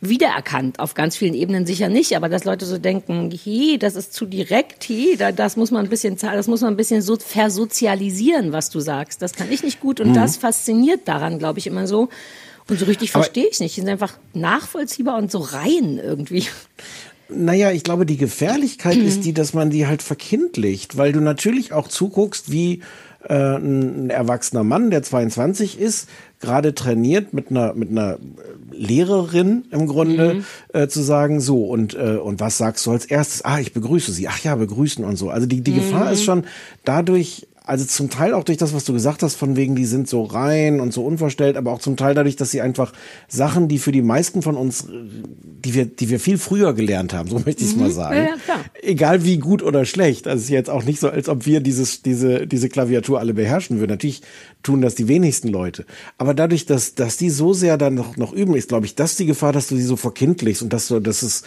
wiedererkannt, 0.05 0.81
auf 0.81 0.95
ganz 0.95 1.17
vielen 1.17 1.35
Ebenen 1.35 1.65
sicher 1.65 1.89
nicht, 1.89 2.17
aber 2.17 2.29
dass 2.29 2.45
Leute 2.45 2.67
so 2.67 2.77
denken, 2.77 3.31
hey, 3.45 3.79
das 3.79 3.95
ist 3.95 4.13
zu 4.13 4.27
direkt, 4.27 4.89
hey, 4.89 5.15
da, 5.17 5.31
das 5.31 5.57
muss 5.57 5.71
man 5.71 5.85
ein 5.87 5.91
bisschen, 5.91 6.17
das 6.19 6.49
muss 6.49 6.61
man 6.63 6.73
ein 6.75 6.77
bisschen 6.77 7.03
so 7.03 7.17
versozialisieren, 7.17 8.53
was 8.53 8.69
du 8.71 8.81
sagst. 8.81 9.23
Das 9.23 9.35
kann 9.35 9.53
ich 9.53 9.63
nicht 9.63 9.79
gut 9.81 10.01
und 10.01 10.09
Mhm. 10.09 10.15
das 10.15 10.37
fasziniert 10.37 11.07
daran, 11.07 11.39
glaube 11.39 11.61
ich, 11.61 11.69
immer 11.69 11.87
so. 11.87 12.09
Und 12.69 12.79
so 12.79 12.85
richtig 12.87 13.11
verstehe 13.11 13.47
ich 13.51 13.61
nicht. 13.61 13.77
Die 13.77 13.81
sind 13.81 13.91
einfach 13.91 14.15
nachvollziehbar 14.35 15.19
und 15.19 15.31
so 15.31 15.39
rein 15.39 15.99
irgendwie. 16.03 16.45
Naja, 17.29 17.71
ich 17.73 17.83
glaube, 17.83 18.07
die 18.07 18.17
Gefährlichkeit 18.17 18.97
ist 18.99 19.25
die, 19.25 19.33
dass 19.33 19.53
man 19.55 19.71
die 19.71 19.87
halt 19.87 20.03
verkindlicht, 20.03 20.97
weil 20.97 21.13
du 21.13 21.21
natürlich 21.21 21.73
auch 21.73 21.89
zuguckst, 21.89 22.53
wie 22.53 22.83
äh, 23.29 23.57
ein, 23.57 24.11
erwachsener 24.11 24.65
Mann, 24.65 24.91
der 24.91 25.03
22 25.03 25.79
ist, 25.79 26.09
gerade 26.41 26.75
trainiert 26.75 27.33
mit 27.33 27.51
einer 27.51 27.73
mit 27.75 27.91
einer 27.91 28.19
Lehrerin 28.73 29.65
im 29.71 29.87
Grunde 29.87 30.35
Mhm. 30.35 30.45
äh, 30.73 30.89
zu 30.89 31.03
sagen, 31.03 31.41
so 31.41 31.65
und 31.67 31.95
äh, 31.95 32.17
und 32.17 32.41
was 32.41 32.59
sagst 32.59 32.85
du 32.87 32.91
als 32.91 33.05
erstes? 33.05 33.45
Ah, 33.45 33.61
ich 33.61 33.73
begrüße 33.73 34.13
sie. 34.13 34.29
Ach 34.29 34.39
ja, 34.43 34.55
begrüßen 34.57 35.05
und 35.05 35.17
so. 35.17 35.31
Also 35.31 35.47
die 35.47 35.61
die 35.61 35.75
Gefahr 35.75 36.07
Mhm. 36.07 36.13
ist 36.13 36.25
schon 36.25 36.45
dadurch 36.85 37.47
also 37.65 37.85
zum 37.85 38.11
Teil 38.11 38.35
auch 38.35 38.45
durch 38.45 38.59
das, 38.59 38.75
was 38.75 38.85
du 38.85 38.93
gesagt 38.93 39.23
hast, 39.23 39.37
von 39.37 39.57
wegen, 39.57 39.77
die 39.77 39.85
sind 39.85 40.09
so 40.09 40.25
rein 40.25 40.81
und 40.81 40.93
so 40.93 41.05
unverstellt, 41.05 41.57
aber 41.57 41.73
auch 41.73 41.79
zum 41.79 41.97
Teil 41.97 42.15
dadurch, 42.15 42.37
dass 42.37 42.51
sie 42.51 42.61
einfach 42.61 42.93
Sachen, 43.29 43.69
die 43.69 43.79
für 43.79 43.93
die 43.93 44.03
meisten 44.03 44.43
von 44.43 44.57
uns, 44.57 44.87
die 44.89 45.75
wir, 45.75 45.87
die 45.87 46.11
wir 46.11 46.19
viel 46.19 46.39
früher 46.39 46.75
gelernt 46.75 47.15
haben, 47.15 47.29
so 47.29 47.39
möchte 47.45 47.63
ich 47.63 47.71
es 47.71 47.77
mal 47.77 47.91
sagen. 47.91 48.19
Mhm. 48.19 48.25
Ja, 48.25 48.31
ja, 48.31 48.37
klar. 48.37 48.61
Egal 48.83 49.25
wie 49.25 49.39
gut 49.39 49.63
oder 49.63 49.85
schlecht. 49.85 50.27
Also 50.27 50.39
es 50.39 50.45
ist 50.45 50.51
jetzt 50.51 50.71
auch 50.71 50.85
nicht 50.85 50.99
so, 51.01 51.09
als 51.09 51.29
ob 51.29 51.47
wir 51.47 51.61
dieses, 51.61 52.03
diese, 52.03 52.47
diese 52.47 52.69
Klaviatur 52.69 53.21
alle 53.21 53.35
beherrschen 53.35 53.79
würden. 53.79 53.91
Natürlich 53.91 54.23
tun 54.63 54.81
das 54.81 54.95
die 54.95 55.09
wenigsten 55.09 55.49
Leute. 55.49 55.87
Aber 56.19 56.35
dadurch, 56.35 56.67
dass, 56.67 56.95
dass 56.95 57.17
die 57.17 57.31
so 57.31 57.53
sehr 57.53 57.79
dann 57.79 57.95
noch, 57.95 58.17
noch 58.17 58.33
üben, 58.33 58.57
ist, 58.57 58.69
glaube 58.69 58.87
ich, 58.87 58.95
das 58.97 59.17
die 59.17 59.27
Gefahr, 59.27 59.53
dass 59.53 59.69
du 59.69 59.77
sie 59.77 59.83
so 59.83 59.97
verkindlichst 59.97 60.63
und 60.63 60.73
dass 60.73 60.89
du, 60.89 61.01
dass 61.01 61.23
es 61.23 61.45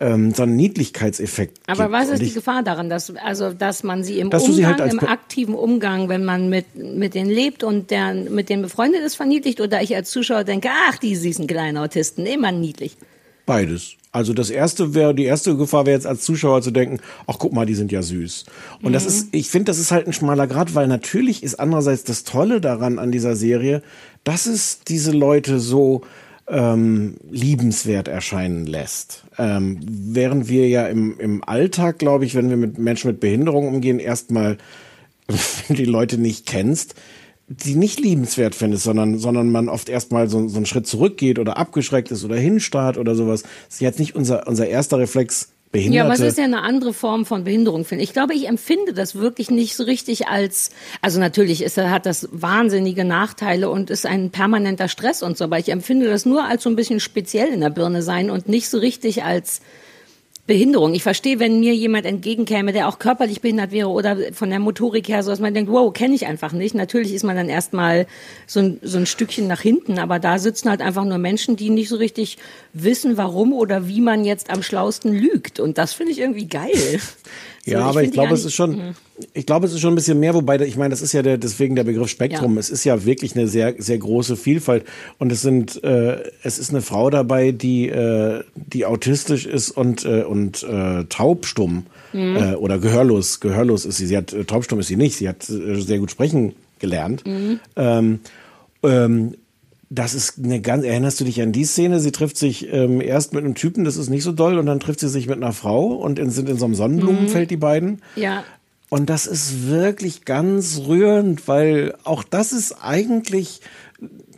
ähm, 0.00 0.34
so 0.34 0.42
einen 0.42 0.56
Niedlichkeitseffekt 0.56 1.58
Aber 1.66 1.84
gibt. 1.84 1.92
was 1.92 2.08
ist 2.08 2.22
die 2.22 2.32
Gefahr 2.32 2.62
daran, 2.62 2.88
dass 2.88 3.14
also 3.16 3.52
dass 3.52 3.82
man 3.82 4.02
sie 4.02 4.18
im 4.18 4.28
Umgang, 4.28 4.52
sie 4.52 4.66
halt 4.66 4.92
im 4.92 5.00
aktiven 5.00 5.54
Umgang, 5.54 6.08
wenn 6.08 6.24
man 6.24 6.48
mit 6.48 6.74
mit 6.74 7.14
denen 7.14 7.30
lebt 7.30 7.62
und 7.62 7.90
der 7.90 8.14
mit 8.14 8.48
denen 8.48 8.62
befreundet 8.62 9.02
ist, 9.02 9.14
verniedlicht 9.14 9.60
oder 9.60 9.82
ich 9.82 9.94
als 9.94 10.10
Zuschauer 10.10 10.44
denke, 10.44 10.68
ach 10.88 10.98
die 10.98 11.14
süßen 11.14 11.46
kleinen 11.46 11.78
Autisten, 11.78 12.26
immer 12.26 12.52
niedlich. 12.52 12.96
Beides. 13.46 13.96
Also 14.10 14.32
das 14.32 14.48
erste 14.48 14.94
wäre, 14.94 15.14
die 15.14 15.24
erste 15.24 15.56
Gefahr 15.56 15.86
wäre 15.86 15.96
jetzt 15.96 16.06
als 16.06 16.22
Zuschauer 16.22 16.62
zu 16.62 16.70
denken, 16.70 17.00
ach 17.26 17.36
guck 17.38 17.52
mal, 17.52 17.66
die 17.66 17.74
sind 17.74 17.90
ja 17.90 18.00
süß. 18.00 18.44
Und 18.80 18.92
das 18.92 19.06
ist, 19.06 19.28
ich 19.32 19.50
finde, 19.50 19.64
das 19.64 19.78
ist 19.78 19.90
halt 19.90 20.06
ein 20.06 20.12
schmaler 20.12 20.46
Grad, 20.46 20.76
weil 20.76 20.86
natürlich 20.86 21.42
ist 21.42 21.56
andererseits 21.56 22.04
das 22.04 22.22
Tolle 22.22 22.60
daran 22.60 23.00
an 23.00 23.10
dieser 23.10 23.34
Serie, 23.34 23.82
dass 24.22 24.46
es 24.46 24.80
diese 24.86 25.10
Leute 25.10 25.58
so 25.58 26.02
ähm, 26.48 27.16
liebenswert 27.30 28.08
erscheinen 28.08 28.66
lässt. 28.66 29.24
Ähm, 29.38 29.80
während 29.82 30.48
wir 30.48 30.68
ja 30.68 30.86
im, 30.86 31.18
im 31.18 31.42
Alltag, 31.44 31.98
glaube 31.98 32.24
ich, 32.24 32.34
wenn 32.34 32.50
wir 32.50 32.56
mit 32.56 32.78
Menschen 32.78 33.08
mit 33.08 33.20
Behinderung 33.20 33.68
umgehen, 33.68 33.98
erstmal, 33.98 34.58
wenn 35.28 35.76
die 35.76 35.84
Leute 35.84 36.18
nicht 36.18 36.46
kennst, 36.46 36.94
die 37.46 37.74
nicht 37.74 38.00
liebenswert 38.00 38.54
findest, 38.54 38.84
sondern, 38.84 39.18
sondern 39.18 39.50
man 39.50 39.68
oft 39.68 39.88
erstmal 39.88 40.28
so, 40.28 40.48
so 40.48 40.56
einen 40.56 40.66
Schritt 40.66 40.86
zurückgeht 40.86 41.38
oder 41.38 41.56
abgeschreckt 41.58 42.10
ist 42.10 42.24
oder 42.24 42.36
hinstarrt 42.36 42.96
oder 42.96 43.14
sowas. 43.14 43.42
Das 43.42 43.74
ist 43.74 43.80
jetzt 43.80 43.98
nicht 43.98 44.14
unser, 44.14 44.46
unser 44.46 44.66
erster 44.66 44.98
Reflex, 44.98 45.53
Behinderte. 45.74 45.96
Ja, 45.96 46.04
aber 46.04 46.14
es 46.14 46.20
ist 46.20 46.38
ja 46.38 46.44
eine 46.44 46.62
andere 46.62 46.94
Form 46.94 47.26
von 47.26 47.42
Behinderung, 47.42 47.84
finde 47.84 48.04
ich. 48.04 48.10
Ich 48.10 48.14
glaube, 48.14 48.32
ich 48.32 48.46
empfinde 48.46 48.94
das 48.94 49.16
wirklich 49.16 49.50
nicht 49.50 49.74
so 49.74 49.82
richtig 49.82 50.28
als, 50.28 50.70
also 51.02 51.18
natürlich 51.18 51.62
ist, 51.62 51.76
hat 51.76 52.06
das 52.06 52.28
wahnsinnige 52.30 53.04
Nachteile 53.04 53.68
und 53.68 53.90
ist 53.90 54.06
ein 54.06 54.30
permanenter 54.30 54.86
Stress 54.86 55.24
und 55.24 55.36
so, 55.36 55.44
aber 55.44 55.58
ich 55.58 55.70
empfinde 55.70 56.08
das 56.08 56.26
nur 56.26 56.44
als 56.44 56.62
so 56.62 56.70
ein 56.70 56.76
bisschen 56.76 57.00
speziell 57.00 57.48
in 57.48 57.60
der 57.60 57.70
Birne 57.70 58.02
sein 58.02 58.30
und 58.30 58.48
nicht 58.48 58.68
so 58.68 58.78
richtig 58.78 59.24
als 59.24 59.62
Behinderung. 60.46 60.92
Ich 60.92 61.02
verstehe, 61.02 61.38
wenn 61.40 61.60
mir 61.60 61.74
jemand 61.74 62.04
entgegenkäme, 62.04 62.72
der 62.74 62.86
auch 62.88 62.98
körperlich 62.98 63.40
behindert 63.40 63.72
wäre 63.72 63.88
oder 63.88 64.16
von 64.34 64.50
der 64.50 64.58
Motorik 64.58 65.08
her 65.08 65.22
so, 65.22 65.30
dass 65.30 65.40
man 65.40 65.54
denkt, 65.54 65.70
wow, 65.72 65.90
kenne 65.90 66.14
ich 66.14 66.26
einfach 66.26 66.52
nicht. 66.52 66.74
Natürlich 66.74 67.14
ist 67.14 67.22
man 67.22 67.34
dann 67.34 67.48
erstmal 67.48 68.06
so 68.46 68.60
ein, 68.60 68.78
so 68.82 68.98
ein 68.98 69.06
Stückchen 69.06 69.46
nach 69.46 69.62
hinten, 69.62 69.98
aber 69.98 70.18
da 70.18 70.38
sitzen 70.38 70.68
halt 70.68 70.82
einfach 70.82 71.04
nur 71.04 71.16
Menschen, 71.16 71.56
die 71.56 71.70
nicht 71.70 71.88
so 71.88 71.96
richtig 71.96 72.36
wissen, 72.74 73.16
warum 73.16 73.54
oder 73.54 73.88
wie 73.88 74.02
man 74.02 74.26
jetzt 74.26 74.50
am 74.50 74.62
schlausten 74.62 75.14
lügt. 75.14 75.60
Und 75.60 75.78
das 75.78 75.94
finde 75.94 76.12
ich 76.12 76.18
irgendwie 76.18 76.46
geil. 76.46 77.00
Ja, 77.66 77.78
So, 77.78 77.84
aber 77.84 78.00
ich 78.00 78.04
find 78.08 78.12
die 78.12 78.18
glaube, 78.18 78.34
es 78.34 78.44
ist 78.44 78.52
schon, 78.52 78.70
Mhm. 78.72 78.94
Ich 79.32 79.46
glaube, 79.46 79.66
es 79.66 79.72
ist 79.72 79.80
schon 79.80 79.92
ein 79.92 79.96
bisschen 79.96 80.18
mehr, 80.18 80.34
wobei, 80.34 80.58
ich 80.60 80.76
meine, 80.76 80.90
das 80.90 81.02
ist 81.02 81.12
ja 81.12 81.22
der, 81.22 81.38
deswegen 81.38 81.76
der 81.76 81.84
Begriff 81.84 82.08
Spektrum. 82.08 82.54
Ja. 82.54 82.60
Es 82.60 82.70
ist 82.70 82.84
ja 82.84 83.04
wirklich 83.04 83.36
eine 83.36 83.46
sehr, 83.46 83.74
sehr 83.78 83.98
große 83.98 84.36
Vielfalt. 84.36 84.84
Und 85.18 85.30
es 85.30 85.42
sind, 85.42 85.82
äh, 85.84 86.18
es 86.42 86.58
ist 86.58 86.70
eine 86.70 86.82
Frau 86.82 87.10
dabei, 87.10 87.52
die, 87.52 87.88
äh, 87.88 88.42
die 88.54 88.86
autistisch 88.86 89.46
ist 89.46 89.70
und, 89.70 90.04
äh, 90.04 90.22
und 90.22 90.62
äh, 90.64 91.04
taubstumm 91.04 91.86
Mhm. 92.14 92.36
äh, 92.36 92.54
oder 92.54 92.78
gehörlos. 92.78 93.40
Gehörlos 93.40 93.84
ist 93.84 93.96
sie. 93.96 94.06
Sie 94.06 94.16
hat, 94.16 94.32
äh, 94.32 94.44
taubstumm 94.44 94.78
ist 94.78 94.86
sie 94.86 94.96
nicht. 94.96 95.16
Sie 95.16 95.28
hat 95.28 95.48
äh, 95.50 95.80
sehr 95.80 95.98
gut 95.98 96.12
sprechen 96.12 96.54
gelernt. 96.78 97.26
Mhm. 97.26 97.58
Ähm, 97.76 98.20
ähm, 98.84 99.34
das 99.90 100.14
ist 100.14 100.38
eine 100.42 100.60
ganz, 100.60 100.84
erinnerst 100.84 101.20
du 101.20 101.24
dich 101.24 101.42
an 101.42 101.52
die 101.52 101.64
Szene? 101.64 102.00
Sie 102.00 102.12
trifft 102.12 102.36
sich 102.36 102.72
ähm, 102.72 103.00
erst 103.00 103.32
mit 103.32 103.44
einem 103.44 103.54
Typen, 103.54 103.84
das 103.84 103.96
ist 103.96 104.10
nicht 104.10 104.22
so 104.22 104.32
doll, 104.32 104.58
und 104.58 104.66
dann 104.66 104.80
trifft 104.80 105.00
sie 105.00 105.08
sich 105.08 105.26
mit 105.26 105.36
einer 105.36 105.52
Frau 105.52 105.86
und 105.86 106.18
in, 106.18 106.30
sind 106.30 106.48
in 106.48 106.56
so 106.56 106.64
einem 106.64 106.74
Sonnenblumenfeld, 106.74 107.50
die 107.50 107.56
beiden. 107.56 108.00
Ja. 108.16 108.44
Und 108.90 109.10
das 109.10 109.26
ist 109.26 109.66
wirklich 109.66 110.24
ganz 110.24 110.82
rührend, 110.86 111.48
weil 111.48 111.96
auch 112.04 112.22
das 112.22 112.52
ist 112.52 112.72
eigentlich, 112.72 113.60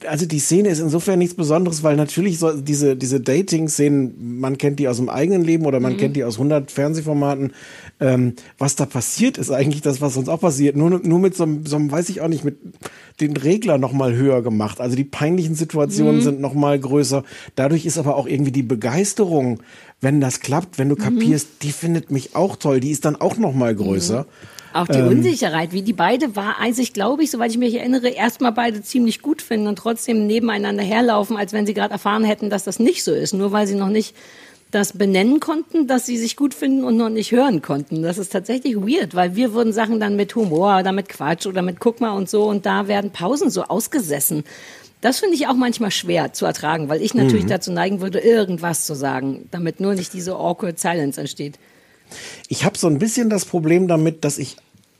also 0.06 0.26
die 0.26 0.38
Szene 0.40 0.68
ist 0.68 0.78
insofern 0.80 1.18
nichts 1.18 1.34
Besonderes, 1.34 1.82
weil 1.82 1.96
natürlich 1.96 2.38
so 2.38 2.52
diese, 2.52 2.96
diese 2.96 3.18
Dating-Szenen, 3.20 4.38
man 4.40 4.58
kennt 4.58 4.78
die 4.78 4.88
aus 4.88 4.98
dem 4.98 5.08
eigenen 5.08 5.42
Leben 5.42 5.64
oder 5.64 5.80
man 5.80 5.94
Mhm. 5.94 5.96
kennt 5.96 6.16
die 6.16 6.24
aus 6.24 6.34
100 6.38 6.70
Fernsehformaten. 6.70 7.52
Ähm, 7.98 8.34
was 8.58 8.76
da 8.76 8.84
passiert, 8.84 9.38
ist 9.38 9.50
eigentlich 9.50 9.80
das, 9.80 10.00
was 10.02 10.16
uns 10.18 10.28
auch 10.28 10.40
passiert. 10.40 10.76
Nur, 10.76 11.00
nur 11.02 11.18
mit 11.18 11.34
so 11.34 11.44
einem, 11.44 11.64
so 11.64 11.76
einem, 11.76 11.90
weiß 11.90 12.10
ich 12.10 12.20
auch 12.20 12.28
nicht, 12.28 12.44
mit 12.44 12.58
den 13.20 13.36
Regler 13.36 13.78
noch 13.78 13.92
mal 13.92 14.14
höher 14.14 14.42
gemacht. 14.42 14.80
Also 14.80 14.96
die 14.96 15.04
peinlichen 15.04 15.54
Situationen 15.54 16.16
Mhm. 16.16 16.20
sind 16.20 16.40
noch 16.40 16.52
mal 16.54 16.78
größer. 16.78 17.24
Dadurch 17.54 17.86
ist 17.86 17.96
aber 17.96 18.16
auch 18.16 18.26
irgendwie 18.26 18.52
die 18.52 18.62
Begeisterung, 18.62 19.60
wenn 20.02 20.20
das 20.20 20.40
klappt, 20.40 20.78
wenn 20.78 20.90
du 20.90 20.96
kapierst, 20.96 21.48
die 21.62 21.72
findet 21.72 22.10
mich 22.10 22.36
auch 22.36 22.56
toll. 22.56 22.80
Die 22.80 22.90
ist 22.90 23.06
dann 23.06 23.16
auch 23.16 23.38
noch 23.38 23.54
mal 23.54 23.74
größer. 23.74 24.26
Auch 24.76 24.88
die 24.88 24.98
Ähm, 24.98 25.08
Unsicherheit, 25.08 25.72
wie 25.72 25.82
die 25.82 25.92
beide 25.92 26.36
war, 26.36 26.58
eigentlich 26.58 26.92
glaube 26.92 27.22
ich, 27.22 27.30
soweit 27.30 27.50
ich 27.50 27.58
mich 27.58 27.74
erinnere, 27.74 28.08
erstmal 28.08 28.52
beide 28.52 28.82
ziemlich 28.82 29.22
gut 29.22 29.42
finden 29.42 29.66
und 29.66 29.76
trotzdem 29.76 30.26
nebeneinander 30.26 30.82
herlaufen, 30.82 31.36
als 31.36 31.52
wenn 31.52 31.66
sie 31.66 31.74
gerade 31.74 31.92
erfahren 31.92 32.24
hätten, 32.24 32.50
dass 32.50 32.64
das 32.64 32.78
nicht 32.78 33.02
so 33.04 33.12
ist, 33.12 33.34
nur 33.34 33.52
weil 33.52 33.66
sie 33.66 33.74
noch 33.74 33.88
nicht 33.88 34.14
das 34.72 34.92
benennen 34.92 35.38
konnten, 35.40 35.86
dass 35.86 36.06
sie 36.06 36.16
sich 36.18 36.36
gut 36.36 36.52
finden 36.52 36.84
und 36.84 36.96
noch 36.96 37.08
nicht 37.08 37.30
hören 37.32 37.62
konnten. 37.62 38.02
Das 38.02 38.18
ist 38.18 38.32
tatsächlich 38.32 38.76
weird, 38.76 39.14
weil 39.14 39.36
wir 39.36 39.54
würden 39.54 39.72
Sachen 39.72 40.00
dann 40.00 40.16
mit 40.16 40.34
Humor 40.34 40.78
oder 40.80 40.92
mit 40.92 41.08
Quatsch 41.08 41.46
oder 41.46 41.62
mit 41.62 41.78
Guck 41.78 42.00
mal 42.00 42.10
und 42.10 42.28
so 42.28 42.44
und 42.44 42.66
da 42.66 42.88
werden 42.88 43.12
Pausen 43.12 43.48
so 43.48 43.62
ausgesessen. 43.62 44.44
Das 45.00 45.20
finde 45.20 45.36
ich 45.36 45.46
auch 45.46 45.54
manchmal 45.54 45.92
schwer 45.92 46.32
zu 46.32 46.46
ertragen, 46.46 46.88
weil 46.88 47.00
ich 47.00 47.14
natürlich 47.14 47.44
Mhm. 47.44 47.50
dazu 47.50 47.70
neigen 47.70 48.00
würde, 48.00 48.18
irgendwas 48.18 48.86
zu 48.86 48.94
sagen, 48.94 49.46
damit 49.52 49.78
nur 49.78 49.94
nicht 49.94 50.12
diese 50.12 50.34
awkward 50.34 50.80
silence 50.80 51.20
entsteht. 51.20 51.58
Ich 52.48 52.64
habe 52.64 52.78
so 52.78 52.86
ein 52.86 52.98
bisschen 52.98 53.30
das 53.30 53.44
Problem 53.44 53.88
damit, 53.88 54.24
dass 54.24 54.38
ich 54.38 54.56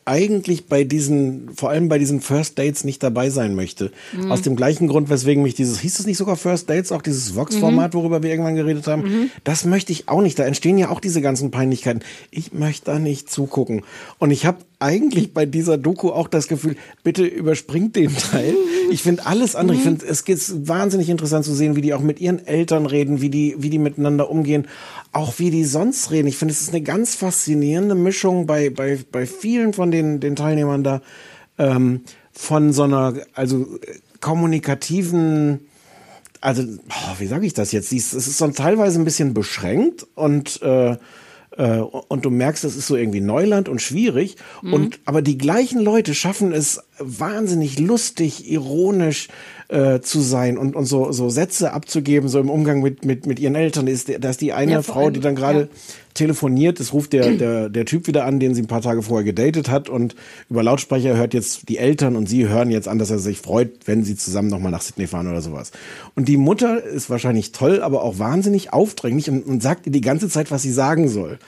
eigentlich 0.07 0.67
bei 0.67 0.85
diesen, 0.85 1.51
vor 1.55 1.71
allem 1.71 1.89
bei 1.89 1.99
diesen 1.99 2.21
First 2.21 2.59
Dates 2.59 2.85
nicht 2.85 3.03
dabei 3.03 3.29
sein 3.29 3.55
möchte. 3.55 3.91
Mhm. 4.17 4.31
Aus 4.33 4.41
dem 4.41 4.57
gleichen 4.57 4.87
Grund, 4.89 5.11
weswegen 5.11 5.43
mich 5.43 5.55
dieses, 5.55 5.81
hieß 5.81 5.99
es 5.99 6.07
nicht 6.07 6.17
sogar 6.17 6.37
First 6.37 6.71
Dates, 6.71 6.93
auch 6.93 7.03
dieses 7.03 7.35
Vox-Format, 7.35 7.93
Mhm. 7.93 7.99
worüber 7.99 8.23
wir 8.23 8.31
irgendwann 8.31 8.55
geredet 8.57 8.87
haben, 8.87 9.31
das 9.45 9.65
möchte 9.65 9.93
ich 9.93 10.09
auch 10.09 10.23
nicht. 10.23 10.39
Da 10.39 10.45
entstehen 10.45 10.79
ja 10.79 10.91
auch 10.91 11.01
diese 11.01 11.21
ganzen 11.21 11.51
Peinlichkeiten. 11.51 12.01
Ich 12.31 12.53
möchte 12.53 12.87
da 12.93 12.99
nicht 12.99 13.31
zugucken. 13.31 13.83
Und 14.19 14.31
ich 14.31 14.47
habe 14.47 14.59
eigentlich 14.79 15.33
bei 15.33 15.47
dieser 15.47 15.79
Doku 15.79 16.11
auch 16.11 16.29
das 16.29 16.49
Gefühl, 16.49 16.77
bitte 17.03 17.25
überspringt 17.25 17.97
den 17.97 18.15
Teil. 18.17 18.55
Ich 18.91 19.03
finde 19.03 19.27
alles 19.27 19.57
andere, 19.57 19.77
ich 19.77 19.85
Mhm. 19.85 19.99
finde, 19.99 20.07
es 20.07 20.21
ist 20.21 20.69
wahnsinnig 20.69 21.09
interessant 21.09 21.45
zu 21.45 21.55
sehen, 21.55 21.77
wie 21.77 21.81
die 21.81 21.95
auch 21.95 22.01
mit 22.01 22.21
ihren 22.21 22.47
Eltern 22.47 22.87
reden, 22.87 23.21
wie 23.21 23.31
die, 23.31 23.57
wie 23.59 23.71
die 23.71 23.79
miteinander 23.79 24.31
umgehen, 24.31 24.69
auch 25.13 25.39
wie 25.39 25.51
die 25.51 25.65
sonst 25.65 26.11
reden. 26.11 26.29
Ich 26.29 26.37
finde, 26.37 26.53
es 26.53 26.61
ist 26.61 26.71
eine 26.71 26.83
ganz 26.83 27.15
faszinierende 27.15 27.95
Mischung 27.95 28.47
bei, 28.47 28.71
bei, 28.71 28.99
bei 29.11 29.27
vielen 29.27 29.73
von 29.73 29.91
den, 29.91 30.21
den 30.21 30.37
Teilnehmern 30.37 30.85
da, 30.85 31.03
ähm, 31.59 32.03
von 32.33 32.73
so 32.73 32.83
einer, 32.83 33.15
also 33.35 33.79
äh, 33.81 33.99
kommunikativen, 34.21 35.61
also, 36.41 36.63
boah, 36.63 37.17
wie 37.19 37.27
sage 37.27 37.47
ich 37.47 37.55
das 37.55 37.73
jetzt? 37.73 37.93
Es 37.93 38.13
ist 38.13 38.39
so 38.39 38.49
teilweise 38.49 39.01
ein 39.01 39.05
bisschen 39.05 39.35
beschränkt 39.35 40.07
und 40.15 40.61
äh, 40.63 40.97
äh, 41.57 41.79
und 41.79 42.25
du 42.25 42.31
merkst, 42.31 42.65
es 42.65 42.77
ist 42.77 42.87
so 42.87 42.97
irgendwie 42.97 43.21
Neuland 43.21 43.69
und 43.69 43.81
schwierig. 43.81 44.37
Mhm. 44.63 44.73
Und 44.73 45.01
aber 45.05 45.23
die 45.23 45.39
gleichen 45.39 45.81
Leute 45.81 46.15
schaffen 46.15 46.53
es 46.53 46.81
wahnsinnig 46.99 47.79
lustig, 47.79 48.51
ironisch 48.51 49.29
äh, 49.69 50.01
zu 50.01 50.21
sein 50.21 50.59
und, 50.59 50.77
und 50.77 50.87
so, 50.87 51.11
so 51.13 51.29
Sätze 51.29 51.73
abzugeben, 51.73 52.29
so 52.29 52.39
im 52.39 52.51
Umgang 52.51 52.83
mit, 52.83 53.05
mit, 53.05 53.27
mit 53.27 53.41
ihren 53.41 53.55
Eltern. 53.55 53.87
Ist, 53.87 54.09
da 54.09 54.31
ist 54.31 54.41
die 54.41 54.53
eine 54.53 54.73
Ja, 54.73 54.83
Frau, 54.83 55.05
allem, 55.05 55.15
die 55.15 55.21
dann 55.21 55.35
gerade 55.35 55.61
ja. 55.61 55.67
telefoniert, 56.15 56.79
es 56.79 56.93
ruft 56.93 57.13
der, 57.13 57.33
der, 57.33 57.69
der 57.69 57.85
Typ 57.85 58.07
wieder 58.07 58.25
an, 58.25 58.39
den 58.39 58.55
sie 58.55 58.63
ein 58.63 58.69
paar 58.69 58.83
Tage 58.83 59.03
vorher 59.03 59.25
gedatet 59.25 59.69
hat 59.69 59.89
und 59.89 60.15
über 60.49 60.63
Lautsprecher 60.63 61.17
hört 61.17 61.35
jetzt 61.35 61.69
die 61.69 61.79
Eltern 61.79 62.17
und 62.17 62.29
sie 62.29 62.49
hören 62.49 62.71
jetzt 62.71 62.87
an, 62.87 62.99
dass 62.99 63.11
er 63.11 63.19
sich 63.19 63.39
freut, 63.39 63.71
wenn 63.87 64.05
sie 64.05 64.17
zusammen 64.17 64.49
nochmal 64.49 64.71
nach 64.71 64.83
Sydney 64.83 65.09
fahren 65.09 65.27
oder 65.27 65.41
sowas. 65.41 65.73
Und 66.15 66.29
die 66.29 66.37
Mutter 66.37 66.83
ist 66.83 67.11
wahrscheinlich 67.11 67.53
toll, 67.53 67.83
aber 67.83 68.03
auch 68.03 68.19
wahnsinnig 68.19 68.73
aufdringlich 68.73 69.29
und, 69.31 69.47
und 69.47 69.63
sagt 69.63 69.87
ihr 69.87 69.93
die 69.93 70.01
ganze 70.01 70.29
Zeit, 70.29 70.51
was 70.51 70.63
sie 70.63 70.73
sagen 70.73 71.09
soll. 71.09 71.39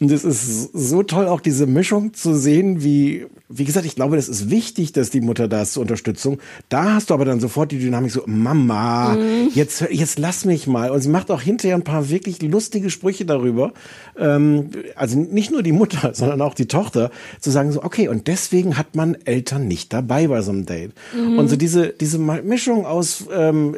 Und 0.00 0.10
es 0.10 0.24
ist 0.24 0.70
so 0.72 1.02
toll, 1.02 1.26
auch 1.28 1.42
diese 1.42 1.66
Mischung 1.66 2.14
zu 2.14 2.34
sehen, 2.34 2.82
wie, 2.82 3.26
wie 3.50 3.64
gesagt, 3.64 3.84
ich 3.84 3.96
glaube, 3.96 4.16
das 4.16 4.30
ist 4.30 4.48
wichtig, 4.48 4.92
dass 4.92 5.10
die 5.10 5.20
Mutter 5.20 5.46
da 5.46 5.60
ist 5.60 5.74
zur 5.74 5.82
Unterstützung. 5.82 6.38
Da 6.70 6.94
hast 6.94 7.10
du 7.10 7.14
aber 7.14 7.26
dann 7.26 7.38
sofort 7.38 7.70
die 7.70 7.78
Dynamik 7.78 8.10
so, 8.10 8.22
Mama, 8.24 9.14
Mhm. 9.14 9.50
jetzt, 9.52 9.82
jetzt 9.90 10.18
lass 10.18 10.46
mich 10.46 10.66
mal. 10.66 10.90
Und 10.90 11.02
sie 11.02 11.10
macht 11.10 11.30
auch 11.30 11.42
hinterher 11.42 11.76
ein 11.76 11.84
paar 11.84 12.08
wirklich 12.08 12.40
lustige 12.40 12.88
Sprüche 12.88 13.26
darüber. 13.26 13.74
Ähm, 14.16 14.70
also 14.94 15.18
nicht 15.18 15.50
nur 15.50 15.62
die 15.62 15.72
Mutter, 15.72 16.12
sondern 16.14 16.40
auch 16.40 16.54
die 16.54 16.66
Tochter, 16.66 17.10
zu 17.38 17.50
sagen 17.50 17.70
so, 17.70 17.82
okay, 17.82 18.08
und 18.08 18.26
deswegen 18.26 18.78
hat 18.78 18.94
man 18.94 19.16
Eltern 19.26 19.68
nicht 19.68 19.92
dabei 19.92 20.28
bei 20.28 20.40
so 20.40 20.50
einem 20.50 20.64
Date. 20.64 20.92
Mhm. 21.14 21.38
Und 21.38 21.48
so 21.48 21.56
diese, 21.56 21.88
diese 21.88 22.18
Mischung 22.18 22.86
aus 22.86 23.26
ähm, 23.30 23.76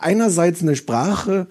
einerseits 0.00 0.62
eine 0.62 0.76
Sprache 0.76 1.46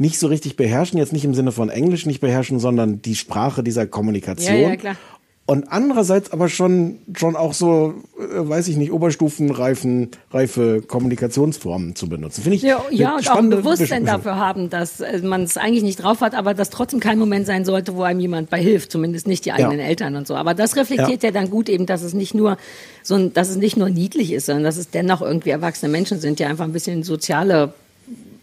nicht 0.00 0.18
so 0.18 0.28
richtig 0.28 0.56
beherrschen, 0.56 0.98
jetzt 0.98 1.12
nicht 1.12 1.26
im 1.26 1.34
Sinne 1.34 1.52
von 1.52 1.68
Englisch 1.68 2.06
nicht 2.06 2.20
beherrschen, 2.20 2.58
sondern 2.58 3.02
die 3.02 3.14
Sprache 3.14 3.62
dieser 3.62 3.86
Kommunikation. 3.86 4.56
Ja, 4.56 4.68
ja, 4.70 4.76
klar. 4.76 4.96
Und 5.44 5.70
andererseits 5.70 6.32
aber 6.32 6.48
schon, 6.48 7.00
schon 7.14 7.34
auch 7.34 7.54
so, 7.54 7.94
äh, 8.18 8.48
weiß 8.48 8.68
ich 8.68 8.76
nicht, 8.76 8.92
Oberstufenreifen, 8.92 10.10
reife 10.30 10.80
Kommunikationsformen 10.80 11.96
zu 11.96 12.08
benutzen. 12.08 12.42
Finde 12.42 12.56
ich 12.56 12.62
Ja, 12.62 12.80
ja 12.90 13.16
und 13.16 13.28
auch 13.28 13.36
ein 13.36 13.50
Bewusstsein 13.50 14.06
dafür 14.06 14.36
haben, 14.36 14.70
dass 14.70 15.00
äh, 15.00 15.18
man 15.18 15.42
es 15.42 15.58
eigentlich 15.58 15.82
nicht 15.82 16.02
drauf 16.02 16.20
hat, 16.20 16.34
aber 16.34 16.54
dass 16.54 16.70
trotzdem 16.70 17.00
kein 17.00 17.18
Moment 17.18 17.46
sein 17.46 17.64
sollte, 17.64 17.96
wo 17.96 18.02
einem 18.02 18.20
jemand 18.20 18.48
bei 18.48 18.62
hilft, 18.62 18.92
zumindest 18.92 19.26
nicht 19.26 19.44
die 19.44 19.52
eigenen 19.52 19.80
Ja. 19.80 19.86
Eltern 19.86 20.14
und 20.14 20.26
so. 20.26 20.36
Aber 20.36 20.54
das 20.54 20.76
reflektiert 20.76 21.24
ja. 21.24 21.30
dann 21.32 21.50
gut 21.50 21.68
eben, 21.68 21.84
dass 21.84 22.02
es 22.02 22.14
nicht 22.14 22.32
nur 22.32 22.56
so 23.02 23.16
ein, 23.16 23.32
dass 23.34 23.50
es 23.50 23.56
nicht 23.56 23.76
nur 23.76 23.90
niedlich 23.90 24.32
ist, 24.32 24.46
sondern 24.46 24.64
dass 24.64 24.76
es 24.76 24.90
dennoch 24.90 25.20
irgendwie 25.20 25.50
erwachsene 25.50 25.90
Menschen 25.90 26.20
sind, 26.20 26.38
die 26.38 26.44
einfach 26.44 26.64
ein 26.64 26.72
bisschen 26.72 27.02
soziale 27.02 27.74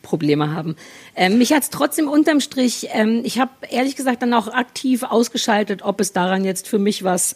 Probleme 0.08 0.54
haben. 0.54 0.76
Ähm, 1.16 1.38
mich 1.38 1.52
hat 1.52 1.64
es 1.64 1.70
trotzdem 1.70 2.08
unterm 2.08 2.40
Strich, 2.40 2.88
ähm, 2.94 3.22
ich 3.26 3.40
habe 3.40 3.52
ehrlich 3.70 3.96
gesagt 3.96 4.22
dann 4.22 4.34
auch 4.34 4.48
aktiv 4.48 5.04
ausgeschaltet, 5.04 5.82
ob 5.84 6.00
es 6.00 6.14
daran 6.14 6.46
jetzt 6.46 6.68
für 6.68 6.80
mich 6.80 7.04
was 7.04 7.36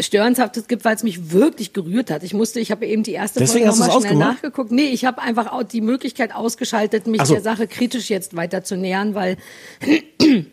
Störenshaftes 0.00 0.66
gibt, 0.66 0.84
weil 0.84 0.94
es 0.94 1.02
mich 1.02 1.30
wirklich 1.30 1.72
gerührt 1.72 2.10
hat. 2.10 2.22
Ich 2.22 2.34
musste, 2.34 2.60
ich 2.60 2.70
habe 2.70 2.86
eben 2.86 3.02
die 3.02 3.12
erste 3.12 3.38
Deswegen 3.38 3.66
Folge 3.66 3.80
nochmal 3.80 4.00
schnell 4.00 4.16
nachgeguckt. 4.16 4.70
Nee, 4.70 4.88
ich 4.88 5.04
habe 5.04 5.22
einfach 5.22 5.52
auch 5.52 5.62
die 5.62 5.80
Möglichkeit 5.80 6.34
ausgeschaltet, 6.34 7.06
mich 7.06 7.22
so. 7.22 7.34
der 7.34 7.42
Sache 7.42 7.66
kritisch 7.66 8.10
jetzt 8.10 8.36
weiter 8.36 8.62
zu 8.64 8.76
nähern, 8.76 9.14
weil 9.14 9.36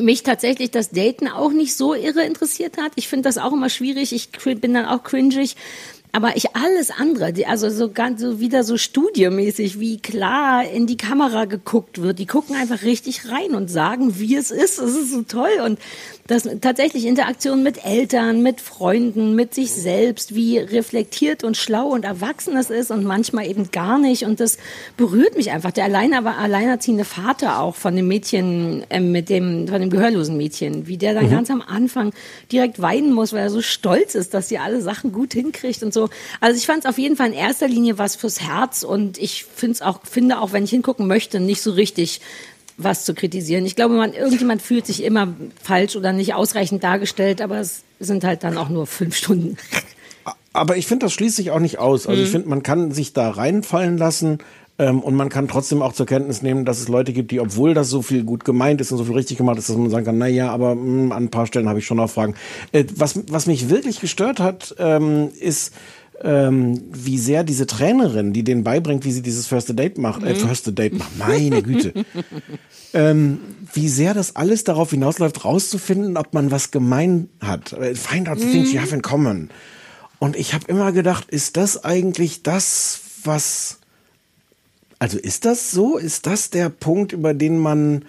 mich 0.00 0.22
tatsächlich 0.22 0.70
das 0.70 0.90
Daten 0.90 1.28
auch 1.28 1.52
nicht 1.52 1.76
so 1.76 1.94
irre 1.94 2.22
interessiert 2.24 2.78
hat. 2.78 2.92
Ich 2.96 3.08
finde 3.08 3.28
das 3.28 3.38
auch 3.38 3.52
immer 3.52 3.68
schwierig. 3.68 4.12
Ich 4.12 4.30
bin 4.30 4.74
dann 4.74 4.86
auch 4.86 5.02
cringig. 5.02 5.56
Aber 6.12 6.36
ich 6.36 6.56
alles 6.56 6.90
andere, 6.90 7.32
die, 7.32 7.46
also 7.46 7.70
so 7.70 7.90
ganz 7.90 8.20
so 8.20 8.40
wieder 8.40 8.64
so 8.64 8.76
studiomäßig, 8.76 9.78
wie 9.78 9.98
klar 9.98 10.64
in 10.68 10.86
die 10.86 10.96
Kamera 10.96 11.44
geguckt 11.44 12.02
wird. 12.02 12.18
Die 12.18 12.26
gucken 12.26 12.56
einfach 12.56 12.82
richtig 12.82 13.28
rein 13.30 13.54
und 13.54 13.70
sagen, 13.70 14.18
wie 14.18 14.34
es 14.34 14.50
ist. 14.50 14.78
Das 14.80 14.90
ist 14.90 15.12
so 15.12 15.22
toll. 15.22 15.60
Und 15.64 15.78
das 16.30 16.48
tatsächlich 16.60 17.06
Interaktion 17.06 17.62
mit 17.62 17.84
Eltern, 17.84 18.42
mit 18.42 18.60
Freunden, 18.60 19.34
mit 19.34 19.52
sich 19.52 19.72
selbst, 19.72 20.34
wie 20.34 20.58
reflektiert 20.58 21.42
und 21.42 21.56
schlau 21.56 21.88
und 21.88 22.04
erwachsen 22.04 22.56
es 22.56 22.70
ist 22.70 22.92
und 22.92 23.04
manchmal 23.04 23.48
eben 23.48 23.70
gar 23.72 23.98
nicht. 23.98 24.24
Und 24.24 24.38
das 24.38 24.56
berührt 24.96 25.36
mich 25.36 25.50
einfach. 25.50 25.72
Der 25.72 25.84
allein, 25.84 26.14
aber 26.14 26.38
alleinerziehende 26.38 27.04
Vater 27.04 27.58
auch 27.60 27.74
von 27.74 27.96
dem 27.96 28.06
Mädchen, 28.06 28.84
äh, 28.90 29.00
mit 29.00 29.28
dem, 29.28 29.66
von 29.66 29.80
dem 29.80 29.90
gehörlosen 29.90 30.36
Mädchen, 30.36 30.86
wie 30.86 30.96
der 30.96 31.14
dann 31.14 31.26
Mhm. 31.26 31.30
ganz 31.30 31.50
am 31.50 31.62
Anfang 31.62 32.12
direkt 32.52 32.80
weinen 32.80 33.12
muss, 33.12 33.32
weil 33.32 33.40
er 33.40 33.50
so 33.50 33.60
stolz 33.60 34.14
ist, 34.14 34.32
dass 34.32 34.48
sie 34.48 34.58
alle 34.58 34.80
Sachen 34.82 35.12
gut 35.12 35.32
hinkriegt 35.32 35.82
und 35.82 35.92
so. 35.92 36.08
Also 36.40 36.56
ich 36.56 36.66
fand 36.66 36.84
es 36.84 36.88
auf 36.88 36.98
jeden 36.98 37.16
Fall 37.16 37.28
in 37.28 37.34
erster 37.34 37.66
Linie 37.66 37.98
was 37.98 38.14
fürs 38.14 38.40
Herz 38.40 38.84
und 38.84 39.18
ich 39.18 39.44
finde 39.44 39.72
es 39.72 39.82
auch, 39.82 40.00
finde 40.08 40.40
auch, 40.40 40.52
wenn 40.52 40.62
ich 40.62 40.70
hingucken 40.70 41.08
möchte, 41.08 41.40
nicht 41.40 41.60
so 41.60 41.72
richtig 41.72 42.20
was 42.82 43.04
zu 43.04 43.14
kritisieren. 43.14 43.64
Ich 43.66 43.76
glaube, 43.76 43.94
man, 43.94 44.12
irgendjemand 44.12 44.62
fühlt 44.62 44.86
sich 44.86 45.02
immer 45.04 45.28
falsch 45.62 45.96
oder 45.96 46.12
nicht 46.12 46.34
ausreichend 46.34 46.82
dargestellt, 46.84 47.40
aber 47.40 47.58
es 47.58 47.82
sind 47.98 48.24
halt 48.24 48.44
dann 48.44 48.56
auch 48.56 48.68
nur 48.68 48.86
fünf 48.86 49.16
Stunden. 49.16 49.56
Aber 50.52 50.76
ich 50.76 50.86
finde, 50.86 51.06
das 51.06 51.12
schließt 51.12 51.36
sich 51.36 51.50
auch 51.52 51.60
nicht 51.60 51.78
aus. 51.78 52.06
Also 52.06 52.20
ich 52.22 52.28
Mhm. 52.28 52.32
finde, 52.32 52.48
man 52.48 52.62
kann 52.62 52.90
sich 52.92 53.12
da 53.12 53.30
reinfallen 53.30 53.96
lassen 53.98 54.38
ähm, 54.78 55.00
und 55.00 55.14
man 55.14 55.28
kann 55.28 55.46
trotzdem 55.46 55.80
auch 55.80 55.92
zur 55.92 56.06
Kenntnis 56.06 56.42
nehmen, 56.42 56.64
dass 56.64 56.80
es 56.80 56.88
Leute 56.88 57.12
gibt, 57.12 57.30
die, 57.30 57.38
obwohl 57.40 57.72
das 57.74 57.88
so 57.88 58.02
viel 58.02 58.24
gut 58.24 58.44
gemeint 58.44 58.80
ist 58.80 58.90
und 58.90 58.98
so 58.98 59.04
viel 59.04 59.14
richtig 59.14 59.36
gemacht 59.36 59.58
ist, 59.58 59.68
dass 59.68 59.76
man 59.76 59.90
sagen 59.90 60.06
kann, 60.06 60.18
na 60.18 60.26
ja, 60.26 60.50
aber 60.50 60.74
mh, 60.74 61.14
an 61.14 61.24
ein 61.24 61.30
paar 61.30 61.46
Stellen 61.46 61.68
habe 61.68 61.78
ich 61.78 61.86
schon 61.86 61.98
noch 61.98 62.10
Fragen. 62.10 62.34
Äh, 62.72 62.84
was, 62.96 63.20
was 63.28 63.46
mich 63.46 63.68
wirklich 63.70 64.00
gestört 64.00 64.40
hat, 64.40 64.74
ähm, 64.78 65.30
ist, 65.38 65.72
ähm, 66.22 66.82
wie 66.92 67.18
sehr 67.18 67.44
diese 67.44 67.66
Trainerin, 67.66 68.32
die 68.32 68.44
denen 68.44 68.64
beibringt, 68.64 69.04
wie 69.04 69.12
sie 69.12 69.22
dieses 69.22 69.46
First 69.46 69.76
Date 69.78 69.98
macht, 69.98 70.22
äh, 70.22 70.34
Mhm. 70.34 70.38
First 70.38 70.78
Date 70.78 70.98
macht, 70.98 71.18
meine 71.18 71.62
Güte, 71.62 71.92
ähm, 72.94 73.38
wie 73.72 73.88
sehr 73.88 74.14
das 74.14 74.36
alles 74.36 74.64
darauf 74.64 74.90
hinausläuft, 74.90 75.44
rauszufinden, 75.44 76.16
ob 76.16 76.34
man 76.34 76.50
was 76.50 76.70
gemein 76.70 77.28
hat. 77.40 77.72
Äh, 77.72 77.94
Find 77.94 78.28
out 78.28 78.38
the 78.38 78.46
things 78.46 78.72
you 78.72 78.80
have 78.80 78.94
in 78.94 79.02
common. 79.02 79.50
Und 80.18 80.36
ich 80.36 80.52
habe 80.52 80.66
immer 80.68 80.92
gedacht, 80.92 81.30
ist 81.30 81.56
das 81.56 81.84
eigentlich 81.84 82.42
das, 82.42 83.00
was... 83.24 83.78
Also 84.98 85.18
ist 85.18 85.46
das 85.46 85.70
so? 85.70 85.96
Ist 85.96 86.26
das 86.26 86.50
der 86.50 86.68
Punkt, 86.68 87.12
über 87.12 87.32
den 87.32 87.58
man 87.58 88.04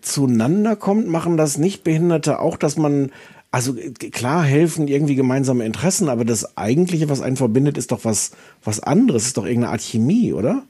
zueinander 0.00 0.74
kommt? 0.74 1.06
Machen 1.06 1.36
das 1.36 1.58
Nichtbehinderte 1.58 2.38
auch, 2.38 2.56
dass 2.56 2.78
man... 2.78 3.10
Also 3.50 3.76
äh, 3.76 3.90
klar 3.90 4.44
helfen 4.44 4.88
irgendwie 4.88 5.14
gemeinsame 5.14 5.64
Interessen, 5.64 6.08
aber 6.08 6.24
das 6.24 6.56
Eigentliche, 6.56 7.08
was 7.08 7.20
einen 7.20 7.36
verbindet, 7.36 7.78
ist 7.78 7.92
doch 7.92 8.04
was, 8.04 8.32
was 8.64 8.80
anderes. 8.80 9.26
Ist 9.26 9.36
doch 9.36 9.44
irgendeine 9.44 9.72
Art 9.72 9.82
Chemie, 9.82 10.32
oder? 10.32 10.64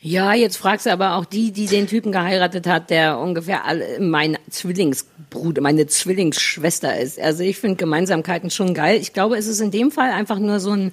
Ja, 0.00 0.34
jetzt 0.34 0.56
fragst 0.56 0.86
du 0.86 0.90
aber 0.90 1.16
auch 1.16 1.24
die, 1.24 1.50
die 1.50 1.66
den 1.66 1.88
Typen 1.88 2.12
geheiratet 2.12 2.66
hat, 2.68 2.90
der 2.90 3.18
ungefähr 3.18 3.62
mein 3.98 4.38
Zwillingsbruder, 4.48 5.60
meine 5.62 5.88
Zwillingsschwester 5.88 6.96
ist. 6.96 7.18
Also 7.18 7.42
ich 7.42 7.58
finde 7.58 7.76
Gemeinsamkeiten 7.76 8.50
schon 8.50 8.72
geil. 8.72 9.00
Ich 9.00 9.12
glaube, 9.12 9.36
es 9.36 9.48
ist 9.48 9.60
in 9.60 9.72
dem 9.72 9.90
Fall 9.90 10.12
einfach 10.12 10.38
nur 10.38 10.60
so 10.60 10.70
ein, 10.70 10.92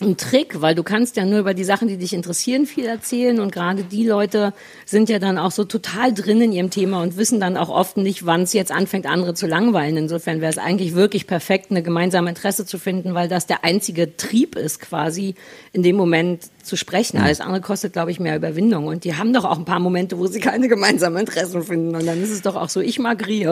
ein 0.00 0.16
Trick, 0.16 0.60
weil 0.60 0.74
du 0.74 0.82
kannst 0.82 1.16
ja 1.16 1.24
nur 1.24 1.40
über 1.40 1.54
die 1.54 1.64
Sachen, 1.64 1.88
die 1.88 1.96
dich 1.96 2.12
interessieren, 2.12 2.66
viel 2.66 2.86
erzählen 2.86 3.40
und 3.40 3.52
gerade 3.52 3.82
die 3.82 4.06
Leute 4.06 4.52
sind 4.86 5.08
ja 5.08 5.18
dann 5.18 5.38
auch 5.38 5.50
so 5.50 5.64
total 5.64 6.12
drin 6.12 6.40
in 6.40 6.52
ihrem 6.52 6.70
Thema 6.70 7.02
und 7.02 7.16
wissen 7.16 7.40
dann 7.40 7.56
auch 7.56 7.68
oft 7.68 7.96
nicht, 7.96 8.26
wann 8.26 8.42
es 8.42 8.52
jetzt 8.52 8.72
anfängt, 8.72 9.06
andere 9.06 9.34
zu 9.34 9.46
langweilen. 9.46 9.96
Insofern 9.96 10.40
wäre 10.40 10.50
es 10.50 10.58
eigentlich 10.58 10.94
wirklich 10.94 11.26
perfekt, 11.26 11.70
eine 11.70 11.82
gemeinsame 11.82 12.30
Interesse 12.30 12.66
zu 12.66 12.78
finden, 12.78 13.14
weil 13.14 13.28
das 13.28 13.46
der 13.46 13.64
einzige 13.64 14.16
Trieb 14.16 14.56
ist, 14.56 14.80
quasi 14.80 15.34
in 15.72 15.82
dem 15.82 15.96
Moment 15.96 16.48
zu 16.62 16.76
sprechen. 16.76 17.18
Alles 17.18 17.40
andere 17.40 17.60
kostet, 17.60 17.92
glaube 17.92 18.10
ich, 18.10 18.20
mehr 18.20 18.36
Überwindung. 18.36 18.86
Und 18.86 19.04
die 19.04 19.16
haben 19.16 19.32
doch 19.32 19.44
auch 19.44 19.58
ein 19.58 19.64
paar 19.64 19.80
Momente, 19.80 20.18
wo 20.18 20.26
sie 20.26 20.40
keine 20.40 20.68
gemeinsamen 20.68 21.18
Interessen 21.18 21.62
finden. 21.62 21.94
Und 21.94 22.06
dann 22.06 22.22
ist 22.22 22.30
es 22.30 22.42
doch 22.42 22.56
auch 22.56 22.68
so, 22.68 22.80
ich 22.80 22.98
mag 22.98 23.26
Rie. 23.26 23.46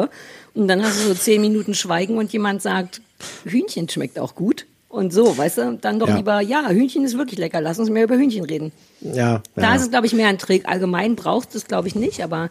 Und 0.54 0.68
dann 0.68 0.82
hast 0.82 1.02
du 1.02 1.08
so 1.08 1.14
zehn 1.14 1.40
Minuten 1.40 1.74
Schweigen 1.74 2.16
und 2.16 2.32
jemand 2.32 2.62
sagt, 2.62 3.00
Hühnchen 3.44 3.88
schmeckt 3.88 4.18
auch 4.18 4.34
gut. 4.34 4.66
Und 4.98 5.12
so, 5.12 5.38
weißt 5.38 5.58
du, 5.58 5.78
dann 5.80 6.00
doch 6.00 6.08
Ja. 6.08 6.16
lieber, 6.16 6.40
ja, 6.40 6.68
Hühnchen 6.70 7.04
ist 7.04 7.16
wirklich 7.16 7.38
lecker, 7.38 7.60
lass 7.60 7.78
uns 7.78 7.88
mehr 7.88 8.02
über 8.02 8.16
Hühnchen 8.16 8.44
reden. 8.44 8.72
Ja. 9.00 9.42
Da 9.54 9.62
ja. 9.62 9.74
ist 9.76 9.82
es, 9.82 9.90
glaube 9.90 10.08
ich, 10.08 10.12
mehr 10.12 10.26
ein 10.26 10.38
Trick. 10.38 10.68
Allgemein 10.68 11.14
braucht 11.14 11.54
es, 11.54 11.66
glaube 11.68 11.86
ich, 11.86 11.94
nicht, 11.94 12.20
aber 12.20 12.50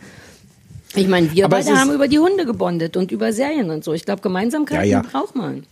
ich 0.96 1.10
meine, 1.10 1.30
wir 1.34 1.44
Aber 1.44 1.58
beide 1.58 1.78
haben 1.78 1.92
über 1.92 2.08
die 2.08 2.20
Hunde 2.20 2.46
gebondet 2.46 2.96
und 2.96 3.12
über 3.12 3.34
Serien 3.34 3.70
und 3.70 3.84
so. 3.84 3.92
Ich 3.92 4.06
glaube, 4.06 4.22
Gemeinsamkeiten 4.22 4.90
ja. 4.90 5.02
braucht 5.02 5.36
man. 5.36 5.66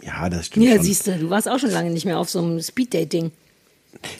ja, 0.00 0.30
das 0.30 0.46
stimmt 0.46 0.64
Ja, 0.64 0.76
schon. 0.76 0.82
siehst 0.82 1.06
du, 1.06 1.18
du 1.18 1.28
warst 1.28 1.46
auch 1.46 1.58
schon 1.58 1.70
lange 1.70 1.90
nicht 1.90 2.06
mehr 2.06 2.18
auf 2.18 2.30
so 2.30 2.38
einem 2.38 2.58
Speeddating. 2.62 3.30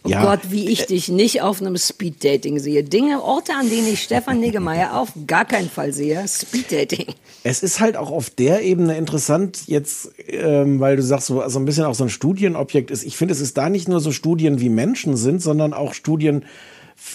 Oh 0.04 0.08
Ja. 0.08 0.22
Gott, 0.24 0.40
wie 0.50 0.68
ich 0.70 0.86
dich 0.86 1.08
nicht 1.08 1.42
auf 1.42 1.60
einem 1.60 1.76
Speeddating 1.76 2.58
sehe. 2.58 2.84
Dinge, 2.84 3.22
Orte, 3.22 3.52
an 3.54 3.68
denen 3.68 3.86
ich 3.88 4.02
Stefan 4.02 4.40
Niggemeier 4.40 4.98
auf 4.98 5.10
gar 5.26 5.44
keinen 5.44 5.68
Fall 5.70 5.92
sehe. 5.92 6.24
Speeddating. 6.28 7.06
Es 7.42 7.62
ist 7.62 7.80
halt 7.80 7.96
auch 7.96 8.10
auf 8.10 8.30
der 8.30 8.62
Ebene 8.62 8.96
interessant 8.96 9.62
jetzt, 9.66 10.10
ähm, 10.28 10.80
weil 10.80 10.96
du 10.96 11.02
sagst, 11.02 11.26
so 11.26 11.40
also 11.40 11.58
ein 11.58 11.64
bisschen 11.64 11.84
auch 11.84 11.94
so 11.94 12.04
ein 12.04 12.10
Studienobjekt 12.10 12.90
ist. 12.90 13.04
Ich 13.04 13.16
finde, 13.16 13.32
es 13.34 13.40
ist 13.40 13.56
da 13.58 13.68
nicht 13.68 13.88
nur 13.88 14.00
so 14.00 14.12
Studien, 14.12 14.60
wie 14.60 14.68
Menschen 14.70 15.16
sind, 15.16 15.42
sondern 15.42 15.74
auch 15.74 15.92
Studien, 15.94 16.44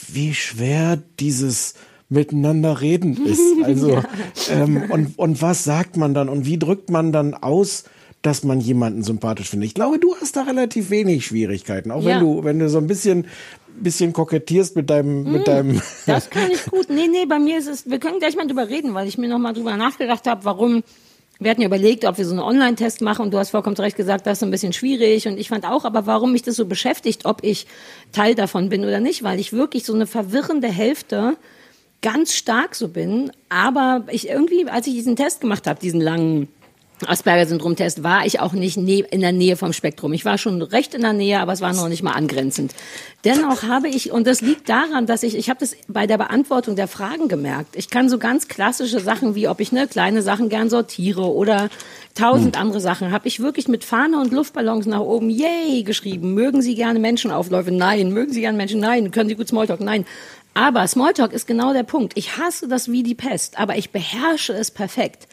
wie 0.08 0.34
schwer 0.34 1.00
dieses 1.20 1.74
Miteinander 2.10 2.82
reden 2.82 3.24
ist. 3.26 3.40
Also 3.64 3.92
Ja. 3.92 4.04
ähm, 4.52 4.84
und 4.90 5.18
und 5.20 5.42
was 5.42 5.64
sagt 5.64 5.98
man 5.98 6.14
dann 6.14 6.30
und 6.30 6.46
wie 6.46 6.58
drückt 6.58 6.90
man 6.90 7.12
dann 7.12 7.34
aus, 7.34 7.84
dass 8.22 8.44
man 8.44 8.60
jemanden 8.60 9.04
sympathisch 9.04 9.50
findet? 9.50 9.68
Ich 9.68 9.74
glaube, 9.74 10.00
du 10.00 10.16
hast 10.20 10.36
da 10.36 10.44
relativ 10.44 10.90
wenig 10.90 11.26
Schwierigkeiten, 11.26 11.92
auch 11.92 12.02
Ja. 12.04 12.16
wenn 12.16 12.20
du 12.20 12.44
wenn 12.44 12.60
du 12.60 12.70
so 12.70 12.78
ein 12.78 12.88
bisschen 12.88 13.26
bisschen 13.82 14.12
kokettierst 14.12 14.76
mit 14.76 14.90
deinem 14.90 15.32
mit 15.32 15.48
deinem 15.48 15.82
Das 16.06 16.30
kann 16.32 16.52
ich 16.52 16.66
gut. 16.66 16.90
Nee, 16.90 17.08
nee, 17.08 17.26
bei 17.26 17.40
mir 17.40 17.58
ist 17.60 17.68
es, 17.68 17.90
wir 17.90 18.00
können 18.00 18.20
gleich 18.20 18.36
mal 18.36 18.46
drüber 18.46 18.68
reden, 18.68 18.94
weil 18.94 19.08
ich 19.08 19.18
mir 19.18 19.30
noch 19.30 19.40
mal 19.40 19.54
drüber 19.54 19.78
nachgedacht 19.78 20.28
habe, 20.28 20.44
warum, 20.44 20.84
wir 21.40 21.50
hatten 21.50 21.62
ja 21.62 21.68
überlegt, 21.68 22.04
ob 22.04 22.18
wir 22.18 22.26
so 22.26 22.32
einen 22.32 22.42
Online-Test 22.42 23.00
machen 23.02 23.22
und 23.24 23.34
du 23.34 23.38
hast 23.38 23.52
vollkommen 23.52 23.78
zu 23.78 23.82
Recht 23.82 23.96
gesagt, 23.96 24.28
das 24.28 24.40
ist 24.40 24.44
ein 24.44 24.52
bisschen 24.52 24.74
schwierig 24.74 25.30
und 25.30 25.40
ich 25.40 25.48
fand 25.48 25.64
auch, 25.66 25.86
aber 25.86 26.06
warum 26.06 26.34
mich 26.34 26.42
das 26.42 26.58
so 26.58 26.66
beschäftigt, 26.66 27.24
ob 27.24 27.42
ich 27.42 27.68
Teil 28.12 28.36
davon 28.36 28.68
bin 28.68 28.84
oder 28.84 29.00
nicht, 29.00 29.24
weil 29.24 29.40
ich 29.40 29.54
wirklich 29.54 29.86
so 29.86 29.94
eine 29.94 30.08
verwirrende 30.08 30.68
Hälfte 30.68 31.38
ganz 32.02 32.34
stark 32.34 32.76
so 32.76 32.90
bin, 32.90 33.32
aber 33.48 34.04
ich 34.12 34.28
irgendwie, 34.28 34.68
als 34.70 34.88
ich 34.88 34.94
diesen 34.94 35.16
Test 35.16 35.40
gemacht 35.40 35.68
habe, 35.68 35.80
diesen 35.80 36.02
langen, 36.02 36.50
Asperger-Syndrom-Test 37.06 38.04
war 38.04 38.26
ich 38.26 38.40
auch 38.40 38.54
nicht 38.54 38.78
in 38.78 39.22
der 39.22 39.32
Nähe 39.32 39.56
vom 39.56 39.74
Spektrum. 39.74 40.14
Ich 40.14 40.26
war 40.26 40.38
schon 40.38 40.62
recht 40.62 40.94
in 40.94 41.02
der 41.02 41.14
Nähe, 41.14 41.40
aber 41.40 41.54
es 41.54 41.62
war 41.62 41.74
noch 41.74 41.88
nicht 41.88 42.04
mal 42.04 42.12
angrenzend. 42.12 42.74
Dennoch 43.26 43.64
habe 43.64 43.88
ich, 43.88 44.12
und 44.12 44.28
das 44.28 44.42
liegt 44.42 44.70
daran, 44.70 45.06
dass 45.06 45.24
ich, 45.24 45.36
ich 45.36 45.50
habe 45.50 45.60
das 45.60 45.76
bei 45.88 46.08
der 46.08 46.18
Beantwortung 46.18 46.76
der 46.76 46.88
Fragen 46.88 47.28
gemerkt. 47.28 47.76
Ich 47.76 47.90
kann 47.90 48.10
so 48.10 48.18
ganz 48.18 48.48
klassische 48.48 49.00
Sachen 49.00 49.36
wie, 49.36 49.48
ob 49.48 49.60
ich 49.60 49.72
ne 49.72 49.88
kleine 49.88 50.22
Sachen 50.22 50.50
gern 50.50 50.70
sortiere 50.70 51.34
oder 51.34 51.70
tausend 52.16 52.56
Hm. 52.56 52.62
andere 52.62 52.82
Sachen, 52.82 53.12
habe 53.12 53.28
ich 53.28 53.40
wirklich 53.40 53.68
mit 53.68 53.84
Fahne 53.84 54.20
und 54.20 54.32
Luftballons 54.34 54.86
nach 54.86 55.00
oben, 55.00 55.30
yay, 55.30 55.84
geschrieben. 55.84 56.34
Mögen 56.34 56.62
Sie 56.62 56.76
gerne 56.76 57.00
Menschenaufläufe? 57.00 57.72
Nein. 57.72 58.12
Mögen 58.12 58.34
Sie 58.34 58.42
gerne 58.42 58.58
Menschen? 58.58 58.80
Nein. 58.80 59.12
Können 59.12 59.30
Sie 59.30 59.36
gut 59.36 59.48
Smalltalk? 59.48 59.80
Nein. 59.80 60.06
Aber 60.54 60.88
Smalltalk 60.88 61.32
ist 61.32 61.48
genau 61.48 61.74
der 61.74 61.84
Punkt. 61.84 62.14
Ich 62.16 62.38
hasse 62.38 62.68
das 62.68 62.92
wie 62.92 63.04
die 63.04 63.16
Pest, 63.16 63.58
aber 63.58 63.78
ich 63.78 63.92
beherrsche 63.92 64.54
es 64.54 64.72
perfekt. 64.72 65.28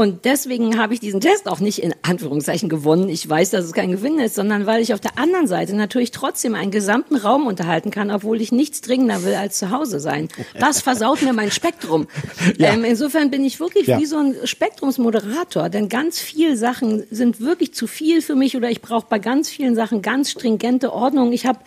Und 0.00 0.24
deswegen 0.24 0.78
habe 0.78 0.94
ich 0.94 1.00
diesen 1.00 1.20
Test 1.20 1.46
auch 1.46 1.60
nicht 1.60 1.82
in 1.82 1.94
Anführungszeichen 2.00 2.70
gewonnen. 2.70 3.10
Ich 3.10 3.28
weiß, 3.28 3.50
dass 3.50 3.66
es 3.66 3.74
kein 3.74 3.92
Gewinn 3.92 4.18
ist, 4.18 4.34
sondern 4.34 4.64
weil 4.64 4.80
ich 4.80 4.94
auf 4.94 5.00
der 5.00 5.18
anderen 5.18 5.46
Seite 5.46 5.76
natürlich 5.76 6.10
trotzdem 6.10 6.54
einen 6.54 6.70
gesamten 6.70 7.16
Raum 7.16 7.46
unterhalten 7.46 7.90
kann, 7.90 8.10
obwohl 8.10 8.40
ich 8.40 8.50
nichts 8.50 8.80
dringender 8.80 9.24
will 9.24 9.34
als 9.34 9.58
zu 9.58 9.70
Hause 9.70 10.00
sein. 10.00 10.28
Das 10.58 10.80
versaut 10.80 11.20
mir 11.20 11.34
mein 11.34 11.50
Spektrum. 11.50 12.06
Ja. 12.56 12.72
Ähm, 12.72 12.84
insofern 12.84 13.30
bin 13.30 13.44
ich 13.44 13.60
wirklich 13.60 13.86
Ja. 13.86 13.98
wie 13.98 14.06
so 14.06 14.16
ein 14.16 14.34
Spektrumsmoderator, 14.44 15.68
denn 15.68 15.90
ganz 15.90 16.18
viele 16.18 16.56
Sachen 16.56 17.04
sind 17.10 17.40
wirklich 17.40 17.74
zu 17.74 17.86
viel 17.86 18.22
für 18.22 18.34
mich 18.34 18.56
oder 18.56 18.70
ich 18.70 18.80
brauche 18.80 19.06
bei 19.08 19.18
ganz 19.18 19.50
vielen 19.50 19.74
Sachen 19.74 20.00
ganz 20.00 20.30
stringente 20.30 20.92
Ordnung. 20.94 21.32
Ich 21.32 21.44
habe 21.44 21.58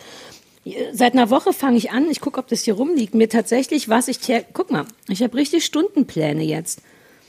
Seit 0.92 1.12
einer 1.12 1.28
Woche 1.30 1.52
fange 1.52 1.76
ich 1.76 1.90
an, 1.90 2.10
ich 2.10 2.20
gucke, 2.20 2.40
ob 2.40 2.48
das 2.48 2.62
hier 2.62 2.74
rumliegt, 2.74 3.14
mir 3.14 3.28
tatsächlich, 3.28 3.90
was 3.90 4.08
ich, 4.08 4.18
guck 4.54 4.70
mal, 4.70 4.86
ich 5.08 5.22
habe 5.22 5.36
richtig 5.36 5.64
Stundenpläne 5.66 6.42
jetzt 6.42 6.80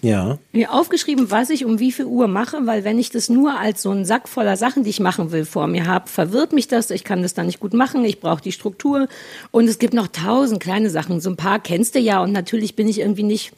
Ja. 0.05 0.37
mir 0.51 0.71
aufgeschrieben, 0.71 1.31
was 1.31 1.49
ich 1.49 1.65
um 1.65 1.79
wie 1.79 1.91
viel 1.91 2.05
Uhr 2.05 2.27
mache, 2.27 2.65
weil 2.65 2.83
wenn 2.83 2.99
ich 2.99 3.09
das 3.09 3.29
nur 3.29 3.59
als 3.59 3.81
so 3.81 3.89
einen 3.89 4.05
Sack 4.05 4.27
voller 4.27 4.55
Sachen, 4.55 4.83
die 4.83 4.89
ich 4.91 4.99
machen 4.99 5.31
will, 5.31 5.45
vor 5.45 5.67
mir 5.67 5.87
habe, 5.87 6.07
verwirrt 6.07 6.53
mich 6.53 6.67
das. 6.67 6.91
Ich 6.91 7.03
kann 7.03 7.21
das 7.21 7.33
dann 7.33 7.47
nicht 7.47 7.59
gut 7.59 7.73
machen. 7.73 8.05
Ich 8.05 8.19
brauche 8.19 8.41
die 8.41 8.51
Struktur. 8.51 9.07
Und 9.51 9.67
es 9.67 9.79
gibt 9.79 9.93
noch 9.93 10.07
tausend 10.07 10.61
kleine 10.61 10.89
Sachen. 10.89 11.19
So 11.21 11.29
ein 11.29 11.37
paar 11.37 11.59
kennst 11.59 11.95
du 11.95 11.99
ja. 11.99 12.21
Und 12.21 12.31
natürlich 12.31 12.75
bin 12.75 12.87
ich 12.87 12.99
irgendwie 12.99 13.23
nicht 13.23 13.51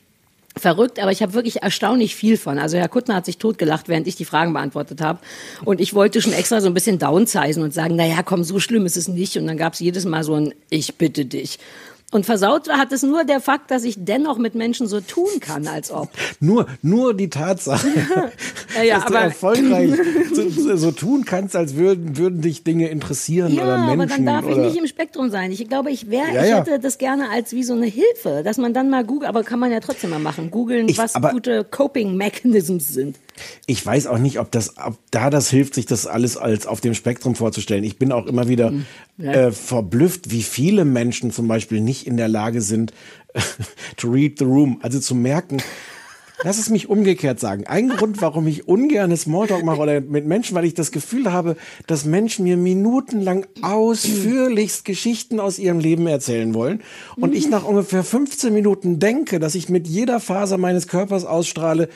verrückt, 0.57 0.99
aber 0.99 1.11
ich 1.11 1.21
habe 1.21 1.33
wirklich 1.33 1.61
erstaunlich 1.61 2.15
viel 2.15 2.37
von. 2.37 2.57
Also 2.57 2.77
Herr 2.77 2.87
Kuttner 2.87 3.15
hat 3.15 3.25
sich 3.25 3.37
totgelacht, 3.37 3.87
während 3.87 4.07
ich 4.07 4.15
die 4.15 4.25
Fragen 4.25 4.53
beantwortet 4.53 5.01
habe. 5.01 5.19
Und 5.63 5.79
ich 5.81 5.93
wollte 5.93 6.21
schon 6.21 6.33
extra 6.33 6.61
so 6.61 6.67
ein 6.67 6.73
bisschen 6.73 6.99
downsizen 6.99 7.61
und 7.61 7.73
sagen, 7.73 7.95
naja, 7.95 8.23
komm, 8.23 8.43
so 8.43 8.59
schlimm 8.59 8.85
ist 8.85 8.97
es 8.97 9.07
nicht. 9.07 9.37
Und 9.37 9.47
dann 9.47 9.57
gab 9.57 9.73
es 9.73 9.79
jedes 9.79 10.05
Mal 10.05 10.23
so 10.23 10.35
ein 10.35 10.53
Ich 10.69 10.95
bitte 10.95 11.25
dich. 11.25 11.59
Und 12.09 12.25
versaut 12.25 12.69
hat 12.69 12.93
es 12.93 13.03
nur 13.03 13.25
der 13.25 13.41
Fakt, 13.41 13.69
dass 13.69 13.83
ich 13.83 13.95
dennoch 13.99 14.37
mit 14.37 14.55
Menschen 14.55 14.87
so 14.87 15.01
tun 15.01 15.27
kann, 15.41 15.67
als 15.67 15.91
ob. 15.91 16.07
Nur, 16.39 16.67
nur 16.81 17.13
die 17.13 17.29
Tatsache, 17.29 17.85
Ja, 18.77 18.81
ja, 18.83 18.95
dass 18.99 19.05
du 19.07 19.13
erfolgreich 19.15 19.91
so, 20.33 20.75
so, 20.77 20.91
tun 20.91 21.25
kannst, 21.25 21.55
als 21.57 21.75
würden, 21.75 22.15
würden 22.15 22.39
dich 22.41 22.63
Dinge 22.63 22.87
interessieren 22.87 23.53
Ja, 23.53 23.63
oder 23.63 23.77
Menschen. 23.79 23.93
aber 24.01 24.05
dann 24.05 24.25
darf 24.25 24.45
ich 24.45 24.53
oder 24.55 24.65
nicht 24.67 24.77
im 24.77 24.87
Spektrum 24.87 25.29
sein. 25.29 25.51
Ich 25.51 25.67
glaube, 25.67 25.91
ich 25.91 26.09
wäre, 26.09 26.27
ich 26.29 26.53
hätte 26.55 26.79
das 26.79 26.97
gerne 26.97 27.29
als 27.29 27.51
wie 27.51 27.63
so 27.63 27.73
eine 27.73 27.87
Hilfe, 27.87 28.41
dass 28.41 28.57
man 28.57 28.73
dann 28.73 28.89
mal 28.89 29.03
googelt, 29.03 29.27
aber 29.27 29.43
kann 29.43 29.59
man 29.59 29.71
ja 29.73 29.81
trotzdem 29.81 30.11
mal 30.11 30.19
machen, 30.19 30.49
googeln, 30.49 30.87
Ich- 30.87 30.97
was 30.97 31.13
aber- 31.15 31.31
gute 31.31 31.65
Coping 31.65 32.15
Mechanisms 32.15 32.87
sind. 32.87 33.17
Ich 33.67 33.85
weiß 33.85 34.07
auch 34.07 34.17
nicht, 34.17 34.39
ob 34.39 34.49
das, 34.51 34.77
ob 34.83 34.97
da 35.11 35.29
das 35.29 35.49
hilft, 35.49 35.75
sich 35.75 35.85
das 35.85 36.07
alles 36.07 36.37
als 36.37 36.65
auf 36.65 36.81
dem 36.81 36.95
Spektrum 36.95 37.35
vorzustellen. 37.35 37.83
Ich 37.83 37.99
bin 37.99 38.11
auch 38.11 38.25
immer 38.25 38.47
wieder 38.47 38.73
Ja. 39.19 39.31
äh, 39.31 39.51
verblüfft, 39.51 40.31
wie 40.31 40.41
viele 40.41 40.85
Menschen 40.85 41.31
zum 41.31 41.47
Beispiel 41.47 41.79
nicht 41.81 41.96
in 42.05 42.17
der 42.17 42.27
Lage 42.27 42.61
sind, 42.61 42.93
to 43.97 44.09
read 44.09 44.37
the 44.37 44.45
room, 44.45 44.79
also 44.81 44.99
zu 44.99 45.15
merken. 45.15 45.57
Lass 46.43 46.59
es 46.59 46.69
mich 46.69 46.87
umgekehrt 46.87 47.39
sagen. 47.39 47.65
Ein 47.65 47.89
Grund, 47.89 48.21
warum 48.21 48.45
ich 48.45 48.67
ungern 48.67 49.15
Smalltalk 49.17 49.63
mache 49.63 49.81
oder 49.81 50.01
mit 50.01 50.27
Menschen, 50.27 50.55
weil 50.55 50.65
ich 50.65 50.75
das 50.75 50.91
Gefühl 50.91 51.31
habe, 51.31 51.57
dass 51.87 52.05
Menschen 52.05 52.43
mir 52.43 52.57
minutenlang 52.57 53.47
ausführlichst 53.63 54.85
Geschichten 54.85 55.39
aus 55.39 55.57
ihrem 55.57 55.79
Leben 55.79 56.05
erzählen 56.05 56.53
wollen 56.53 56.81
und 57.15 57.33
ich 57.33 57.49
nach 57.49 57.63
ungefähr 57.63 58.03
15 58.03 58.53
Minuten 58.53 58.99
denke, 58.99 59.39
dass 59.39 59.55
ich 59.55 59.69
mit 59.69 59.87
jeder 59.87 60.19
Faser 60.19 60.59
meines 60.59 60.87
Körpers 60.87 61.25
ausstrahle, 61.25 61.89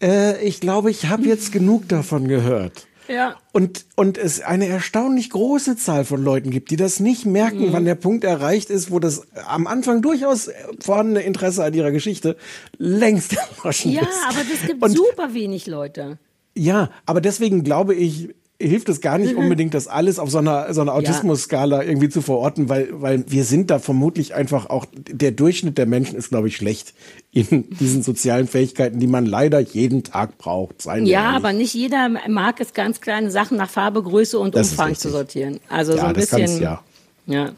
äh, 0.00 0.42
ich 0.42 0.60
glaube, 0.60 0.90
ich 0.90 1.06
habe 1.06 1.26
jetzt 1.26 1.52
genug 1.52 1.88
davon 1.88 2.26
gehört. 2.26 2.86
Ja. 3.08 3.36
Und, 3.52 3.86
und 3.96 4.18
es 4.18 4.40
eine 4.42 4.66
erstaunlich 4.66 5.30
große 5.30 5.76
Zahl 5.76 6.04
von 6.04 6.22
Leuten 6.22 6.50
gibt, 6.50 6.70
die 6.70 6.76
das 6.76 7.00
nicht 7.00 7.24
merken, 7.26 7.68
Mhm. 7.68 7.72
wann 7.72 7.84
der 7.86 7.94
Punkt 7.94 8.22
erreicht 8.24 8.68
ist, 8.70 8.90
wo 8.90 8.98
das 8.98 9.22
am 9.46 9.66
Anfang 9.66 10.02
durchaus 10.02 10.50
vorhandene 10.80 11.22
Interesse 11.22 11.64
an 11.64 11.72
ihrer 11.74 11.90
Geschichte 11.90 12.36
längst 12.76 13.34
erloschen 13.58 13.92
Ja, 13.92 14.02
ist. 14.02 14.10
aber 14.28 14.40
das 14.48 14.66
gibt 14.66 14.82
Und- 14.82 14.90
super 14.96 15.32
wenig 15.34 15.66
Leute. 15.66 16.18
Ja, 16.54 16.90
aber 17.06 17.20
deswegen 17.20 17.62
glaube 17.64 17.94
ich, 17.94 18.30
hilft 18.60 18.88
es 18.88 19.00
gar 19.00 19.18
nicht 19.18 19.34
Mhm. 19.34 19.38
unbedingt, 19.42 19.72
das 19.74 19.86
alles 19.86 20.18
auf 20.18 20.30
so 20.30 20.38
einer, 20.38 20.74
so 20.74 20.80
einer 20.80 20.92
Autismus-Skala 20.94 21.84
irgendwie 21.84 22.08
zu 22.08 22.22
verorten, 22.22 22.68
weil, 22.68 22.88
weil 22.90 23.24
wir 23.28 23.44
sind 23.44 23.70
da 23.70 23.78
vermutlich 23.78 24.34
einfach 24.34 24.68
auch, 24.68 24.86
der 24.92 25.30
Durchschnitt 25.30 25.78
der 25.78 25.86
Menschen 25.86 26.16
ist, 26.16 26.30
glaube 26.30 26.48
ich, 26.48 26.56
schlecht 26.56 26.92
in 27.32 27.70
diesen 27.78 28.02
sozialen 28.02 28.48
Fähigkeiten, 28.48 28.98
die 28.98 29.06
man 29.06 29.26
leider 29.26 29.60
jeden 29.60 30.02
Tag 30.02 30.38
braucht. 30.38 30.82
Seien 30.82 31.06
Ja, 31.06 31.30
aber 31.30 31.52
nicht 31.52 31.74
jeder 31.74 32.08
mag 32.28 32.60
es, 32.60 32.72
ganz 32.74 33.00
kleine 33.00 33.30
Sachen 33.30 33.56
nach 33.56 33.70
Farbe, 33.70 34.02
Größe 34.02 34.38
und 34.38 34.56
Das 34.56 34.70
Umfang 34.70 34.94
zu 34.96 35.10
sortieren. 35.10 35.60
Also 35.68 35.92
so 35.92 35.98
Ja, 35.98 36.08
ein 36.08 36.14
das 36.14 36.30
bisschen. 36.30 36.60
ja. 36.60 36.82
ja. 37.26 37.52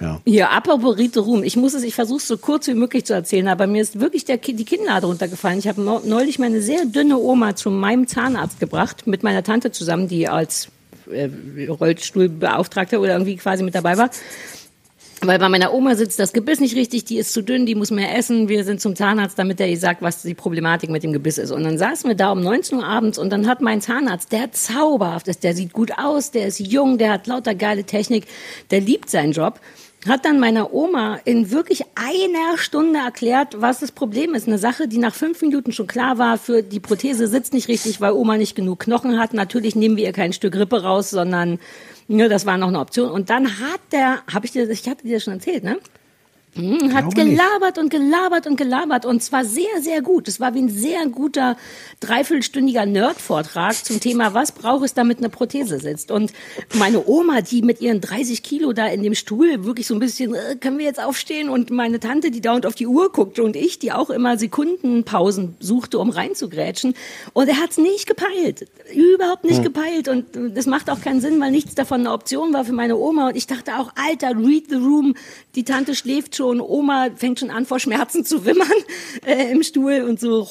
Ja. 0.00 0.20
Hier, 0.24 0.50
apropos 0.50 0.98
Rite 0.98 1.20
Ruhm. 1.20 1.42
Ich 1.42 1.56
muss 1.56 1.72
es, 1.74 1.82
ich 1.82 1.94
versuche 1.94 2.18
es 2.18 2.28
so 2.28 2.36
kurz 2.36 2.66
wie 2.66 2.74
möglich 2.74 3.04
zu 3.06 3.14
erzählen, 3.14 3.48
aber 3.48 3.66
mir 3.66 3.80
ist 3.82 3.98
wirklich 3.98 4.24
der, 4.24 4.36
die 4.36 4.64
Kinnlade 4.64 5.06
runtergefallen. 5.06 5.58
Ich 5.58 5.68
habe 5.68 5.80
neu- 5.80 6.00
neulich 6.04 6.38
meine 6.38 6.60
sehr 6.60 6.84
dünne 6.84 7.18
Oma 7.18 7.56
zu 7.56 7.70
meinem 7.70 8.06
Zahnarzt 8.06 8.60
gebracht, 8.60 9.06
mit 9.06 9.22
meiner 9.22 9.42
Tante 9.42 9.70
zusammen, 9.72 10.08
die 10.08 10.28
als 10.28 10.68
äh, 11.10 11.30
Rollstuhlbeauftragte 11.68 12.98
oder 12.98 13.12
irgendwie 13.12 13.36
quasi 13.36 13.62
mit 13.62 13.74
dabei 13.74 13.96
war. 13.96 14.10
Weil 15.22 15.38
bei 15.38 15.48
meiner 15.48 15.72
Oma 15.72 15.94
sitzt 15.94 16.18
das 16.18 16.34
Gebiss 16.34 16.60
nicht 16.60 16.76
richtig, 16.76 17.06
die 17.06 17.16
ist 17.16 17.32
zu 17.32 17.42
dünn, 17.42 17.64
die 17.64 17.74
muss 17.74 17.90
mehr 17.90 18.14
essen. 18.18 18.50
Wir 18.50 18.64
sind 18.64 18.82
zum 18.82 18.94
Zahnarzt, 18.94 19.38
damit 19.38 19.58
er 19.60 19.66
ihr 19.68 19.78
sagt, 19.78 20.02
was 20.02 20.20
die 20.20 20.34
Problematik 20.34 20.90
mit 20.90 21.02
dem 21.04 21.14
Gebiss 21.14 21.38
ist. 21.38 21.50
Und 21.52 21.64
dann 21.64 21.78
saßen 21.78 22.08
wir 22.10 22.14
da 22.16 22.32
um 22.32 22.42
19 22.42 22.78
Uhr 22.78 22.84
abends 22.84 23.16
und 23.16 23.30
dann 23.30 23.46
hat 23.48 23.62
mein 23.62 23.80
Zahnarzt, 23.80 24.30
der 24.30 24.52
zauberhaft 24.52 25.26
ist, 25.28 25.42
der 25.42 25.54
sieht 25.54 25.72
gut 25.72 25.92
aus, 25.96 26.32
der 26.32 26.46
ist 26.46 26.58
jung, 26.60 26.98
der 26.98 27.12
hat 27.12 27.26
lauter 27.26 27.54
geile 27.54 27.84
Technik, 27.84 28.26
der 28.70 28.82
liebt 28.82 29.08
seinen 29.08 29.32
Job, 29.32 29.58
hat 30.06 30.24
dann 30.24 30.40
meiner 30.40 30.72
Oma 30.72 31.20
in 31.24 31.50
wirklich 31.50 31.84
einer 31.94 32.58
Stunde 32.58 33.00
erklärt, 33.00 33.60
was 33.60 33.80
das 33.80 33.92
Problem 33.92 34.34
ist. 34.34 34.46
Eine 34.46 34.58
Sache, 34.58 34.88
die 34.88 34.98
nach 34.98 35.14
fünf 35.14 35.42
Minuten 35.42 35.72
schon 35.72 35.86
klar 35.86 36.18
war, 36.18 36.38
für 36.38 36.62
die 36.62 36.80
Prothese 36.80 37.28
sitzt 37.28 37.52
nicht 37.52 37.68
richtig, 37.68 38.00
weil 38.00 38.12
Oma 38.12 38.36
nicht 38.36 38.54
genug 38.54 38.80
Knochen 38.80 39.18
hat. 39.18 39.34
Natürlich 39.34 39.76
nehmen 39.76 39.96
wir 39.96 40.04
ihr 40.04 40.12
kein 40.12 40.32
Stück 40.32 40.56
Rippe 40.56 40.82
raus, 40.82 41.10
sondern 41.10 41.58
ne, 42.08 42.28
das 42.28 42.46
war 42.46 42.56
noch 42.58 42.68
eine 42.68 42.80
Option. 42.80 43.10
Und 43.10 43.30
dann 43.30 43.60
hat 43.60 43.80
der, 43.92 44.22
habe 44.32 44.46
ich 44.46 44.52
dir, 44.52 44.68
ich 44.68 44.88
hatte 44.88 45.04
dir 45.04 45.14
das 45.14 45.24
schon 45.24 45.34
erzählt, 45.34 45.64
ne? 45.64 45.78
Mhm, 46.56 46.92
hat 46.94 47.04
Glaube 47.14 47.24
nicht. 47.24 47.38
gelabert 47.38 47.78
und 47.78 47.90
gelabert 47.90 48.46
und 48.46 48.56
gelabert 48.56 49.04
und 49.06 49.22
zwar 49.22 49.44
sehr, 49.44 49.80
sehr 49.80 50.02
gut. 50.02 50.28
Es 50.28 50.40
war 50.40 50.54
wie 50.54 50.60
ein 50.62 50.68
sehr 50.68 51.06
guter 51.06 51.56
dreiviertelstündiger 52.00 52.86
Nerd-Vortrag 52.86 53.74
zum 53.84 54.00
Thema, 54.00 54.32
was 54.34 54.52
braucht 54.52 54.84
es, 54.84 54.94
damit 54.94 55.18
eine 55.18 55.28
Prothese 55.28 55.78
sitzt. 55.80 56.10
Und 56.10 56.32
meine 56.74 57.06
Oma, 57.06 57.40
die 57.40 57.62
mit 57.62 57.80
ihren 57.80 58.00
30 58.00 58.42
Kilo 58.42 58.72
da 58.72 58.86
in 58.86 59.02
dem 59.02 59.14
Stuhl 59.14 59.64
wirklich 59.64 59.86
so 59.86 59.94
ein 59.94 60.00
bisschen, 60.00 60.34
äh, 60.34 60.56
können 60.60 60.78
wir 60.78 60.84
jetzt 60.86 61.02
aufstehen? 61.02 61.48
Und 61.48 61.70
meine 61.70 62.00
Tante, 62.00 62.30
die 62.30 62.40
dauernd 62.40 62.66
auf 62.66 62.74
die 62.74 62.86
Uhr 62.86 63.10
guckte 63.12 63.42
und 63.42 63.56
ich, 63.56 63.78
die 63.78 63.92
auch 63.92 64.10
immer 64.10 64.38
Sekundenpausen 64.38 65.56
suchte, 65.60 65.98
um 65.98 66.10
reinzugrätschen. 66.10 66.94
Und 67.32 67.48
er 67.48 67.58
hat 67.60 67.70
es 67.70 67.78
nicht 67.78 68.06
gepeilt. 68.06 68.66
Überhaupt 68.94 69.44
nicht 69.44 69.58
Hm. 69.58 69.64
gepeilt. 69.64 70.08
Und 70.08 70.36
äh, 70.36 70.50
das 70.50 70.66
macht 70.66 70.88
auch 70.90 71.00
keinen 71.00 71.20
Sinn, 71.20 71.40
weil 71.40 71.50
nichts 71.50 71.74
davon 71.74 72.00
eine 72.00 72.12
Option 72.12 72.52
war 72.52 72.64
für 72.64 72.72
meine 72.72 72.96
Oma. 72.96 73.28
Und 73.28 73.36
ich 73.36 73.46
dachte 73.46 73.76
auch, 73.78 73.92
Alter, 73.96 74.30
read 74.36 74.64
the 74.68 74.76
room. 74.76 75.14
Die 75.54 75.64
Tante 75.64 75.94
schläft 75.94 76.36
schon, 76.36 76.45
Oma 76.60 77.08
fängt 77.14 77.40
schon 77.40 77.50
an, 77.50 77.66
vor 77.66 77.78
Schmerzen 77.78 78.24
zu 78.24 78.44
wimmern 78.44 78.68
äh, 79.26 79.50
im 79.50 79.62
Stuhl 79.62 80.04
und 80.08 80.20
so. 80.20 80.48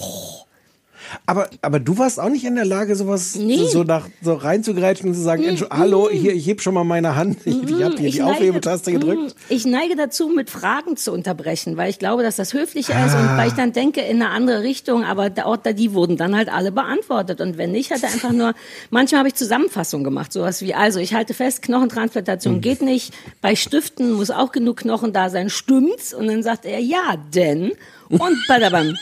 Aber, 1.25 1.49
aber 1.61 1.79
du 1.79 1.97
warst 1.97 2.19
auch 2.19 2.29
nicht 2.29 2.43
in 2.45 2.55
der 2.55 2.65
Lage, 2.65 2.95
sowas 2.95 3.35
Nee. 3.35 3.57
so, 3.57 3.67
so, 3.67 3.83
nach, 3.83 4.07
so 4.21 4.33
reinzugreifen 4.33 5.09
und 5.09 5.15
zu 5.15 5.21
sagen, 5.21 5.43
Entschuldigung, 5.43 5.79
hallo, 5.79 6.09
hier, 6.11 6.33
ich 6.33 6.47
heb 6.47 6.61
schon 6.61 6.73
mal 6.73 6.83
meine 6.83 7.15
Hand, 7.15 7.37
ich, 7.45 7.61
ich 7.63 7.83
habe 7.83 7.95
hier 7.97 8.07
Ich 8.07 8.15
die 8.15 8.19
neige- 8.21 8.25
Aufhebetaste 8.33 8.91
gedrückt. 8.91 9.35
Mm, 9.35 9.53
Ich 9.53 9.65
neige 9.65 9.95
dazu, 9.95 10.27
mit 10.29 10.49
Fragen 10.49 10.97
zu 10.97 11.11
unterbrechen, 11.11 11.77
weil 11.77 11.89
ich 11.89 11.99
glaube, 11.99 12.23
dass 12.23 12.35
das 12.35 12.53
höflicher 12.53 12.93
ist 13.05 13.13
Ah. 13.13 13.19
und 13.31 13.37
weil 13.37 13.47
ich 13.47 13.53
dann 13.53 13.71
denke 13.73 14.01
in 14.01 14.21
eine 14.21 14.29
andere 14.31 14.61
Richtung, 14.63 15.03
aber 15.03 15.29
da, 15.29 15.45
auch 15.45 15.57
da, 15.57 15.73
die 15.73 15.93
wurden 15.93 16.17
dann 16.17 16.35
halt 16.35 16.49
alle 16.49 16.71
beantwortet. 16.71 17.41
Und 17.41 17.57
wenn 17.57 17.71
nicht, 17.71 17.91
hat 17.91 18.03
er 18.03 18.09
einfach 18.09 18.31
nur, 18.31 18.53
manchmal 18.89 19.19
habe 19.19 19.29
ich 19.29 19.35
Zusammenfassungen 19.35 20.03
gemacht, 20.03 20.31
sowas 20.33 20.61
wie, 20.61 20.73
also 20.73 20.99
ich 20.99 21.13
halte 21.13 21.33
fest, 21.33 21.61
Knochentransplantation 21.61 22.55
Mhm. 22.55 22.61
geht 22.61 22.81
nicht, 22.81 23.13
bei 23.41 23.55
Stiften 23.55 24.13
muss 24.13 24.31
auch 24.31 24.51
genug 24.51 24.77
Knochen 24.77 25.13
da 25.13 25.29
sein, 25.29 25.49
stimmt's? 25.49 26.13
Und 26.13 26.27
dann 26.27 26.43
sagt 26.43 26.65
er, 26.65 26.79
ja, 26.79 27.15
denn, 27.33 27.71
und 28.09 28.37
badabam. 28.47 28.95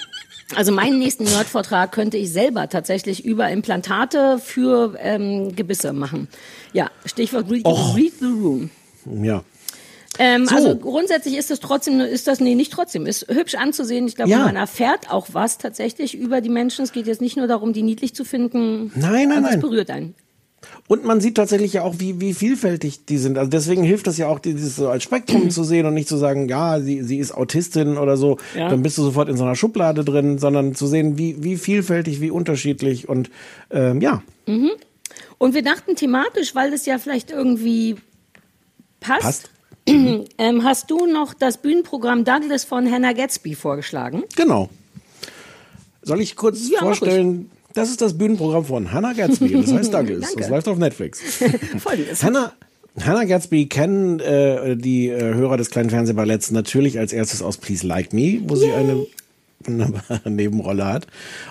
Also 0.56 0.72
meinen 0.72 1.00
nächsten 1.00 1.24
Nerd-Vortrag 1.24 1.92
könnte 1.92 2.18
ich 2.18 2.32
selber 2.32 2.70
tatsächlich 2.70 3.26
über 3.26 3.50
Implantate 3.50 4.40
für 4.40 4.96
ähm, 5.00 5.56
Gebisse 5.56 5.94
machen. 5.94 6.28
Ja, 6.74 6.92
Stichwort 7.06 7.50
Read, 7.50 7.66
Och. 7.66 7.96
read 7.96 8.14
the 8.20 8.26
Room. 8.26 8.70
Ja. 9.24 9.44
Ähm, 10.20 10.46
So. 10.46 10.56
Also 10.56 10.76
grundsätzlich 10.76 11.36
ist 11.38 11.50
das 11.50 11.60
trotzdem, 11.60 12.00
ist 12.00 12.28
das, 12.28 12.40
nee, 12.40 12.54
nicht 12.54 12.72
trotzdem, 12.72 13.08
ist 13.08 13.26
hübsch 13.30 13.56
anzusehen. 13.56 14.08
Ich 14.08 14.16
glaube, 14.16 14.30
Ja. 14.30 14.40
man 14.46 14.56
erfährt 14.56 15.10
auch 15.10 15.28
was 15.32 15.58
tatsächlich 15.58 16.16
über 16.16 16.40
die 16.42 16.50
Menschen. 16.50 16.84
Es 16.84 16.92
geht 16.92 17.08
jetzt 17.08 17.22
nicht 17.22 17.36
nur 17.36 17.48
darum, 17.48 17.74
die 17.74 17.82
niedlich 17.82 18.14
zu 18.14 18.24
finden. 18.24 18.92
Nein, 18.96 19.30
nein, 19.30 19.42
nein. 19.42 19.56
Es 19.56 19.60
berührt 19.60 19.90
einen. 19.90 20.14
Und 20.88 21.06
man 21.06 21.22
sieht 21.22 21.36
tatsächlich 21.36 21.74
ja 21.74 21.84
auch, 21.84 21.96
wie, 22.00 22.20
wie 22.20 22.34
vielfältig 22.34 23.06
die 23.06 23.18
sind. 23.18 23.38
Also 23.38 23.50
deswegen 23.50 23.84
hilft 23.84 24.08
das 24.08 24.18
ja 24.18 24.28
auch, 24.28 24.40
dieses 24.40 24.76
so 24.76 24.90
als 24.90 25.04
Spektrum 25.04 25.50
zu 25.50 25.64
sehen 25.64 25.86
und 25.86 25.94
nicht 25.94 26.08
zu 26.10 26.18
sagen, 26.18 26.50
ja, 26.50 26.80
sie, 26.80 27.02
sie 27.04 27.18
ist 27.18 27.34
Autistin 27.34 27.98
oder 27.98 28.18
so, 28.18 28.38
Ja. 28.56 28.70
dann 28.70 28.84
bist 28.84 28.98
du 28.98 29.04
sofort 29.04 29.30
in 29.30 29.38
so 29.38 29.44
einer 29.44 29.56
Schublade 29.56 30.04
drin, 30.04 30.38
sondern 30.38 30.76
zu 30.76 30.88
sehen, 30.88 31.18
wie, 31.18 31.44
wie 31.44 31.58
vielfältig, 31.58 32.22
wie 32.22 32.32
unterschiedlich 32.32 33.08
und 33.10 33.30
ähm, 33.72 34.02
ja. 34.02 34.22
Mhm. 34.48 34.72
Und 35.38 35.54
wir 35.54 35.64
dachten 35.64 35.96
thematisch, 35.96 36.56
weil 36.56 36.72
das 36.72 36.86
ja 36.86 36.98
vielleicht 37.00 37.32
irgendwie 37.32 37.96
passt. 39.00 39.22
Passt. 39.24 39.50
ähm, 40.38 40.64
hast 40.64 40.90
du 40.90 41.06
noch 41.08 41.34
das 41.34 41.58
Bühnenprogramm 41.58 42.24
Douglas 42.24 42.64
von 42.64 42.90
Hannah 42.90 43.12
Gatsby 43.14 43.54
vorgeschlagen? 43.56 44.24
Genau. 44.36 44.70
Soll 46.02 46.22
ich 46.22 46.36
kurz 46.36 46.70
Ja, 46.70 46.80
vorstellen? 46.80 47.50
Das 47.74 47.90
ist 47.90 48.02
das 48.02 48.18
Bühnenprogramm 48.18 48.66
von 48.66 48.92
Hannah 48.92 49.14
Gatsby. 49.14 49.54
Das 49.54 49.74
heißt 49.74 49.94
Douglas. 49.94 50.22
Danke. 50.22 50.40
Das 50.40 50.50
läuft 50.50 50.68
auf 50.68 50.78
Netflix. 50.78 51.22
Hannah, 52.22 52.54
Hannah 53.00 53.26
Gatsby 53.26 53.66
kennen 53.68 54.20
äh, 54.20 54.78
die 54.78 55.10
äh, 55.10 55.34
Hörer 55.34 55.58
des 55.58 55.70
kleinen 55.70 55.90
Fernsehballetts 55.90 56.52
natürlich 56.52 57.00
als 57.00 57.14
erstes 57.14 57.42
aus 57.42 57.58
Please 57.58 57.86
Like 57.86 58.14
Me, 58.14 58.42
wo 58.46 58.56
sie 58.56 58.72
eine 58.72 59.06
wunderbare 59.68 60.22
Nebenrolle 60.30 60.86
hat. 60.86 61.08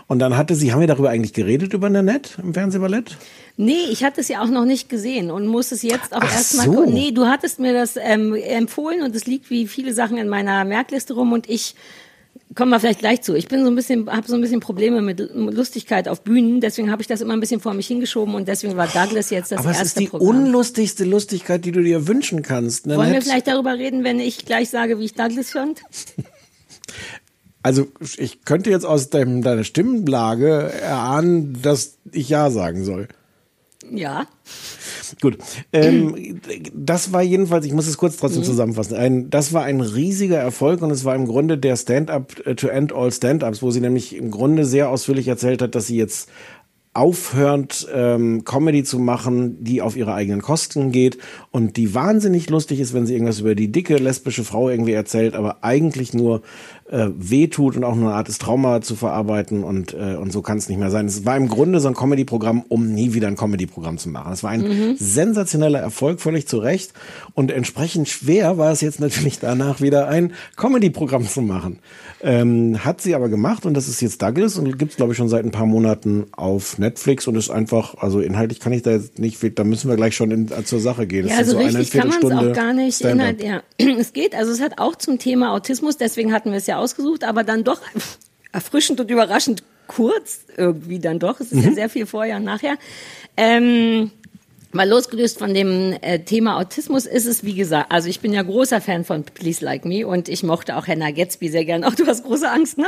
Und 0.07 0.19
dann 0.21 0.37
hatte 0.37 0.55
sie, 0.55 0.73
haben 0.73 0.81
wir 0.81 0.87
darüber 0.87 1.11
eigentlich 1.11 1.33
geredet, 1.33 1.73
über 1.73 1.91
Nanette 1.91 2.41
im 2.43 2.55
Fernsehballett? 2.55 3.17
Nee, 3.57 3.87
ich 3.91 4.05
hatte 4.05 4.21
es 4.21 4.29
ja 4.29 4.43
auch 4.43 4.49
noch 4.49 4.65
nicht 4.65 4.89
gesehen 4.89 5.31
und 5.31 5.47
muss 5.47 5.73
es 5.73 5.83
jetzt 5.83 6.15
auch 6.15 6.23
erstmal. 6.23 6.67
so. 6.67 6.85
Nee, 6.85 7.11
du 7.11 7.27
hattest 7.27 7.59
mir 7.59 7.73
das 7.73 7.97
ähm, 7.97 8.35
empfohlen 8.35 9.03
und 9.03 9.15
es 9.15 9.27
liegt 9.27 9.51
wie 9.51 9.67
viele 9.67 9.93
Sachen 9.93 10.17
in 10.19 10.29
meiner 10.29 10.65
Merkliste 10.65 11.15
rum 11.15 11.33
und 11.33 11.49
ich 11.49 11.75
kommen 12.55 12.71
wir 12.71 12.81
vielleicht 12.81 13.01
gleich 13.01 13.23
zu. 13.23 13.35
Ich 13.35 13.49
bin 13.49 13.65
so 13.65 13.71
ein 13.71 13.75
bisschen, 13.75 14.11
habe 14.11 14.27
so 14.29 14.35
ein 14.35 14.41
bisschen 14.41 14.61
Probleme 14.61 15.01
mit 15.03 15.21
Lustigkeit 15.35 16.09
auf 16.09 16.23
Bühnen, 16.23 16.61
deswegen 16.61 16.91
habe 16.91 17.03
ich 17.03 17.09
das 17.09 17.21
immer 17.21 17.33
ein 17.35 17.41
bisschen 17.41 17.61
vor 17.61 17.75
mich 17.75 17.87
hingeschoben 17.87 18.35
und 18.35 18.49
deswegen 18.49 18.77
war 18.77 18.87
Douglas 18.89 19.31
jetzt 19.31 19.53
das 19.53 19.61
Aber 19.61 19.71
es 19.71 19.79
erste 19.79 20.01
ist 20.01 20.01
die 20.01 20.07
Programm. 20.09 20.29
unlustigste 20.29 21.05
Lustigkeit, 21.05 21.65
die 21.65 21.73
du 21.73 21.83
dir 21.83 22.07
wünschen 22.09 22.43
kannst. 22.43 22.87
Wollen 22.89 23.13
wir 23.13 23.23
vielleicht 23.23 23.47
darüber 23.47 23.75
reden, 23.75 24.05
wenn 24.05 24.21
ich 24.21 24.45
gleich 24.45 24.71
sage, 24.71 24.99
wie 24.99 25.05
ich 25.05 25.15
Douglas 25.15 25.51
fand? 25.51 25.81
Also 27.65 27.87
ich 28.17 28.45
könnte 28.45 28.71
jetzt 28.71 28.85
aus 28.85 29.09
deiner 29.09 29.63
Stimmlage 29.63 30.73
erahnen, 30.83 31.63
dass 31.63 31.99
ich 32.11 32.29
Ja 32.29 32.51
sagen 32.51 32.85
soll. 32.85 33.07
Ja. 33.95 34.27
Gut. 35.21 35.39
Ähm, 35.73 36.41
das 36.75 37.13
war 37.13 37.23
jedenfalls, 37.23 37.67
ich 37.67 37.73
muss 37.73 37.87
es 37.87 37.99
kurz 37.99 38.17
trotzdem 38.17 38.41
Mhm. 38.41 38.47
zusammenfassen. 38.47 38.97
Ein, 38.97 39.31
das 39.31 39.53
war 39.53 39.65
ein 39.65 39.81
riesiger 39.81 40.39
Erfolg 40.39 40.81
und 40.83 40.91
es 40.91 41.05
war 41.05 41.15
im 41.15 41.27
Grunde 41.27 41.59
der 41.59 41.77
Stand-up 41.77 42.47
äh, 42.47 42.55
to 42.55 42.69
end 42.69 42.93
all 42.93 43.13
Stand-ups, 43.13 43.63
wo 43.63 43.71
sie 43.71 43.81
nämlich 43.81 44.17
im 44.17 44.31
Grunde 44.31 44.65
sehr 44.65 44.89
ausführlich 44.89 45.29
erzählt 45.29 45.61
hat, 45.61 45.75
dass 45.75 45.87
sie 45.87 45.97
jetzt 45.97 46.31
aufhört, 46.95 47.89
ähm, 47.95 48.45
Comedy 48.45 48.85
zu 48.85 48.99
machen, 48.99 49.65
die 49.65 49.81
auf 49.81 49.97
ihre 49.97 50.13
eigenen 50.13 50.43
Kosten 50.43 50.93
geht 50.93 51.17
und 51.51 51.79
die 51.79 51.95
wahnsinnig 51.95 52.51
lustig 52.51 52.81
ist, 52.81 52.93
wenn 52.93 53.07
sie 53.07 53.15
irgendwas 53.15 53.41
über 53.41 53.55
die 53.55 53.73
dicke 53.73 53.97
lesbische 53.97 54.45
Frau 54.45 54.69
irgendwie 54.69 54.93
erzählt, 54.93 55.35
aber 55.35 55.65
eigentlich 55.65 56.13
nur 56.13 56.43
äh, 56.93 57.09
wehtut 57.17 57.77
und 57.77 57.85
auch 57.85 57.95
nur 57.97 58.09
eine 58.11 58.17
Art 58.17 58.29
des 58.29 58.37
Trauma 58.39 58.83
zu 58.83 58.95
verarbeiten 58.97 59.65
und, 59.65 59.95
äh, 59.95 60.15
und 60.17 60.31
so 60.31 60.43
kann 60.43 60.59
es 60.59 60.69
nicht 60.69 60.79
mehr 60.79 60.91
sein. 60.91 61.07
Es 61.07 61.25
war 61.25 61.37
im 61.39 61.49
Grunde 61.49 61.81
so 61.81 61.89
ein 61.89 61.95
Comedy-Programm, 61.95 62.65
um 62.69 62.93
nie 62.93 63.15
wieder 63.15 63.29
ein 63.29 63.37
Comedy-Programm 63.37 63.97
zu 63.97 64.11
machen. 64.11 64.33
Es 64.33 64.43
war 64.43 64.51
ein 64.51 64.61
Mhm. 64.61 64.97
sensationeller 64.99 65.79
Erfolg, 65.81 66.21
völlig 66.21 66.47
zu 66.47 66.59
Recht 66.59 66.93
und 67.35 67.51
entsprechend 67.51 68.09
schwer 68.11 68.59
war 68.59 68.73
es 68.73 68.83
jetzt 68.83 69.01
natürlich 69.01 69.39
danach 69.39 69.81
wieder 69.81 70.09
ein 70.09 70.33
Comedy-Programm 70.57 71.27
zu 71.27 71.41
machen. 71.41 71.79
Ähm, 72.23 72.85
hat 72.85 73.01
sie 73.01 73.15
aber 73.15 73.29
gemacht 73.29 73.67
und 73.67 73.75
das 73.75 73.89
ist 73.89 74.01
jetzt 74.01 74.21
Douglas 74.23 74.57
und 74.59 74.79
gibt's 74.79 74.97
glaube 74.97 75.13
ich 75.13 75.19
schon 75.19 75.29
seit 75.29 75.45
ein 75.45 75.51
paar 75.51 75.67
Monaten 75.67 76.27
auf 76.33 76.79
Netflix 76.79 77.27
und 77.27 77.37
ist 77.37 77.51
einfach, 77.51 77.95
also 77.99 78.21
inhaltlich 78.21 78.61
kann 78.61 78.73
ich 78.73 78.83
da 78.83 78.93
jetzt 78.93 79.19
nicht, 79.19 79.39
da 79.59 79.65
müssen 79.65 79.89
wir 79.89 79.97
gleich 79.97 80.15
schon 80.15 80.31
in, 80.31 80.49
zur 80.65 80.79
Sache 80.79 81.07
gehen. 81.07 81.27
Ja, 81.27 81.39
Das 81.39 81.49
also 81.49 81.59
ist 81.59 81.73
so 81.73 81.79
richtig 81.79 82.01
kann 82.01 82.09
man 82.09 82.19
es 82.19 82.49
auch 82.51 82.53
gar 82.53 82.73
nicht. 82.75 83.01
Inhalt, 83.01 83.43
ja. 83.43 83.63
Es 83.99 84.13
geht, 84.13 84.35
also 84.35 84.53
es 84.53 84.61
hat 84.61 84.75
auch 84.79 84.95
zum 84.97 85.19
Thema 85.19 85.53
Autismus, 85.55 85.97
deswegen 85.97 86.33
hatten 86.33 86.51
wir 86.51 86.59
es 86.59 86.67
ja 86.67 86.79
ausgesucht, 86.83 87.25
aber 87.25 87.45
dann 87.45 87.65
doch 87.65 87.81
erfrischend 88.53 89.01
und 89.01 89.11
überraschend 89.11 89.63
kurz 89.87 90.41
irgendwie 90.57 90.99
dann 90.99 91.19
doch. 91.19 91.41
Es 91.41 91.53
ist 91.53 91.65
ja 91.65 91.71
Mhm. 91.71 91.75
sehr 91.75 91.89
viel 91.89 92.07
vorher 92.07 92.37
und 92.37 92.45
nachher. 92.45 92.77
Ähm, 93.37 94.11
Mal 94.75 94.89
losgelöst 94.89 95.39
von 95.39 95.53
dem 95.53 95.93
äh, 96.01 96.21
Thema 96.21 96.57
Autismus 96.59 97.05
ist 97.05 97.27
es, 97.27 97.45
wie 97.45 97.53
gesagt, 97.53 97.93
also 97.93 98.09
ich 98.09 98.21
bin 98.21 98.33
ja 98.33 98.41
großer 98.41 98.81
Fan 98.81 99.05
von 99.05 99.23
Please 99.23 99.63
Like 99.63 99.85
Me 99.85 100.07
und 100.07 100.31
ich 100.31 100.43
mochte 100.43 100.79
auch 100.79 100.87
Hannah 100.87 101.11
Gatsby 101.11 101.51
sehr 101.51 101.67
gern. 101.67 101.85
Auch 101.89 101.95
du 101.95 102.07
hast 102.07 102.25
große 102.25 102.49
Angst, 102.51 102.79
ne? 102.79 102.87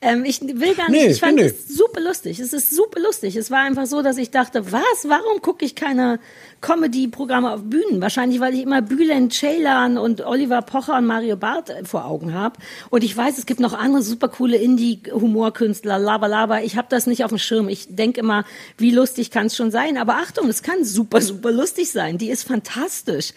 Ähm, 0.00 0.24
ich 0.24 0.40
will 0.40 0.74
gar 0.74 0.90
nicht, 0.90 1.04
Nee, 1.04 1.10
ich 1.12 1.20
fand 1.20 1.36
nee, 1.36 1.44
es 1.44 1.68
super 1.68 2.00
lustig. 2.00 2.40
Es 2.40 2.52
ist 2.52 2.70
super 2.74 2.98
lustig. 2.98 3.36
Es 3.36 3.52
war 3.52 3.60
einfach 3.60 3.86
so, 3.86 4.02
dass 4.02 4.16
ich 4.18 4.32
dachte, 4.32 4.72
was, 4.72 4.82
warum 5.06 5.40
gucke 5.42 5.64
ich 5.64 5.76
keine 5.76 6.18
Comedy-Programme 6.62 7.52
auf 7.52 7.62
Bühnen? 7.64 8.00
Wahrscheinlich, 8.00 8.40
weil 8.40 8.54
ich 8.54 8.62
immer 8.62 8.80
Bülent 8.80 9.34
Ceylan 9.34 9.98
und 9.98 10.24
Oliver 10.24 10.62
Pocher 10.62 10.96
und 10.96 11.04
Mario 11.04 11.36
Barth 11.36 11.68
äh, 11.68 11.84
vor 11.84 12.06
Augen 12.06 12.32
habe. 12.32 12.58
Und 12.88 13.04
ich 13.04 13.14
weiß, 13.14 13.36
es 13.36 13.44
gibt 13.44 13.60
noch 13.60 13.74
andere 13.74 14.02
super 14.02 14.28
coole 14.28 14.56
Indie-Humorkünstler, 14.56 15.98
laber, 15.98 16.28
laber. 16.28 16.62
Ich 16.62 16.76
habe 16.76 16.86
das 16.88 17.06
nicht 17.06 17.24
auf 17.24 17.30
dem 17.30 17.38
Schirm. 17.38 17.68
Ich 17.68 17.94
denke 17.94 18.20
immer, 18.20 18.44
wie 18.78 18.90
lustig 18.92 19.30
kann 19.30 19.46
es 19.46 19.56
schon 19.56 19.70
sein? 19.70 19.98
Aber 19.98 20.14
Achtung, 20.14 20.48
es 20.48 20.62
kann 20.62 20.84
super, 20.84 21.20
super 21.20 21.52
lustig 21.52 21.90
sein. 21.90 22.16
Die 22.16 22.30
ist 22.30 22.44
fantastisch. 22.44 23.32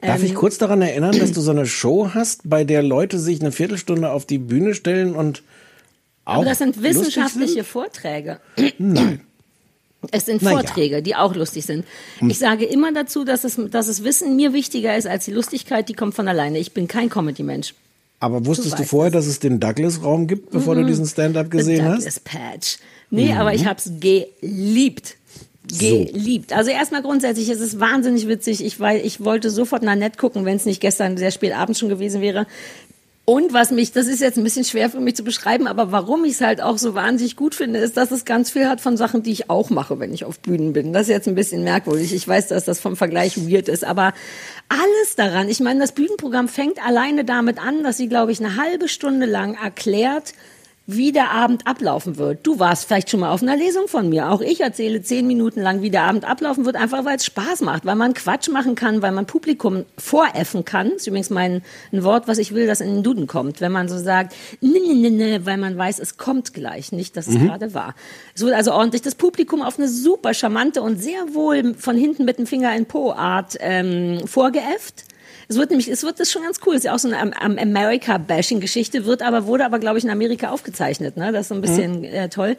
Darf 0.00 0.22
ich 0.22 0.30
Ähm, 0.30 0.36
kurz 0.36 0.58
daran 0.58 0.82
erinnern, 0.82 1.18
dass 1.18 1.32
du 1.32 1.40
so 1.40 1.50
eine 1.52 1.64
Show 1.66 2.10
hast, 2.12 2.42
bei 2.48 2.64
der 2.64 2.82
Leute 2.82 3.18
sich 3.18 3.40
eine 3.40 3.50
Viertelstunde 3.50 4.10
auf 4.10 4.26
die 4.26 4.38
Bühne 4.38 4.74
stellen 4.74 5.14
und 5.16 5.42
auch 6.26 6.34
Aber 6.36 6.44
das 6.44 6.58
sind 6.58 6.82
wissenschaftliche 6.82 7.54
sind? 7.54 7.66
Vorträge. 7.66 8.40
Nein. 8.78 9.22
Es 10.12 10.26
sind 10.26 10.42
Na 10.42 10.50
ja. 10.52 10.56
Vorträge, 10.58 11.02
die 11.02 11.14
auch 11.16 11.34
lustig 11.34 11.64
sind. 11.66 11.84
Hm. 12.18 12.30
Ich 12.30 12.38
sage 12.38 12.64
immer 12.64 12.92
dazu, 12.92 13.24
dass 13.24 13.44
es, 13.44 13.58
dass 13.70 13.88
es 13.88 14.04
Wissen 14.04 14.36
mir 14.36 14.52
wichtiger 14.52 14.96
ist 14.96 15.06
als 15.06 15.24
die 15.24 15.32
Lustigkeit, 15.32 15.88
die 15.88 15.94
kommt 15.94 16.14
von 16.14 16.28
alleine. 16.28 16.58
Ich 16.58 16.72
bin 16.72 16.88
kein 16.88 17.08
Comedy-Mensch. 17.10 17.74
Aber 18.20 18.46
wusstest 18.46 18.74
du, 18.74 18.78
weißt 18.80 18.90
vorher, 18.90 19.10
dass 19.10 19.26
es 19.26 19.40
den 19.40 19.60
Douglas-Raum 19.60 20.26
gibt, 20.26 20.50
bevor 20.50 20.74
du 20.74 20.82
Mhm. 20.82 20.86
diesen 20.86 21.06
Stand-up 21.06 21.50
gesehen 21.50 21.76
The 21.76 21.82
hast? 21.82 21.98
Douglas 21.98 22.20
Patch. 22.20 22.76
Nee, 23.10 23.32
Mhm. 23.34 23.38
aber 23.40 23.54
ich 23.54 23.66
habe 23.66 23.78
es 23.78 23.90
geliebt. 24.00 25.16
Geliebt. 25.78 26.52
Also 26.52 26.70
erstmal 26.70 27.02
grundsätzlich, 27.02 27.48
es 27.48 27.60
ist 27.60 27.80
wahnsinnig 27.80 28.28
witzig. 28.28 28.64
Ich, 28.64 28.78
weil, 28.78 29.04
ich 29.04 29.24
wollte 29.24 29.50
sofort 29.50 29.82
Nanette 29.82 30.16
gucken, 30.16 30.44
wenn 30.44 30.56
es 30.56 30.64
nicht 30.64 30.80
gestern 30.80 31.16
sehr 31.16 31.32
spät 31.32 31.52
abends 31.56 31.80
schon 31.80 31.88
gewesen 31.88 32.20
wäre. 32.20 32.46
Und 33.28 33.52
was 33.52 33.72
mich, 33.72 33.90
das 33.90 34.06
ist 34.06 34.20
jetzt 34.20 34.38
ein 34.38 34.44
bisschen 34.44 34.64
schwer 34.64 34.88
für 34.88 35.00
mich 35.00 35.16
zu 35.16 35.24
beschreiben, 35.24 35.66
aber 35.66 35.90
warum 35.90 36.24
ich 36.24 36.34
es 36.34 36.40
halt 36.40 36.62
auch 36.62 36.78
so 36.78 36.94
wahnsinnig 36.94 37.34
gut 37.34 37.56
finde, 37.56 37.80
ist, 37.80 37.96
dass 37.96 38.12
es 38.12 38.24
ganz 38.24 38.52
viel 38.52 38.68
hat 38.68 38.80
von 38.80 38.96
Sachen, 38.96 39.24
die 39.24 39.32
ich 39.32 39.50
auch 39.50 39.68
mache, 39.68 39.98
wenn 39.98 40.14
ich 40.14 40.24
auf 40.24 40.38
Bühnen 40.38 40.72
bin. 40.72 40.92
Das 40.92 41.02
ist 41.02 41.08
jetzt 41.08 41.26
ein 41.26 41.34
bisschen 41.34 41.64
merkwürdig. 41.64 42.14
Ich 42.14 42.26
weiß, 42.26 42.46
dass 42.46 42.64
das 42.64 42.78
vom 42.78 42.94
Vergleich 42.94 43.36
weird 43.36 43.68
ist, 43.68 43.84
aber 43.84 44.14
alles 44.68 45.16
daran. 45.16 45.48
Ich 45.48 45.58
meine, 45.58 45.80
das 45.80 45.90
Bühnenprogramm 45.90 46.46
fängt 46.46 46.80
alleine 46.86 47.24
damit 47.24 47.58
an, 47.58 47.82
dass 47.82 47.96
sie, 47.96 48.08
glaube 48.08 48.30
ich, 48.30 48.38
eine 48.38 48.54
halbe 48.54 48.86
Stunde 48.86 49.26
lang 49.26 49.54
erklärt, 49.60 50.32
wie 50.88 51.10
der 51.10 51.32
Abend 51.32 51.66
ablaufen 51.66 52.16
wird. 52.16 52.46
Du 52.46 52.60
warst 52.60 52.84
vielleicht 52.86 53.10
schon 53.10 53.20
mal 53.20 53.32
auf 53.32 53.42
einer 53.42 53.56
Lesung 53.56 53.88
von 53.88 54.08
mir. 54.08 54.30
Auch 54.30 54.40
ich 54.40 54.60
erzähle 54.60 55.02
zehn 55.02 55.26
Minuten 55.26 55.60
lang, 55.60 55.82
wie 55.82 55.90
der 55.90 56.02
Abend 56.02 56.24
ablaufen 56.24 56.64
wird, 56.64 56.76
einfach 56.76 57.04
weil 57.04 57.16
es 57.16 57.24
Spaß 57.26 57.62
macht, 57.62 57.84
weil 57.84 57.96
man 57.96 58.14
Quatsch 58.14 58.48
machen 58.48 58.76
kann, 58.76 59.02
weil 59.02 59.10
man 59.10 59.26
Publikum 59.26 59.84
voräffen 59.98 60.64
kann. 60.64 60.90
Das 60.90 60.98
ist 61.02 61.06
übrigens 61.08 61.30
mein 61.30 61.62
ein 61.92 62.04
Wort, 62.04 62.28
was 62.28 62.38
ich 62.38 62.54
will, 62.54 62.68
das 62.68 62.80
in 62.80 62.94
den 62.94 63.02
Duden 63.02 63.26
kommt. 63.26 63.60
Wenn 63.60 63.72
man 63.72 63.88
so 63.88 63.98
sagt, 63.98 64.34
ne, 64.60 64.78
ne, 64.78 64.94
ne, 64.94 65.10
ne, 65.10 65.46
weil 65.46 65.56
man 65.56 65.76
weiß, 65.76 65.98
es 65.98 66.18
kommt 66.18 66.54
gleich, 66.54 66.92
nicht, 66.92 67.16
dass 67.16 67.26
es 67.26 67.34
Mhm. 67.34 67.48
gerade 67.48 67.74
war. 67.74 67.94
Es 68.34 68.42
wird 68.42 68.54
also 68.54 68.72
ordentlich 68.72 69.02
das 69.02 69.16
Publikum 69.16 69.62
auf 69.62 69.78
eine 69.78 69.88
super 69.88 70.34
charmante 70.34 70.82
und 70.82 71.02
sehr 71.02 71.34
wohl 71.34 71.74
von 71.74 71.96
hinten 71.96 72.24
mit 72.24 72.38
dem 72.38 72.46
Finger 72.46 72.74
in 72.76 72.86
Po 72.86 73.10
Art 73.12 73.56
ähm, 73.58 74.20
vorgeäfft. 74.26 75.04
Es 75.48 75.56
wird 75.56 75.70
nämlich, 75.70 75.88
es 75.88 76.02
wird 76.02 76.18
das 76.18 76.30
schon 76.32 76.42
ganz 76.42 76.58
cool. 76.66 76.74
Es 76.74 76.78
ist 76.78 76.84
ja 76.84 76.94
auch 76.94 76.98
so 76.98 77.08
eine 77.08 77.18
Am- 77.20 77.32
Am- 77.32 77.58
America-Bashing-Geschichte, 77.58 79.04
wird 79.04 79.22
aber, 79.22 79.46
wurde 79.46 79.64
aber, 79.64 79.78
glaube 79.78 79.98
ich, 79.98 80.04
in 80.04 80.10
Amerika 80.10 80.50
aufgezeichnet, 80.50 81.16
ne? 81.16 81.32
Das 81.32 81.42
ist 81.42 81.48
so 81.48 81.54
ein 81.54 81.60
bisschen 81.60 82.04
äh, 82.04 82.28
toll. 82.28 82.56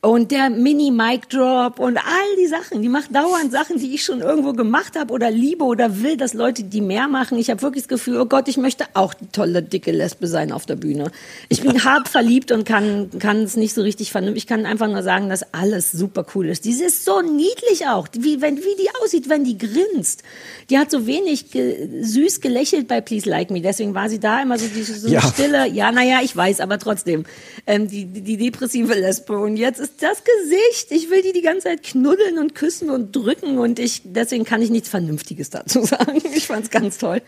Und 0.00 0.30
der 0.30 0.48
Mini-Mic-Drop 0.48 1.80
und 1.80 1.96
all 1.96 2.36
die 2.38 2.46
Sachen, 2.46 2.82
die 2.82 2.88
macht 2.88 3.12
dauernd 3.12 3.50
Sachen, 3.50 3.80
die 3.80 3.96
ich 3.96 4.04
schon 4.04 4.20
irgendwo 4.20 4.52
gemacht 4.52 4.96
habe 4.96 5.12
oder 5.12 5.28
liebe 5.28 5.64
oder 5.64 6.02
will, 6.02 6.16
dass 6.16 6.34
Leute 6.34 6.62
die 6.62 6.80
mehr 6.80 7.08
machen. 7.08 7.36
Ich 7.36 7.50
habe 7.50 7.62
wirklich 7.62 7.82
das 7.82 7.88
Gefühl, 7.88 8.20
oh 8.20 8.26
Gott, 8.26 8.46
ich 8.46 8.58
möchte 8.58 8.84
auch 8.94 9.12
die 9.12 9.26
tolle, 9.32 9.60
dicke 9.60 9.90
Lesbe 9.90 10.28
sein 10.28 10.52
auf 10.52 10.66
der 10.66 10.76
Bühne. 10.76 11.10
Ich 11.48 11.62
bin 11.62 11.82
hart 11.84 12.08
verliebt 12.08 12.52
und 12.52 12.64
kann, 12.64 13.10
kann 13.18 13.38
es 13.42 13.56
nicht 13.56 13.74
so 13.74 13.82
richtig 13.82 14.12
vernünftig. 14.12 14.44
Ich 14.44 14.46
kann 14.46 14.66
einfach 14.66 14.86
nur 14.86 15.02
sagen, 15.02 15.28
dass 15.30 15.52
alles 15.52 15.90
super 15.90 16.24
cool 16.36 16.46
ist. 16.46 16.64
Die 16.64 16.70
ist 16.70 17.04
so 17.04 17.20
niedlich 17.20 17.88
auch, 17.88 18.06
wie, 18.16 18.40
wenn, 18.40 18.56
wie 18.58 18.76
die 18.80 18.90
aussieht, 19.02 19.28
wenn 19.28 19.42
die 19.42 19.58
grinst. 19.58 20.22
Die 20.70 20.78
hat 20.78 20.92
so 20.92 21.08
wenig 21.08 21.50
ge 21.50 22.04
süß 22.04 22.40
gelächelt 22.40 22.86
bei 22.86 23.00
Please 23.00 23.28
Like 23.28 23.50
Me. 23.50 23.62
Deswegen 23.62 23.94
war 23.94 24.08
sie 24.08 24.20
da 24.20 24.42
immer 24.42 24.60
so 24.60 24.66
die 24.68 24.82
so 24.84 25.08
Ja. 25.08 25.22
stille. 25.22 25.66
Ja, 25.66 25.90
naja, 25.90 26.20
ich 26.22 26.36
weiß, 26.36 26.60
aber 26.60 26.78
trotzdem. 26.78 27.24
Ähm, 27.66 27.88
die, 27.88 28.04
die, 28.04 28.22
die 28.22 28.36
depressive 28.36 28.94
Lesbe. 28.94 29.36
Und 29.38 29.56
jetzt 29.56 29.80
ist 29.80 29.87
das 29.96 30.22
Gesicht. 30.24 30.90
Ich 30.90 31.10
will 31.10 31.22
die 31.22 31.32
die 31.32 31.42
ganze 31.42 31.64
Zeit 31.68 31.82
knuddeln 31.82 32.38
und 32.38 32.54
küssen 32.54 32.90
und 32.90 33.14
drücken. 33.14 33.58
Und 33.58 33.78
ich, 33.78 34.02
deswegen 34.04 34.44
kann 34.44 34.62
ich 34.62 34.70
nichts 34.70 34.88
Vernünftiges 34.88 35.50
dazu 35.50 35.84
sagen. 35.84 36.20
Ich 36.34 36.46
fand's 36.46 36.70
ganz 36.70 36.98
toll. 36.98 37.22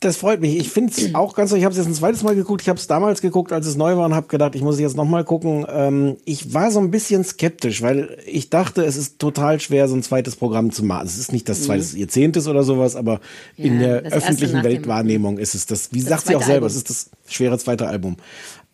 das 0.00 0.16
freut 0.16 0.40
mich. 0.40 0.56
Ich 0.58 0.68
finde 0.70 0.92
es 0.96 1.14
auch 1.14 1.34
ganz 1.34 1.50
so, 1.50 1.56
ich 1.56 1.64
habe 1.64 1.72
es 1.72 1.78
jetzt 1.78 1.88
ein 1.88 1.94
zweites 1.94 2.22
Mal 2.22 2.34
geguckt. 2.36 2.62
Ich 2.62 2.68
habe 2.68 2.78
es 2.78 2.86
damals 2.86 3.20
geguckt, 3.20 3.52
als 3.52 3.66
es 3.66 3.76
neu 3.76 3.96
war 3.96 4.06
und 4.06 4.14
habe 4.14 4.28
gedacht, 4.28 4.54
ich 4.54 4.62
muss 4.62 4.74
es 4.76 4.80
jetzt 4.80 4.96
nochmal 4.96 5.24
gucken. 5.24 5.66
Ähm, 5.68 6.16
ich 6.24 6.52
war 6.54 6.70
so 6.70 6.78
ein 6.78 6.90
bisschen 6.90 7.24
skeptisch, 7.24 7.82
weil 7.82 8.16
ich 8.26 8.48
dachte, 8.50 8.84
es 8.84 8.96
ist 8.96 9.18
total 9.18 9.58
schwer, 9.60 9.88
so 9.88 9.96
ein 9.96 10.02
zweites 10.02 10.36
Programm 10.36 10.70
zu 10.70 10.84
machen. 10.84 11.06
Es 11.06 11.18
ist 11.18 11.32
nicht 11.32 11.48
das 11.48 11.62
zweite 11.64 11.84
Mhm. 11.84 11.98
Jahrzehntes 12.00 12.46
oder 12.46 12.62
sowas, 12.62 12.94
aber 12.96 13.20
in 13.56 13.80
Ja, 13.80 13.86
der 13.86 14.02
das 14.02 14.12
erste 14.12 14.28
öffentlichen 14.28 14.62
Weltwahrnehmung 14.62 15.38
ist 15.38 15.54
es 15.54 15.66
das, 15.66 15.92
wie 15.92 16.00
Das 16.00 16.08
sagt 16.10 16.26
sie 16.28 16.36
auch 16.36 16.42
selber, 16.42 16.66
Album. 16.66 16.68
es 16.68 16.76
ist 16.76 16.90
das 16.90 17.10
schwere 17.28 17.58
zweite 17.58 17.88
Album. 17.88 18.16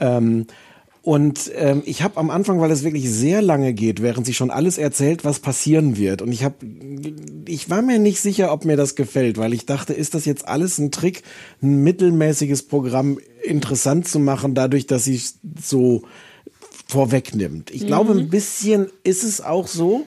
Ähm, 0.01 0.47
und 1.05 1.51
ähm, 1.55 1.83
ich 1.85 2.03
habe 2.03 2.17
am 2.17 2.31
Anfang, 2.31 2.61
weil 2.61 2.71
es 2.71 2.83
wirklich 2.83 3.11
sehr 3.11 3.43
lange 3.43 3.75
geht, 3.75 4.01
während 4.01 4.25
sie 4.25 4.33
schon 4.33 4.51
alles 4.51 4.79
erzählt, 4.79 5.23
was 5.23 5.39
passieren 5.39 5.99
wird. 5.99 6.23
Und 6.23 6.33
ich 6.33 6.45
habe, 6.45 6.55
ich 7.47 7.69
war 7.69 7.83
mir 7.83 7.99
nicht 7.99 8.23
sicher, 8.23 8.51
ob 8.51 8.65
mir 8.65 8.79
das 8.79 8.95
gefällt, 8.95 9.37
weil 9.37 9.53
ich 9.53 9.67
dachte, 9.67 9.93
ist 9.93 10.15
das 10.15 10.25
jetzt 10.25 10.49
alles 10.49 10.79
ein 10.79 10.91
Trick, 10.91 11.23
ein 11.63 11.83
mittelmäßiges 11.83 12.63
Programm 12.69 13.19
interessant 13.43 14.09
zu 14.09 14.19
machen, 14.19 14.55
dadurch, 14.55 14.87
dass 14.87 15.05
sie 15.05 15.17
es 15.17 15.39
so 15.63 16.05
vorwegnimmt. 16.89 17.71
Ich 17.71 17.87
glaube, 17.87 18.15
Mhm. 18.15 18.21
ein 18.21 18.29
bisschen 18.31 18.87
ist 19.03 19.25
es 19.25 19.43
auch 19.43 19.67
so, 19.69 20.07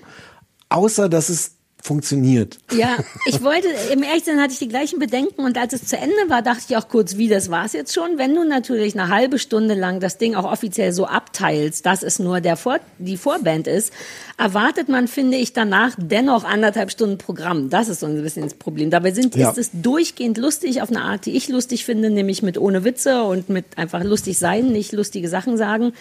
außer 0.69 1.09
dass 1.09 1.29
es 1.29 1.56
funktioniert. 1.81 2.57
Ja, 2.73 2.97
ich 3.27 3.41
wollte, 3.43 3.67
im 3.93 4.03
Ehrlichen 4.03 4.41
hatte 4.41 4.51
ich 4.51 4.59
die 4.59 4.67
gleichen 4.67 4.99
Bedenken 4.99 5.41
und 5.41 5.57
als 5.57 5.73
es 5.73 5.85
zu 5.85 5.95
Ende 5.95 6.15
war, 6.27 6.41
dachte 6.41 6.63
ich 6.67 6.75
auch 6.75 6.89
kurz, 6.89 7.17
wie, 7.17 7.29
das 7.29 7.49
war's 7.49 7.73
jetzt 7.73 7.93
schon? 7.93 8.17
Wenn 8.17 8.35
du 8.35 8.43
natürlich 8.43 8.99
eine 8.99 9.09
halbe 9.09 9.39
Stunde 9.39 9.73
lang 9.75 9.99
das 9.99 10.17
Ding 10.17 10.35
auch 10.35 10.51
offiziell 10.51 10.91
so 10.91 11.05
abteilst, 11.05 11.85
dass 11.85 12.03
es 12.03 12.19
nur 12.19 12.41
der 12.41 12.57
Vor 12.57 12.79
die 12.97 13.15
Vorband 13.15 13.67
ist, 13.67 13.93
erwartet 14.37 14.89
man, 14.89 15.07
finde 15.07 15.37
ich, 15.37 15.53
danach 15.53 15.93
dennoch 15.97 16.43
anderthalb 16.43 16.91
Stunden 16.91 17.17
Programm. 17.19 17.69
Das 17.69 17.87
ist 17.89 18.01
so 18.01 18.05
ein 18.07 18.21
bisschen 18.21 18.43
das 18.43 18.55
Problem. 18.55 18.89
Dabei 18.89 19.11
sind, 19.11 19.35
Ja. 19.35 19.49
ist 19.51 19.57
es 19.57 19.69
durchgehend 19.73 20.37
lustig 20.37 20.81
auf 20.81 20.89
eine 20.89 21.01
Art, 21.03 21.25
die 21.25 21.37
ich 21.37 21.47
lustig 21.47 21.85
finde, 21.85 22.09
nämlich 22.09 22.41
mit 22.41 22.57
ohne 22.57 22.83
Witze 22.83 23.23
und 23.23 23.49
mit 23.49 23.65
einfach 23.77 24.03
lustig 24.03 24.37
sein, 24.37 24.67
nicht 24.71 24.91
lustige 24.91 25.29
Sachen 25.29 25.57
sagen. 25.57 25.93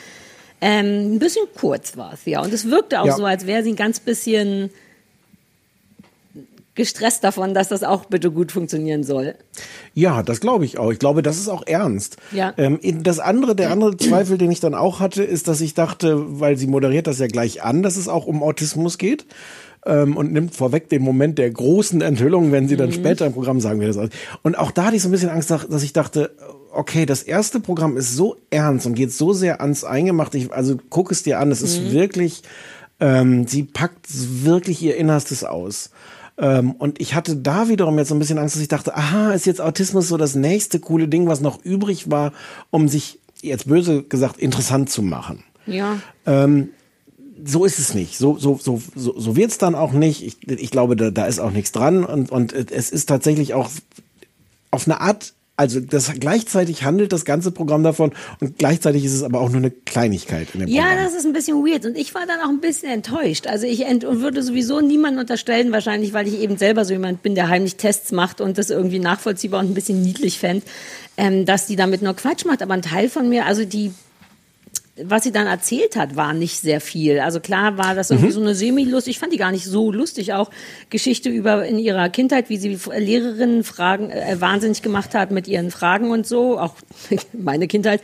Ähm, 0.60 1.14
ein 1.14 1.18
bisschen 1.18 1.44
kurz 1.54 1.96
war 1.98 2.14
es, 2.14 2.20
ja. 2.24 2.42
Und 2.42 2.52
es 2.52 2.70
wirkte 2.70 3.00
auch 3.02 3.06
Ja. 3.06 3.16
so, 3.16 3.24
als 3.26 3.46
wäre 3.46 3.62
sie 3.62 3.70
ein 3.72 3.76
ganz 3.76 4.00
bisschen 4.00 4.70
gestresst 6.76 7.24
davon, 7.24 7.54
dass 7.54 7.68
das 7.68 7.82
auch 7.82 8.04
bitte 8.04 8.30
gut 8.30 8.52
funktionieren 8.52 9.02
soll. 9.02 9.34
Ja, 9.94 10.22
das 10.22 10.40
glaube 10.40 10.64
ich 10.64 10.78
auch. 10.78 10.92
Ich 10.92 10.98
glaube, 10.98 11.22
das 11.22 11.38
ist 11.38 11.48
auch 11.48 11.66
ernst. 11.66 12.18
Ja. 12.30 12.54
Ähm, 12.56 12.78
das 13.02 13.18
andere, 13.18 13.56
der 13.56 13.70
andere 13.70 13.96
Zweifel, 13.96 14.38
den 14.38 14.52
ich 14.52 14.60
dann 14.60 14.74
auch 14.74 15.00
hatte, 15.00 15.24
ist, 15.24 15.48
dass 15.48 15.60
ich 15.60 15.74
dachte, 15.74 16.40
weil 16.40 16.56
sie 16.56 16.66
moderiert 16.66 17.06
das 17.06 17.18
ja 17.18 17.26
gleich 17.26 17.62
an, 17.64 17.82
dass 17.82 17.96
es 17.96 18.06
auch 18.06 18.26
um 18.26 18.42
Autismus 18.42 18.98
geht. 18.98 19.26
Ähm, 19.84 20.16
und 20.16 20.32
nimmt 20.32 20.54
vorweg 20.54 20.88
den 20.88 21.02
Moment 21.02 21.38
der 21.38 21.48
großen 21.48 22.00
Enthüllung, 22.00 22.50
wenn 22.50 22.66
sie 22.66 22.76
dann 22.76 22.92
später 22.92 23.24
im 23.24 23.32
Programm 23.32 23.60
sagen, 23.60 23.80
das 23.80 23.96
aussieht. 23.96 24.14
Und 24.42 24.58
auch 24.58 24.72
da 24.72 24.86
hatte 24.86 24.96
ich 24.96 25.02
so 25.02 25.08
ein 25.08 25.12
bisschen 25.12 25.30
Angst, 25.30 25.50
dass 25.50 25.82
ich 25.82 25.92
dachte, 25.92 26.32
okay, 26.72 27.06
das 27.06 27.22
erste 27.22 27.60
Programm 27.60 27.96
ist 27.96 28.14
so 28.14 28.36
ernst 28.50 28.86
und 28.86 28.94
geht 28.94 29.12
so 29.12 29.32
sehr 29.32 29.60
ans 29.60 29.84
Eingemachte. 29.84 30.38
Ich, 30.38 30.52
also 30.52 30.76
guck 30.90 31.12
es 31.12 31.22
dir 31.22 31.38
an, 31.38 31.52
es 31.52 31.62
ist 31.62 31.92
wirklich, 31.92 32.42
ähm, 32.98 33.46
sie 33.46 33.62
packt 33.62 34.06
wirklich 34.44 34.82
ihr 34.82 34.96
Innerstes 34.96 35.44
aus. 35.44 35.90
Ähm, 36.38 36.72
und 36.72 37.00
ich 37.00 37.14
hatte 37.14 37.36
da 37.36 37.68
wiederum 37.68 37.98
jetzt 37.98 38.08
so 38.08 38.14
ein 38.14 38.18
bisschen 38.18 38.38
Angst, 38.38 38.54
dass 38.54 38.62
ich 38.62 38.68
dachte, 38.68 38.94
aha, 38.94 39.32
ist 39.32 39.46
jetzt 39.46 39.60
Autismus 39.60 40.08
so 40.08 40.16
das 40.16 40.34
nächste 40.34 40.80
coole 40.80 41.08
Ding, 41.08 41.26
was 41.26 41.40
noch 41.40 41.64
übrig 41.64 42.10
war, 42.10 42.32
um 42.70 42.88
sich, 42.88 43.18
jetzt 43.42 43.68
böse 43.68 44.02
gesagt, 44.02 44.38
interessant 44.38 44.90
zu 44.90 45.02
machen. 45.02 45.44
Ja. 45.66 45.98
Ähm, 46.26 46.70
so 47.44 47.64
ist 47.64 47.78
es 47.78 47.94
nicht. 47.94 48.18
So, 48.18 48.36
so, 48.38 48.58
so, 48.60 48.82
so, 48.94 49.18
so 49.18 49.36
wird's 49.36 49.58
dann 49.58 49.74
auch 49.74 49.92
nicht. 49.92 50.24
Ich, 50.24 50.48
ich 50.48 50.70
glaube, 50.70 50.96
da, 50.96 51.10
da 51.10 51.26
ist 51.26 51.38
auch 51.38 51.50
nichts 51.50 51.72
dran. 51.72 52.04
Und, 52.04 52.30
und 52.30 52.52
es 52.52 52.90
ist 52.90 53.06
tatsächlich 53.06 53.54
auch 53.54 53.70
auf 54.70 54.86
eine 54.86 55.00
Art, 55.00 55.34
also 55.56 55.80
das 55.80 56.12
gleichzeitig 56.20 56.84
handelt 56.84 57.12
das 57.12 57.24
ganze 57.24 57.50
Programm 57.50 57.82
davon 57.82 58.12
und 58.40 58.58
gleichzeitig 58.58 59.04
ist 59.04 59.14
es 59.14 59.22
aber 59.22 59.40
auch 59.40 59.48
nur 59.48 59.58
eine 59.58 59.70
Kleinigkeit 59.70 60.48
in 60.52 60.60
dem 60.60 60.68
Ja, 60.68 60.82
Programm. 60.82 61.04
das 61.04 61.14
ist 61.14 61.24
ein 61.26 61.32
bisschen 61.32 61.56
weird. 61.64 61.86
Und 61.86 61.96
ich 61.96 62.14
war 62.14 62.26
dann 62.26 62.40
auch 62.40 62.48
ein 62.50 62.60
bisschen 62.60 62.90
enttäuscht. 62.90 63.46
Also 63.46 63.66
ich 63.66 63.86
ent 63.86 64.04
und 64.04 64.20
würde 64.20 64.42
sowieso 64.42 64.80
niemanden 64.80 65.18
unterstellen, 65.20 65.72
wahrscheinlich, 65.72 66.12
weil 66.12 66.28
ich 66.28 66.38
eben 66.40 66.58
selber 66.58 66.84
so 66.84 66.92
jemand 66.92 67.22
bin, 67.22 67.34
der 67.34 67.48
heimlich 67.48 67.76
Tests 67.76 68.12
macht 68.12 68.40
und 68.40 68.58
das 68.58 68.68
irgendwie 68.70 68.98
nachvollziehbar 68.98 69.60
und 69.60 69.70
ein 69.70 69.74
bisschen 69.74 70.02
niedlich 70.02 70.38
fände, 70.38 70.64
ähm, 71.16 71.46
dass 71.46 71.66
die 71.66 71.76
damit 71.76 72.02
nur 72.02 72.14
Quatsch 72.14 72.44
macht. 72.44 72.62
Aber 72.62 72.74
ein 72.74 72.82
Teil 72.82 73.08
von 73.08 73.28
mir, 73.28 73.46
also 73.46 73.64
die 73.64 73.92
was 75.02 75.24
sie 75.24 75.32
dann 75.32 75.46
erzählt 75.46 75.96
hat, 75.96 76.16
war 76.16 76.32
nicht 76.32 76.60
sehr 76.60 76.80
viel. 76.80 77.20
Also 77.20 77.40
klar 77.40 77.76
war 77.76 77.94
das 77.94 78.10
irgendwie 78.10 78.28
Mhm. 78.28 78.32
so 78.32 78.40
eine 78.40 78.54
semi-lustig, 78.54 79.16
ich 79.16 79.18
fand 79.18 79.32
die 79.32 79.36
gar 79.36 79.52
nicht 79.52 79.64
so 79.66 79.92
lustig, 79.92 80.32
auch 80.32 80.50
Geschichte 80.90 81.28
über 81.28 81.66
in 81.66 81.78
ihrer 81.78 82.08
Kindheit, 82.08 82.48
wie 82.48 82.56
sie 82.56 82.78
Lehrerinnen 82.96 83.62
Fragen 83.62 84.10
äh, 84.10 84.40
wahnsinnig 84.40 84.82
gemacht 84.82 85.14
hat 85.14 85.30
mit 85.30 85.48
ihren 85.48 85.70
Fragen 85.70 86.10
und 86.10 86.26
so, 86.26 86.58
auch 86.58 86.74
meine 87.32 87.68
Kindheit. 87.68 88.00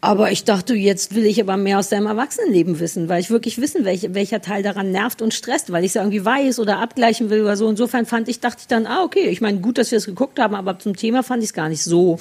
Aber 0.00 0.30
ich 0.30 0.44
dachte, 0.44 0.74
jetzt 0.74 1.16
will 1.16 1.26
ich 1.26 1.40
aber 1.40 1.56
mehr 1.56 1.80
aus 1.80 1.88
deinem 1.88 2.06
Erwachsenenleben 2.06 2.78
wissen, 2.78 3.08
weil 3.08 3.20
ich 3.20 3.30
wirklich 3.30 3.60
wissen, 3.60 3.84
welch, 3.84 4.14
welcher 4.14 4.40
Teil 4.40 4.62
daran 4.62 4.92
nervt 4.92 5.22
und 5.22 5.34
stresst, 5.34 5.72
weil 5.72 5.82
ich 5.82 5.88
es 5.90 5.94
ja 5.94 6.02
irgendwie 6.02 6.24
weiß 6.24 6.60
oder 6.60 6.78
abgleichen 6.78 7.30
will 7.30 7.42
oder 7.42 7.56
so. 7.56 7.68
Insofern 7.68 8.06
fand 8.06 8.28
ich, 8.28 8.38
dachte 8.38 8.58
ich 8.60 8.68
dann, 8.68 8.86
ah, 8.86 9.02
okay, 9.02 9.28
ich 9.28 9.40
meine, 9.40 9.58
gut, 9.58 9.76
dass 9.76 9.90
wir 9.90 9.98
es 9.98 10.06
geguckt 10.06 10.38
haben, 10.38 10.54
aber 10.54 10.78
zum 10.78 10.94
Thema 10.94 11.24
fand 11.24 11.42
ich 11.42 11.48
es 11.48 11.52
gar 11.52 11.68
nicht 11.68 11.82
so 11.82 12.20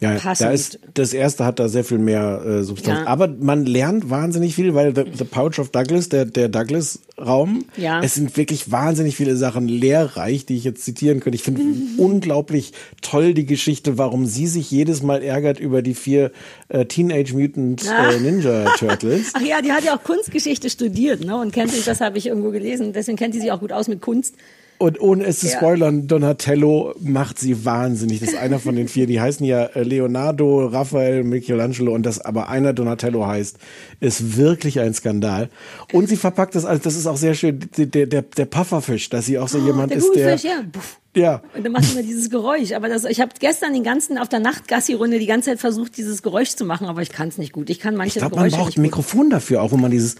Ja, 0.00 0.14
passend. 0.14 0.48
da 0.48 0.52
ist 0.52 0.78
das 0.94 1.12
erste 1.12 1.44
hat 1.44 1.58
da 1.58 1.68
sehr 1.68 1.84
viel 1.84 1.98
mehr 1.98 2.42
äh, 2.44 2.62
Substanz. 2.64 3.00
Ja. 3.00 3.06
Aber 3.06 3.28
man 3.28 3.66
lernt 3.66 4.08
wahnsinnig 4.08 4.54
viel, 4.54 4.74
weil 4.74 4.94
The, 4.94 5.04
the 5.14 5.24
Pouch 5.24 5.58
of 5.58 5.68
Douglas, 5.70 6.08
der, 6.08 6.24
der 6.24 6.48
Douglas-Raum, 6.48 7.66
Ja. 7.76 8.00
es 8.02 8.14
sind 8.14 8.34
wirklich 8.38 8.70
wahnsinnig 8.72 9.14
viele 9.16 9.36
Sachen 9.36 9.68
lehrreich, 9.68 10.46
die 10.46 10.56
ich 10.56 10.64
jetzt 10.64 10.84
zitieren 10.84 11.20
könnte. 11.20 11.36
Ich 11.36 11.42
finde 11.42 11.60
unglaublich 11.98 12.72
toll 13.02 13.34
die 13.34 13.44
Geschichte, 13.46 13.98
warum 13.98 14.24
sie 14.26 14.46
sich 14.46 14.70
jedes 14.70 15.02
Mal 15.02 15.22
ärgert 15.22 15.60
über 15.60 15.82
die 15.82 15.94
vier 15.94 16.32
äh, 16.68 16.86
Teenage 16.86 17.34
Mutant 17.34 17.86
Ah. 17.88 18.10
äh, 18.10 18.20
Ninja 18.20 18.64
Turtles. 18.78 19.32
Ach 19.34 19.42
ja, 19.42 19.60
die 19.60 19.72
hat 19.72 19.84
ja 19.84 19.96
auch 19.96 20.02
Kunstgeschichte 20.02 20.70
studiert, 20.70 21.24
ne? 21.24 21.36
Und 21.36 21.52
kennt 21.52 21.72
sich, 21.72 21.84
das 21.84 22.00
habe 22.00 22.16
ich 22.16 22.26
irgendwo 22.26 22.50
gelesen, 22.50 22.92
deswegen 22.94 23.18
kennt 23.18 23.34
die 23.34 23.40
sich 23.40 23.52
auch 23.52 23.60
gut 23.60 23.72
aus 23.72 23.86
mit 23.88 24.00
Kunst. 24.00 24.34
Und 24.80 24.98
ohne 24.98 25.24
es 25.24 25.40
zu 25.40 25.48
spoilern, 25.48 26.06
Donatello 26.06 26.94
macht 27.00 27.38
sie 27.38 27.66
wahnsinnig. 27.66 28.20
Das 28.20 28.30
ist 28.30 28.38
einer 28.38 28.58
von 28.58 28.74
den 28.76 28.88
vier. 28.88 29.06
Die 29.06 29.20
heißen 29.20 29.44
ja 29.44 29.64
äh, 29.66 29.82
Leonardo, 29.82 30.64
Raphael, 30.68 31.22
Michelangelo 31.22 31.92
und 31.94 32.06
das 32.06 32.18
aber 32.18 32.48
einer 32.48 32.72
Donatello 32.72 33.26
heißt, 33.26 33.58
ist 34.00 34.38
wirklich 34.38 34.80
ein 34.80 34.94
Skandal. 34.94 35.50
Und 35.92 36.08
sie 36.08 36.16
verpackt 36.16 36.54
das 36.54 36.64
alles, 36.64 36.80
das 36.80 36.96
ist 36.96 37.06
auch 37.06 37.18
sehr 37.18 37.34
schön, 37.34 37.60
der, 37.76 38.06
der, 38.06 38.22
der 38.22 38.44
Pufferfisch, 38.46 39.10
dass 39.10 39.26
sie 39.26 39.38
auch 39.38 39.48
so 39.48 39.58
jemand 39.58 39.92
Oh, 39.92 39.94
der 39.94 39.98
ist, 39.98 40.14
der. 40.14 40.36
Kugelfisch, 40.36 40.50
ja. 40.50 41.22
Ja. 41.22 41.42
Und 41.54 41.62
dann 41.66 41.72
macht 41.72 41.92
immer 41.92 42.02
dieses 42.02 42.30
Geräusch. 42.30 42.72
Aber 42.72 42.88
das, 42.88 43.04
ich 43.04 43.20
habe 43.20 43.32
gestern 43.38 43.74
den 43.74 43.84
ganzen 43.84 44.16
auf 44.16 44.30
der 44.30 44.40
Nachtgassi-Runde 44.40 45.18
die 45.18 45.26
ganze 45.26 45.50
Zeit 45.50 45.60
versucht, 45.60 45.98
dieses 45.98 46.22
Geräusch 46.22 46.54
zu 46.56 46.64
machen, 46.64 46.86
aber 46.86 47.02
ich 47.02 47.10
kann 47.10 47.28
es 47.28 47.36
nicht 47.36 47.52
gut. 47.52 47.68
Ich 47.68 47.80
kann 47.80 47.92
Ich 47.94 47.98
manche 47.98 48.18
glaube, 48.20 48.34
man 48.34 48.44
Geräusche 48.44 48.56
braucht 48.56 48.68
nicht 48.68 48.78
ein. 48.78 48.82
Mikrofon 48.82 49.28
dafür, 49.28 49.60
auch 49.60 49.72
wo 49.72 49.76
man 49.76 49.90
dieses. 49.90 50.14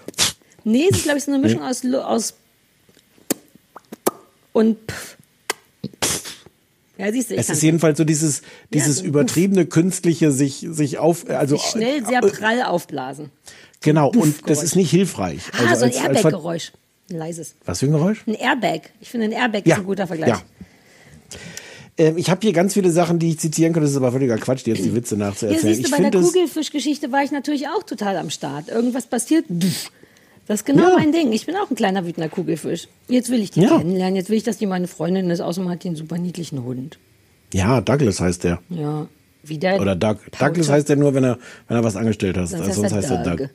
Nee, 0.65 0.89
es 0.91 0.99
ist, 0.99 1.05
glaube 1.05 1.17
ich, 1.17 1.25
so 1.25 1.33
eine 1.33 1.41
Mischung 1.41 1.61
Nee. 1.63 1.67
aus, 1.67 1.83
aus 2.05 2.35
und 4.53 4.77
Pff. 4.91 5.17
Ja, 6.99 7.11
siehst 7.11 7.31
du, 7.31 7.35
Es 7.37 7.49
ist 7.49 7.63
jedenfalls 7.63 7.97
so 7.97 8.05
dieses, 8.05 8.43
dieses 8.75 8.97
so 8.97 9.03
ein 9.03 9.07
übertriebene, 9.09 9.65
künstliche, 9.65 10.31
sich, 10.33 10.67
sich 10.71 10.99
auf, 10.99 11.29
also. 11.31 11.55
nicht. 11.55 11.65
schnell 11.67 12.05
sehr 12.05 12.23
äh, 12.23 12.29
prall 12.29 12.63
aufblasen. 12.63 13.31
Genau, 13.81 14.11
und 14.11 14.49
das 14.51 14.63
ist 14.63 14.77
nicht 14.77 14.91
hilfreich. 14.91 15.41
Ah, 15.53 15.75
so 15.77 15.87
ein 15.87 15.93
Airbag-Geräusch. 15.93 16.73
Ein 17.11 17.17
leises. 17.17 17.55
Was 17.65 17.79
für 17.81 17.87
ein 17.87 17.93
Geräusch? 17.93 18.23
Ein 18.27 18.35
Airbag. 18.35 18.83
Ich 19.01 19.09
finde, 19.09 19.27
ein 19.29 19.33
Airbag 19.33 19.63
Ja, 19.67 19.77
ist 19.77 19.81
ein 19.81 19.87
guter 19.87 20.07
Vergleich. 20.07 20.29
ja. 20.29 20.43
Ähm, 21.97 22.19
ich 22.19 22.29
habe 22.31 22.41
hier 22.43 22.53
ganz 22.53 22.75
viele 22.75 22.91
Sachen, 22.91 23.19
die 23.19 23.31
ich 23.31 23.39
zitieren 23.39 23.73
könnte. 23.73 23.85
Das 23.85 23.93
ist 23.93 23.97
aber 23.97 24.13
völliger 24.13 24.37
Quatsch, 24.37 24.67
jetzt 24.67 24.85
die 24.85 24.95
Witze 24.95 25.15
Ja, 25.17 25.27
nachzuerzählen. 25.27 25.75
siehst 25.75 25.91
du, 25.91 25.97
ich 25.97 26.03
bei 26.03 26.11
der. 26.11 26.21
Kugelfischgeschichte 26.21 27.11
war 27.13 27.25
ich 27.25 27.31
natürlich 27.31 27.67
auch 27.69 27.83
total 27.83 28.19
am 28.19 28.29
Start. 28.31 28.69
Irgendwas 28.69 29.07
passiert, 29.07 29.47
pff. 29.47 29.91
Das 30.51 30.61
ist 30.61 30.67
genau 30.67 30.89
Ja. 30.91 30.97
mein 30.97 31.13
Ding. 31.13 31.31
Ich 31.33 31.47
bin 31.47 31.55
auch 31.57 31.71
ein 31.71 31.77
kleiner 31.77 32.05
wütender 32.05 32.29
Kugelfisch. 32.29 32.89
Jetzt 33.09 33.31
will 33.31 33.41
ich 33.41 33.53
die 33.53 33.61
Ja. 33.61 33.79
kennenlernen. 33.79 34.17
Jetzt 34.17 34.31
will 34.31 34.37
ich, 34.37 34.43
dass 34.43 34.59
die 34.59 34.67
meine 34.67 34.89
Freundin 34.89 35.31
ist. 35.31 35.41
Außerdem 35.41 35.71
hat 35.71 35.85
die 35.85 35.89
einen 35.89 35.97
super 35.97 36.19
niedlichen 36.19 36.65
Hund. 36.65 36.99
Ja, 37.55 37.81
Douglas 37.81 38.21
heißt 38.21 38.43
der. 38.45 38.59
Ja. 38.69 39.07
Wie 39.45 39.59
der 39.59 39.81
Oder 39.81 39.95
Doug. 39.95 40.17
Pouch 40.33 40.49
Douglas 40.49 40.69
heißt 40.69 40.89
der 40.89 40.97
nur, 40.97 41.15
wenn 41.15 41.23
er, 41.25 41.39
wenn 41.69 41.77
er 41.77 41.85
was 41.85 41.95
angestellt 41.97 42.37
hat. 42.37 42.49
Sonst 42.49 42.63
Also 42.67 42.83
heißt 42.83 42.91
sonst 42.91 42.93
er 42.93 42.99
heißt 42.99 43.27
er 43.27 43.37
Doug. 43.37 43.39
Doug. 43.39 43.51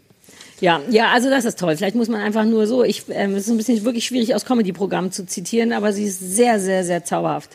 Ja, 0.61 0.79
ja, 0.89 1.11
also 1.11 1.29
das 1.29 1.43
ist 1.43 1.59
toll. 1.59 1.75
Vielleicht 1.75 1.95
muss 1.97 2.07
man 2.07 2.21
einfach 2.21 2.45
nur 2.45 2.65
so. 2.65 2.83
Ich, 2.85 3.03
ähm, 3.09 3.35
es 3.35 3.43
ist 3.43 3.49
ein 3.49 3.57
bisschen 3.57 3.83
wirklich 3.83 4.05
schwierig 4.05 4.33
aus 4.33 4.45
Comedy-Programmen 4.45 5.11
zu 5.11 5.25
zitieren, 5.25 5.73
aber 5.73 5.91
sie 5.91 6.05
ist 6.05 6.19
sehr, 6.19 6.61
sehr, 6.61 6.85
sehr 6.85 7.03
zauberhaft. 7.03 7.51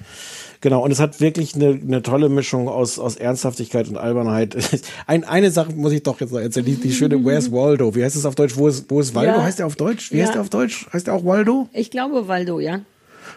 Genau, 0.62 0.84
und 0.84 0.90
es 0.90 1.00
hat 1.00 1.20
wirklich 1.20 1.54
eine, 1.54 1.68
eine 1.70 2.02
tolle 2.02 2.28
Mischung 2.28 2.68
aus, 2.68 2.98
aus 2.98 3.16
Ernsthaftigkeit 3.16 3.88
und 3.88 3.96
Albernheit. 3.96 4.56
Ein, 5.06 5.24
eine 5.24 5.50
Sache 5.50 5.72
muss 5.72 5.92
ich 5.92 6.02
doch 6.02 6.20
jetzt 6.20 6.32
noch 6.32 6.40
erzählen, 6.40 6.66
die, 6.66 6.74
die 6.74 6.92
schöne 6.92 7.16
Where's 7.24 7.50
Waldo? 7.50 7.94
Wie 7.94 8.04
heißt 8.04 8.14
es 8.16 8.26
auf 8.26 8.34
Deutsch? 8.34 8.56
Wo 8.56 8.68
ist, 8.68 8.84
wo 8.90 9.00
ist 9.00 9.14
Waldo? 9.14 9.32
Ja. 9.32 9.42
Heißt 9.42 9.58
der 9.58 9.66
auf 9.66 9.76
Deutsch? 9.76 10.12
Wie 10.12 10.18
Ja. 10.18 10.24
heißt 10.24 10.34
der 10.34 10.42
auf 10.42 10.50
Deutsch? 10.50 10.86
Heißt 10.92 11.06
der 11.06 11.14
auch 11.14 11.24
Waldo? 11.24 11.68
Ich 11.72 11.90
glaube, 11.90 12.28
Waldo, 12.28 12.60
ja. 12.60 12.82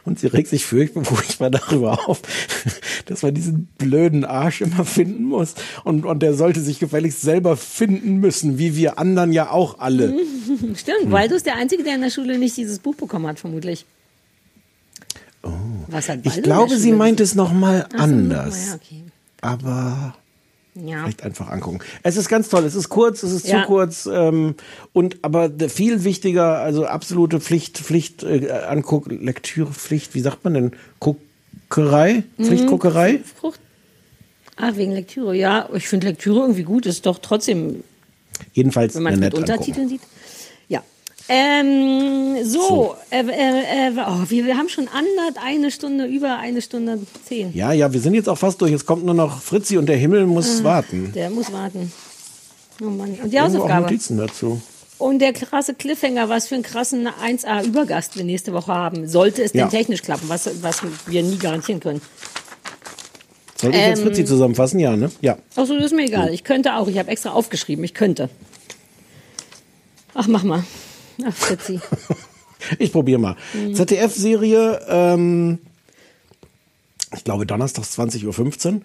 Und 0.05 0.19
sie 0.19 0.27
regt 0.27 0.49
sich 0.49 0.65
furchtbar 0.65 1.05
furchtbar 1.05 1.49
darüber 1.49 2.09
auf, 2.09 2.21
dass 3.05 3.21
man 3.21 3.33
diesen 3.33 3.67
blöden 3.77 4.25
Arsch 4.25 4.59
immer 4.59 4.83
finden 4.83 5.23
muss. 5.23 5.53
Und, 5.85 6.05
und 6.05 6.21
der 6.21 6.33
sollte 6.33 6.59
sich 6.59 6.79
gefälligst 6.79 7.21
selber 7.21 7.55
finden 7.55 8.17
müssen, 8.17 8.57
wie 8.57 8.75
wir 8.75 8.99
anderen 8.99 9.31
ja 9.31 9.49
auch 9.49 9.79
alle. 9.79 10.13
Stimmt, 10.75 11.09
Waldo 11.09 11.35
ist 11.35 11.45
der 11.45 11.55
Einzige, 11.55 11.83
der 11.83 11.95
in 11.95 12.01
der 12.01 12.09
Schule 12.09 12.37
nicht 12.37 12.57
dieses 12.57 12.79
Buch 12.79 12.95
bekommen 12.95 13.27
hat, 13.27 13.39
vermutlich. 13.39 13.85
Was 15.93 16.09
hat 16.09 16.19
Ich 16.23 16.41
glaube, 16.43 16.77
sie 16.77 16.91
meint 16.91 17.19
es 17.19 17.35
nochmal 17.35 17.87
so, 17.91 17.97
anders. 17.97 18.67
ja, 18.67 18.73
okay. 18.75 19.03
Aber 19.41 20.15
Ja. 20.75 21.03
vielleicht 21.03 21.23
einfach 21.23 21.49
angucken. 21.49 21.79
Es 22.01 22.17
ist 22.17 22.27
ganz 22.29 22.49
toll. 22.49 22.63
Es 22.65 22.75
ist 22.75 22.89
kurz, 22.89 23.21
es 23.23 23.31
ist 23.31 23.47
Ja. 23.47 23.61
zu 23.61 23.67
kurz. 23.67 24.09
Ähm, 24.11 24.55
und 24.91 25.17
aber 25.21 25.49
viel 25.69 26.03
wichtiger, 26.03 26.57
also 26.57 26.85
absolute 26.85 27.39
Pflicht, 27.39 27.77
Pflicht, 27.77 28.23
äh, 28.23 28.49
anguck, 28.67 29.05
Lektürepflicht, 29.11 30.15
wie 30.15 30.21
sagt 30.21 30.43
man 30.43 30.53
denn? 30.55 30.71
Guckerei? 30.99 32.23
Mhm. 32.37 32.45
Pflichtguckerei? 32.45 33.19
Frucht. 33.39 33.59
Ah, 34.55 34.71
wegen 34.75 34.91
Lektüre. 34.93 35.35
Ja, 35.35 35.67
ich 35.73 35.87
finde 35.87 36.07
Lektüre 36.07 36.39
irgendwie 36.41 36.63
gut. 36.63 36.85
Ist 36.85 37.05
doch 37.05 37.19
trotzdem, 37.19 37.83
Jedenfalls 38.53 38.95
wenn 38.95 39.03
man 39.03 39.13
es 39.13 39.19
mit 39.19 39.33
angucken. 39.35 39.51
Untertiteln 39.51 39.89
sieht. 39.89 40.01
Ähm, 41.29 42.43
so, 42.43 42.95
Äh, 43.09 43.21
äh, 43.21 43.87
äh, 43.87 43.91
oh, 44.05 44.23
wir, 44.29 44.45
wir 44.45 44.57
haben 44.57 44.67
schon 44.69 44.87
andert 44.89 45.41
eine 45.43 45.71
Stunde, 45.71 46.05
über 46.05 46.37
eine 46.37 46.61
Stunde 46.61 46.99
zehn. 47.27 47.53
Ja, 47.53 47.71
ja, 47.71 47.93
wir 47.93 47.99
sind 48.01 48.13
jetzt 48.13 48.27
auch 48.27 48.37
fast 48.37 48.59
durch. 48.61 48.71
Jetzt 48.71 48.85
kommt 48.85 49.05
nur 49.05 49.13
noch 49.15 49.41
Fritzi 49.41 49.77
und 49.77 49.85
der 49.87 49.95
Himmel 49.97 50.25
muss 50.25 50.59
Ah, 50.61 50.63
warten. 50.65 51.11
Der 51.13 51.29
muss 51.29 51.51
warten. 51.53 51.91
Oh 52.81 52.85
Mann. 52.85 53.11
Und 53.23 53.31
die 53.31 53.37
Irgendwo 53.37 53.39
auch 53.39 53.43
Hausaufgabe. 53.69 53.81
Notizen 53.83 54.17
dazu. 54.17 54.61
Und 54.97 55.19
der 55.19 55.33
krasse 55.33 55.73
Cliffhanger, 55.73 56.27
was 56.29 56.47
für 56.47 56.55
einen 56.55 56.63
krassen 56.63 57.07
1A-Übergast 57.07 58.17
wir 58.17 58.23
nächste 58.23 58.53
Woche 58.53 58.73
haben. 58.73 59.07
Sollte 59.07 59.43
es 59.43 59.51
denn 59.53 59.59
Ja. 59.61 59.67
technisch 59.67 60.01
klappen, 60.01 60.27
was, 60.29 60.49
was 60.61 60.81
wir 61.07 61.23
nie 61.23 61.37
garantieren 61.37 61.79
können. 61.79 62.01
Soll 63.61 63.71
ich 63.71 63.77
jetzt 63.77 63.99
Ähm, 63.99 64.05
Fritzi 64.07 64.25
zusammenfassen? 64.25 64.79
Ja, 64.79 64.95
ne? 64.95 65.09
Ja. 65.21 65.37
Ach 65.55 65.65
so, 65.65 65.75
das 65.75 65.85
ist 65.85 65.95
mir 65.95 66.05
egal. 66.05 66.33
Ich 66.33 66.43
könnte 66.43 66.75
auch. 66.75 66.87
Ich 66.87 66.97
habe 66.97 67.09
extra 67.09 67.31
aufgeschrieben. 67.31 67.83
Ich 67.85 67.93
könnte. 67.93 68.29
Ach, 70.13 70.27
mach 70.27 70.43
mal. 70.43 70.63
Ach, 71.25 71.33
Fritzi. 71.33 71.79
Ich 72.79 72.93
probiere 72.93 73.19
mal. 73.19 73.35
Mhm. 73.53 73.75
ZDF-Serie, 73.75 74.79
ähm, 74.87 75.59
ich 77.13 77.25
glaube 77.25 77.45
donnerstags 77.45 77.99
20.15 77.99 78.75
Uhr. 78.75 78.81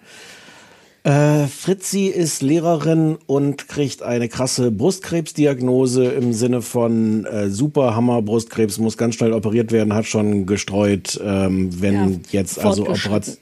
Äh, 1.03 1.47
Fritzi 1.47 2.07
ist 2.07 2.41
Lehrerin 2.41 3.17
und 3.25 3.69
kriegt 3.69 4.03
eine 4.03 4.27
krasse 4.27 4.69
Brustkrebsdiagnose 4.69 6.05
im 6.07 6.33
Sinne 6.33 6.61
von 6.61 7.25
äh, 7.25 7.49
Superhammer 7.49 8.21
Brustkrebs, 8.21 8.79
muss 8.79 8.97
ganz 8.97 9.15
schnell 9.15 9.31
operiert 9.31 9.71
werden, 9.71 9.93
hat 9.93 10.05
schon 10.07 10.45
gestreut, 10.45 11.17
ähm, 11.23 11.69
wenn 11.81 11.93
Ja, 11.93 12.19
jetzt 12.31 12.59
also. 12.59 12.81
Operation 12.83 13.37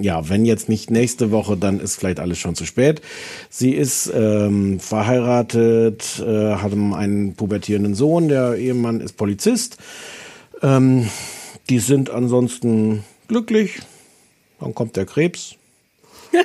ja, 0.00 0.28
wenn 0.28 0.44
jetzt 0.44 0.68
nicht 0.68 0.90
nächste 0.90 1.30
Woche, 1.30 1.56
dann 1.56 1.80
ist 1.80 1.96
vielleicht 1.96 2.20
alles 2.20 2.38
schon 2.38 2.54
zu 2.54 2.64
spät. 2.64 3.00
Sie 3.50 3.72
ist 3.72 4.10
ähm, 4.14 4.80
verheiratet, 4.80 6.22
äh, 6.24 6.54
hat 6.54 6.72
einen 6.72 7.34
pubertierenden 7.34 7.94
Sohn, 7.94 8.28
der 8.28 8.56
Ehemann 8.56 9.00
ist 9.00 9.16
Polizist. 9.16 9.78
Ähm, 10.62 11.08
die 11.68 11.78
sind 11.78 12.10
ansonsten 12.10 13.04
glücklich. 13.28 13.80
Dann 14.60 14.74
kommt 14.74 14.96
der 14.96 15.06
Krebs. 15.06 15.56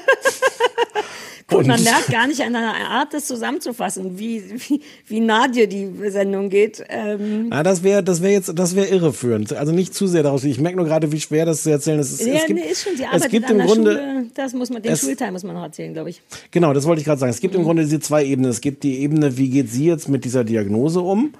Gut, 1.47 1.67
man 1.67 1.77
Und- 1.77 1.83
merkt 1.83 2.07
gar 2.07 2.25
nicht 2.27 2.41
an 2.41 2.55
einer 2.55 2.73
Art, 2.89 3.13
das 3.13 3.25
zusammenzufassen, 3.27 4.17
wie, 4.17 4.41
wie, 4.67 4.81
wie 5.07 5.19
nah 5.19 5.47
dir 5.47 5.67
die 5.67 5.87
Sendung 6.09 6.49
geht. 6.49 6.83
Ähm, 6.89 7.47
Na, 7.49 7.63
das 7.63 7.83
wäre, 7.83 8.01
das 8.03 8.21
wäre 8.21 8.33
jetzt, 8.33 8.51
das 8.57 8.75
wäre 8.75 8.87
irreführend. 8.87 9.53
Also 9.53 9.71
nicht 9.71 9.93
zu 9.93 10.07
sehr 10.07 10.23
daraus. 10.23 10.43
Ich 10.45 10.59
merke 10.59 10.77
nur 10.77 10.85
gerade, 10.85 11.11
wie 11.11 11.19
schwer 11.19 11.45
das 11.45 11.63
zu 11.63 11.69
erzählen 11.71 11.99
ist. 11.99 12.13
Es, 12.21 12.25
ja, 12.25 12.33
es 12.35 12.45
gibt, 12.45 12.59
nee, 12.59 12.71
ist 12.71 12.83
schon, 12.83 12.95
sie 12.95 13.03
es 13.03 13.07
arbeitet 13.09 13.31
gibt 13.31 13.45
an 13.45 13.51
im 13.51 13.57
der 13.57 13.65
Grunde, 13.67 13.91
Schule. 13.91 14.25
Das 14.35 14.53
muss 14.53 14.69
man, 14.69 14.81
den 14.81 14.91
es- 14.93 15.01
Schulteil 15.01 15.31
muss 15.31 15.43
man 15.43 15.55
noch 15.55 15.63
erzählen, 15.63 15.93
glaube 15.93 16.09
ich. 16.11 16.21
Genau, 16.51 16.73
das 16.73 16.85
wollte 16.85 16.99
ich 17.01 17.05
gerade 17.05 17.19
sagen. 17.19 17.31
Es 17.31 17.41
gibt 17.41 17.53
Mhm. 17.53 17.59
im 17.61 17.65
Grunde 17.65 17.83
diese 17.83 17.99
zwei 17.99 18.23
Ebenen. 18.25 18.49
Es 18.49 18.61
gibt 18.61 18.83
die 18.83 18.99
Ebene, 18.99 19.37
wie 19.37 19.49
geht 19.49 19.69
sie 19.69 19.85
jetzt 19.85 20.07
mit 20.09 20.25
dieser 20.25 20.43
Diagnose 20.43 21.01
um? 21.01 21.33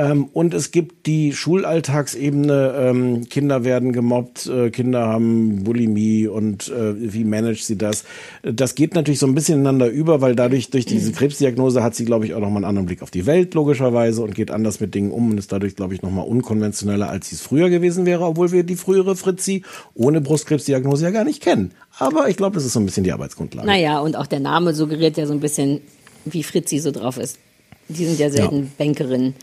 Ähm, 0.00 0.28
und 0.32 0.54
es 0.54 0.70
gibt 0.70 1.06
die 1.06 1.34
Schulalltagsebene, 1.34 2.74
ähm, 2.74 3.28
Kinder 3.28 3.64
werden 3.64 3.92
gemobbt, 3.92 4.46
äh, 4.46 4.70
Kinder 4.70 5.06
haben 5.06 5.62
Bulimie 5.64 6.26
und 6.26 6.68
äh, 6.68 7.12
wie 7.12 7.24
managt 7.24 7.66
sie 7.66 7.76
das? 7.76 8.04
Das 8.42 8.74
geht 8.74 8.94
natürlich 8.94 9.18
so 9.18 9.26
ein 9.26 9.34
bisschen 9.34 9.56
ineinander 9.60 9.88
über, 9.88 10.22
weil 10.22 10.34
dadurch, 10.34 10.70
durch 10.70 10.86
Mhm. 10.86 10.90
diese 10.90 11.12
Krebsdiagnose 11.12 11.82
hat 11.82 11.94
sie, 11.94 12.06
glaube 12.06 12.24
ich, 12.24 12.32
auch 12.32 12.40
nochmal 12.40 12.58
einen 12.58 12.64
anderen 12.64 12.86
Blick 12.86 13.02
auf 13.02 13.10
die 13.10 13.26
Welt, 13.26 13.52
logischerweise, 13.52 14.22
und 14.22 14.34
geht 14.34 14.50
anders 14.50 14.80
mit 14.80 14.94
Dingen 14.94 15.10
um 15.10 15.32
und 15.32 15.38
ist 15.38 15.52
dadurch, 15.52 15.76
glaube 15.76 15.92
ich, 15.92 16.00
nochmal 16.00 16.26
unkonventioneller, 16.26 17.10
als 17.10 17.28
sie 17.28 17.34
es 17.34 17.42
früher 17.42 17.68
gewesen 17.68 18.06
wäre, 18.06 18.24
obwohl 18.24 18.52
wir 18.52 18.62
die 18.62 18.76
frühere 18.76 19.16
Fritzi 19.16 19.64
ohne 19.94 20.22
Brustkrebsdiagnose 20.22 21.04
ja 21.04 21.10
gar 21.10 21.24
nicht 21.24 21.42
kennen. 21.42 21.72
Aber 21.98 22.30
ich 22.30 22.38
glaube, 22.38 22.54
das 22.54 22.64
ist 22.64 22.72
so 22.72 22.80
ein 22.80 22.86
bisschen 22.86 23.04
die 23.04 23.12
Arbeitsgrundlage. 23.12 23.66
Naja, 23.66 24.00
und 24.00 24.16
auch 24.16 24.26
der 24.26 24.40
Name 24.40 24.72
suggeriert 24.72 25.18
ja 25.18 25.26
so 25.26 25.34
ein 25.34 25.40
bisschen, 25.40 25.82
wie 26.24 26.42
Fritzi 26.42 26.78
so 26.78 26.90
drauf 26.90 27.18
ist. 27.18 27.36
Die 27.88 28.06
sind 28.06 28.18
ja 28.18 28.30
selten 28.30 28.72
Bankerinnen. 28.78 29.34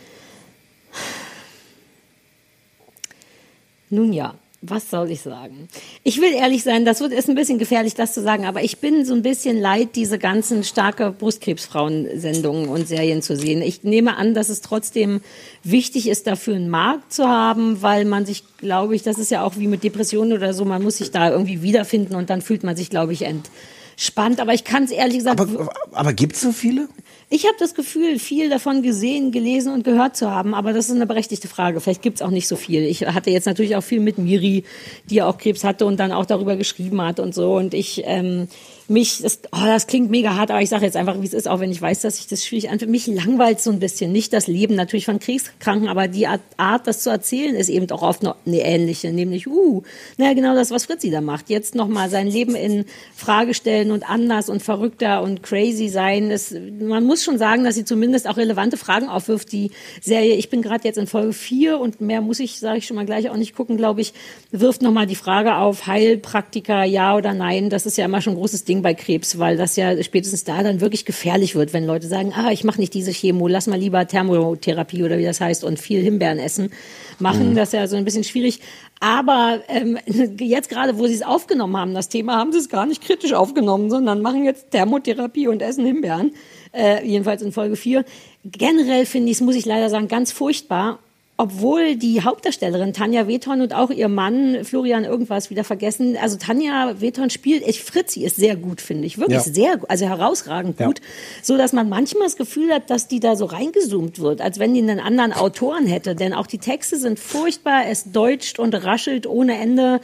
Nun 3.89 4.14
ja, 4.14 4.34
was 4.61 4.89
soll 4.89 5.11
ich 5.11 5.22
sagen? 5.22 5.69
Ich 6.03 6.19
will 6.19 6.34
ehrlich 6.34 6.64
sein, 6.64 6.84
das 6.84 6.99
wird, 6.99 7.14
ist 7.14 7.30
ein 7.30 7.35
bisschen 7.35 7.59
gefährlich, 7.59 7.93
das 7.93 8.14
zu 8.14 8.23
sagen, 8.23 8.45
aber 8.45 8.64
ich 8.64 8.80
bin 8.80 9.05
so 9.05 9.14
ein 9.14 9.22
bisschen 9.22 9.59
leid, 9.59 9.89
diese 9.95 10.18
ganzen 10.18 10.64
starke 10.64 11.11
Brustkrebsfrauen-Sendungen 11.11 12.68
und 12.68 12.88
Serien 12.88 13.22
zu 13.22 13.35
sehen. 13.35 13.61
Ich 13.61 13.84
nehme 13.84 14.18
an, 14.18 14.34
dass 14.34 14.49
es 14.49 14.61
trotzdem 14.61 15.22
wichtig 15.64 16.09
ist, 16.09 16.26
dafür 16.26 16.55
einen 16.55 16.69
Markt 16.69 17.14
zu 17.14 17.27
haben, 17.27 17.84
weil 17.84 18.05
man 18.05 18.26
sich, 18.26 18.43
glaube 18.57 18.95
ich, 18.95 19.03
das 19.03 19.19
ist 19.19 19.30
ja 19.30 19.43
auch 19.43 19.57
wie 19.57 19.68
mit 19.68 19.84
Depressionen 19.84 20.34
oder 20.34 20.53
so, 20.53 20.65
man 20.65 20.81
muss 20.81 20.97
sich 20.97 21.11
da 21.11 21.30
irgendwie 21.30 21.61
wiederfinden 21.61 22.15
und 22.15 22.31
dann 22.31 22.41
fühlt 22.41 22.64
man 22.64 22.76
sich, 22.76 22.89
glaube 22.89 23.14
ich, 23.14 23.26
entspannt. 23.26 24.39
Aber 24.39 24.55
ich 24.55 24.64
kann 24.64 24.85
es 24.85 24.91
ehrlich 24.91 25.19
gesagt. 25.19 25.39
Aber, 25.39 25.69
aber 25.91 26.14
gibt 26.14 26.35
es 26.35 26.41
so 26.41 26.51
viele? 26.51 26.89
Ich 27.30 27.45
habe 27.45 27.56
das 27.60 27.76
Gefühl, 27.76 28.20
viel 28.20 28.49
davon 28.49 28.82
gesehen, 28.82 29.34
gelesen 29.34 29.74
und 29.74 29.84
gehört 29.84 30.16
zu 30.16 30.32
haben, 30.32 30.54
aber 30.54 30.72
das 30.72 30.88
ist 30.88 30.95
eine 30.95 31.06
berechtigte 31.06 31.49
Frage. 31.49 31.82
Vielleicht 31.82 32.02
gibt's 32.02 32.22
auch 32.22 32.30
nicht 32.30 32.48
so 32.48 32.56
viel. 32.56 32.84
Ich 32.84 33.06
hatte 33.06 33.32
jetzt 33.32 33.45
natürlich 33.45 33.76
auch 33.76 33.82
viel 33.82 33.99
mit 33.99 34.18
Miri, 34.18 34.64
die 35.10 35.16
ja 35.16 35.28
auch 35.28 35.38
Krebs 35.38 35.66
hatte 35.66 35.86
und 35.86 35.99
dann 35.99 36.14
auch 36.14 36.26
darüber 36.26 36.56
geschrieben 36.56 37.02
hat 37.02 37.20
und 37.20 37.36
so. 37.36 37.56
Und 37.56 37.74
ich 37.74 38.04
ähm, 38.06 38.48
mich, 38.89 39.22
das, 39.22 39.39
oh, 39.51 39.65
das 39.65 39.88
klingt 39.88 40.09
mega 40.09 40.35
hart, 40.35 40.49
aber 40.49 40.61
ich 40.61 40.69
sage 40.69 40.85
jetzt 40.85 40.95
einfach, 40.95 41.22
wie 41.22 41.26
es 41.26 41.34
ist, 41.34 41.47
auch 41.47 41.59
wenn 41.59 41.72
ich 41.72 41.81
weiß, 41.81 42.01
dass 42.01 42.19
ich 42.19 42.27
das 42.27 42.45
schwierig 42.45 42.69
anfühle. 42.69 42.89
Mich 42.91 43.07
langweilt 43.07 43.59
so 43.59 43.69
ein 43.69 43.80
bisschen. 43.80 44.14
Nicht 44.14 44.31
das 44.31 44.47
Leben 44.47 44.76
natürlich 44.76 45.05
von 45.05 45.19
Krebskranken, 45.19 45.89
aber 45.89 46.07
die 46.07 46.27
Art, 46.27 46.41
Art, 46.55 46.88
das 46.88 47.01
zu 47.03 47.09
erzählen, 47.09 47.55
ist 47.55 47.69
eben 47.69 47.89
auch 47.91 48.01
oft 48.01 48.23
eine 48.26 48.35
ähnliche. 48.61 49.11
Nämlich, 49.11 49.47
uh, 49.47 49.84
naja, 50.18 50.34
genau 50.34 50.55
das, 50.55 50.72
was 50.72 50.85
Fritzi 50.85 51.09
da 51.09 51.19
macht. 51.19 51.49
Jetzt 51.49 51.76
nochmal 51.76 52.09
sein 52.09 52.27
Leben 52.27 52.55
in 52.55 52.85
Frage 53.15 53.53
stellen 53.53 53.91
und 53.91 54.09
anders 54.09 54.49
und 54.49 54.64
verrückter 54.64 55.22
und 55.22 55.43
crazy 55.43 55.89
sein. 55.89 56.31
Es, 56.31 56.55
man 56.80 57.03
muss 57.03 57.26
schon 57.26 57.38
sagen, 57.38 57.65
dass 57.65 57.76
sie 57.76 57.84
zumindest 57.84 58.27
auch 58.27 58.38
relevante 58.38 58.77
Fragen 58.77 59.09
aufwirft, 59.09 59.51
die 59.51 59.72
Serie. 60.01 60.35
Ich 60.35 60.49
bin 60.49 60.61
gerade 60.61 60.85
jetzt 60.85 60.97
in 60.97 61.07
Folge 61.07 61.34
4 61.34 61.77
und 61.80 61.99
mehr 61.99 62.22
muss 62.22 62.39
ich, 62.39 62.59
sage 62.59 62.77
ich 62.77 62.88
schon 62.88 62.95
mal 62.95 63.05
gleich, 63.05 63.30
auch 63.30 63.35
nicht 63.35 63.55
gucken, 63.55 63.76
glaube 63.76 63.99
ich, 63.99 64.14
wirft 64.51 64.81
nochmal 64.81 65.07
die 65.07 65.15
Frage 65.15 65.55
auf, 65.55 65.88
Heilpraktiker, 65.88 66.84
ja 66.85 67.18
oder 67.18 67.34
nein. 67.34 67.69
Das 67.69 67.85
ist 67.85 67.97
ja 67.97 68.05
immer 68.05 68.22
schon 68.22 68.34
ein 68.34 68.38
großes 68.38 68.64
Ding 68.64 68.77
bei 68.82 68.94
Krebs, 68.94 69.38
weil 69.40 69.58
das 69.58 69.76
ja 69.76 70.02
spätestens 70.04 70.44
da 70.44 70.64
dann 70.64 70.82
wirklich 70.82 71.06
gefährlich 71.06 71.56
wird, 71.56 71.74
wenn 71.74 71.86
Leute 71.86 72.08
sagen, 72.08 72.34
ah, 72.36 72.52
ich 72.52 72.64
mache 72.64 72.80
nicht 72.80 72.94
diese 72.94 73.12
Chemo, 73.12 73.48
lass 73.48 73.68
mal 73.68 73.80
lieber 73.80 74.08
Thermotherapie 74.08 75.04
oder 75.04 75.18
wie 75.18 75.24
das 75.24 75.41
heißt 75.41 75.64
und 75.64 75.80
viel 75.80 76.02
Himbeeren 76.02 76.40
essen 76.40 76.72
machen. 77.20 77.52
Mhm. 77.52 77.56
Das 77.56 77.70
ist 77.70 77.74
ja 77.74 77.88
so 77.88 77.95
ein 77.95 78.06
bisschen 78.06 78.24
schwierig. 78.24 78.60
Aber 78.99 79.60
ähm, 79.68 79.98
jetzt 80.40 80.70
gerade, 80.70 80.98
wo 80.98 81.08
sie 81.08 81.16
es 81.16 81.22
aufgenommen 81.22 81.78
haben, 81.78 81.94
das 81.94 82.10
Thema, 82.10 82.38
haben 82.38 82.52
sie 82.52 82.60
es 82.60 82.70
gar 82.70 82.86
nicht 82.86 83.04
kritisch 83.04 83.34
aufgenommen, 83.34 83.90
sondern 83.90 84.22
machen 84.22 84.44
jetzt 84.44 84.72
Thermotherapie 84.72 85.48
und 85.48 85.62
essen 85.62 85.86
Himbeeren. 85.86 86.34
Äh, 86.74 87.06
jedenfalls 87.06 87.41
in 87.41 87.52
Folge 87.52 87.76
4. 87.76 88.06
Generell 88.45 89.06
finde 89.06 89.32
ich 89.32 89.38
es, 89.38 89.41
muss 89.41 89.56
ich 89.56 89.66
leider 89.66 89.90
sagen, 89.90 90.08
ganz 90.08 90.32
furchtbar. 90.32 90.99
Obwohl 91.39 91.95
die 91.95 92.23
Hauptdarstellerin 92.23 92.93
Tanja 92.93 93.27
Weton 93.27 93.61
und 93.61 93.72
auch 93.72 93.91
ihr 93.91 94.07
Mann 94.07 94.64
Florian 94.64 95.05
irgendwas 95.05 95.51
wieder 95.51 95.64
vergessen. 95.64 96.18
Also 96.19 96.38
Tanja 96.38 96.99
Weton 96.99 97.30
spielt, 97.30 97.68
ich, 97.68 97.84
Fritzi 97.84 98.26
ist 98.26 98.38
sehr 98.38 98.55
gut, 98.55 98.81
finde 98.81 99.05
ich. 99.05 99.19
Wirklich 99.19 99.45
Ja. 99.45 99.53
sehr, 99.53 99.77
gut, 99.77 99.88
also 99.88 100.07
herausragend 100.07 100.77
gut. 100.77 100.99
So 101.43 101.55
dass 101.55 101.73
man 101.73 101.89
manchmal 101.89 102.23
das 102.23 102.38
Gefühl 102.38 102.73
hat, 102.73 102.89
dass 102.89 103.07
die 103.07 103.19
da 103.19 103.35
so 103.35 103.45
reingezoomt 103.45 104.19
wird, 104.19 104.41
als 104.41 104.57
wenn 104.57 104.73
die 104.73 104.81
einen 104.81 104.99
anderen 104.99 105.31
Autoren 105.31 105.85
hätte. 105.85 106.15
Denn 106.15 106.34
auch 106.34 106.47
die 106.47 106.57
Texte 106.57 106.97
sind 106.97 107.19
furchtbar, 107.19 107.85
es 107.88 108.11
deutscht 108.11 108.57
und 108.57 108.73
raschelt 108.73 109.27
ohne 109.27 109.59
Ende. 109.59 110.01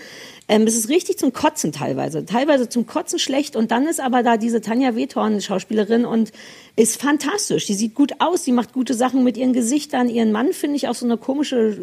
Ähm, 0.47 0.67
es 0.67 0.75
ist 0.75 0.89
richtig 0.89 1.17
zum 1.17 1.31
Kotzen 1.31 1.71
teilweise. 1.71 2.25
Teilweise 2.25 2.67
zum 2.69 2.85
Kotzen 2.85 3.17
schlecht. 3.19 3.55
Und 3.55 3.71
dann 3.71 3.87
ist 3.87 4.01
aber 4.01 4.23
da 4.23 4.35
diese 4.37 4.61
Tanja 4.61 4.95
Wetorn, 4.95 5.41
Schauspielerin, 5.41 6.05
und 6.05 6.31
ist 6.75 7.01
fantastisch. 7.01 7.65
Die 7.65 7.75
sieht 7.75 7.95
gut 7.95 8.13
aus, 8.19 8.43
die 8.43 8.51
macht 8.51 8.73
gute 8.73 8.93
Sachen 8.93 9.23
mit 9.23 9.37
ihren 9.37 9.53
Gesichtern. 9.53 10.09
Ihren 10.09 10.31
Mann 10.31 10.53
finde 10.53 10.75
ich 10.75 10.87
auf 10.87 10.97
so 10.97 11.05
eine 11.05 11.17
komische, 11.17 11.77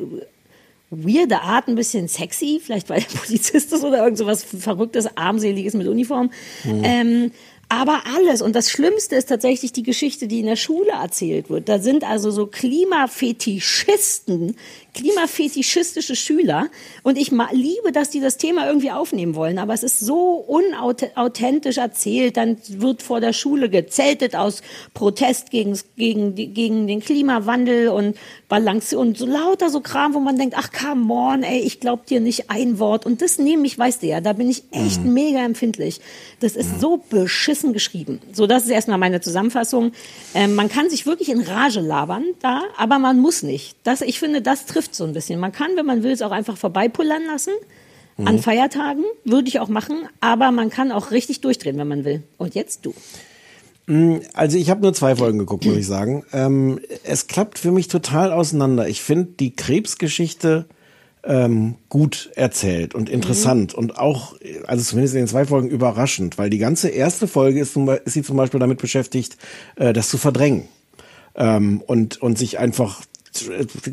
weirde 0.90 1.40
Art 1.42 1.68
ein 1.68 1.74
bisschen 1.74 2.06
sexy. 2.08 2.60
Vielleicht 2.62 2.90
weil 2.90 3.00
er 3.00 3.06
Polizist 3.18 3.72
ist 3.72 3.84
oder 3.84 4.04
irgend 4.04 4.18
so 4.18 4.26
was 4.26 4.44
Verrücktes, 4.44 5.16
Armseliges 5.16 5.74
mit 5.74 5.86
Uniform. 5.86 6.30
Mhm. 6.64 6.82
Ähm, 6.84 7.32
Aber 7.72 8.02
alles. 8.16 8.42
Und 8.42 8.56
das 8.56 8.68
Schlimmste 8.68 9.14
ist 9.14 9.28
tatsächlich 9.28 9.70
die 9.72 9.84
Geschichte, 9.84 10.26
die 10.26 10.40
in 10.40 10.46
der 10.46 10.56
Schule 10.56 10.90
erzählt 10.90 11.50
wird. 11.50 11.68
Da 11.68 11.78
sind 11.78 12.02
also 12.02 12.32
so 12.32 12.48
Klimafetischisten, 12.48 14.56
klimafetischistische 14.94 16.16
Schüler. 16.16 16.68
Und 17.02 17.18
ich 17.18 17.30
liebe, 17.52 17.92
dass 17.92 18.10
die 18.10 18.20
das 18.20 18.36
Thema 18.36 18.66
irgendwie 18.66 18.90
aufnehmen 18.90 19.34
wollen. 19.34 19.58
Aber 19.58 19.74
es 19.74 19.82
ist 19.82 20.00
so 20.00 20.32
unauthentisch 20.46 21.78
erzählt. 21.78 22.36
Dann 22.36 22.58
wird 22.68 23.02
vor 23.02 23.20
der 23.20 23.32
Schule 23.32 23.68
gezeltet 23.68 24.34
aus 24.36 24.62
Protest 24.94 25.50
gegen, 25.50 25.78
gegen, 25.96 26.34
gegen 26.34 26.86
den 26.86 27.00
Klimawandel 27.00 27.88
und 27.88 28.16
Balance 28.48 28.98
und 28.98 29.16
so 29.16 29.26
lauter 29.26 29.70
so 29.70 29.80
Kram, 29.80 30.14
wo 30.14 30.20
man 30.20 30.36
denkt, 30.36 30.54
ach 30.58 30.70
come 30.72 31.12
on, 31.12 31.42
ey, 31.42 31.60
ich 31.60 31.80
glaub 31.80 32.06
dir 32.06 32.20
nicht 32.20 32.50
ein 32.50 32.78
Wort. 32.78 33.06
Und 33.06 33.22
das 33.22 33.38
nehme 33.38 33.66
ich, 33.66 33.78
weißt 33.78 34.02
du 34.02 34.06
ja, 34.08 34.20
da 34.20 34.32
bin 34.32 34.50
ich 34.50 34.64
echt 34.72 35.04
mega 35.04 35.38
empfindlich. 35.44 36.00
Das 36.40 36.56
ist 36.56 36.80
so 36.80 36.96
beschissen 36.96 37.72
geschrieben. 37.72 38.20
So, 38.32 38.46
das 38.46 38.64
ist 38.64 38.70
erstmal 38.70 38.98
meine 38.98 39.20
Zusammenfassung. 39.20 39.92
Ähm, 40.34 40.54
man 40.54 40.68
kann 40.68 40.90
sich 40.90 41.06
wirklich 41.06 41.28
in 41.28 41.40
Rage 41.40 41.80
labern 41.80 42.24
da, 42.40 42.62
aber 42.76 42.98
man 42.98 43.18
muss 43.20 43.42
nicht. 43.42 43.76
Das, 43.84 44.00
ich 44.00 44.18
finde, 44.18 44.42
das 44.42 44.66
trifft 44.66 44.79
so 44.90 45.04
ein 45.04 45.12
bisschen. 45.12 45.40
Man 45.40 45.52
kann, 45.52 45.70
wenn 45.76 45.86
man 45.86 46.02
will, 46.02 46.12
es 46.12 46.22
auch 46.22 46.30
einfach 46.30 46.56
vorbeipullern 46.56 47.24
lassen. 47.26 47.52
An 48.24 48.38
Feiertagen 48.38 49.04
würde 49.24 49.48
ich 49.48 49.60
auch 49.60 49.68
machen, 49.68 49.96
aber 50.20 50.50
man 50.50 50.68
kann 50.68 50.92
auch 50.92 51.10
richtig 51.10 51.40
durchdrehen, 51.40 51.78
wenn 51.78 51.88
man 51.88 52.04
will. 52.04 52.22
Und 52.36 52.54
jetzt 52.54 52.84
du. 52.84 52.92
Also 54.34 54.56
ich 54.56 54.70
habe 54.70 54.82
nur 54.82 54.92
zwei 54.92 55.16
Folgen 55.16 55.38
geguckt, 55.38 55.64
muss 55.64 55.76
ich 55.76 55.86
sagen. 55.86 56.24
Ähm, 56.32 56.80
es 57.02 57.26
klappt 57.26 57.58
für 57.58 57.72
mich 57.72 57.88
total 57.88 58.30
auseinander. 58.32 58.88
Ich 58.88 59.02
finde 59.02 59.30
die 59.40 59.56
Krebsgeschichte 59.56 60.66
ähm, 61.24 61.74
gut 61.88 62.30
erzählt 62.36 62.94
und 62.94 63.10
interessant 63.10 63.74
und 63.74 63.98
auch, 63.98 64.36
also 64.66 64.84
zumindest 64.84 65.14
in 65.14 65.22
den 65.22 65.28
zwei 65.28 65.44
Folgen 65.44 65.68
überraschend, 65.68 66.38
weil 66.38 66.50
die 66.50 66.58
ganze 66.58 66.88
erste 66.88 67.26
Folge 67.26 67.60
ist, 67.60 67.76
ist 67.76 68.14
sie 68.14 68.22
zum 68.22 68.36
Beispiel 68.36 68.60
damit 68.60 68.78
beschäftigt, 68.78 69.36
äh, 69.76 69.92
das 69.92 70.08
zu 70.08 70.18
verdrängen 70.18 70.68
ähm, 71.34 71.82
und, 71.86 72.22
und 72.22 72.38
sich 72.38 72.58
einfach 72.58 73.02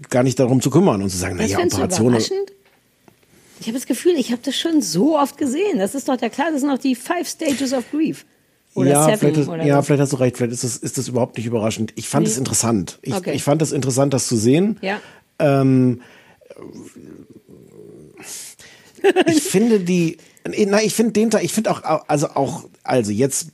gar 0.09 0.23
nicht 0.23 0.39
darum 0.39 0.61
zu 0.61 0.69
kümmern 0.69 1.01
und 1.01 1.09
zu 1.09 1.17
sagen, 1.17 1.35
naja, 1.37 1.59
Operationen. 1.59 2.21
Ich 3.59 3.65
habe 3.67 3.73
das 3.77 3.87
Gefühl, 3.87 4.13
ich 4.17 4.31
habe 4.31 4.41
das 4.43 4.55
schon 4.55 4.81
so 4.81 5.17
oft 5.17 5.37
gesehen. 5.37 5.79
Das 5.79 5.95
ist 5.95 6.07
doch 6.07 6.19
ja 6.21 6.29
klar, 6.29 6.51
das 6.51 6.61
sind 6.61 6.69
noch 6.69 6.77
die 6.77 6.95
Five 6.95 7.27
Stages 7.27 7.73
of 7.73 7.89
Grief. 7.91 8.25
Oder 8.75 8.91
ja, 8.91 9.05
Seven 9.05 9.17
vielleicht, 9.33 9.49
oder 9.49 9.65
ja, 9.65 9.81
vielleicht 9.81 10.01
hast 10.01 10.13
du 10.13 10.17
recht, 10.17 10.37
vielleicht 10.37 10.53
ist 10.53 10.63
das, 10.63 10.77
ist 10.77 10.97
das 10.99 11.07
überhaupt 11.07 11.37
nicht 11.37 11.47
überraschend. 11.47 11.93
Ich 11.95 12.07
fand 12.07 12.25
Nee. 12.27 12.31
es 12.31 12.37
interessant. 12.37 12.99
Ich, 13.01 13.13
Okay. 13.15 13.33
ich 13.33 13.41
fand 13.43 13.61
es 13.63 13.71
interessant, 13.71 14.13
das 14.13 14.27
zu 14.27 14.35
sehen. 14.35 14.77
Ja. 14.81 15.01
Ähm, 15.39 16.01
ich 19.27 19.41
finde 19.41 19.79
die, 19.79 20.17
na, 20.67 20.81
ich 20.83 20.93
finde 20.93 21.13
den 21.13 21.31
Teil, 21.31 21.43
ich 21.43 21.53
finde 21.53 21.71
auch, 21.71 21.81
also 22.07 22.29
auch, 22.29 22.65
also 22.83 23.11
jetzt 23.11 23.47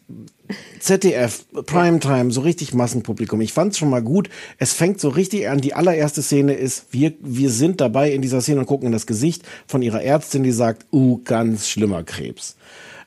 ZDF, 0.84 1.45
Primetime, 1.65 2.30
so 2.30 2.41
richtig 2.41 2.73
Massenpublikum. 2.73 3.39
Ich 3.39 3.53
fand 3.53 3.72
es 3.72 3.77
schon 3.77 3.89
mal 3.89 4.01
gut. 4.01 4.30
Es 4.57 4.73
fängt 4.73 4.99
so 4.99 5.07
richtig 5.07 5.47
an. 5.47 5.61
Die 5.61 5.73
allererste 5.73 6.22
Szene 6.22 6.55
ist, 6.55 6.88
wir, 6.91 7.14
wir 7.22 7.51
sind 7.51 7.80
dabei 7.80 8.11
in 8.11 8.22
dieser 8.22 8.41
Szene 8.41 8.60
und 8.60 8.65
gucken 8.65 8.88
in 8.88 8.91
das 8.91 9.07
Gesicht 9.07 9.43
von 9.65 9.81
ihrer 9.81 10.03
Ärztin, 10.03 10.43
die 10.43 10.51
sagt, 10.51 10.85
uh, 10.91 11.22
ganz 11.23 11.69
schlimmer 11.69 12.03
Krebs. 12.03 12.57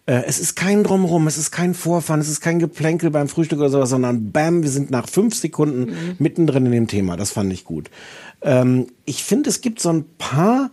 Äh, 0.07 0.23
Es 0.27 0.39
ist 0.41 0.57
kein 0.57 0.85
Drumrum, 0.85 1.27
es 1.27 1.37
ist 1.37 1.51
kein 1.51 1.75
Vorfahren, 1.75 2.21
es 2.23 2.31
ist 2.31 2.41
kein 2.41 2.61
Geplänkel 2.61 3.11
beim 3.11 3.29
Frühstück 3.29 3.59
oder 3.59 3.69
sowas, 3.69 3.91
sondern 3.91 4.33
bam, 4.33 4.63
wir 4.63 4.71
sind 4.71 4.91
nach 4.91 5.07
fünf 5.07 5.35
Sekunden 5.35 6.17
mittendrin 6.19 6.65
in 6.65 6.73
dem 6.73 6.87
Thema. 6.89 7.19
Das 7.19 7.31
fand 7.31 7.53
ich 7.53 7.67
gut. 7.67 7.91
Ähm, 8.41 8.87
ich 9.05 9.23
finde, 9.23 9.51
es 9.51 9.61
gibt 9.61 9.81
so 9.81 9.91
ein 9.91 10.07
paar 10.17 10.71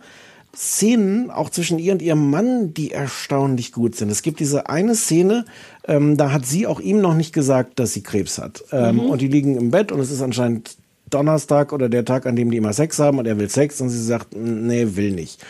Szenen, 0.56 1.30
auch 1.30 1.50
zwischen 1.50 1.78
ihr 1.78 1.92
und 1.92 2.02
ihrem 2.02 2.30
Mann, 2.30 2.74
die 2.74 2.90
erstaunlich 2.90 3.72
gut 3.72 3.94
sind. 3.96 4.10
Es 4.10 4.22
gibt 4.22 4.40
diese 4.40 4.68
eine 4.68 4.94
Szene, 4.94 5.44
ähm, 5.86 6.16
da 6.16 6.32
hat 6.32 6.46
sie 6.46 6.66
auch 6.66 6.80
ihm 6.80 7.00
noch 7.00 7.14
nicht 7.14 7.32
gesagt, 7.32 7.78
dass 7.78 7.92
sie 7.92 8.02
Krebs 8.02 8.38
hat. 8.38 8.64
Ähm, 8.72 8.96
Mhm. 8.96 9.00
Und 9.10 9.20
die 9.20 9.28
liegen 9.28 9.56
im 9.56 9.70
Bett 9.70 9.92
und 9.92 10.00
es 10.00 10.10
ist 10.10 10.22
anscheinend 10.22 10.76
Donnerstag 11.10 11.72
oder 11.72 11.88
der 11.88 12.04
Tag, 12.04 12.26
an 12.26 12.36
dem 12.36 12.50
die 12.50 12.56
immer 12.56 12.72
Sex 12.72 12.98
haben 12.98 13.18
und 13.18 13.26
er 13.26 13.38
will 13.38 13.48
Sex 13.48 13.80
und 13.80 13.90
sie 13.90 14.02
sagt, 14.02 14.34
nee, 14.36 14.88
will 14.96 15.12
nicht. 15.12 15.44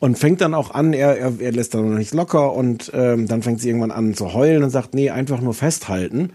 Und 0.00 0.18
fängt 0.18 0.40
dann 0.40 0.54
auch 0.54 0.72
an, 0.72 0.92
er, 0.92 1.18
er, 1.18 1.40
er 1.40 1.52
lässt 1.52 1.74
dann 1.74 1.90
noch 1.90 1.98
nicht 1.98 2.14
locker 2.14 2.52
und 2.52 2.90
ähm, 2.94 3.26
dann 3.26 3.42
fängt 3.42 3.60
sie 3.60 3.68
irgendwann 3.68 3.90
an 3.90 4.14
zu 4.14 4.32
heulen 4.32 4.62
und 4.62 4.70
sagt, 4.70 4.94
nee, 4.94 5.10
einfach 5.10 5.40
nur 5.40 5.54
festhalten. 5.54 6.30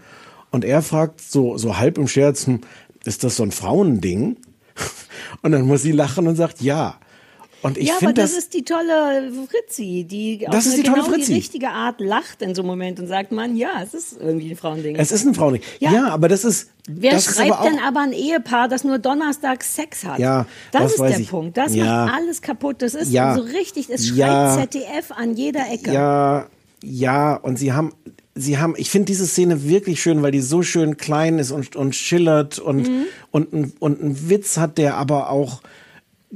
Und 0.50 0.64
er 0.64 0.82
fragt 0.82 1.20
so, 1.20 1.56
so 1.56 1.78
halb 1.78 1.96
im 1.96 2.06
Scherz, 2.06 2.46
hm, 2.46 2.60
ist 3.04 3.24
das 3.24 3.36
so 3.36 3.42
ein 3.42 3.50
Frauending? 3.52 4.36
Und 5.42 5.52
dann 5.52 5.62
muss 5.62 5.82
sie 5.82 5.92
lachen 5.92 6.26
und 6.26 6.36
sagt, 6.36 6.60
ja. 6.62 6.96
Und 7.64 7.78
ich 7.78 7.88
ja, 7.88 7.94
aber 8.00 8.12
das, 8.12 8.32
das, 8.32 8.38
ist 8.44 8.52
die 8.54 8.62
tolle 8.62 9.32
Fritzi, 9.50 10.04
die 10.08 10.44
Das 10.50 10.66
auf 10.66 10.66
ist 10.66 10.76
die 10.76 10.82
tolle 10.82 11.00
genau 11.02 11.12
Fritzi. 11.14 11.28
die 11.28 11.34
richtige 11.38 11.70
Art 11.70 11.98
lacht 11.98 12.42
in 12.42 12.54
so 12.54 12.60
einem 12.60 12.68
Moment 12.68 13.00
und 13.00 13.06
sagt, 13.06 13.32
man, 13.32 13.56
ja, 13.56 13.70
es 13.82 13.94
ist 13.94 14.20
irgendwie 14.20 14.50
ein 14.50 14.56
Frauending. 14.56 14.96
es 14.96 15.10
ist 15.10 15.24
ein 15.26 15.34
Frauending. 15.34 15.62
Ja, 15.80 15.92
Ja. 15.92 16.08
aber 16.08 16.28
das 16.28 16.44
ist, 16.44 16.68
Wer 16.86 17.12
das 17.12 17.24
schreibt 17.24 17.52
aber 17.52 17.70
denn 17.70 17.78
aber 17.78 18.00
ein 18.00 18.12
Ehepaar, 18.12 18.68
das 18.68 18.84
nur 18.84 18.98
Donnerstag 18.98 19.64
Sex 19.64 20.04
hat? 20.04 20.18
Ja, 20.18 20.44
das, 20.72 20.92
ist 20.92 21.00
der 21.00 21.18
ich. 21.18 21.30
Punkt. 21.30 21.56
Das 21.56 21.74
Ja. 21.74 22.04
macht 22.04 22.14
alles 22.14 22.42
kaputt. 22.42 22.76
Das 22.82 22.94
ist 22.94 23.10
Ja. 23.10 23.34
so 23.34 23.40
richtig, 23.40 23.88
es 23.88 24.08
schreit 24.08 24.18
Ja. 24.18 24.58
ZDF 24.60 25.10
an 25.12 25.34
jeder 25.34 25.64
Ecke. 25.72 25.90
Ja, 25.92 26.46
ja, 26.82 27.34
und 27.36 27.58
sie 27.58 27.72
haben, 27.72 27.92
sie 28.34 28.58
haben, 28.58 28.74
ich 28.76 28.90
finde 28.90 29.06
diese 29.06 29.26
Szene 29.26 29.64
wirklich 29.66 30.02
schön, 30.02 30.22
weil 30.22 30.32
die 30.32 30.42
so 30.42 30.60
schön 30.62 30.98
klein 30.98 31.38
ist 31.38 31.50
und, 31.50 31.76
und 31.76 31.96
schillert 31.96 32.58
und, 32.58 32.86
Mhm. 32.88 33.04
und, 33.30 33.52
ein- 33.54 33.72
und 33.78 34.02
einen 34.02 34.28
Witz 34.28 34.58
hat, 34.58 34.76
der 34.76 34.98
aber 34.98 35.30
auch 35.30 35.62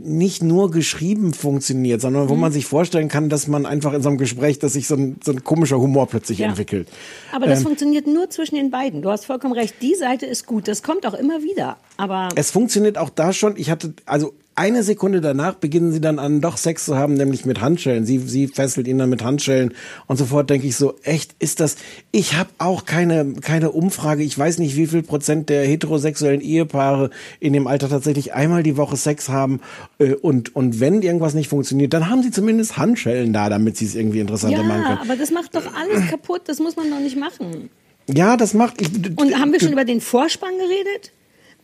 nicht 0.04 0.42
nur 0.42 0.70
geschrieben 0.70 1.32
funktioniert, 1.34 2.00
sondern 2.00 2.28
wo 2.28 2.34
Mhm. 2.34 2.40
man 2.40 2.52
sich 2.52 2.66
vorstellen 2.66 3.08
kann, 3.08 3.28
dass 3.28 3.46
man 3.48 3.66
einfach 3.66 3.92
in 3.92 4.02
so 4.02 4.08
einem 4.08 4.18
Gespräch, 4.18 4.58
dass 4.58 4.74
sich 4.74 4.86
so 4.86 4.94
ein, 4.94 5.16
so 5.24 5.32
ein 5.32 5.44
komischer 5.44 5.78
Humor 5.80 6.06
plötzlich 6.06 6.38
Ja. 6.38 6.48
entwickelt. 6.48 6.88
Aber 7.32 7.46
das 7.46 7.58
Ähm, 7.60 7.64
funktioniert 7.66 8.06
nur 8.06 8.30
zwischen 8.30 8.54
den 8.54 8.70
beiden. 8.70 9.02
Du 9.02 9.10
hast 9.10 9.24
vollkommen 9.26 9.54
recht. 9.54 9.74
Die 9.82 9.94
Seite 9.94 10.26
ist 10.26 10.46
gut. 10.46 10.68
Das 10.68 10.82
kommt 10.82 11.06
auch 11.06 11.14
immer 11.14 11.42
wieder. 11.42 11.76
Aber 11.96 12.28
Es 12.36 12.50
funktioniert 12.50 12.96
auch 12.98 13.10
da 13.10 13.32
schon. 13.32 13.56
Ich 13.56 13.70
hatte, 13.70 13.92
also 14.06 14.32
eine 14.58 14.82
Sekunde 14.82 15.20
danach 15.20 15.54
beginnen 15.54 15.92
sie 15.92 16.00
dann 16.00 16.18
an, 16.18 16.40
doch 16.40 16.56
Sex 16.56 16.84
zu 16.84 16.96
haben, 16.96 17.14
nämlich 17.14 17.44
mit 17.46 17.60
Handschellen. 17.60 18.04
Sie, 18.04 18.18
sie 18.18 18.48
fesselt 18.48 18.88
ihn 18.88 18.98
dann 18.98 19.08
mit 19.08 19.22
Handschellen 19.22 19.72
und 20.08 20.16
sofort 20.16 20.50
denke 20.50 20.66
ich 20.66 20.74
so, 20.74 20.96
echt, 21.04 21.36
ist 21.38 21.60
das, 21.60 21.76
ich 22.10 22.36
habe 22.36 22.50
auch 22.58 22.84
keine, 22.84 23.34
keine 23.40 23.70
Umfrage. 23.70 24.24
Ich 24.24 24.36
weiß 24.36 24.58
nicht, 24.58 24.76
wie 24.76 24.88
viel 24.88 25.02
Prozent 25.02 25.48
der 25.48 25.64
heterosexuellen 25.64 26.40
Ehepaare 26.40 27.10
in 27.38 27.52
dem 27.52 27.68
Alter 27.68 27.88
tatsächlich 27.88 28.34
einmal 28.34 28.64
die 28.64 28.76
Woche 28.76 28.96
Sex 28.96 29.28
haben 29.28 29.60
äh, 29.98 30.14
und, 30.14 30.56
und 30.56 30.80
wenn 30.80 31.02
irgendwas 31.02 31.34
nicht 31.34 31.48
funktioniert, 31.48 31.92
dann 31.92 32.10
haben 32.10 32.22
sie 32.22 32.32
zumindest 32.32 32.76
Handschellen 32.76 33.32
da, 33.32 33.48
damit 33.48 33.76
sie 33.76 33.86
es 33.86 33.94
irgendwie 33.94 34.18
interessanter 34.18 34.64
machen 34.64 34.82
ja, 34.82 34.88
können. 34.88 35.10
aber 35.10 35.16
das 35.16 35.30
macht 35.30 35.54
doch 35.54 35.72
alles 35.72 36.10
kaputt. 36.10 36.42
Das 36.46 36.58
muss 36.58 36.74
man 36.74 36.90
doch 36.90 37.00
nicht 37.00 37.16
machen. 37.16 37.70
Ja, 38.12 38.36
das 38.36 38.54
macht, 38.54 38.80
ich, 38.80 38.88
Und 39.18 39.38
haben 39.38 39.52
wir 39.52 39.60
schon 39.60 39.72
über 39.72 39.84
den 39.84 40.00
Vorspann 40.00 40.52
geredet? 40.58 41.12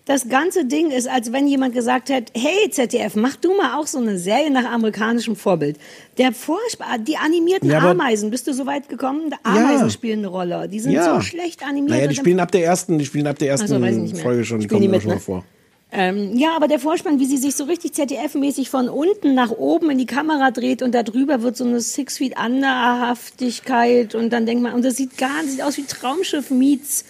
Das 0.06 0.28
ganze 0.28 0.66
Ding 0.66 0.90
ist, 0.90 1.08
als 1.08 1.32
wenn 1.32 1.48
jemand 1.48 1.74
gesagt 1.74 2.10
hätte, 2.10 2.30
hey 2.38 2.68
ZDF, 2.70 3.14
mach 3.16 3.36
du 3.36 3.56
mal 3.56 3.78
auch 3.80 3.86
so 3.86 3.96
eine 3.98 4.18
Serie 4.18 4.50
nach 4.50 4.70
amerikanischem 4.70 5.34
Vorbild. 5.34 5.78
Der 6.18 6.32
Vorspann, 6.32 7.04
die 7.06 7.16
animierten 7.16 7.70
Ja, 7.70 7.78
Ameisen, 7.78 8.30
bist 8.30 8.46
du 8.46 8.52
so 8.52 8.66
weit 8.66 8.90
gekommen? 8.90 9.34
Ameisen 9.42 9.88
spielen 9.90 10.18
eine 10.18 10.28
Rolle. 10.28 10.68
Die 10.68 10.80
sind 10.80 10.92
Ja. 10.92 11.14
so 11.14 11.20
schlecht 11.22 11.62
animiert. 11.62 11.96
naja, 11.96 12.06
die 12.08 12.16
spielen 12.16 12.38
ab 12.38 12.52
der 12.52 12.64
ersten, 12.64 12.98
die 12.98 13.06
spielen 13.06 13.26
ab 13.26 13.38
der 13.38 13.48
ersten 13.48 13.66
so, 13.66 13.78
nicht. 13.78 14.18
Folge 14.18 14.44
schon, 14.44 14.60
die 14.60 14.66
kommen 14.66 14.82
die 14.82 14.88
da 14.88 15.00
schon 15.00 15.08
mit, 15.08 15.16
mal 15.16 15.20
vor. 15.20 15.44
Ähm, 15.90 16.36
ja, 16.36 16.54
aber 16.54 16.68
der 16.68 16.80
Vorspann, 16.80 17.18
wie 17.18 17.24
sie 17.24 17.38
sich 17.38 17.54
so 17.54 17.64
richtig 17.64 17.92
ZDF-mäßig 17.92 18.68
von 18.68 18.90
unten 18.90 19.34
nach 19.34 19.52
oben 19.52 19.90
in 19.90 19.96
die 19.98 20.06
Kamera 20.06 20.50
dreht 20.50 20.82
und 20.82 20.92
da 20.94 21.02
drüber 21.02 21.40
wird 21.40 21.56
so 21.56 21.64
eine 21.64 21.80
Six 21.80 22.18
Feet 22.18 22.34
Underhaftigkeit 22.38 24.14
und 24.14 24.30
dann 24.30 24.44
denkt 24.44 24.62
man, 24.62 24.74
und 24.74 24.84
das 24.84 24.96
sieht 24.96 25.16
gar 25.16 25.42
sieht 25.46 25.62
aus 25.62 25.78
wie 25.78 25.84
Traumschiff 25.84 26.50
meets. 26.50 27.04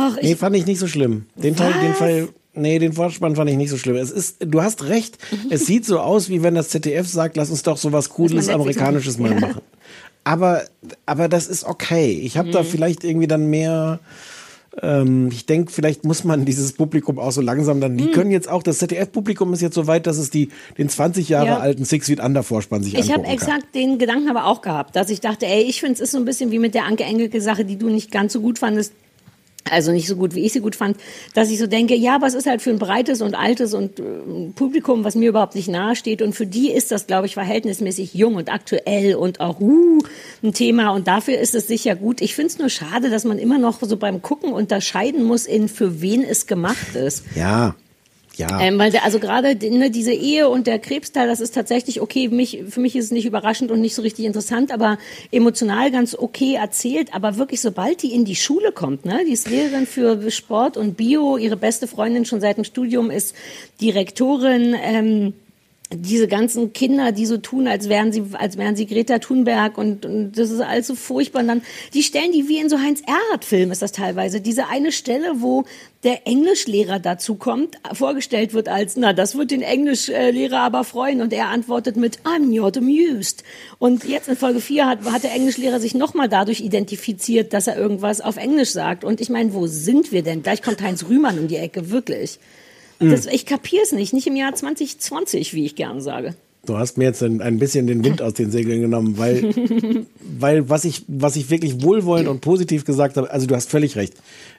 Ach, 0.00 0.16
Nee, 0.22 0.36
fand 0.36 0.54
ich 0.54 0.64
nicht 0.64 0.78
so 0.78 0.86
schlimm. 0.86 1.26
Den 1.34 1.56
Teil, 1.56 1.72
den? 1.82 1.92
Fall, 1.94 2.28
nee, 2.54 2.78
den 2.78 2.92
Vorspann 2.92 3.34
fand 3.34 3.50
ich 3.50 3.56
nicht 3.56 3.70
so 3.70 3.76
schlimm. 3.76 3.96
Es 3.96 4.10
ist, 4.12 4.36
du 4.46 4.62
hast 4.62 4.84
recht. 4.84 5.18
Es 5.50 5.66
sieht 5.66 5.84
so 5.84 5.98
aus, 5.98 6.28
wie 6.28 6.42
wenn 6.44 6.54
das 6.54 6.68
ZDF 6.68 7.08
sagt, 7.08 7.36
lass 7.36 7.50
uns 7.50 7.62
doch 7.64 7.76
so 7.76 7.90
was 7.92 8.08
Cooles 8.10 8.48
Amerikanisches 8.48 9.18
mal 9.18 9.34
machen. 9.34 9.60
Aber, 10.22 10.62
aber 11.06 11.28
das 11.28 11.48
ist 11.48 11.64
okay. 11.64 12.12
Ich 12.22 12.36
habe 12.36 12.50
da 12.50 12.62
Mhm. 12.62 12.66
vielleicht 12.66 13.02
irgendwie 13.02 13.26
dann 13.26 13.48
mehr, 13.50 13.98
ähm, 14.82 15.30
ich 15.32 15.46
denke, 15.46 15.72
vielleicht 15.72 16.04
muss 16.04 16.22
man 16.22 16.44
dieses 16.44 16.74
Publikum 16.74 17.18
auch 17.18 17.32
so 17.32 17.40
langsam 17.40 17.80
dann, 17.80 17.96
die 17.96 18.04
Mhm. 18.04 18.12
können 18.12 18.30
jetzt 18.30 18.48
auch, 18.48 18.62
das 18.62 18.78
ZDF-Publikum 18.78 19.52
ist 19.54 19.62
jetzt 19.62 19.74
so 19.74 19.86
weit, 19.86 20.06
dass 20.06 20.18
es 20.18 20.30
die, 20.30 20.50
den 20.76 20.88
20 20.88 21.28
Jahre 21.28 21.46
Ja. 21.48 21.58
alten 21.58 21.84
Six 21.84 22.06
Feet 22.06 22.20
Under 22.20 22.42
Vorspann 22.42 22.82
sich 22.84 22.94
ich 22.94 23.12
habe 23.12 23.24
exakt 23.26 23.74
den 23.74 23.98
Gedanken 23.98 24.28
aber 24.28 24.44
auch 24.46 24.60
gehabt, 24.62 24.94
dass 24.94 25.10
ich 25.10 25.20
dachte, 25.20 25.46
ey, 25.46 25.62
ich 25.62 25.80
finde, 25.80 25.94
es 25.94 26.00
ist 26.00 26.10
so 26.12 26.18
ein 26.18 26.24
bisschen 26.24 26.50
wie 26.52 26.58
mit 26.60 26.74
der 26.74 26.84
Anke 26.84 27.04
Engelke-Sache, 27.04 27.64
die 27.64 27.76
du 27.76 27.88
nicht 27.88 28.10
ganz 28.12 28.32
so 28.34 28.40
gut 28.40 28.58
fandest. 28.60 28.92
Also 29.70 29.92
nicht 29.92 30.08
so 30.08 30.16
gut, 30.16 30.34
wie 30.34 30.44
ich 30.44 30.52
sie 30.52 30.60
gut 30.60 30.76
fand, 30.76 30.96
dass 31.34 31.50
ich 31.50 31.58
so 31.58 31.66
denke, 31.66 31.94
ja, 31.94 32.18
es 32.24 32.34
ist 32.34 32.46
halt 32.46 32.62
für 32.62 32.70
ein 32.70 32.78
breites 32.78 33.22
und 33.22 33.34
altes 33.34 33.74
und 33.74 34.00
äh, 34.00 34.02
Publikum, 34.54 35.04
was 35.04 35.14
mir 35.14 35.28
überhaupt 35.28 35.54
nicht 35.54 35.68
nahe 35.68 35.96
steht. 35.96 36.22
Und 36.22 36.34
für 36.34 36.46
die 36.46 36.70
ist 36.70 36.90
das, 36.90 37.06
glaube 37.06 37.26
ich, 37.26 37.34
verhältnismäßig 37.34 38.14
jung 38.14 38.34
und 38.34 38.52
aktuell 38.52 39.14
und 39.14 39.40
auch 39.40 39.60
uh, 39.60 39.98
ein 40.42 40.52
Thema. 40.52 40.90
Und 40.90 41.08
dafür 41.08 41.38
ist 41.38 41.54
es 41.54 41.66
sicher 41.66 41.96
gut. 41.96 42.20
Ich 42.20 42.34
finde 42.34 42.48
es 42.48 42.58
nur 42.58 42.68
schade, 42.68 43.10
dass 43.10 43.24
man 43.24 43.38
immer 43.38 43.58
noch 43.58 43.80
so 43.80 43.96
beim 43.96 44.22
Gucken 44.22 44.52
unterscheiden 44.52 45.24
muss, 45.24 45.46
in 45.46 45.68
für 45.68 46.00
wen 46.00 46.22
es 46.22 46.46
gemacht 46.46 46.94
ist. 46.94 47.24
Ja. 47.34 47.74
Ja. 48.38 48.60
Ähm, 48.60 48.78
weil 48.78 48.96
also 48.98 49.18
gerade 49.18 49.56
ne, 49.68 49.90
diese 49.90 50.12
Ehe 50.12 50.48
und 50.48 50.66
der 50.66 50.78
Krebsteil, 50.78 51.26
das 51.26 51.40
ist 51.40 51.54
tatsächlich 51.54 52.00
okay. 52.00 52.28
Mich, 52.28 52.62
für 52.68 52.80
mich 52.80 52.94
ist 52.94 53.06
es 53.06 53.10
nicht 53.10 53.26
überraschend 53.26 53.70
und 53.70 53.80
nicht 53.80 53.94
so 53.94 54.02
richtig 54.02 54.24
interessant, 54.24 54.72
aber 54.72 54.96
emotional 55.32 55.90
ganz 55.90 56.14
okay 56.14 56.54
erzählt. 56.54 57.14
Aber 57.14 57.36
wirklich, 57.36 57.60
sobald 57.60 58.02
die 58.02 58.14
in 58.14 58.24
die 58.24 58.36
Schule 58.36 58.70
kommt, 58.70 59.04
ne, 59.04 59.20
die 59.26 59.32
ist 59.32 59.50
Lehrerin 59.50 59.86
für 59.86 60.30
Sport 60.30 60.76
und 60.76 60.96
Bio, 60.96 61.36
ihre 61.36 61.56
beste 61.56 61.88
Freundin 61.88 62.24
schon 62.24 62.40
seit 62.40 62.56
dem 62.56 62.64
Studium 62.64 63.10
ist 63.10 63.34
Direktorin. 63.80 64.76
Ähm, 64.80 65.34
diese 65.90 66.28
ganzen 66.28 66.74
Kinder, 66.74 67.12
die 67.12 67.24
so 67.24 67.38
tun, 67.38 67.66
als 67.66 67.88
wären 67.88 68.12
sie, 68.12 68.22
als 68.34 68.58
wären 68.58 68.76
sie 68.76 68.86
Greta 68.86 69.20
Thunberg 69.20 69.78
und, 69.78 70.04
und 70.04 70.32
das 70.32 70.50
ist 70.50 70.60
alles 70.60 70.86
so 70.86 70.94
furchtbar. 70.94 71.40
Und 71.40 71.48
dann, 71.48 71.62
die 71.94 72.02
stellen 72.02 72.30
die 72.32 72.46
wie 72.48 72.58
in 72.58 72.68
so 72.68 72.78
Heinz 72.78 73.00
Erhardt-Film 73.06 73.70
ist 73.70 73.80
das 73.80 73.92
teilweise. 73.92 74.42
Diese 74.42 74.68
eine 74.68 74.92
Stelle, 74.92 75.40
wo 75.40 75.64
der 76.04 76.26
Englischlehrer 76.26 76.98
dazu 76.98 77.36
kommt, 77.36 77.76
vorgestellt 77.94 78.52
wird 78.52 78.68
als, 78.68 78.96
na, 78.96 79.14
das 79.14 79.36
wird 79.36 79.50
den 79.50 79.62
Englischlehrer 79.62 80.58
aber 80.58 80.84
freuen. 80.84 81.22
Und 81.22 81.32
er 81.32 81.48
antwortet 81.48 81.96
mit, 81.96 82.18
I'm 82.20 82.54
not 82.54 82.76
amused. 82.76 83.42
Und 83.78 84.04
jetzt 84.04 84.28
in 84.28 84.36
Folge 84.36 84.60
4 84.60 84.86
hat, 84.86 85.04
hat 85.06 85.22
der 85.22 85.32
Englischlehrer 85.32 85.80
sich 85.80 85.94
nochmal 85.94 86.28
dadurch 86.28 86.60
identifiziert, 86.60 87.54
dass 87.54 87.66
er 87.66 87.78
irgendwas 87.78 88.20
auf 88.20 88.36
Englisch 88.36 88.70
sagt. 88.70 89.04
Und 89.04 89.22
ich 89.22 89.30
meine, 89.30 89.54
wo 89.54 89.66
sind 89.66 90.12
wir 90.12 90.22
denn? 90.22 90.42
Gleich 90.42 90.60
kommt 90.60 90.82
Heinz 90.82 91.06
Rühmann 91.08 91.38
um 91.38 91.48
die 91.48 91.56
Ecke, 91.56 91.90
wirklich. 91.90 92.38
Das, 93.00 93.26
ich 93.26 93.46
kapiere 93.46 93.82
es 93.82 93.92
nicht, 93.92 94.12
nicht 94.12 94.26
im 94.26 94.36
Jahr 94.36 94.54
2020, 94.54 95.54
wie 95.54 95.64
ich 95.64 95.76
gern 95.76 96.00
sage. 96.00 96.34
Du 96.66 96.76
hast 96.76 96.98
mir 96.98 97.04
jetzt 97.04 97.22
ein, 97.22 97.40
ein 97.40 97.58
bisschen 97.58 97.86
den 97.86 98.04
Wind 98.04 98.20
aus 98.22 98.34
den 98.34 98.50
Segeln 98.50 98.80
genommen, 98.80 99.16
weil, 99.16 99.54
weil 100.38 100.68
was 100.68 100.84
ich, 100.84 101.04
was 101.06 101.36
ich 101.36 101.50
wirklich 101.50 101.82
wohlwollend 101.82 102.28
und 102.28 102.40
positiv 102.40 102.84
gesagt 102.84 103.16
habe, 103.16 103.30
also 103.30 103.46
du 103.46 103.54
hast 103.54 103.70
völlig 103.70 103.96
recht. 103.96 104.14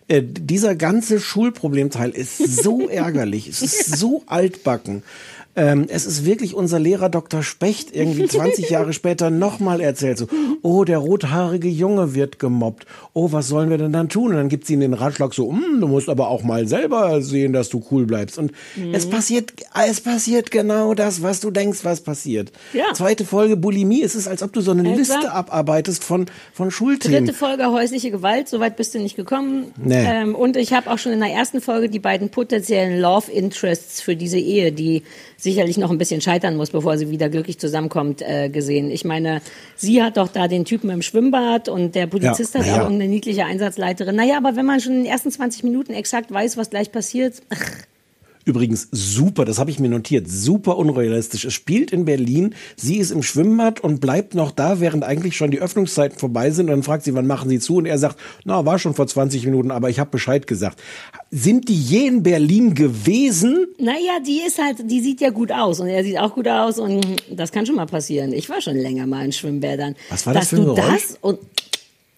Äh, 0.07 0.23
dieser 0.23 0.75
ganze 0.75 1.19
Schulproblemteil 1.19 2.09
ist 2.09 2.37
so 2.37 2.87
ärgerlich, 2.89 3.47
es 3.47 3.61
ist 3.61 3.97
so 3.97 4.23
altbacken. 4.25 5.03
Ähm, 5.59 5.87
es 5.89 6.05
ist 6.05 6.25
wirklich 6.25 6.53
unser 6.55 6.79
Lehrer 6.79 7.09
Dr. 7.09 7.43
Specht 7.43 7.93
irgendwie 7.93 8.25
20 8.27 8.69
Jahre 8.69 8.93
später 8.93 9.29
nochmal 9.29 9.81
erzählt 9.81 10.17
so, 10.17 10.27
oh, 10.61 10.85
der 10.85 10.99
rothaarige 10.99 11.67
Junge 11.67 12.15
wird 12.15 12.39
gemobbt. 12.39 12.85
Oh, 13.13 13.33
was 13.33 13.49
sollen 13.49 13.69
wir 13.69 13.77
denn 13.77 13.91
dann 13.91 14.07
tun? 14.07 14.31
Und 14.31 14.37
dann 14.37 14.47
gibt 14.47 14.65
sie 14.65 14.73
ihnen 14.73 14.81
den 14.83 14.93
Ratschlag 14.93 15.33
so, 15.33 15.51
hm, 15.51 15.81
du 15.81 15.87
musst 15.87 16.07
aber 16.07 16.29
auch 16.29 16.43
mal 16.43 16.65
selber 16.67 17.21
sehen, 17.21 17.51
dass 17.51 17.67
du 17.67 17.83
cool 17.91 18.05
bleibst. 18.05 18.37
Und 18.37 18.51
Mhm. 18.75 18.93
es 18.93 19.09
passiert, 19.09 19.51
es 19.87 19.99
passiert 19.99 20.49
genau 20.49 20.93
das, 20.93 21.21
was 21.21 21.41
du 21.41 21.51
denkst, 21.51 21.79
was 21.83 22.01
passiert. 22.01 22.51
Ja. 22.73 22.93
Zweite 22.93 23.25
Folge 23.25 23.57
Bulimie. 23.57 24.01
Es 24.01 24.15
ist, 24.15 24.27
als 24.29 24.41
ob 24.41 24.53
du 24.53 24.61
so 24.61 24.71
eine 24.71 24.81
Exakt. 24.89 25.23
Liste 25.23 25.31
abarbeitest 25.33 26.03
von, 26.03 26.27
von 26.53 26.71
Schulthemen. 26.71 27.25
Dritte 27.25 27.37
Folge 27.37 27.69
häusliche 27.71 28.11
Gewalt, 28.11 28.47
soweit 28.47 28.77
bist 28.77 28.95
du 28.95 28.99
nicht 28.99 29.17
gekommen. 29.17 29.73
Nee. 29.77 30.05
Ähm, 30.07 30.35
und 30.35 30.55
ich 30.55 30.71
habe 30.71 30.89
auch 30.89 30.97
schon 30.99 31.11
in 31.11 31.19
der 31.19 31.29
ersten 31.31 31.59
Folge 31.59 31.89
die 31.89 31.99
beiden 31.99 32.29
potenziellen 32.29 33.01
Love 33.01 33.29
Interests 33.29 34.01
für 34.01 34.15
diese 34.15 34.39
Ehe, 34.39 34.71
die 34.71 35.03
sicherlich 35.39 35.77
noch 35.77 35.89
ein 35.89 35.97
bisschen 35.97 36.21
scheitern 36.21 36.55
muss, 36.55 36.69
bevor 36.71 36.97
sie 36.97 37.09
wieder 37.09 37.29
glücklich 37.29 37.59
zusammenkommt, 37.59 38.21
äh, 38.21 38.49
gesehen. 38.49 38.91
Ich 38.91 39.05
meine, 39.05 39.41
sie 39.75 40.03
hat 40.03 40.17
doch 40.17 40.27
da 40.27 40.47
den 40.47 40.65
Typen 40.65 40.89
im 40.89 41.01
Schwimmbad 41.01 41.69
und 41.69 41.95
der 41.95 42.07
Polizist 42.07 42.53
Ja, 42.55 42.59
hat 42.61 42.67
ja. 42.67 42.83
auch 42.83 42.89
eine 42.89 43.07
niedliche 43.07 43.45
Einsatzleiterin. 43.45 44.15
Naja, 44.15 44.37
aber 44.37 44.55
wenn 44.55 44.65
man 44.65 44.79
schon 44.79 44.93
in 44.93 45.03
den 45.03 45.11
ersten 45.11 45.31
20 45.31 45.63
Minuten 45.63 45.93
exakt 45.93 46.31
weiß, 46.31 46.57
was 46.57 46.69
gleich 46.69 46.91
passiert, 46.91 47.41
ach, 47.49 47.71
Übrigens 48.45 48.87
super, 48.91 49.45
das 49.45 49.59
habe 49.59 49.69
ich 49.69 49.79
mir 49.79 49.89
notiert, 49.89 50.29
super 50.29 50.77
unrealistisch. 50.77 51.45
Es 51.45 51.53
spielt 51.53 51.91
in 51.91 52.05
Berlin, 52.05 52.55
sie 52.75 52.97
ist 52.97 53.11
im 53.11 53.21
Schwimmbad 53.21 53.79
und 53.81 54.01
bleibt 54.01 54.33
noch 54.33 54.51
da, 54.51 54.79
während 54.79 55.03
eigentlich 55.03 55.37
schon 55.37 55.51
die 55.51 55.59
Öffnungszeiten 55.59 56.17
vorbei 56.17 56.51
sind. 56.51 56.65
Und 56.65 56.71
dann 56.71 56.83
fragt 56.83 57.03
sie, 57.03 57.13
wann 57.13 57.27
machen 57.27 57.49
sie 57.49 57.59
zu? 57.59 57.77
Und 57.77 57.85
er 57.85 57.97
sagt, 57.97 58.17
na, 58.45 58.65
war 58.65 58.79
schon 58.79 58.93
vor 58.93 59.07
20 59.07 59.45
Minuten, 59.45 59.71
aber 59.71 59.89
ich 59.89 59.99
habe 59.99 60.09
Bescheid 60.09 60.47
gesagt. 60.47 60.81
Sind 61.31 61.69
die 61.69 61.79
je 61.79 62.07
in 62.07 62.23
Berlin 62.23 62.73
gewesen? 62.73 63.67
naja, 63.79 64.19
die 64.25 64.41
ist 64.45 64.57
halt, 64.61 64.77
die 64.89 65.01
sieht 65.01 65.21
ja 65.21 65.29
gut 65.29 65.51
aus 65.51 65.79
und 65.79 65.87
er 65.87 66.03
sieht 66.03 66.19
auch 66.19 66.33
gut 66.33 66.47
aus 66.47 66.79
und 66.79 67.05
das 67.31 67.51
kann 67.51 67.65
schon 67.65 67.75
mal 67.75 67.85
passieren. 67.85 68.33
Ich 68.33 68.49
war 68.49 68.61
schon 68.61 68.75
länger 68.75 69.07
mal 69.07 69.25
in 69.25 69.31
Schwimmbädern. 69.31 69.95
Was 70.09 70.25
war 70.25 70.33
das 70.33 70.43
Dass 70.43 70.49
für 70.49 70.55
ein 70.57 70.65
du 70.65 70.75
Geräusch? 70.75 71.07
Das 71.07 71.17
und 71.21 71.39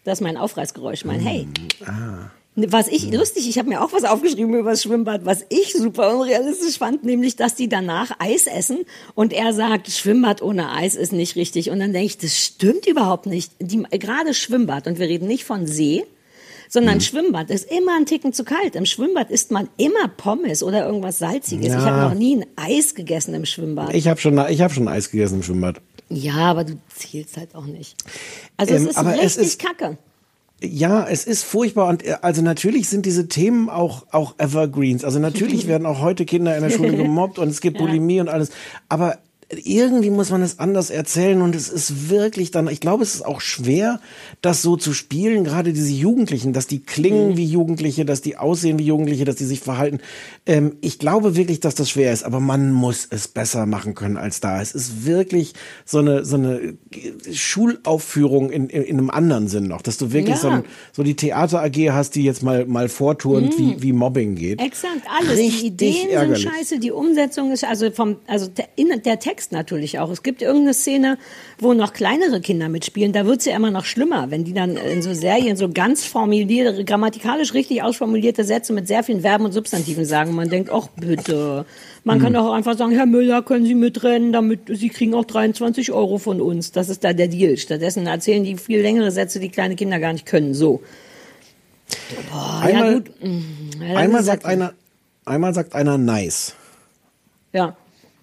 das 0.04 0.20
ist 0.20 0.24
mein 0.24 0.38
Aufreißgeräusch, 0.38 1.06
mein 1.06 1.20
Hey. 1.20 1.48
Ah. 1.86 2.32
Was 2.56 2.90
ich 2.90 3.10
lustig, 3.14 3.48
ich 3.48 3.58
habe 3.58 3.70
mir 3.70 3.82
auch 3.82 3.94
was 3.94 4.04
aufgeschrieben 4.04 4.54
über 4.54 4.72
das 4.72 4.84
Schwimmbad, 4.84 5.26
was 5.26 5.46
ich 5.48 5.72
super 5.74 6.14
unrealistisch 6.14 6.78
fand, 6.80 7.06
nämlich, 7.06 7.38
dass 7.38 7.56
die 7.56 7.70
danach 7.70 8.12
Eis 8.20 8.46
essen 8.46 8.80
und 9.16 9.32
er 9.32 9.54
sagt, 9.54 9.90
Schwimmbad 9.90 10.42
ohne 10.42 10.70
Eis 10.74 10.96
ist 10.96 11.14
nicht 11.14 11.38
richtig. 11.38 11.70
Und 11.70 11.80
dann 11.80 11.94
denke 11.94 12.08
ich, 12.08 12.18
das 12.18 12.38
stimmt 12.38 12.88
überhaupt 12.88 13.26
nicht. 13.26 13.54
Die, 13.62 13.82
gerade 13.84 14.34
Schwimmbad, 14.34 14.86
und 14.88 15.00
wir 15.00 15.08
reden 15.08 15.28
nicht 15.28 15.46
von 15.46 15.66
See, 15.66 16.04
sondern 16.68 16.96
Mhm. 16.96 17.02
Schwimmbad 17.02 17.50
ist 17.52 17.72
immer 17.72 17.96
ein 17.96 18.06
Ticken 18.06 18.34
zu 18.34 18.44
kalt. 18.44 18.76
Im 18.76 18.86
Schwimmbad 18.86 19.32
isst 19.32 19.52
man 19.52 19.70
immer 19.78 20.10
Pommes 20.18 20.62
oder 20.62 20.86
irgendwas 20.86 21.20
Salziges. 21.20 21.68
Ja. 21.68 21.80
Ich 21.80 21.86
habe 21.86 22.02
noch 22.02 22.14
nie 22.20 22.36
ein 22.38 22.46
Eis 22.58 22.96
gegessen 22.96 23.34
im 23.34 23.46
Schwimmbad. 23.46 23.94
Ich 23.94 24.10
habe 24.10 24.20
schon, 24.20 24.38
ich 24.50 24.62
hab 24.62 24.74
schon 24.74 24.90
Eis 24.90 25.10
gegessen 25.10 25.36
im 25.36 25.44
Schwimmbad. 25.44 25.80
ja, 26.10 26.34
aber 26.36 26.66
du 26.66 26.74
zählst 26.94 27.38
halt 27.38 27.56
auch 27.56 27.66
nicht. 27.66 27.96
Also 28.58 28.74
Ähm, 28.74 28.84
es 28.84 28.90
ist 28.90 28.98
aber 28.98 29.14
es 29.16 29.22
richtig 29.24 29.44
ist- 29.48 29.60
kacke. 29.62 29.98
Ja, 30.64 31.08
es 31.08 31.26
ist 31.26 31.44
furchtbar 31.44 31.88
und 31.88 32.06
äh, 32.06 32.18
also 32.22 32.42
natürlich 32.42 32.88
sind 32.88 33.06
diese 33.06 33.28
Themen 33.28 33.70
auch 33.70 34.06
auch 34.12 34.36
Evergreens. 34.38 35.04
Also 35.04 35.20
natürlich 35.20 35.68
werden 35.68 35.88
auch 35.88 36.02
heute 36.02 36.26
Kinder 36.26 36.56
in 36.56 36.62
der 36.62 36.70
Schule 36.70 36.96
gemobbt 36.96 37.40
und 37.40 37.50
es 37.50 37.62
gibt 37.62 37.78
Bulimie 37.78 38.22
und 38.22 38.30
alles. 38.30 38.52
Aber 38.88 39.18
irgendwie 39.64 40.10
muss 40.10 40.30
man 40.30 40.42
es 40.42 40.60
anders 40.60 40.90
erzählen 40.90 41.42
und 41.42 41.56
es 41.56 41.70
ist 41.70 42.10
wirklich 42.10 42.52
dann, 42.52 42.68
ich 42.68 42.80
glaube, 42.80 43.04
es 43.04 43.16
ist 43.16 43.26
auch 43.26 43.42
schwer, 43.42 44.00
das 44.42 44.62
so 44.62 44.78
zu 44.78 44.94
spielen, 44.94 45.44
gerade 45.44 45.74
diese 45.74 45.92
Jugendlichen, 45.92 46.54
dass 46.54 46.68
die 46.68 46.80
klingen 46.80 47.38
wie 47.38 47.46
Jugendliche, 47.46 48.06
dass 48.06 48.22
die 48.22 48.38
aussehen 48.38 48.80
wie 48.80 48.86
Jugendliche, 48.86 49.26
dass 49.26 49.36
die 49.36 49.46
sich 49.46 49.60
verhalten. 49.60 50.00
Ähm, 50.46 50.78
ich 50.82 51.00
glaube 51.00 51.36
wirklich, 51.36 51.60
dass 51.60 51.76
das 51.76 51.90
schwer 51.90 52.14
ist, 52.14 52.24
aber 52.24 52.40
man 52.40 52.72
muss 52.72 53.08
es 53.10 53.28
besser 53.28 53.66
machen 53.66 53.96
können 53.96 54.18
als 54.18 54.40
da. 54.40 54.62
Es 54.62 54.74
ist 54.74 55.06
wirklich 55.06 55.54
so 55.86 56.00
eine, 56.00 56.24
so 56.24 56.36
eine 56.36 56.76
Schulaufführung 57.32 58.52
in, 58.52 58.70
in, 58.70 58.84
in 58.84 58.98
einem 58.98 59.10
anderen 59.10 59.48
Sinn 59.48 59.68
noch, 59.68 59.82
dass 59.82 59.98
du 59.98 60.12
wirklich 60.14 60.36
Ja. 60.36 60.42
so, 60.42 60.50
ein, 60.50 60.64
so 60.94 61.04
die 61.04 61.16
Theater 61.16 61.62
AG 61.62 61.76
hast, 61.92 62.16
die 62.16 62.24
jetzt 62.24 62.44
mal, 62.44 62.66
mal 62.66 62.90
vorturnt, 62.90 63.58
wie, 63.58 63.82
wie 63.82 63.92
Mobbing 63.94 64.36
geht. 64.36 64.62
Exakt, 64.62 65.02
alles. 65.20 65.38
Richtig 65.38 65.60
die 65.62 65.68
Ideen 65.68 66.10
ärgerlich. 66.10 66.44
sind 66.44 66.54
scheiße, 66.54 66.80
die 66.80 66.92
Umsetzung 66.92 67.52
ist, 67.52 67.64
also 67.64 67.92
vom, 67.92 68.18
also 68.28 68.48
der, 68.48 68.70
in, 68.76 68.90
der 69.04 69.20
Text 69.20 69.41
natürlich 69.50 69.98
auch. 69.98 70.12
Es 70.12 70.22
gibt 70.22 70.44
irgendeine 70.44 70.76
Szene, 70.76 71.18
wo 71.58 71.74
noch 71.74 71.94
kleinere 71.94 72.42
Kinder 72.42 72.70
mitspielen, 72.70 73.12
da 73.14 73.26
wird's 73.26 73.46
ja 73.46 73.56
immer 73.56 73.72
noch 73.72 73.86
schlimmer, 73.86 74.30
wenn 74.30 74.44
die 74.44 74.54
dann 74.54 74.78
in 74.78 75.02
so 75.02 75.14
Serien 75.16 75.58
so 75.58 75.70
ganz 75.70 76.06
formulierte, 76.06 76.86
grammatikalisch 76.86 77.56
richtig 77.56 77.82
ausformulierte 77.82 78.44
Sätze 78.44 78.74
mit 78.74 78.88
sehr 78.88 79.04
vielen 79.04 79.22
Verben 79.22 79.46
und 79.46 79.54
Substantiven 79.54 80.06
sagen. 80.06 80.36
Man 80.36 80.50
denkt, 80.50 80.70
ach 80.72 80.88
bitte. 80.96 81.66
Man 82.04 82.18
Hm. 82.18 82.24
kann 82.24 82.34
doch 82.34 82.46
auch 82.48 82.54
einfach 82.54 82.78
sagen, 82.78 82.92
Herr 82.94 83.06
Müller, 83.06 83.42
können 83.42 83.66
Sie 83.66 83.76
mitrennen, 83.76 84.32
damit 84.32 84.62
Sie 84.68 84.90
kriegen 84.90 85.14
auch 85.16 85.26
23 85.26 85.92
Euro 85.92 86.18
von 86.20 86.42
uns. 86.42 86.72
Das 86.72 86.90
ist 86.90 87.04
da 87.04 87.14
der 87.14 87.28
Deal. 87.28 87.58
Stattdessen 87.58 88.06
erzählen 88.08 88.44
die 88.44 88.58
viel 88.58 88.82
längere 88.82 89.12
Sätze, 89.12 89.40
die 89.40 89.50
kleine 89.50 89.76
Kinder 89.76 90.00
gar 90.00 90.14
nicht 90.14 90.26
können. 90.26 90.54
So. 90.54 90.82
Boah, 92.32 92.60
Einmal- 92.64 93.04
ja 93.22 93.88
ja, 93.88 93.98
Einmal 93.98 94.20
ist 94.22 94.26
sagt 94.28 94.46
einer, 94.46 94.74
einmal 95.26 95.54
sagt 95.54 95.76
einer 95.76 95.98
nice. 95.98 96.56
Ja. 97.54 97.76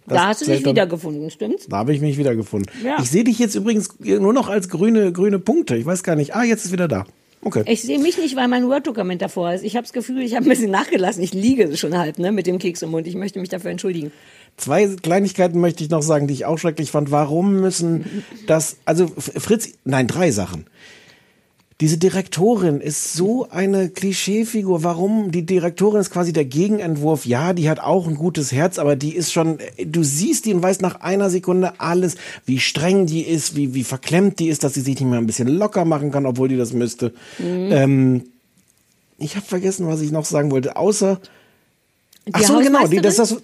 Das 0.09 0.19
da 0.19 0.27
hast 0.29 0.43
du 0.43 0.47
dich 0.47 0.65
wiedergefunden, 0.65 1.31
stimmt's? 1.31 1.67
Da 1.69 1.79
habe 1.79 1.93
ich 1.93 2.01
mich 2.01 2.19
wiedergefunden. 2.19 2.71
Ja. 2.85 2.97
Ich 3.01 3.11
sehe 3.11 3.25
dich 3.25 3.39
jetzt 3.39 3.55
übrigens 3.55 3.91
nur 4.01 4.33
noch 4.33 4.49
als 4.49 4.69
grüne, 4.69 5.13
grüne 5.13 5.39
Punkte. 5.39 5.77
Ich 5.77 5.87
weiß 5.87 6.03
gar 6.03 6.17
nicht. 6.17 6.35
Ah, 6.35 6.45
jetzt 6.45 6.65
ist 6.65 6.73
wieder 6.73 6.89
da. 6.89 7.05
Okay. 7.41 7.63
Ich 7.67 7.83
sehe 7.83 7.99
mich 7.99 8.19
nicht, 8.19 8.35
weil 8.37 8.49
mein 8.49 8.67
Word-Dokument 8.69 9.23
davor 9.23 9.53
ist. 9.53 9.63
Ich 9.63 9.77
habe 9.77 9.85
das 9.85 9.93
Gefühl, 9.93 10.23
ich 10.23 10.35
habe 10.35 10.45
ein 10.45 10.49
bisschen 10.49 10.71
nachgelassen. 10.71 11.23
Ich 11.23 11.33
liege 11.33 11.77
schon 11.77 11.97
halb 11.97 12.19
ne, 12.19 12.33
mit 12.33 12.47
dem 12.47 12.59
Keks 12.59 12.83
im 12.83 12.91
Mund. 12.91 13.07
Ich 13.07 13.15
möchte 13.15 13.39
mich 13.39 13.49
dafür 13.49 13.71
entschuldigen. 13.71 14.11
Zwei 14.57 14.87
Kleinigkeiten 14.89 15.61
möchte 15.61 15.85
ich 15.85 15.91
noch 15.91 16.03
sagen, 16.03 16.27
die 16.27 16.35
ich 16.35 16.47
auch 16.47 16.59
schrecklich 16.59 16.91
fand. 16.91 17.13
Warum 17.13 17.61
müssen 17.61 18.25
das, 18.47 18.79
also 18.85 19.07
Fritz, 19.07 19.71
nein, 19.85 20.09
drei 20.09 20.33
Sachen. 20.33 20.67
Diese 21.81 21.97
Direktorin 21.97 22.81
ist 22.81 23.13
so 23.13 23.49
eine 23.51 23.89
Klischeefigur. 23.89 24.83
Warum? 24.83 25.31
Die 25.31 25.47
Direktorin 25.47 26.01
ist 26.01 26.11
quasi 26.11 26.33
der 26.33 26.45
Gegenentwurf. 26.45 27.25
Ja, 27.25 27.53
die 27.53 27.71
hat 27.71 27.79
auch 27.79 28.09
ein 28.09 28.17
gutes 28.17 28.51
Herz, 28.51 28.81
aber 28.81 28.97
die 28.97 29.15
ist 29.15 29.33
schon, 29.33 29.59
du 29.85 30.03
siehst 30.03 30.47
die 30.47 30.55
und 30.55 30.63
weißt 30.63 30.83
nach 30.83 31.01
einer 31.03 31.31
Sekunde 31.31 31.79
alles, 31.79 32.17
wie 32.45 32.59
streng 32.59 33.07
die 33.07 33.23
ist, 33.23 33.55
wie, 33.55 33.75
wie 33.75 33.85
verklemmt 33.85 34.41
die 34.41 34.49
ist, 34.49 34.65
dass 34.65 34.75
sie 34.75 34.81
sich 34.81 34.99
nicht 34.99 35.09
mehr 35.09 35.21
ein 35.21 35.27
bisschen 35.27 35.47
locker 35.47 35.85
machen 35.85 36.11
kann, 36.11 36.27
obwohl 36.27 36.49
die 36.49 36.57
das 36.57 36.73
müsste. 36.73 37.15
Mhm. 37.39 37.69
Ähm, 37.71 38.25
ich 39.19 39.37
habe 39.37 39.47
vergessen, 39.47 39.87
was 39.87 40.01
ich 40.01 40.11
noch 40.11 40.25
sagen 40.25 40.51
wollte, 40.51 40.77
außer, 40.77 41.21
Die 42.27 42.35
ach 42.35 42.43
so, 42.43 42.59
genau, 42.59 42.89
die, 42.89 43.01
das, 43.01 43.17
das, 43.17 43.37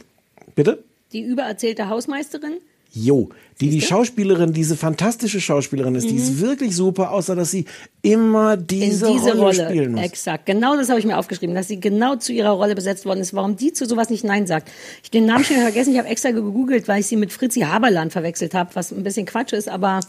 bitte? 0.56 0.82
Die 1.12 1.22
übererzählte 1.22 1.88
Hausmeisterin? 1.88 2.54
Jo, 2.92 3.28
die 3.60 3.70
die 3.70 3.80
Schauspielerin, 3.80 4.52
diese 4.52 4.76
fantastische 4.76 5.40
Schauspielerin 5.40 5.94
ist, 5.94 6.10
die 6.10 6.16
ist 6.16 6.40
wirklich 6.40 6.74
super, 6.74 7.12
außer 7.12 7.36
dass 7.36 7.50
sie 7.52 7.66
immer 8.02 8.56
diese, 8.56 9.06
Mhm. 9.08 9.12
diese 9.12 9.30
Rolle, 9.30 9.40
Rolle. 9.42 9.64
spielen 9.70 9.92
muss. 9.92 10.02
Exakt. 10.02 10.46
Genau 10.46 10.76
das 10.76 10.88
habe 10.88 10.98
ich 10.98 11.06
mir 11.06 11.16
aufgeschrieben, 11.18 11.54
dass 11.54 11.68
sie 11.68 11.78
genau 11.78 12.16
zu 12.16 12.32
ihrer 12.32 12.50
Rolle 12.50 12.74
besetzt 12.74 13.06
worden 13.06 13.20
ist. 13.20 13.32
Warum 13.32 13.56
die 13.56 13.72
zu 13.72 13.86
sowas 13.86 14.10
nicht 14.10 14.24
Nein 14.24 14.46
sagt. 14.46 14.70
Ich 15.02 15.10
den 15.10 15.26
Namen 15.26 15.44
schon 15.44 15.56
vergessen. 15.56 15.92
Ich 15.92 15.98
habe 15.98 16.08
extra 16.08 16.32
gegoogelt, 16.32 16.88
weil 16.88 17.00
ich 17.00 17.06
sie 17.06 17.16
mit 17.16 17.32
Fritzi 17.32 17.60
Haberland 17.60 18.12
verwechselt 18.12 18.54
habe, 18.54 18.70
was 18.74 18.90
ein 18.92 19.02
bisschen 19.04 19.26
Quatsch 19.26 19.52
ist, 19.52 19.68
aber 19.68 20.00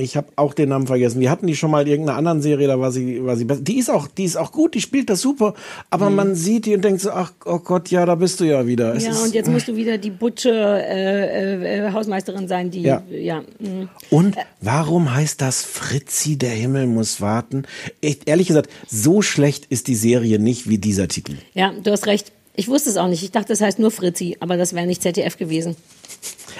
Ich 0.00 0.16
habe 0.16 0.28
auch 0.36 0.54
den 0.54 0.68
Namen 0.68 0.86
vergessen. 0.86 1.18
Wir 1.20 1.28
hatten 1.28 1.48
die 1.48 1.56
schon 1.56 1.72
mal 1.72 1.82
in 1.82 1.88
irgendeiner 1.88 2.18
anderen 2.18 2.40
Serie, 2.40 2.68
da 2.68 2.78
war 2.78 2.92
sie, 2.92 3.24
war 3.24 3.36
sie 3.36 3.44
besser. 3.44 3.62
Die 3.62 3.78
ist 3.78 3.90
auch, 3.90 4.06
die 4.06 4.22
ist 4.24 4.36
auch 4.36 4.52
gut, 4.52 4.74
die 4.76 4.80
spielt 4.80 5.10
das 5.10 5.20
super. 5.20 5.54
Aber 5.90 6.08
Mhm. 6.08 6.14
man 6.14 6.34
sieht 6.36 6.66
die 6.66 6.74
und 6.76 6.84
denkt 6.84 7.00
so, 7.00 7.10
ach 7.10 7.32
oh 7.44 7.58
Gott, 7.58 7.90
ja, 7.90 8.06
da 8.06 8.14
bist 8.14 8.38
du 8.38 8.44
ja 8.44 8.64
wieder. 8.64 8.94
Es 8.94 9.02
Ja, 9.04 9.10
ist, 9.10 9.20
und 9.22 9.34
jetzt 9.34 9.50
musst 9.50 9.66
du 9.66 9.74
wieder 9.74 9.98
die 9.98 10.10
Butsche 10.10 10.50
äh, 10.52 11.86
äh, 11.88 11.92
Hausmeisterin 11.92 12.46
sein, 12.46 12.70
die 12.70 12.82
Ja. 12.82 13.02
ja. 13.10 13.40
mm. 13.58 13.88
Und 14.10 14.36
warum 14.60 15.12
heißt 15.12 15.40
das 15.40 15.64
Fritzi, 15.64 16.38
der 16.38 16.50
Himmel 16.50 16.86
muss 16.86 17.20
warten? 17.20 17.64
Ich, 18.00 18.20
ehrlich 18.26 18.46
gesagt, 18.46 18.70
so 18.88 19.20
schlecht 19.20 19.66
ist 19.68 19.88
die 19.88 19.96
Serie 19.96 20.38
nicht 20.38 20.68
wie 20.68 20.78
dieser 20.78 21.08
Titel. 21.08 21.34
Ja, 21.54 21.72
du 21.82 21.90
hast 21.90 22.06
recht. 22.06 22.30
Ich 22.54 22.68
wusste 22.68 22.90
es 22.90 22.96
auch 22.98 23.08
nicht. 23.08 23.24
Ich 23.24 23.32
dachte, 23.32 23.48
das 23.48 23.60
heißt 23.60 23.80
nur 23.80 23.90
Fritzi, 23.90 24.36
aber 24.38 24.56
das 24.56 24.74
wäre 24.74 24.86
nicht 24.86 25.02
ZDF 25.02 25.36
gewesen. 25.38 25.74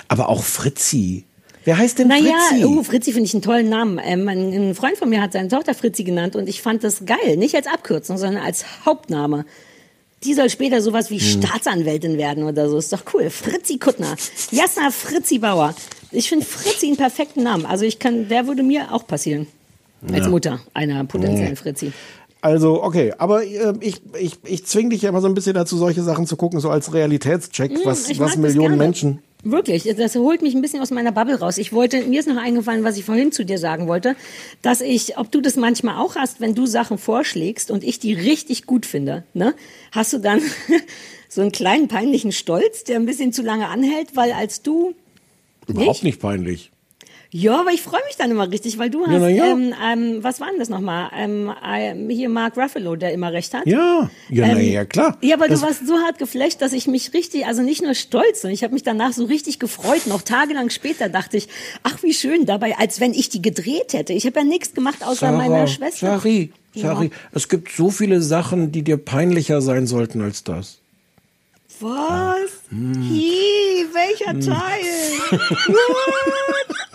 Aber 0.09 0.29
auch 0.29 0.43
Fritzi. 0.43 1.25
Wer 1.65 1.77
heißt 1.79 1.99
denn 1.99 2.09
Naja, 2.09 2.33
Fritzi? 2.51 2.65
oh, 2.65 2.83
Fritzi 2.83 3.13
finde 3.13 3.27
ich 3.27 3.35
einen 3.35 3.43
tollen 3.43 3.69
Namen. 3.69 4.01
Ähm, 4.03 4.29
ein, 4.29 4.75
Freund 4.75 4.97
von 4.97 5.09
mir 5.09 5.21
hat 5.21 5.33
seine 5.33 5.49
Tochter 5.49 5.75
Fritzi 5.75 6.05
genannt 6.05 6.35
und 6.37 6.49
ich 6.49 6.63
fand 6.63 6.83
das 6.85 7.05
geil. 7.05 7.37
Nicht 7.37 7.55
als 7.55 7.67
Abkürzung, 7.67 8.17
sondern 8.19 8.43
als 8.43 8.65
Hauptname. 8.87 9.45
Die 10.25 10.35
soll 10.35 10.51
später 10.51 10.81
sowas 10.83 11.11
wie 11.11 11.19
Hm. 11.21 11.43
Staatsanwältin 11.43 12.17
werden 12.19 12.45
oder 12.45 12.69
so. 12.69 12.79
Ist 12.79 12.93
doch 12.93 13.03
cool. 13.15 13.31
Fritzi 13.31 13.79
Kuttner. 13.79 14.17
Jasna 14.51 14.91
Fritzi 14.91 15.39
Bauer. 15.39 15.75
Ich 16.11 16.29
finde 16.29 16.45
Fritzi 16.47 16.87
einen 16.87 16.97
perfekten 16.97 17.43
Namen. 17.43 17.67
Also 17.67 17.85
ich 17.85 17.99
kann, 17.99 18.29
der 18.29 18.47
würde 18.47 18.63
mir 18.63 18.93
auch 18.93 19.07
passieren. 19.07 19.47
Als 20.11 20.25
Ja. 20.25 20.29
Mutter 20.29 20.61
einer 20.75 21.05
potenziellen 21.05 21.51
Nee. 21.51 21.57
Fritzi. 21.57 21.93
Also, 22.41 22.83
okay, 22.85 23.13
aber 23.19 23.45
äh, 23.45 23.75
ich, 23.81 24.01
ich, 24.19 24.39
ich 24.45 24.65
zwing 24.65 24.91
dich 24.91 25.03
ja 25.03 25.09
immer 25.09 25.21
so 25.21 25.27
ein 25.27 25.35
bisschen 25.35 25.55
dazu, 25.55 25.77
solche 25.77 26.03
Sachen 26.05 26.25
zu 26.27 26.37
gucken, 26.37 26.61
so 26.61 26.71
als 26.71 26.95
Realitätscheck, 26.95 27.73
Mm, 27.73 27.81
was, 27.85 28.17
was 28.19 28.37
Millionen. 28.37 28.79
Menschen. 28.79 29.19
Wirklich, 29.51 29.85
das 29.97 30.15
holt 30.15 30.43
mich 30.43 30.55
ein 30.55 30.61
bisschen 30.61 30.81
aus 30.81 30.91
meiner 30.91 31.13
Bubble 31.13 31.39
raus. 31.39 31.57
Ich 31.57 31.73
wollte, 31.73 32.03
mir 32.03 32.21
ist 32.21 32.29
noch 32.29 32.37
eingefallen, 32.37 32.85
was 32.85 32.99
ich 32.99 33.05
vorhin 33.05 33.33
zu 33.33 33.45
dir 33.45 33.59
sagen 33.59 33.89
wollte, 33.89 34.15
dass 34.61 34.81
ich, 34.81 35.17
ob 35.17 35.33
du 35.33 35.41
das 35.41 35.57
manchmal 35.57 35.97
auch 35.97 36.17
hast, 36.17 36.41
wenn 36.41 36.55
du 36.55 36.67
Sachen 36.67 36.99
vorschlägst 36.99 37.71
und 37.71 37.83
ich 37.83 37.99
die 37.99 38.13
richtig 38.13 38.67
gut 38.67 38.85
finde, 38.85 39.25
ne, 39.33 39.55
hast 39.93 40.13
du 40.13 40.19
dann 40.19 40.43
so 41.29 41.41
einen 41.41 41.53
kleinen 41.53 41.89
peinlichen 41.89 42.33
Stolz, 42.33 42.85
der 42.85 42.97
ein 42.97 43.07
bisschen 43.07 43.33
zu 43.33 43.43
lange 43.43 43.69
anhält, 43.69 44.17
weil 44.17 44.33
als 44.33 44.63
du, 44.63 44.95
Überhaupt 45.67 46.03
nicht 46.03 46.21
peinlich. 46.21 46.71
Ja, 47.31 47.61
aber 47.61 47.73
ich 47.73 47.83
freue 47.83 48.01
mich 48.07 48.17
dann 48.17 48.31
immer 48.31 48.51
richtig, 48.51 48.79
weil 48.79 48.89
du 48.89 49.05
hast, 49.07 49.13
Ja, 49.13 49.19
na 49.19 49.29
ja. 49.29 49.47
ähm, 49.47 49.75
ähm, 49.87 50.19
was 50.25 50.41
war 50.41 50.49
denn 50.49 50.59
das 50.59 50.69
nochmal? 50.71 51.11
Ähm, 51.15 51.53
ähm, 51.67 52.09
hier 52.09 52.29
Mark 52.31 52.57
Ruffalo, 52.57 52.97
der 52.97 53.13
immer 53.13 53.33
recht 53.33 53.53
hat. 53.53 53.67
Ja, 53.67 54.11
ja, 54.31 54.47
na 54.47 54.59
Ähm, 54.59 54.73
ja, 54.73 54.85
klar. 54.87 55.19
Ja, 55.21 55.37
aber 55.37 55.47
Das- 55.49 55.61
du 55.61 55.67
warst 55.67 55.87
so 55.87 55.99
hart 55.99 56.19
geflasht, 56.19 56.63
dass 56.63 56.73
ich 56.73 56.87
mich 56.87 57.13
richtig, 57.13 57.45
also 57.47 57.63
nicht 57.63 57.83
nur 57.83 57.95
stolz, 57.95 58.41
sondern 58.43 58.55
ich 58.55 58.65
habe 58.65 58.73
mich 58.73 58.83
danach 58.83 59.13
so 59.13 59.25
richtig 59.27 59.59
gefreut. 59.59 60.07
Noch 60.07 60.23
tagelang 60.23 60.71
später 60.71 61.09
dachte 61.11 61.37
ich, 61.37 61.49
ach 61.83 62.03
wie 62.03 62.15
schön 62.15 62.47
dabei, 62.47 62.77
als 62.79 62.99
wenn 63.01 63.13
ich 63.13 63.29
die 63.29 63.43
gedreht 63.43 63.93
hätte. 63.93 64.13
Ich 64.15 64.25
habe 64.25 64.39
ja 64.41 64.45
nichts 64.45 64.73
gemacht 64.75 65.05
außer 65.05 65.31
meiner 65.33 65.67
Schwester. 65.67 65.99
Shari, 66.19 66.53
Shari, 66.75 67.07
Ja. 67.07 67.11
es 67.33 67.49
gibt 67.49 67.71
so 67.73 67.91
viele 67.91 68.23
Sachen, 68.23 68.73
die 68.73 68.83
dir 68.83 68.97
peinlicher 68.97 69.61
sein 69.61 69.87
sollten 69.87 70.23
als 70.23 70.45
das. 70.45 70.79
Was? 71.81 72.51
Hm. 72.71 72.95
Hi, 72.97 73.87
welcher 73.93 74.33
Teil? 74.41 75.39
What? 75.69 76.88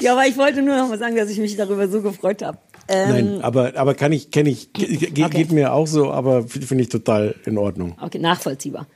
Ja, 0.00 0.12
aber 0.12 0.26
ich 0.26 0.36
wollte 0.36 0.62
nur 0.62 0.76
noch 0.76 0.88
mal 0.88 0.98
sagen, 0.98 1.16
dass 1.16 1.30
ich 1.30 1.38
mich 1.38 1.56
darüber 1.56 1.88
so 1.88 2.02
gefreut 2.02 2.42
habe. 2.42 2.58
Ähm, 2.88 3.10
Nein, 3.10 3.40
aber, 3.42 3.72
aber 3.76 3.94
kann 3.94 4.12
ich, 4.12 4.30
kenne 4.30 4.48
ich, 4.48 4.72
ge- 4.72 5.10
Okay. 5.10 5.28
geht 5.28 5.52
mir 5.52 5.72
auch 5.74 5.86
so, 5.86 6.10
aber 6.10 6.44
finde 6.48 6.82
ich 6.82 6.88
total 6.88 7.34
in 7.44 7.58
Ordnung. 7.58 7.96
Okay, 8.00 8.18
nachvollziehbar. 8.18 8.86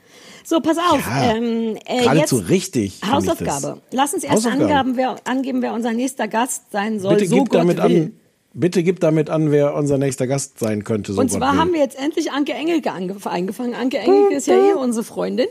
So, 0.45 0.61
pass 0.61 0.79
auf. 0.79 1.07
Ja, 1.07 1.35
ähm, 1.35 1.77
äh, 1.85 2.01
geradezu 2.03 2.39
jetzt 2.39 2.49
richtig 2.49 3.01
Hausaufgabe. 3.09 3.81
Lass 3.93 4.13
uns 4.15 4.25
erst 4.25 4.47
angeben 4.47 4.97
wer, 4.97 5.17
angeben, 5.25 5.63
wer 5.63 5.73
unser 5.75 5.93
nächster 5.93 6.27
Gast 6.27 6.73
sein 6.73 6.99
soll. 7.01 7.15
Bitte 7.17 7.29
so 7.29 7.37
gib 7.37 7.51
Gott 7.51 7.61
damit 7.61 7.77
will. 7.77 7.85
an, 7.85 8.13
bitte 8.55 8.83
gib 8.83 8.99
damit 9.01 9.31
an, 9.31 9.53
wer 9.53 9.75
unser 9.75 9.99
nächster 9.99 10.27
Gast 10.27 10.59
sein 10.59 10.83
könnte. 10.85 11.13
So 11.13 11.21
Und 11.21 11.31
zwar 11.31 11.53
will. 11.53 11.61
haben 11.61 11.73
wir 11.75 11.81
jetzt 11.81 11.99
endlich 11.99 12.33
Anke 12.33 12.55
Engelke 12.55 12.93
eingefangen. 12.93 13.75
Anke 13.75 13.99
Engelke 13.99 14.35
ist 14.35 14.47
ja 14.47 14.57
eh 14.57 14.73
unsere 14.73 15.05
Freundin. 15.05 15.47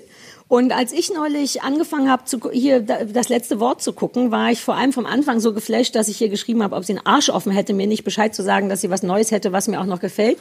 Und 0.51 0.73
als 0.73 0.91
ich 0.91 1.13
neulich 1.13 1.61
angefangen 1.61 2.09
habe, 2.11 2.25
zu, 2.25 2.37
hier 2.51 2.81
da- 2.81 3.05
das 3.05 3.29
letzte 3.29 3.61
Wort 3.61 3.81
zu 3.81 3.93
gucken, 3.93 4.31
war 4.31 4.51
ich 4.51 4.59
vor 4.59 4.75
allem 4.75 4.91
vom 4.91 5.05
Anfang 5.05 5.39
so 5.39 5.53
geflasht, 5.53 5.95
dass 5.95 6.09
ich 6.09 6.17
hier 6.17 6.27
geschrieben 6.27 6.61
habe, 6.61 6.75
ob 6.75 6.83
sie 6.83 6.91
einen 6.91 7.05
Arsch 7.05 7.29
offen 7.29 7.53
hätte, 7.53 7.71
mir 7.71 7.87
nicht 7.87 8.03
Bescheid 8.03 8.35
zu 8.35 8.43
sagen, 8.43 8.67
dass 8.67 8.81
sie 8.81 8.89
was 8.89 9.01
Neues 9.01 9.31
hätte, 9.31 9.53
was 9.53 9.69
mir 9.69 9.79
auch 9.79 9.85
noch 9.85 10.01
gefällt. 10.01 10.37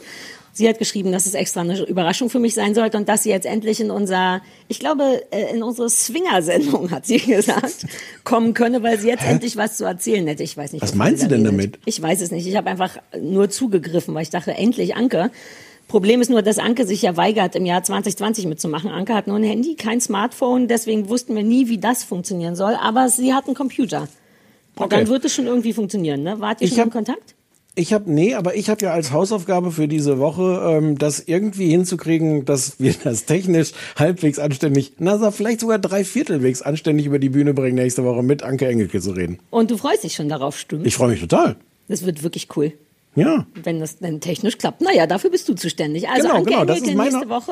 Sie 0.51 0.67
hat 0.67 0.79
geschrieben, 0.79 1.13
dass 1.13 1.27
es 1.27 1.33
extra 1.33 1.61
eine 1.61 1.81
Überraschung 1.85 2.29
für 2.29 2.39
mich 2.39 2.55
sein 2.55 2.75
sollte 2.75 2.97
und 2.97 3.07
dass 3.07 3.23
sie 3.23 3.29
jetzt 3.29 3.45
endlich 3.45 3.79
in 3.79 3.89
unser, 3.89 4.41
ich 4.67 4.79
glaube, 4.81 5.23
äh, 5.31 5.49
in 5.55 5.63
unsere 5.63 5.89
Swinger-Sendung, 5.89 6.91
hat 6.91 7.05
sie 7.05 7.17
gesagt, 7.19 7.85
kommen 8.25 8.53
könne, 8.53 8.83
weil 8.83 8.99
sie 8.99 9.07
jetzt 9.07 9.23
endlich 9.25 9.55
was 9.55 9.77
zu 9.77 9.85
erzählen 9.85 10.27
hätte. 10.27 10.43
Ich 10.43 10.57
weiß 10.57 10.73
nicht. 10.73 10.81
Was 10.81 10.89
wovon 10.89 10.97
meint 10.97 11.19
sie 11.19 11.29
denn 11.29 11.45
damit? 11.45 11.79
Ich 11.85 12.01
weiß 12.01 12.19
es 12.19 12.31
nicht. 12.31 12.45
Ich 12.45 12.57
habe 12.57 12.69
einfach 12.69 12.97
nur 13.17 13.49
zugegriffen, 13.49 14.13
weil 14.13 14.23
ich 14.23 14.29
dachte, 14.29 14.51
endlich 14.55 14.93
Anke. 14.97 15.31
Problem 15.91 16.21
ist 16.21 16.29
nur, 16.29 16.41
dass 16.41 16.57
Anke 16.57 16.85
sich 16.85 17.01
ja 17.01 17.17
weigert, 17.17 17.53
im 17.55 17.65
Jahr 17.65 17.83
2020 17.83 18.45
mitzumachen. 18.47 18.89
Anke 18.89 19.13
hat 19.13 19.27
nur 19.27 19.35
ein 19.35 19.43
Handy, 19.43 19.75
kein 19.75 19.99
Smartphone, 19.99 20.67
deswegen 20.69 21.09
wussten 21.09 21.35
wir 21.35 21.43
nie, 21.43 21.67
wie 21.67 21.77
das 21.79 22.03
funktionieren 22.05 22.55
soll. 22.55 22.75
Aber 22.81 23.09
sie 23.09 23.33
hat 23.33 23.47
einen 23.47 23.55
Computer. 23.55 24.07
Und 24.77 24.85
Okay. 24.85 24.95
dann 24.99 25.07
wird 25.09 25.25
es 25.25 25.33
schon 25.35 25.47
irgendwie 25.47 25.73
funktionieren, 25.73 26.23
ne? 26.23 26.39
Wart 26.39 26.61
ihr 26.61 26.65
Ich 26.67 26.71
schon 26.71 26.79
hab- 26.79 26.85
in 26.87 26.91
Kontakt? 26.93 27.35
Ich 27.75 27.93
habe 27.93 28.09
nee, 28.11 28.33
aber 28.35 28.55
ich 28.55 28.69
habe 28.69 28.83
ja 28.85 28.91
als 28.93 29.11
Hausaufgabe 29.11 29.71
für 29.71 29.87
diese 29.89 30.17
Woche, 30.19 30.61
ähm, 30.77 30.97
das 30.97 31.19
irgendwie 31.25 31.69
hinzukriegen, 31.69 32.43
dass 32.45 32.79
wir 32.79 32.93
das 33.03 33.25
technisch 33.25 33.71
halbwegs 33.97 34.39
anständig, 34.39 34.93
na 34.97 35.31
vielleicht 35.31 35.59
sogar 35.61 35.79
dreiviertelwegs 35.79 36.61
anständig 36.61 37.05
über 37.05 37.19
die 37.19 37.29
Bühne 37.29 37.53
bringen, 37.53 37.75
nächste 37.75 38.03
Woche 38.05 38.23
mit 38.23 38.43
Anke 38.43 38.67
Engelke 38.67 38.99
zu 39.01 39.11
reden. 39.11 39.39
Und 39.51 39.71
du 39.71 39.77
freust 39.77 40.03
dich 40.05 40.15
schon 40.15 40.27
darauf, 40.29 40.57
stimmt? 40.57 40.85
Ich 40.87 40.95
freue 40.95 41.09
mich 41.11 41.19
total. 41.21 41.57
Das 41.89 42.05
wird 42.05 42.23
wirklich 42.23 42.47
cool, 42.55 42.71
Ja, 43.15 43.45
wenn 43.63 43.79
das 43.79 43.97
dann 43.99 44.21
technisch 44.21 44.57
klappt. 44.57 44.81
Naja, 44.81 45.05
dafür 45.07 45.29
bist 45.29 45.47
du 45.49 45.53
zuständig. 45.53 46.07
Also 46.07 46.23
Genau, 46.27 46.35
Anke 46.39 46.49
genau, 46.51 46.65
das 46.65 46.79
ist 46.79 46.93
meine- 46.93 47.09
nächste 47.11 47.29
Woche. 47.29 47.51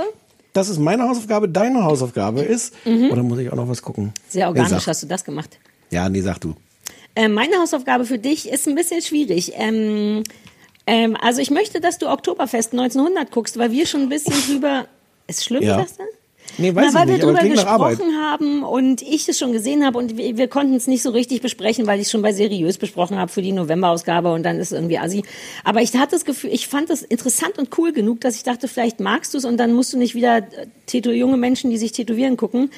das 0.54 0.70
ist 0.70 0.80
meine 0.80 1.04
Hausaufgabe. 1.08 1.50
Deine 1.50 1.84
Hausaufgabe 1.84 2.42
ist, 2.42 2.74
oder 2.86 3.24
muss 3.24 3.40
ich 3.40 3.52
auch 3.52 3.56
noch 3.56 3.68
was 3.68 3.82
gucken? 3.82 4.06
Mhm. 4.06 4.12
Sehr 4.30 4.46
Nee, 4.46 4.60
organisch 4.60 4.84
sag. 4.84 4.88
hast 4.88 5.04
du 5.04 5.08
das 5.08 5.24
gemacht. 5.26 5.60
Ja, 5.92 6.08
nee, 6.08 6.22
sag 6.22 6.40
du. 6.40 6.54
Ähm, 7.16 7.34
meine 7.34 7.58
Hausaufgabe 7.58 8.06
für 8.06 8.20
dich 8.20 8.48
ist 8.50 8.68
ein 8.68 8.76
bisschen 8.76 9.02
schwierig. 9.02 9.52
Ähm, 9.56 10.24
ähm, 10.88 11.18
also 11.22 11.42
ich 11.42 11.52
möchte, 11.52 11.82
dass 11.82 11.98
du 11.98 12.08
Oktoberfest 12.10 12.72
1900 12.74 13.30
guckst, 13.32 13.58
weil 13.58 13.72
wir 13.72 13.86
schon 13.86 14.02
ein 14.04 14.10
bisschen 14.10 14.34
drüber. 14.48 14.86
Ist 15.28 15.44
schlimm, 15.44 15.64
Ja. 15.64 15.78
das 15.82 15.98
denn? 15.98 16.06
Nee, 16.60 16.76
weiß 16.76 16.92
Na, 16.94 17.00
weil 17.00 17.10
ich 17.10 17.16
nicht, 17.16 17.26
wir 17.26 17.34
drüber 17.34 17.50
gesprochen 17.50 18.18
haben 18.22 18.64
und 18.64 19.02
ich 19.02 19.28
es 19.28 19.40
schon 19.40 19.52
gesehen 19.52 19.86
habe 19.86 19.98
und 19.98 20.18
wir, 20.18 20.38
wir 20.38 20.48
konnten 20.48 20.76
es 20.76 20.88
nicht 20.88 21.02
so 21.02 21.12
richtig 21.12 21.42
besprechen, 21.42 21.88
weil 21.88 22.00
ich 22.00 22.08
es 22.08 22.12
schon 22.12 22.22
bei 22.22 22.34
seriös 22.34 22.78
besprochen 22.78 23.18
habe 23.18 23.32
für 23.32 23.42
die 23.42 23.52
Novemberausgabe 23.52 24.32
und 24.32 24.44
dann 24.44 24.60
ist 24.60 24.72
es 24.72 24.74
irgendwie 24.74 25.00
assi. 25.00 25.24
Aber 25.64 25.82
ich 25.82 25.94
hatte 25.96 26.12
das 26.12 26.26
Gefühl, 26.26 26.52
ich 26.54 26.68
fand 26.68 26.90
das 26.90 27.02
interessant 27.02 27.58
und 27.58 27.78
cool 27.78 27.94
genug, 27.94 28.22
dass 28.22 28.36
ich 28.36 28.44
dachte, 28.44 28.68
vielleicht 28.68 29.00
magst 29.00 29.34
du 29.34 29.38
es 29.38 29.46
und 29.46 29.58
dann 29.58 29.74
musst 29.74 29.94
du 29.94 29.98
nicht 29.98 30.16
wieder 30.16 30.38
äh, 30.38 30.68
tätow 30.86 31.14
junge 31.14 31.38
Menschen, 31.38 31.70
die 31.70 31.78
sich 31.78 31.92
tätowieren, 31.92 32.38
gucken. 32.38 32.70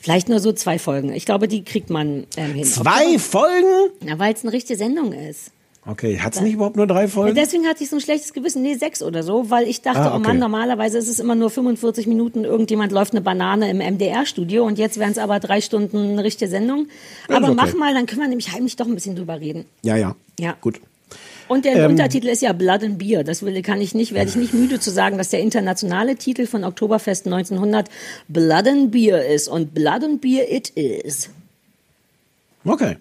Vielleicht 0.00 0.28
nur 0.28 0.40
so 0.40 0.52
zwei 0.52 0.78
Folgen. 0.78 1.12
Ich 1.12 1.26
glaube, 1.26 1.48
die 1.48 1.64
kriegt 1.64 1.90
man 1.90 2.26
ähm, 2.36 2.54
hin. 2.54 2.64
Zwei 2.64 3.18
Folgen? 3.18 3.90
Na, 4.04 4.18
weil 4.18 4.32
es 4.32 4.42
eine 4.42 4.52
richtige 4.52 4.78
Sendung 4.78 5.12
ist. 5.12 5.50
Okay, 5.90 6.20
hat's 6.20 6.42
nicht 6.42 6.52
überhaupt 6.52 6.76
nur 6.76 6.86
drei 6.86 7.08
Folgen? 7.08 7.34
Ja, 7.34 7.42
deswegen 7.42 7.66
hatte 7.66 7.82
ich 7.82 7.88
so 7.88 7.96
ein 7.96 8.02
schlechtes 8.02 8.34
Gewissen. 8.34 8.60
Nee, 8.60 8.74
sechs 8.74 9.02
oder 9.02 9.22
so, 9.22 9.48
weil 9.48 9.66
ich 9.66 9.80
dachte, 9.80 10.00
Ah, 10.00 10.12
oh 10.12 10.18
okay. 10.18 10.28
Mann, 10.28 10.38
normalerweise 10.38 10.98
ist 10.98 11.08
es 11.08 11.18
immer 11.18 11.34
nur 11.34 11.48
45 11.48 12.06
Minuten, 12.06 12.44
irgendjemand 12.44 12.92
läuft 12.92 13.12
eine 13.14 13.22
Banane 13.22 13.70
im 13.70 13.78
MDR-Studio 13.78 14.66
und 14.66 14.78
jetzt 14.78 14.98
wären 14.98 15.12
es 15.12 15.16
aber 15.18 15.40
drei 15.40 15.62
Stunden 15.62 16.10
eine 16.10 16.22
richtige 16.22 16.50
Sendung. 16.50 16.88
Aber 17.28 17.46
okay. 17.46 17.54
mach 17.56 17.74
mal, 17.74 17.94
dann 17.94 18.04
können 18.04 18.20
wir 18.20 18.28
nämlich 18.28 18.52
heimlich 18.52 18.76
doch 18.76 18.86
ein 18.86 18.94
bisschen 18.94 19.16
drüber 19.16 19.40
reden. 19.40 19.64
Ja, 19.82 19.96
ja. 19.96 20.14
Ja. 20.38 20.56
Gut. 20.60 20.78
Und 21.48 21.64
der 21.64 21.76
Ähm, 21.76 21.92
Untertitel 21.92 22.28
ist 22.28 22.42
ja 22.42 22.52
Blood 22.52 22.84
and 22.84 22.98
Beer. 22.98 23.24
Das 23.24 23.42
will, 23.42 23.62
kann 23.62 23.80
ich 23.80 23.94
nicht, 23.94 24.12
werde 24.12 24.28
ich 24.28 24.36
nicht 24.36 24.52
müde 24.52 24.80
zu 24.80 24.90
sagen, 24.90 25.16
dass 25.16 25.30
der 25.30 25.40
internationale 25.40 26.16
Titel 26.16 26.44
von 26.46 26.64
Oktoberfest 26.64 27.24
1900 27.24 27.88
Blood 28.28 28.68
and 28.68 28.90
Beer 28.90 29.26
ist. 29.26 29.48
Und 29.48 29.72
Blood 29.72 30.04
and 30.04 30.20
Beer 30.20 30.52
it 30.52 30.68
is. 30.68 31.30
Okay. 32.66 32.96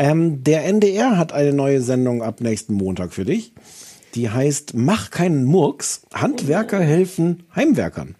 Ähm, 0.00 0.42
der 0.42 0.64
NDR 0.64 1.18
hat 1.18 1.32
eine 1.32 1.52
neue 1.52 1.82
Sendung 1.82 2.22
ab 2.22 2.40
nächsten 2.40 2.72
Montag 2.74 3.12
für 3.12 3.24
dich. 3.26 3.52
Die 4.14 4.30
heißt 4.30 4.72
Mach 4.74 5.10
keinen 5.10 5.44
Murks. 5.44 6.02
Handwerker 6.14 6.80
helfen 6.80 7.44
Heimwerkern. 7.54 8.14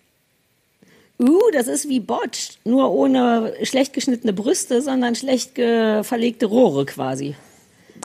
Uh, 1.18 1.38
das 1.52 1.66
ist 1.68 1.88
wie 1.88 2.00
Botched, 2.00 2.58
nur 2.64 2.90
ohne 2.92 3.54
schlecht 3.62 3.92
geschnittene 3.92 4.32
Brüste, 4.32 4.80
sondern 4.82 5.14
schlecht 5.14 5.52
verlegte 5.56 6.46
Rohre 6.46 6.84
quasi. 6.86 7.34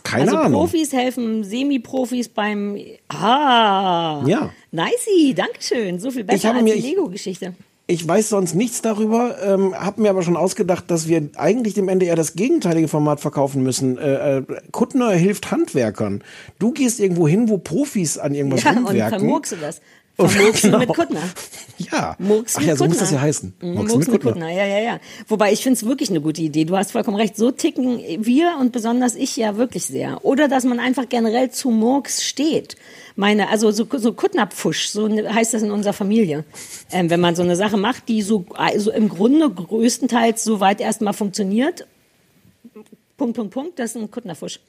Keine 0.03 0.23
also 0.31 0.37
Ahnung. 0.37 0.61
Profis 0.61 0.93
helfen 0.93 1.43
Semi-Profis 1.43 2.29
beim 2.29 2.77
Ah. 3.09 4.23
Ja. 4.25 4.51
Nicey, 4.71 5.33
Dankeschön. 5.33 5.99
So 5.99 6.11
viel 6.11 6.23
besser 6.23 6.53
als 6.53 6.63
mir- 6.63 6.73
die 6.73 6.79
ich- 6.79 6.85
Lego-Geschichte. 6.85 7.53
Ich 7.87 8.07
weiß 8.07 8.29
sonst 8.29 8.55
nichts 8.55 8.81
darüber, 8.81 9.35
ähm, 9.43 9.75
habe 9.75 10.01
mir 10.01 10.09
aber 10.09 10.23
schon 10.23 10.35
ausgedacht, 10.37 10.89
dass 10.89 11.07
wir 11.07 11.29
eigentlich 11.35 11.75
dem 11.75 11.87
NDR 11.87 12.15
das 12.15 12.33
gegenteilige 12.33 12.87
Format 12.87 13.19
verkaufen 13.19 13.61
müssen. 13.61 13.99
Äh, 13.99 14.37
äh, 14.39 14.43
Kuttner 14.71 15.11
hilft 15.11 15.51
Handwerkern. 15.51 16.23
Du 16.57 16.71
gehst 16.71 16.99
irgendwo 16.99 17.27
hin, 17.27 17.47
wo 17.47 17.59
Profis 17.59 18.17
an 18.17 18.33
irgendwas 18.33 18.63
Ja, 18.63 18.71
und 18.71 18.87
rumwerken. 18.87 19.19
vermurkst 19.19 19.51
du 19.51 19.55
das. 19.57 19.81
Vermurksen 20.15 20.71
Genau. 20.71 20.79
mit 20.79 20.89
Kuttner. 20.95 21.21
Ja. 21.77 22.15
Murks 22.19 22.55
Ach 22.55 22.59
mit 22.61 22.69
ja, 22.69 22.75
so 22.77 22.85
muss 22.85 22.93
Kuttner. 22.93 23.01
das 23.01 23.11
ja 23.11 23.21
heißen. 23.21 23.53
Mhm, 23.61 23.73
Murksen 23.73 23.95
Murks 23.97 24.07
mit 24.07 24.21
Kuttner. 24.21 24.49
Ja, 24.49 24.65
ja, 24.65 24.79
ja. 24.79 24.99
Wobei 25.27 25.51
ich 25.51 25.61
finde 25.61 25.77
es 25.77 25.85
wirklich 25.85 26.09
eine 26.09 26.21
gute 26.21 26.41
Idee. 26.41 26.63
Du 26.65 26.77
hast 26.77 26.91
vollkommen 26.93 27.17
recht. 27.17 27.35
So 27.35 27.51
ticken 27.51 27.99
wir 28.19 28.55
und 28.59 28.71
besonders 28.71 29.15
ich 29.15 29.35
ja 29.35 29.57
wirklich 29.57 29.85
sehr. 29.85 30.23
Oder 30.23 30.47
dass 30.47 30.63
man 30.63 30.79
einfach 30.79 31.09
generell 31.09 31.51
zu 31.51 31.69
Murks 31.69 32.23
steht. 32.23 32.77
Meine, 33.17 33.49
also 33.49 33.71
so, 33.71 33.85
so 33.97 34.13
Kuttnerpfusch, 34.13 34.87
so 34.87 35.07
ne- 35.07 35.33
heißt 35.33 35.53
das 35.53 35.61
in 35.63 35.71
unserer 35.71 35.93
Familie. 35.93 36.45
Ähm, 36.91 37.09
wenn 37.09 37.19
man 37.19 37.35
so 37.35 37.43
eine 37.43 37.55
Sache 37.57 37.77
macht, 37.77 38.07
die 38.07 38.21
so 38.21 38.45
also 38.53 38.91
im 38.91 39.09
Grunde 39.09 39.49
größtenteils 39.49 40.43
so 40.43 40.59
weit 40.61 40.79
erstmal 40.81 41.13
funktioniert. 41.13 41.87
Punkt, 43.17 43.35
Punkt, 43.37 43.53
Punkt, 43.53 43.79
das 43.79 43.91
ist 43.95 44.01
ein 44.01 44.11
Kuttnerfusch. 44.11 44.59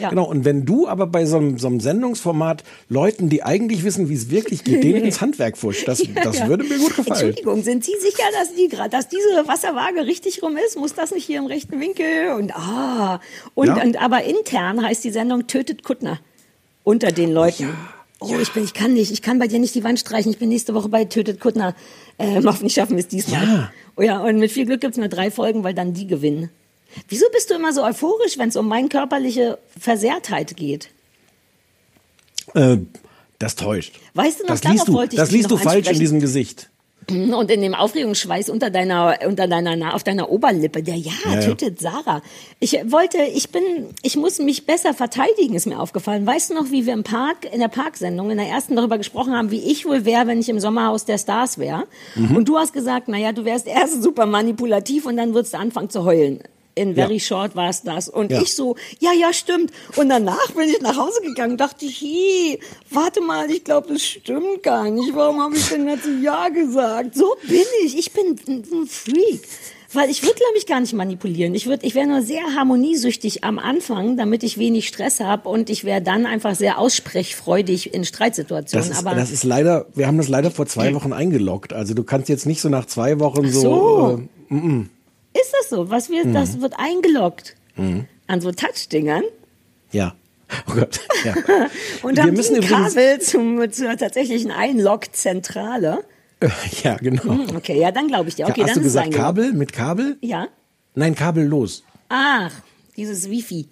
Ja. 0.00 0.10
Genau, 0.10 0.28
und 0.28 0.44
wenn 0.44 0.64
du 0.64 0.86
aber 0.86 1.06
bei 1.06 1.24
so 1.24 1.38
einem, 1.38 1.58
so 1.58 1.66
einem 1.66 1.80
Sendungsformat 1.80 2.64
Leuten, 2.88 3.28
die 3.28 3.42
eigentlich 3.42 3.82
wissen, 3.82 4.08
wie 4.08 4.14
es 4.14 4.30
wirklich 4.30 4.64
geht, 4.64 4.84
denen 4.84 5.04
ins 5.04 5.20
Handwerk 5.20 5.56
fuscht, 5.56 5.88
das, 5.88 6.00
Ja, 6.00 6.22
das 6.22 6.38
ja. 6.38 6.48
würde 6.48 6.64
mir 6.64 6.78
gut 6.78 6.96
gefallen. 6.96 7.28
Entschuldigung, 7.28 7.62
sind 7.62 7.84
Sie 7.84 7.94
sicher, 8.00 8.24
dass, 8.38 8.54
die, 8.54 8.68
dass 8.90 9.08
diese 9.08 9.48
Wasserwaage 9.48 10.06
richtig 10.06 10.42
rum 10.42 10.56
ist? 10.56 10.76
Muss 10.76 10.94
das 10.94 11.12
nicht 11.12 11.24
hier 11.24 11.38
im 11.38 11.46
rechten 11.46 11.80
Winkel? 11.80 12.32
Und 12.36 12.54
ah, 12.54 13.20
und, 13.54 13.70
und 13.70 14.02
aber 14.02 14.24
intern 14.24 14.82
heißt 14.82 15.02
die 15.02 15.10
Sendung 15.10 15.46
Tötet 15.46 15.82
Kuttner 15.82 16.20
unter 16.84 17.12
den 17.12 17.32
Leuten. 17.32 17.74
Oh, 18.20 18.36
ich 18.40 18.52
bin, 18.52 18.64
ich 18.64 18.74
kann 18.74 18.92
nicht, 18.92 19.10
ich 19.10 19.22
kann 19.22 19.38
bei 19.38 19.48
dir 19.48 19.58
nicht 19.58 19.74
die 19.74 19.82
Wand 19.82 19.98
streichen. 19.98 20.30
Ich 20.30 20.38
bin 20.38 20.50
nächste 20.50 20.74
Woche 20.74 20.90
bei 20.90 21.06
Tötet 21.06 21.40
Kuttner. 21.40 21.74
Ähm, 22.18 22.44
hoffentlich 22.44 22.74
schaffen 22.74 22.96
wir 22.96 23.00
es 23.00 23.08
diesmal. 23.08 23.42
Ja. 23.42 23.72
Oh 23.96 24.02
ja, 24.02 24.20
und 24.20 24.38
mit 24.38 24.52
viel 24.52 24.66
Glück 24.66 24.82
gibt's 24.82 24.98
nur 24.98 25.08
drei 25.08 25.30
Folgen, 25.30 25.64
weil 25.64 25.72
dann 25.72 25.94
die 25.94 26.06
gewinnen. 26.06 26.50
Wieso 27.08 27.26
bist 27.32 27.50
du 27.50 27.54
immer 27.54 27.72
so 27.72 27.84
euphorisch, 27.84 28.38
wenn 28.38 28.48
es 28.48 28.56
um 28.56 28.68
meine 28.68 28.88
körperliche 28.88 29.58
Versehrtheit 29.78 30.56
geht? 30.56 30.88
Äh, 32.54 32.78
das 33.38 33.56
täuscht. 33.56 33.94
Weißt 34.14 34.40
du 34.40 34.44
noch, 34.44 34.50
Das 34.50 34.64
liest 34.64 34.88
du, 34.88 34.92
wollte 34.92 35.14
ich 35.16 35.20
das 35.20 35.30
liest 35.30 35.50
du 35.50 35.56
falsch 35.56 35.88
in 35.88 35.98
diesem 35.98 36.20
Gesicht. 36.20 36.68
Und 37.10 37.50
in 37.50 37.62
dem 37.62 37.74
Aufregungsschweiß 37.74 38.50
unter 38.50 38.70
deiner, 38.70 39.18
unter 39.26 39.48
deiner, 39.48 39.94
auf 39.94 40.04
deiner 40.04 40.30
Oberlippe, 40.30 40.82
der 40.82 40.96
ja, 40.96 41.12
Ja, 41.24 41.34
ja. 41.34 41.40
tötet 41.40 41.80
Sarah. 41.80 42.22
Ich 42.60 42.72
wollte, 42.86 43.18
ich 43.22 43.50
bin, 43.50 43.62
ich 44.02 44.16
muss 44.16 44.38
mich 44.38 44.66
besser 44.66 44.94
verteidigen, 44.94 45.54
ist 45.54 45.66
mir 45.66 45.80
aufgefallen. 45.80 46.26
Weißt 46.26 46.50
du 46.50 46.54
noch, 46.54 46.70
wie 46.70 46.86
wir 46.86 46.92
im 46.92 47.02
Park, 47.02 47.50
in 47.50 47.60
der 47.60 47.68
Parksendung, 47.68 48.30
in 48.30 48.36
der 48.36 48.46
ersten 48.46 48.76
darüber 48.76 48.98
gesprochen 48.98 49.32
haben, 49.32 49.50
wie 49.50 49.60
ich 49.60 49.86
wohl 49.86 50.04
wäre, 50.04 50.26
wenn 50.26 50.38
ich 50.38 50.48
im 50.48 50.60
Sommerhaus 50.60 51.04
der 51.04 51.18
Stars 51.18 51.58
wäre? 51.58 51.84
Mhm. 52.14 52.36
Und 52.36 52.48
du 52.48 52.58
hast 52.58 52.72
gesagt, 52.72 53.08
naja, 53.08 53.32
du 53.32 53.44
wärst 53.44 53.66
erst 53.66 54.02
super 54.02 54.26
manipulativ 54.26 55.06
und 55.06 55.16
dann 55.16 55.34
würdest 55.34 55.54
du 55.54 55.58
anfangen 55.58 55.90
zu 55.90 56.04
heulen. 56.04 56.40
In 56.74 56.94
Very 56.94 57.14
Ja. 57.14 57.20
Short 57.20 57.56
war 57.56 57.68
es 57.70 57.82
das. 57.82 58.08
Und 58.08 58.30
Ja. 58.30 58.40
ich 58.40 58.54
so, 58.54 58.76
ja, 59.00 59.12
ja, 59.12 59.32
stimmt. 59.32 59.72
Und 59.96 60.08
danach 60.08 60.50
bin 60.52 60.68
ich 60.68 60.80
nach 60.80 60.96
Hause 60.96 61.20
gegangen, 61.22 61.56
dachte 61.56 61.84
ich, 61.86 62.00
hi, 62.00 62.58
warte 62.90 63.20
mal, 63.20 63.50
ich 63.50 63.64
glaube, 63.64 63.92
das 63.92 64.02
stimmt 64.02 64.62
gar 64.62 64.88
nicht. 64.90 65.14
Warum 65.14 65.40
habe 65.40 65.56
ich 65.56 65.68
denn 65.68 65.86
dazu 65.86 66.10
Ja 66.22 66.48
gesagt? 66.48 67.14
So 67.14 67.36
bin 67.46 67.64
ich. 67.84 67.98
Ich 67.98 68.12
bin 68.12 68.36
ein 68.48 68.86
Freak. 68.86 69.42
Weil 69.92 70.08
ich 70.08 70.22
würde, 70.22 70.36
glaube 70.36 70.56
ich, 70.56 70.66
gar 70.66 70.78
nicht 70.80 70.92
manipulieren. 70.92 71.52
Ich 71.52 71.66
würde, 71.66 71.84
ich 71.84 71.96
wäre 71.96 72.06
nur 72.06 72.22
sehr 72.22 72.54
harmoniesüchtig 72.56 73.42
am 73.42 73.58
Anfang, 73.58 74.16
damit 74.16 74.44
ich 74.44 74.56
wenig 74.56 74.86
Stress 74.86 75.18
habe 75.18 75.48
und 75.48 75.68
ich 75.68 75.82
wäre 75.82 76.00
dann 76.00 76.26
einfach 76.26 76.54
sehr 76.54 76.78
aussprechfreudig 76.78 77.92
in 77.92 78.04
Streitsituationen. 78.04 78.88
Das 78.88 78.96
ist, 78.96 79.04
Aber 79.04 79.16
das 79.16 79.32
ist 79.32 79.42
leider, 79.42 79.86
wir 79.94 80.06
haben 80.06 80.16
das 80.18 80.28
leider 80.28 80.52
vor 80.52 80.66
zwei 80.66 80.94
Wochen 80.94 81.12
eingeloggt. 81.12 81.72
Also 81.72 81.94
du 81.94 82.04
kannst 82.04 82.28
jetzt 82.28 82.46
nicht 82.46 82.60
so 82.60 82.68
nach 82.68 82.86
zwei 82.86 83.18
Wochen 83.18 83.50
so. 83.50 83.60
so. 83.60 84.20
Äh, 84.50 84.54
mm, 84.54 84.76
mm. 84.78 84.90
Ist 85.34 85.52
das 85.58 85.68
so? 85.70 85.90
Was 85.90 86.10
wir, 86.10 86.24
Mhm. 86.26 86.34
das 86.34 86.60
wird 86.60 86.74
eingeloggt 86.78 87.56
Mhm. 87.76 88.06
an 88.26 88.40
so 88.40 88.52
Touchdingern. 88.52 89.22
Ja. 89.92 90.14
Oh 90.68 90.74
Gott. 90.74 91.00
Ja. 91.24 91.34
Und 92.02 92.16
Wir 92.16 92.24
haben 92.24 92.32
müssen 92.34 92.56
ein 92.56 92.62
Kabel 92.62 93.20
zum, 93.20 93.70
zur 93.70 93.96
tatsächlichen 93.96 94.50
Einlog-Zentrale. 94.50 96.02
ja, 96.82 96.96
genau. 96.96 97.22
Hm, 97.22 97.56
Okay, 97.56 97.78
ja, 97.80 97.92
dann 97.92 98.08
glaube 98.08 98.28
ich 98.28 98.34
dir. 98.34 98.46
Okay, 98.48 98.62
Hast 98.62 98.70
dann 98.70 98.78
du 98.78 98.82
gesagt. 98.82 99.12
Kabel 99.12 99.52
mit 99.52 99.72
Kabel? 99.72 100.16
Ja. 100.22 100.48
Nein, 100.94 101.14
kabellos. 101.14 101.84
Ach, 102.08 102.50
dieses 102.96 103.30
Wifi. 103.30 103.68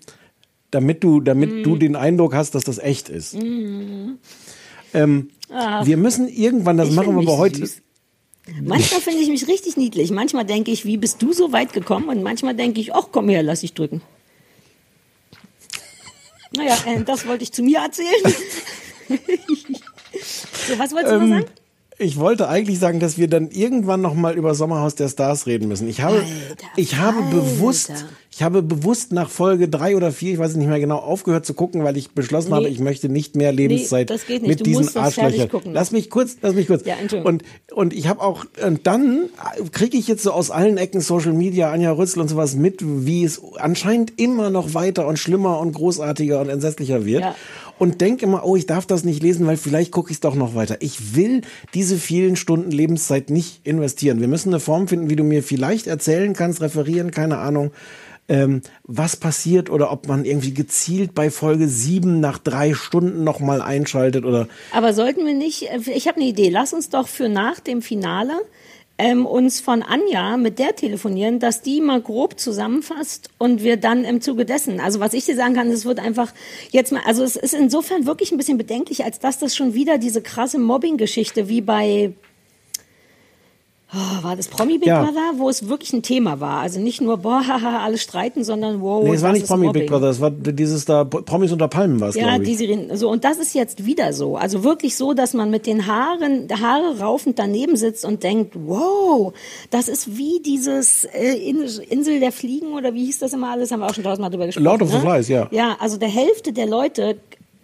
Damit 0.71 1.03
du, 1.03 1.21
damit 1.21 1.51
Mhm. 1.51 1.63
du 1.65 1.77
den 1.77 1.97
Eindruck 1.97 2.35
hast, 2.35 2.55
dass 2.55 2.63
das 2.65 2.79
echt 2.79 3.09
ist. 3.09 3.35
Mhm. 3.35 4.19
Ähm, 4.95 5.31
wir 5.83 5.97
müssen 5.97 6.29
irgendwann, 6.29 6.77
das 6.77 6.91
ich 6.91 6.95
machen 6.95 7.15
wir 7.17 7.23
aber 7.23 7.39
heute. 7.39 7.59
süß. 7.61 7.83
Manchmal 8.63 9.01
finde 9.01 9.21
ich 9.21 9.29
mich 9.29 9.47
richtig 9.49 9.77
niedlich. 9.77 10.11
Manchmal 10.11 10.45
denke 10.45 10.71
ich, 10.71 10.85
wie 10.85 10.97
bist 10.97 11.23
du 11.23 11.33
so 11.33 11.53
weit 11.53 11.73
gekommen? 11.73 12.09
Und 12.09 12.23
manchmal 12.23 12.55
denke 12.55 12.81
ich, 12.81 12.95
ach 12.95 13.09
komm 13.13 13.29
her, 13.29 13.43
lass 13.43 13.61
dich 13.61 13.75
drücken. 13.75 14.03
Naja, 16.57 16.77
äh, 16.87 17.03
das 17.05 17.27
wollte 17.27 17.45
ich 17.45 17.53
zu 17.53 17.63
mir 17.63 17.79
erzählen. 17.81 18.09
so, 19.09 20.79
was 20.79 20.93
wolltest 20.93 21.13
du 21.13 21.19
noch 21.19 21.23
Ähm, 21.25 21.31
sagen? 21.31 21.47
ich 21.99 22.17
wollte 22.19 22.49
eigentlich 22.49 22.79
sagen, 22.79 23.01
dass 23.01 23.19
wir 23.19 23.29
dann 23.29 23.51
irgendwann 23.51 24.01
noch 24.01 24.15
mal 24.15 24.37
über 24.37 24.55
Sommerhaus 24.55 24.95
der 24.95 25.09
Stars 25.09 25.47
reden 25.47 25.69
müssen. 25.69 25.89
Ich 25.89 26.01
habe, 26.01 26.25
ich 26.77 26.97
habe 26.97 27.23
bewusst, 27.23 27.93
ich 28.39 28.45
habe 28.45 28.63
bewusst 28.63 29.11
nach 29.11 29.29
Folge 29.29 29.69
drei 29.69 29.97
oder 29.97 30.13
vier, 30.13 30.35
ich 30.35 30.39
weiß 30.39 30.53
es 30.53 30.57
nicht 30.57 30.69
mehr 30.69 30.79
genau, 30.79 30.99
aufgehört 30.99 31.45
zu 31.45 31.55
gucken, 31.55 31.83
weil 31.83 31.97
ich 31.97 32.13
beschlossen 32.13 32.55
habe, 32.55 32.67
Nee. 32.67 32.71
ich 32.71 32.79
möchte 32.79 33.09
nicht 33.09 33.35
mehr 33.35 33.51
Lebenszeit 33.51 34.11
Nee, 34.11 34.35
nicht. 34.35 34.47
mit 34.47 34.61
Du 34.61 34.65
diesen 34.65 34.97
Arschlöchern. 34.97 35.49
Lass 35.73 35.91
mich 35.91 36.09
kurz, 36.09 36.37
lass 36.41 36.55
mich 36.55 36.69
kurz. 36.69 36.85
Ja, 36.87 36.95
und 37.25 37.43
und 37.73 37.93
ich 37.93 38.07
habe 38.07 38.21
auch 38.21 38.45
und 38.65 38.87
dann 38.87 39.29
kriege 39.73 39.97
ich 39.97 40.07
jetzt 40.07 40.23
so 40.23 40.31
aus 40.31 40.53
allen 40.53 40.79
Ecken 40.79 41.01
Social 41.01 41.33
Media, 41.33 41.73
Anja 41.73 41.91
Rützel 41.91 42.21
und 42.21 42.29
sowas 42.29 42.55
mit, 42.55 42.77
wie 42.81 43.25
es 43.25 43.43
anscheinend 43.57 44.21
immer 44.21 44.51
noch 44.51 44.73
weiter 44.73 45.09
und 45.09 45.19
schlimmer 45.19 45.59
und 45.59 45.73
großartiger 45.73 46.41
und 46.41 46.49
entsetzlicher 46.49 47.05
wird. 47.05 47.23
Ja. 47.23 47.35
Und 47.81 48.01
denk 48.01 48.23
immer, 48.23 48.45
oh, 48.45 48.55
ich 48.55 48.67
darf 48.67 48.87
das 48.87 49.03
nicht 49.05 49.21
lesen, 49.21 49.49
weil 49.49 49.57
vielleicht 49.57 49.91
gucke 49.91 50.11
ich 50.11 50.19
es 50.19 50.21
doch 50.21 50.37
noch 50.37 50.55
weiter. 50.55 50.77
Ich 50.79 51.17
will 51.17 51.41
diese 51.75 51.97
vielen 51.97 52.37
Stunden 52.37 52.71
Lebenszeit 52.71 53.31
nicht 53.31 53.67
investieren. 53.67 54.21
Wir 54.21 54.29
müssen 54.29 54.51
eine 54.51 54.61
Form 54.61 54.87
finden, 54.87 55.11
wie 55.11 55.17
du 55.17 55.25
mir 55.25 55.43
vielleicht 55.43 55.89
erzählen 55.89 56.35
kannst, 56.35 56.61
referieren, 56.61 57.11
keine 57.11 57.39
Ahnung, 57.39 57.73
ähm, 58.29 58.63
was 58.85 59.17
passiert 59.17 59.71
oder 59.71 59.91
ob 59.91 60.07
man 60.07 60.25
irgendwie 60.25 60.55
gezielt 60.55 61.15
bei 61.15 61.31
Folge 61.31 61.69
7 61.69 62.21
nach 62.21 62.39
drei 62.39 62.75
Stunden 62.75 63.25
nochmal 63.25 63.63
einschaltet 63.63 64.25
oder 64.25 64.49
Aber 64.73 64.93
sollten 64.93 65.27
wir 65.27 65.35
nicht, 65.35 65.71
äh, 65.71 65.81
ich 65.91 66.07
habe 66.07 66.17
eine 66.17 66.29
Idee, 66.29 66.51
lass 66.51 66.73
uns 66.73 66.91
doch 66.91 67.09
für 67.09 67.29
nach 67.29 67.61
dem 67.61 67.83
Finale 67.83 68.35
ähm, 68.99 69.27
uns 69.27 69.61
von 69.61 69.83
Anja 69.83 70.37
mit 70.37 70.59
der 70.59 70.75
telefonieren, 70.75 71.39
dass 71.39 71.63
die 71.63 71.81
mal 71.81 72.03
grob 72.03 72.39
zusammenfasst 72.39 73.31
und 73.39 73.63
wir 73.63 73.77
dann 73.77 74.05
im 74.05 74.21
Zuge 74.21 74.45
dessen, 74.45 74.81
also 74.81 74.99
was 74.99 75.15
ich 75.15 75.25
dir 75.25 75.37
sagen 75.37 75.55
kann, 75.55 75.71
es 75.71 75.85
wird 75.85 76.01
einfach 76.01 76.33
jetzt 76.71 76.93
mal, 76.93 77.03
also 77.07 77.23
es 77.23 77.37
ist 77.37 77.55
insofern 77.55 78.07
wirklich 78.07 78.33
ein 78.33 78.39
bisschen 78.39 78.59
bedenklich, 78.59 79.05
als 79.05 79.21
dass 79.21 79.39
das 79.39 79.55
schon 79.55 79.73
wieder 79.73 79.99
diese 79.99 80.21
krasse 80.21 80.59
Mobbing-Geschichte 80.59 81.49
wie 81.49 81.61
bei 81.61 82.13
Oh, 83.91 84.23
war 84.23 84.37
das 84.37 84.49
Promi 84.49 84.77
Big 84.77 84.87
Ja. 84.89 85.03
Brother, 85.03 85.33
wo 85.39 85.49
es 85.49 85.67
wirklich 85.67 85.95
ein 85.95 86.03
Thema 86.03 86.41
war? 86.41 86.61
Also 86.61 86.79
nicht 86.79 87.01
nur, 87.01 87.17
boah, 87.17 87.43
haha, 87.49 87.83
alle 87.83 87.97
streiten, 87.97 88.45
sondern 88.45 88.83
wow, 88.83 89.03
Nee, 89.05 89.15
es 89.15 89.23
war 89.23 89.33
nicht 89.33 89.47
Promi 89.47 89.65
Mobbing? 89.67 89.83
Big 89.83 89.91
Brother, 89.91 90.09
es 90.11 90.21
war 90.21 90.31
dieses 90.31 90.85
da, 90.85 91.05
Promis 91.05 91.53
unter 91.53 91.69
Palmen 91.69 91.99
war 91.99 92.11
es, 92.11 92.15
Ja, 92.15 92.39
die. 92.39 92.55
Serien. 92.55 92.95
So, 92.99 93.09
und 93.11 93.25
das 93.25 93.39
ist 93.39 93.55
jetzt 93.55 93.87
wieder 93.87 94.13
so. 94.13 94.37
Also 94.37 94.63
wirklich 94.63 94.95
so, 94.95 95.15
dass 95.15 95.33
man 95.33 95.51
mit 95.51 95.67
den 95.67 95.87
Haaren, 95.87 96.49
der 96.49 96.61
Haare 96.61 97.01
raufend 97.01 97.39
daneben 97.39 97.77
sitzt 97.77 98.05
und 98.05 98.23
denkt, 98.25 98.55
wow, 98.67 99.33
das 99.71 99.89
ist 99.89 100.19
wie 100.19 100.41
dieses 100.45 101.05
äh, 101.05 101.33
In- 101.49 101.63
Insel 101.89 102.21
der 102.21 102.33
Fliegen 102.33 102.75
oder 102.75 102.93
wie 102.93 103.07
hieß 103.07 103.21
das 103.21 103.33
immer 103.33 103.53
alles, 103.53 103.71
haben 103.73 103.81
wir 103.81 103.87
auch 103.87 103.95
schon 103.95 104.05
tausendmal 104.05 104.31
drüber 104.31 104.45
gesprochen. 104.47 104.65
Lord 104.65 104.83
of 104.83 104.91
the 104.91 104.97
ne? 104.97 105.01
Flies, 105.01 105.29
ja. 105.29 105.49
Ja, 105.51 105.77
also 105.81 105.97
der 105.97 106.09
Hälfte 106.11 106.53
der 106.53 106.67
Leute 106.67 107.17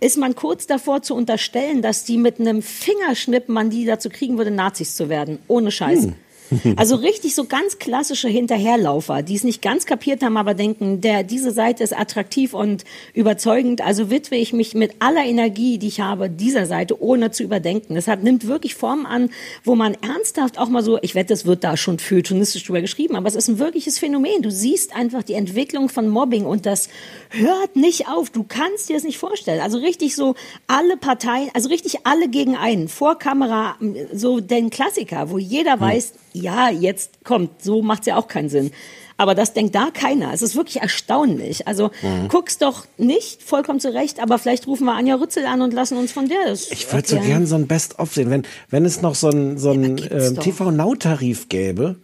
ist 0.04 0.18
man 0.18 0.34
kurz 0.34 0.66
davor 0.66 1.00
zu 1.00 1.14
unterstellen, 1.14 1.80
dass 1.80 2.04
die 2.04 2.18
mit 2.18 2.38
einem 2.38 2.60
Fingerschnipp 2.60 3.48
man 3.48 3.70
die 3.70 3.86
dazu 3.86 4.10
kriegen 4.10 4.36
würde, 4.36 4.50
Nazis 4.50 4.96
zu 4.96 5.08
werden. 5.08 5.38
Ohne 5.48 5.70
Scheiß. 5.70 6.04
Hm. 6.04 6.14
Also 6.76 6.96
richtig 6.96 7.34
so 7.34 7.44
ganz 7.44 7.78
klassische 7.78 8.28
Hinterherlaufer, 8.28 9.22
die 9.22 9.36
es 9.36 9.44
nicht 9.44 9.62
ganz 9.62 9.86
kapiert 9.86 10.22
haben, 10.22 10.36
aber 10.36 10.54
denken, 10.54 11.00
der, 11.00 11.22
diese 11.22 11.50
Seite 11.50 11.82
ist 11.82 11.96
attraktiv 11.96 12.52
und 12.52 12.84
überzeugend. 13.14 13.80
Also 13.80 14.10
widme 14.10 14.36
ich 14.36 14.52
mich 14.52 14.74
mit 14.74 14.96
aller 14.98 15.24
Energie, 15.24 15.78
die 15.78 15.88
ich 15.88 16.00
habe, 16.00 16.28
dieser 16.28 16.66
Seite, 16.66 17.00
ohne 17.00 17.30
zu 17.30 17.42
überdenken. 17.42 17.96
Es 17.96 18.08
hat, 18.08 18.22
nimmt 18.22 18.46
wirklich 18.46 18.74
Formen 18.74 19.06
an, 19.06 19.30
wo 19.62 19.74
man 19.74 19.94
ernsthaft 19.94 20.58
auch 20.58 20.68
mal 20.68 20.82
so, 20.82 20.98
ich 21.02 21.14
wette, 21.14 21.32
es 21.32 21.46
wird 21.46 21.64
da 21.64 21.76
schon 21.76 21.98
feuilletonistisch 21.98 22.64
drüber 22.64 22.80
geschrieben, 22.80 23.16
aber 23.16 23.28
es 23.28 23.34
ist 23.34 23.48
ein 23.48 23.58
wirkliches 23.58 23.98
Phänomen. 23.98 24.42
Du 24.42 24.50
siehst 24.50 24.94
einfach 24.94 25.22
die 25.22 25.34
Entwicklung 25.34 25.88
von 25.88 26.08
Mobbing 26.08 26.44
und 26.44 26.66
das 26.66 26.88
hört 27.30 27.76
nicht 27.76 28.08
auf. 28.08 28.30
Du 28.30 28.44
kannst 28.44 28.88
dir 28.88 28.94
das 28.94 29.04
nicht 29.04 29.18
vorstellen. 29.18 29.60
Also 29.60 29.78
richtig 29.78 30.16
so 30.16 30.34
alle 30.66 30.96
Parteien, 30.96 31.50
also 31.54 31.68
richtig 31.68 32.04
alle 32.04 32.28
gegen 32.28 32.56
einen, 32.56 32.88
vor 32.88 33.18
Kamera, 33.18 33.76
so 34.12 34.40
den 34.40 34.70
Klassiker, 34.70 35.30
wo 35.30 35.38
jeder 35.38 35.80
weiß, 35.80 36.12
ja, 36.34 36.68
jetzt 36.68 37.24
kommt, 37.24 37.62
so 37.62 37.80
macht's 37.80 38.06
ja 38.06 38.16
auch 38.16 38.28
keinen 38.28 38.50
Sinn. 38.50 38.70
Aber 39.16 39.36
das 39.36 39.52
denkt 39.52 39.76
da 39.76 39.90
keiner. 39.94 40.32
Es 40.34 40.42
ist 40.42 40.56
wirklich 40.56 40.78
erstaunlich. 40.82 41.68
Also 41.68 41.92
Mhm. 42.02 42.26
guck's 42.28 42.58
doch 42.58 42.84
nicht, 42.98 43.42
vollkommen 43.44 43.78
zu 43.78 43.94
Recht, 43.94 44.18
aber 44.20 44.38
vielleicht 44.38 44.66
rufen 44.66 44.84
wir 44.86 44.94
Anja 44.94 45.14
Rützel 45.14 45.46
an 45.46 45.62
und 45.62 45.72
lassen 45.72 45.96
uns 45.96 46.10
von 46.10 46.28
der 46.28 46.38
das 46.48 46.68
Ich 46.72 46.92
würde 46.92 47.06
so 47.06 47.20
gern 47.20 47.46
so 47.46 47.54
ein 47.54 47.68
Best-of 47.68 48.12
sehen, 48.12 48.30
wenn, 48.30 48.42
wenn 48.70 48.84
es 48.84 49.00
noch 49.02 49.14
so 49.14 49.30
ein, 49.30 49.56
so 49.56 49.70
ein 49.70 49.98
ähm, 50.10 50.34
doch. 50.34 50.42
TV-Now-Tarif 50.42 51.48
gäbe, 51.48 51.94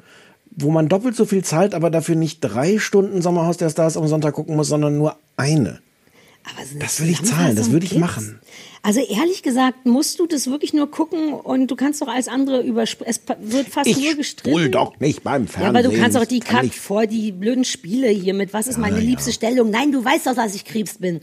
wo 0.53 0.71
man 0.71 0.89
doppelt 0.89 1.17
so 1.17 1.25
viel 1.25 1.43
zahlt, 1.43 1.75
aber 1.75 1.91
dafür 1.91 2.15
nicht 2.15 2.39
drei 2.43 2.79
Stunden 2.79 3.23
Sommerhaus 3.23 3.57
der 3.57 3.71
Stars 3.71 3.97
am 3.97 4.07
Sonntag 4.07 4.35
gucken 4.35 4.55
muss, 4.55 4.69
sondern 4.69 4.97
nur 4.97 5.17
eine. 5.37 5.81
Aber 6.45 6.63
Das 6.79 7.01
will 7.01 7.11
ich 7.11 7.23
zahlen, 7.25 7.57
das 7.57 7.73
würde 7.73 7.87
ich 7.87 7.93
Zusammenfassung 7.93 8.35
machen. 8.35 8.41
Also 8.83 9.01
ehrlich 9.01 9.43
gesagt, 9.43 9.85
musst 9.85 10.19
du 10.21 10.27
das 10.27 10.47
wirklich 10.47 10.73
nur 10.73 10.91
gucken 10.91 11.35
und 11.35 11.71
du 11.71 11.77
kannst 11.77 12.01
doch 12.01 12.09
alles 12.09 12.29
andere 12.29 12.63
überspringen. 12.63 13.11
Es 13.11 13.21
wird 13.41 13.69
fast 13.69 13.87
nur 13.91 13.99
Ich 14.11 14.17
gestritten. 14.17 14.51
spul 14.57 14.71
doch 14.71 14.99
nicht 15.01 15.23
beim 15.23 15.45
Ja, 15.45 15.49
Fernsehen. 15.51 15.77
aber 15.77 15.83
du 15.83 15.95
kannst 16.01 16.17
auch 16.17 16.25
die 16.25 16.41
Kack 16.41 16.65
ich- 16.65 16.81
vor 16.81 17.07
die 17.07 17.31
blöden 17.31 17.65
Spiele 17.65 18.09
hier 18.09 18.33
mit, 18.33 18.55
was 18.55 18.67
ist 18.67 18.79
meine 18.79 18.99
liebste 19.01 19.33
Stellung? 19.33 19.69
Nein, 19.69 19.93
du 19.93 20.03
weißt 20.03 20.27
doch, 20.27 20.35
dass 20.35 20.55
ich 20.55 20.65
Krebs 20.65 20.95
bin. 20.99 21.21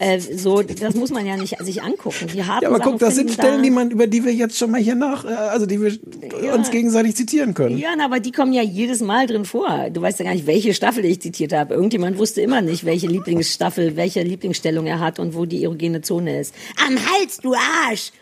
Äh, 0.00 0.20
so, 0.20 0.62
das 0.62 0.94
muss 0.94 1.10
man 1.10 1.26
ja 1.26 1.36
nicht 1.36 1.58
sich 1.64 1.82
angucken. 1.82 2.28
Die 2.32 2.44
harten 2.44 2.62
Ja, 2.62 2.68
aber 2.68 2.78
Sachen 2.78 2.92
guck, 2.92 3.00
das 3.00 3.16
sind 3.16 3.32
Stellen, 3.32 3.56
da- 3.56 3.62
die 3.62 3.70
man, 3.70 3.90
über 3.90 4.06
die 4.06 4.24
wir 4.24 4.32
jetzt 4.32 4.56
schon 4.56 4.70
mal 4.70 4.80
hier 4.80 4.94
nach, 4.94 5.24
äh, 5.24 5.28
also 5.28 5.66
die 5.66 5.80
wir 5.80 6.54
uns 6.54 6.70
gegenseitig 6.70 7.16
zitieren 7.16 7.52
können. 7.54 7.76
Ja, 7.78 7.90
aber 8.00 8.20
die 8.20 8.30
kommen 8.30 8.52
ja 8.52 8.62
jedes 8.62 9.00
Mal 9.00 9.26
drin 9.26 9.44
vor. 9.44 9.90
Du 9.92 10.00
weißt 10.00 10.20
ja 10.20 10.24
gar 10.26 10.34
nicht, 10.34 10.46
welche 10.46 10.72
Staffel 10.72 11.04
ich 11.04 11.20
zitiert 11.20 11.52
habe. 11.52 11.74
Irgendjemand 11.74 12.16
wusste 12.16 12.40
immer 12.42 12.60
nicht, 12.62 12.84
welche 12.84 13.08
Lieblingsstaffel, 13.08 13.96
welche 13.96 14.22
Lieblingsstellung 14.22 14.86
er 14.86 15.00
hat 15.00 15.18
und 15.18 15.34
wo 15.34 15.46
die 15.46 15.64
erogene 15.64 16.00
Zone 16.00 16.38
ist. 16.40 16.54
Am 16.86 16.94
Hals, 16.96 17.38
du 17.38 17.54
Arsch! 17.54 18.12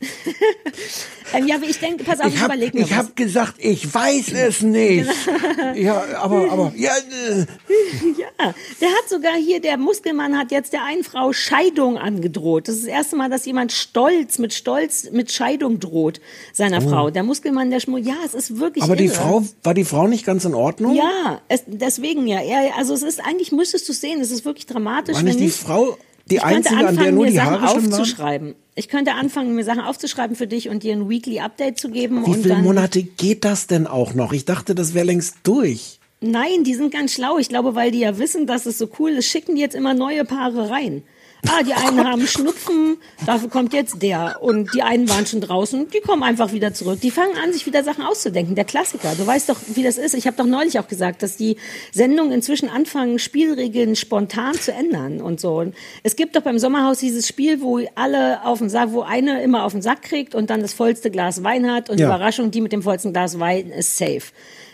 ähm, 1.34 1.46
ja, 1.46 1.56
aber 1.56 1.64
ich 1.66 1.78
denke, 1.78 2.04
pass 2.04 2.20
auf, 2.20 2.28
ich, 2.28 2.34
Ich 2.34 2.40
hab, 2.40 2.48
überlege 2.48 2.76
mir 2.78 2.84
ich 2.84 2.90
was. 2.90 2.98
hab 2.98 3.16
gesagt, 3.16 3.54
ich 3.58 3.92
weiß 3.92 4.32
es 4.32 4.62
nicht. 4.62 5.08
ja, 5.74 6.02
aber, 6.20 6.50
aber, 6.50 6.72
ja, 6.76 6.92
äh, 7.28 7.40
Ja, 8.18 8.54
der 8.80 8.88
hat 8.88 9.08
sogar 9.08 9.34
hier, 9.36 9.60
der 9.60 9.76
Muskelmann 9.76 10.36
hat 10.38 10.50
jetzt 10.50 10.72
der 10.72 10.84
einen 10.84 11.04
Frau 11.04 11.32
Scheidung 11.32 11.98
angedroht. 11.98 12.68
Das 12.68 12.76
ist 12.76 12.84
das 12.84 12.90
erste 12.90 13.16
Mal, 13.16 13.30
dass 13.30 13.44
jemand 13.46 13.72
stolz, 13.72 14.38
mit 14.38 14.52
Stolz, 14.54 15.10
mit 15.10 15.32
Scheidung 15.32 15.80
droht 15.80 16.20
seiner 16.52 16.78
Oh. 16.84 16.88
Frau. 16.88 17.10
Der 17.10 17.22
Muskelmann, 17.22 17.70
der 17.70 17.80
Schmur, 17.80 17.98
ja, 17.98 18.16
es 18.24 18.34
ist 18.34 18.58
wirklich 18.58 18.84
aber 18.84 18.96
die 18.96 19.06
irre. 19.06 19.14
Frau, 19.14 19.44
war 19.62 19.74
die 19.74 19.84
Frau 19.84 20.06
nicht 20.06 20.24
ganz 20.26 20.44
in 20.44 20.54
Ordnung? 20.54 20.94
Ja, 20.94 21.40
es, 21.48 21.62
deswegen 21.66 22.26
ja. 22.26 22.40
Er, 22.40 22.76
also 22.76 22.94
es 22.94 23.02
ist, 23.02 23.24
eigentlich 23.24 23.52
müsstest 23.52 23.88
du 23.88 23.92
sehen, 23.92 24.20
es 24.20 24.30
ist 24.30 24.44
wirklich 24.44 24.66
dramatisch. 24.66 25.14
War 25.16 25.22
nicht 25.22 25.38
die 25.38 25.44
nicht, 25.44 25.56
Frau 25.56 25.96
die 26.30 26.36
ich 26.36 26.42
könnte 26.42 26.56
einzige, 26.56 26.76
an 26.76 26.86
anfangen, 26.86 27.14
nur 27.14 27.24
mir 27.24 27.30
die 27.30 27.36
Sachen 27.36 27.60
Haare 27.60 27.68
schlimm 27.68 27.92
waren? 27.92 28.00
aufzuschreiben. 28.00 28.54
Ich 28.76 28.88
könnte 28.88 29.12
anfangen, 29.14 29.54
mir 29.54 29.64
Sachen 29.64 29.82
aufzuschreiben 29.82 30.36
für 30.36 30.46
dich 30.46 30.68
und 30.68 30.82
dir 30.82 30.94
ein 30.94 31.08
Weekly 31.08 31.40
Update 31.40 31.78
zu 31.78 31.90
geben. 31.90 32.26
Wie 32.26 32.34
viele 32.34 32.56
Monate 32.56 33.02
geht 33.02 33.44
das 33.44 33.66
denn 33.66 33.86
auch 33.86 34.14
noch? 34.14 34.32
Ich 34.32 34.44
dachte, 34.44 34.74
das 34.74 34.94
wäre 34.94 35.06
längst 35.06 35.36
durch. 35.44 36.00
Nein, 36.20 36.64
die 36.64 36.74
sind 36.74 36.92
ganz 36.92 37.12
schlau. 37.12 37.38
Ich 37.38 37.48
glaube, 37.48 37.74
weil 37.74 37.90
die 37.90 38.00
ja 38.00 38.18
wissen, 38.18 38.46
dass 38.46 38.66
es 38.66 38.78
so 38.78 38.88
cool 38.98 39.10
ist, 39.10 39.26
schicken 39.26 39.56
die 39.56 39.60
jetzt 39.60 39.74
immer 39.74 39.92
neue 39.94 40.24
Paare 40.24 40.70
rein. 40.70 41.02
Ah, 41.48 41.62
die 41.62 41.74
einen 41.74 42.02
haben 42.04 42.26
Schnupfen, 42.26 42.96
dafür 43.26 43.48
kommt 43.50 43.72
jetzt 43.74 44.00
der. 44.02 44.38
Und 44.40 44.72
die 44.74 44.82
einen 44.82 45.08
waren 45.08 45.26
schon 45.26 45.40
draußen, 45.40 45.88
die 45.90 46.00
kommen 46.00 46.22
einfach 46.22 46.52
wieder 46.52 46.72
zurück. 46.72 47.00
Die 47.02 47.10
fangen 47.10 47.36
an, 47.42 47.52
sich 47.52 47.66
wieder 47.66 47.84
Sachen 47.84 48.02
auszudenken. 48.04 48.54
Der 48.54 48.64
Klassiker. 48.64 49.12
Du 49.16 49.26
weißt 49.26 49.48
doch, 49.50 49.56
wie 49.74 49.82
das 49.82 49.98
ist. 49.98 50.14
Ich 50.14 50.26
habe 50.26 50.36
doch 50.36 50.46
neulich 50.46 50.78
auch 50.78 50.88
gesagt, 50.88 51.22
dass 51.22 51.36
die 51.36 51.56
Sendungen 51.92 52.32
inzwischen 52.32 52.68
anfangen, 52.68 53.18
Spielregeln 53.18 53.94
spontan 53.94 54.54
zu 54.54 54.72
ändern 54.72 55.20
und 55.20 55.38
so. 55.40 55.58
Und 55.58 55.74
es 56.02 56.16
gibt 56.16 56.34
doch 56.34 56.42
beim 56.42 56.58
Sommerhaus 56.58 56.98
dieses 56.98 57.28
Spiel, 57.28 57.60
wo 57.60 57.80
alle 57.94 58.44
auf 58.44 58.58
den 58.58 58.70
Sack, 58.70 58.92
wo 58.92 59.02
eine 59.02 59.42
immer 59.42 59.64
auf 59.64 59.72
den 59.72 59.82
Sack 59.82 60.02
kriegt 60.02 60.34
und 60.34 60.50
dann 60.50 60.62
das 60.62 60.72
vollste 60.72 61.10
Glas 61.10 61.44
Wein 61.44 61.70
hat. 61.70 61.90
Und 61.90 61.98
Ja. 62.00 62.06
Überraschung, 62.06 62.50
die 62.50 62.60
mit 62.60 62.72
dem 62.72 62.82
vollsten 62.82 63.12
Glas 63.12 63.38
Wein 63.38 63.70
ist 63.70 63.96
safe. 63.98 64.22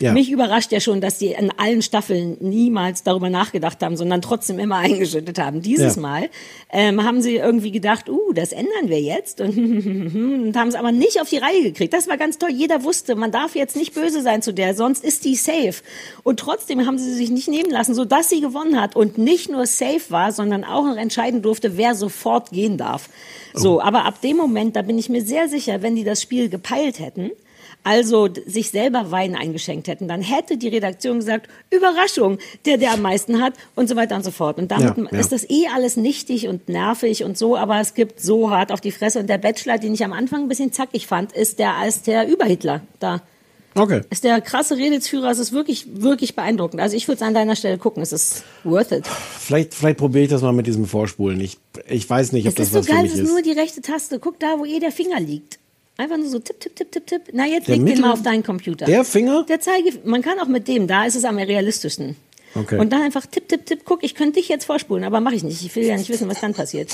Ja. 0.01 0.13
Mich 0.13 0.31
überrascht 0.31 0.73
ja 0.73 0.81
schon, 0.81 1.01
dass 1.01 1.19
die 1.19 1.29
in 1.33 1.51
allen 1.59 1.83
Staffeln 1.83 2.39
niemals 2.41 3.03
darüber 3.03 3.29
nachgedacht 3.29 3.83
haben, 3.83 3.97
sondern 3.97 4.23
trotzdem 4.23 4.59
immer 4.59 4.77
eingeschüttet 4.79 5.39
haben. 5.39 5.61
Dieses 5.61 5.97
Ja. 5.97 6.03
Mal 6.03 6.31
ähm, 6.73 7.05
haben 7.05 7.21
sie 7.21 7.37
irgendwie 7.37 7.71
gedacht, 7.71 8.09
uh, 8.09 8.33
das 8.33 8.53
ändern 8.53 8.89
wir 8.89 9.01
jetzt 9.01 9.41
und, 9.41 9.57
und 9.59 10.57
haben 10.57 10.69
es 10.69 10.75
aber 10.75 10.91
nicht 10.91 11.21
auf 11.21 11.29
die 11.29 11.37
Reihe 11.37 11.63
gekriegt. 11.63 11.93
Das 11.93 12.09
war 12.09 12.17
ganz 12.17 12.39
toll. 12.39 12.51
Jeder 12.51 12.83
wusste, 12.83 13.15
man 13.15 13.31
darf 13.31 13.55
jetzt 13.55 13.77
nicht 13.77 13.95
böse 13.95 14.23
sein 14.23 14.41
zu 14.41 14.55
der, 14.55 14.75
sonst 14.75 15.05
ist 15.05 15.25
die 15.25 15.35
safe. 15.35 15.83
Und 16.23 16.41
trotzdem 16.41 16.87
haben 16.87 16.99
sie 16.99 17.13
sich 17.13 17.31
nicht 17.31 17.49
nehmen 17.49 17.71
lassen, 17.71 17.95
sodass 17.95 18.31
sie 18.31 18.41
gewonnen 18.41 18.81
hat 18.81 18.97
und 18.97 19.19
nicht 19.19 19.51
nur 19.51 19.67
safe 19.67 20.11
war, 20.11 20.33
sondern 20.33 20.65
auch 20.65 20.85
noch 20.85 20.97
entscheiden 20.97 21.43
durfte, 21.43 21.77
wer 21.77 21.95
sofort 21.95 22.51
gehen 22.51 22.79
darf. 22.79 23.11
So, 23.53 23.81
aber 23.81 24.05
ab 24.05 24.21
dem 24.21 24.37
Moment, 24.37 24.77
da 24.77 24.83
bin 24.83 24.99
ich 24.99 25.09
mir 25.09 25.23
sehr 25.23 25.49
sicher, 25.49 25.83
wenn 25.83 25.97
die 25.97 26.05
das 26.05 26.23
Spiel 26.23 26.49
gepeilt 26.49 27.01
hätten, 27.01 27.33
also 27.85 28.29
sich 28.47 28.71
selber 28.71 29.11
Wein 29.11 29.35
eingeschenkt 29.37 29.89
hätten, 29.89 30.09
dann 30.09 30.21
hätte 30.23 30.57
die 30.57 30.69
Redaktion 30.69 31.19
gesagt, 31.19 31.49
Überraschung, 31.71 32.39
der, 32.67 32.77
der 32.79 32.93
am 32.93 33.03
meisten 33.03 33.41
hat 33.43 33.55
und 33.75 33.89
so 33.89 33.97
weiter 33.97 34.17
und 34.17 34.25
so 34.25 34.31
fort. 34.31 34.59
Und 34.59 34.71
damit 34.71 34.97
Ja, 34.97 35.05
ja. 35.13 35.19
ist 35.19 35.33
das 35.33 35.49
eh 35.49 35.67
alles 35.75 35.97
nichtig 35.97 36.49
und 36.49 36.69
nervig 36.69 37.25
und 37.25 37.39
so, 37.39 37.57
aber 37.57 37.81
es 37.81 37.95
gibt 37.95 38.21
so 38.21 38.51
hart 38.51 38.73
auf 38.73 38.81
die 38.81 38.93
Fresse. 38.93 39.21
Und 39.21 39.29
der 39.29 39.39
Bachelor, 39.39 39.79
den 39.79 39.95
ich 39.95 40.05
am 40.05 40.13
Anfang 40.13 40.43
ein 40.43 40.49
bisschen 40.49 40.73
zackig 40.73 41.07
fand, 41.07 41.33
ist 41.33 41.59
der 41.59 41.75
als 41.77 42.03
der 42.03 42.29
Überhitler 42.29 42.83
da. 42.99 43.23
Okay. 43.77 44.01
Ist 44.11 44.25
der 44.25 44.41
krasse 44.41 44.77
Redelsführer, 44.77 45.31
es 45.31 45.39
ist 45.39 45.53
wirklich, 45.53 45.87
wirklich 45.93 46.35
beeindruckend. 46.35 46.83
Also 46.83 46.97
ich 46.97 47.07
würde 47.07 47.17
es 47.17 47.23
an 47.23 47.35
deiner 47.35 47.55
Stelle 47.55 47.79
gucken, 47.79 48.03
es 48.03 48.13
ist 48.13 48.43
worth 48.65 48.91
it. 48.91 49.07
Vielleicht, 49.07 49.75
vielleicht 49.75 49.99
probiere 49.99 50.25
ich 50.25 50.31
das 50.31 50.43
mal 50.43 50.53
mit 50.53 50.67
diesem 50.67 50.87
Vorspulen. 50.87 51.41
Ich, 51.41 51.57
ich 51.89 52.11
weiß 52.11 52.33
nicht, 52.33 52.47
ob 52.47 52.49
Es 52.51 52.55
das 52.57 52.67
ist 52.67 52.73
so 52.73 52.79
was 52.81 52.87
für 52.87 52.93
geil, 52.93 53.03
mich 53.03 53.13
es 53.13 53.19
ist 53.21 53.25
ist. 53.27 53.31
nur 53.33 53.43
die 53.43 53.53
rechte 53.53 53.81
Taste. 53.81 54.19
Guck 54.19 54.41
da, 54.41 54.57
wo 54.59 54.65
eh 54.65 54.81
der 54.81 54.91
Finger 54.91 55.21
liegt. 55.21 55.61
Einfach 56.01 56.17
nur 56.17 56.29
so 56.29 56.39
tipp, 56.39 56.59
tipp, 56.61 56.75
tipp, 56.77 56.91
tipp, 56.93 57.07
tipp. 57.07 57.23
Na, 57.33 57.47
jetzt 57.47 57.69
Der 57.69 57.77
leg 57.77 57.85
den 57.85 57.85
Mittel- 57.85 58.01
mal 58.01 58.13
auf 58.13 58.23
deinen 58.23 58.43
Computer. 58.43 58.87
Der 58.87 59.05
Finger? 59.05 59.45
Der 59.49 59.61
Zeige, 59.61 59.93
man 60.05 60.23
kann 60.23 60.39
auch 60.41 60.47
mit 60.49 60.67
dem, 60.67 60.87
da 60.87 61.05
ist 61.05 61.15
es 61.15 61.25
am 61.25 61.37
realistischsten. 61.37 62.17
Okay. 62.55 62.79
Und 62.79 62.91
dann 62.93 63.03
einfach 63.03 63.27
tipp, 63.27 63.49
tipp, 63.49 63.67
tipp, 63.67 63.81
guck, 63.85 64.03
ich 64.03 64.15
könnte 64.15 64.41
dich 64.41 64.49
jetzt 64.49 64.65
vorspulen, 64.65 65.05
aber 65.05 65.21
mache 65.21 65.35
ich 65.35 65.45
nicht. 65.45 65.63
Ich 65.65 65.77
will 65.77 65.85
ja 65.85 65.97
nicht 65.97 66.09
wissen, 66.09 66.29
was 66.29 66.41
dann 66.41 66.55
passiert. 66.55 66.91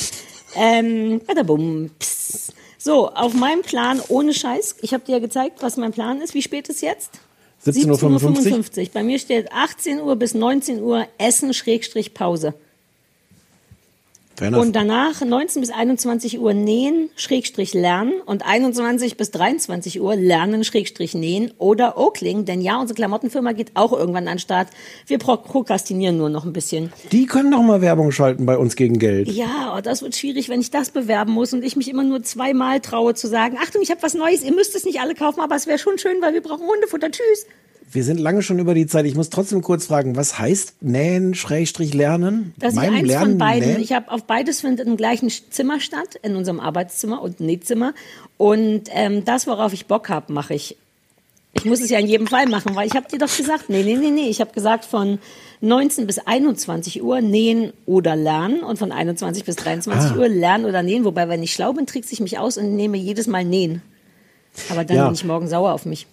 Ähm, 0.54 1.20
badabum, 1.26 1.90
pss. 1.98 2.52
So, 2.78 3.08
auf 3.10 3.32
meinem 3.34 3.62
Plan 3.62 4.00
ohne 4.08 4.34
Scheiß. 4.34 4.76
Ich 4.82 4.92
habe 4.92 5.04
dir 5.04 5.12
ja 5.12 5.18
gezeigt, 5.18 5.62
was 5.62 5.76
mein 5.76 5.92
Plan 5.92 6.20
ist. 6.20 6.34
Wie 6.34 6.42
spät 6.42 6.68
ist 6.68 6.82
jetzt? 6.82 7.10
17.55 7.64 8.80
Uhr? 8.82 8.88
Bei 8.92 9.02
mir 9.02 9.18
steht 9.18 9.50
18 9.50 10.00
Uhr 10.00 10.14
bis 10.16 10.34
19 10.34 10.82
Uhr 10.82 11.06
Essen 11.18 11.52
Schrägstrich 11.54 12.12
Pause. 12.14 12.52
Fair 12.52 12.52
enough. 12.52 14.24
Und 14.40 14.76
danach 14.76 15.20
19 15.22 15.60
bis 15.60 15.70
21 15.70 16.38
Uhr 16.38 16.52
nähen, 16.54 17.10
Schrägstrich 17.16 17.74
lernen 17.74 18.12
und 18.26 18.44
21 18.46 19.16
bis 19.16 19.30
23 19.30 20.00
Uhr 20.00 20.14
lernen, 20.16 20.62
Schrägstrich 20.64 21.14
nähen 21.14 21.52
oder 21.58 21.96
Oakling, 21.98 22.44
denn 22.44 22.60
ja, 22.60 22.78
unsere 22.80 22.94
Klamottenfirma 22.96 23.52
geht 23.52 23.72
auch 23.74 23.92
irgendwann 23.92 24.28
an 24.28 24.34
den 24.34 24.38
Start. 24.40 24.68
Wir 25.06 25.18
pro- 25.18 25.36
prokrastinieren 25.36 26.16
nur 26.18 26.28
noch 26.28 26.44
ein 26.44 26.52
bisschen. 26.52 26.92
Die 27.12 27.26
können 27.26 27.50
doch 27.50 27.62
mal 27.62 27.80
Werbung 27.80 28.12
schalten 28.12 28.46
bei 28.46 28.56
uns 28.58 28.76
gegen 28.76 28.98
Geld. 28.98 29.28
Ja, 29.28 29.74
oh, 29.76 29.80
das 29.80 30.02
wird 30.02 30.16
schwierig, 30.16 30.48
wenn 30.48 30.60
ich 30.60 30.70
das 30.70 30.90
bewerben 30.90 31.32
muss 31.32 31.52
und 31.52 31.64
ich 31.64 31.76
mich 31.76 31.88
immer 31.88 32.04
nur 32.04 32.22
zweimal 32.22 32.80
traue 32.80 33.14
zu 33.14 33.28
sagen, 33.28 33.56
Achtung, 33.62 33.82
ich 33.82 33.90
habe 33.90 34.02
was 34.02 34.14
Neues, 34.14 34.42
ihr 34.44 34.52
müsst 34.52 34.74
es 34.76 34.84
nicht 34.84 35.00
alle 35.00 35.14
kaufen, 35.14 35.40
aber 35.40 35.56
es 35.56 35.66
wäre 35.66 35.78
schon 35.78 35.98
schön, 35.98 36.20
weil 36.20 36.34
wir 36.34 36.42
brauchen 36.42 36.66
Hundefutter. 36.66 37.10
Tschüss. 37.10 37.46
Wir 37.90 38.02
sind 38.04 38.18
lange 38.18 38.42
schon 38.42 38.58
über 38.58 38.74
die 38.74 38.86
Zeit. 38.86 39.06
Ich 39.06 39.14
muss 39.14 39.30
trotzdem 39.30 39.62
kurz 39.62 39.86
fragen, 39.86 40.16
was 40.16 40.38
heißt 40.38 40.82
nähen, 40.82 41.34
Schrägstrich 41.34 41.94
lernen? 41.94 42.52
Ich 42.60 42.74
Meinem 42.74 42.96
eins 42.96 43.06
Lernen 43.08 43.30
von 43.32 43.38
beiden, 43.38 43.68
nähen? 43.68 43.80
ich 43.80 43.92
habe 43.92 44.10
auf 44.10 44.24
beides 44.24 44.60
findet 44.60 44.86
im 44.86 44.96
gleichen 44.96 45.30
Zimmer 45.30 45.78
statt, 45.80 46.16
in 46.22 46.34
unserem 46.36 46.58
Arbeitszimmer 46.60 47.22
und 47.22 47.40
Nähzimmer. 47.40 47.94
Und 48.38 48.82
ähm, 48.92 49.24
das, 49.24 49.46
worauf 49.46 49.72
ich 49.72 49.86
Bock 49.86 50.08
habe, 50.08 50.32
mache 50.32 50.54
ich. 50.54 50.76
Ich 51.52 51.64
muss 51.64 51.80
es 51.80 51.88
ja 51.88 51.98
in 51.98 52.06
jedem 52.06 52.26
Fall 52.26 52.46
machen, 52.48 52.74
weil 52.74 52.86
ich 52.86 52.94
habe 52.96 53.08
dir 53.08 53.18
doch 53.18 53.34
gesagt, 53.34 53.70
nee, 53.70 53.82
nee, 53.82 53.96
nee, 53.96 54.10
nee. 54.10 54.28
Ich 54.28 54.40
habe 54.42 54.52
gesagt, 54.52 54.84
von 54.84 55.18
19 55.62 56.06
bis 56.06 56.18
21 56.18 57.02
Uhr 57.02 57.22
nähen 57.22 57.72
oder 57.86 58.14
lernen 58.14 58.60
und 58.62 58.78
von 58.78 58.92
21 58.92 59.44
bis 59.44 59.56
23 59.56 60.10
Ah. 60.10 60.16
Uhr 60.18 60.28
lernen 60.28 60.66
oder 60.66 60.82
nähen. 60.82 61.04
Wobei, 61.04 61.28
wenn 61.30 61.42
ich 61.42 61.54
schlau 61.54 61.72
bin, 61.72 61.86
trickse 61.86 62.12
ich 62.12 62.20
mich 62.20 62.38
aus 62.38 62.58
und 62.58 62.76
nehme 62.76 62.98
jedes 62.98 63.26
Mal 63.26 63.44
nähen. 63.44 63.80
Aber 64.70 64.84
dann 64.84 64.96
Ja. 64.96 65.04
bin 65.06 65.14
ich 65.14 65.24
morgen 65.24 65.48
sauer 65.48 65.72
auf 65.72 65.86
mich. 65.86 66.06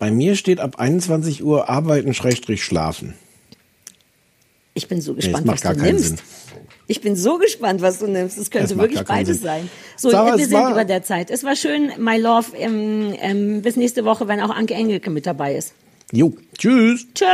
Bei 0.00 0.10
mir 0.10 0.34
steht 0.34 0.58
ab 0.60 0.80
21 0.80 1.44
Uhr 1.44 1.68
arbeiten, 1.68 2.14
Schrägstrich 2.14 2.64
schlafen. 2.64 3.14
Ich 4.74 4.88
bin 4.88 5.00
so 5.00 5.12
Nee, 5.12 5.16
gespannt, 5.20 5.46
macht 5.46 5.56
was 5.58 5.62
gar 5.62 5.74
du 5.74 5.80
keinen 5.80 5.94
nimmst. 5.96 6.08
Sinn. 6.16 6.18
Ich 6.86 7.00
bin 7.02 7.14
so 7.14 7.38
gespannt, 7.38 7.82
was 7.82 7.98
du 7.98 8.06
nimmst. 8.08 8.38
Es 8.38 8.50
könnte 8.50 8.76
wirklich 8.78 9.02
beides 9.04 9.36
Sinn. 9.36 9.44
sein. 9.46 9.70
So, 9.96 10.10
Sarah, 10.10 10.36
wir 10.38 10.46
sind 10.46 10.70
über 10.70 10.84
der 10.84 11.02
Zeit. 11.02 11.30
Es 11.30 11.44
war 11.44 11.54
schön, 11.54 11.92
my 11.98 12.16
love. 12.18 12.56
Ähm, 12.56 13.14
ähm, 13.20 13.62
bis 13.62 13.76
nächste 13.76 14.04
Woche, 14.04 14.26
wenn 14.26 14.40
auch 14.40 14.50
Anke 14.50 14.74
Engelke 14.74 15.10
mit 15.10 15.26
dabei 15.26 15.54
ist. 15.54 15.74
Jo, 16.12 16.32
tschüss. 16.58 17.06
Tschö. 17.14 17.26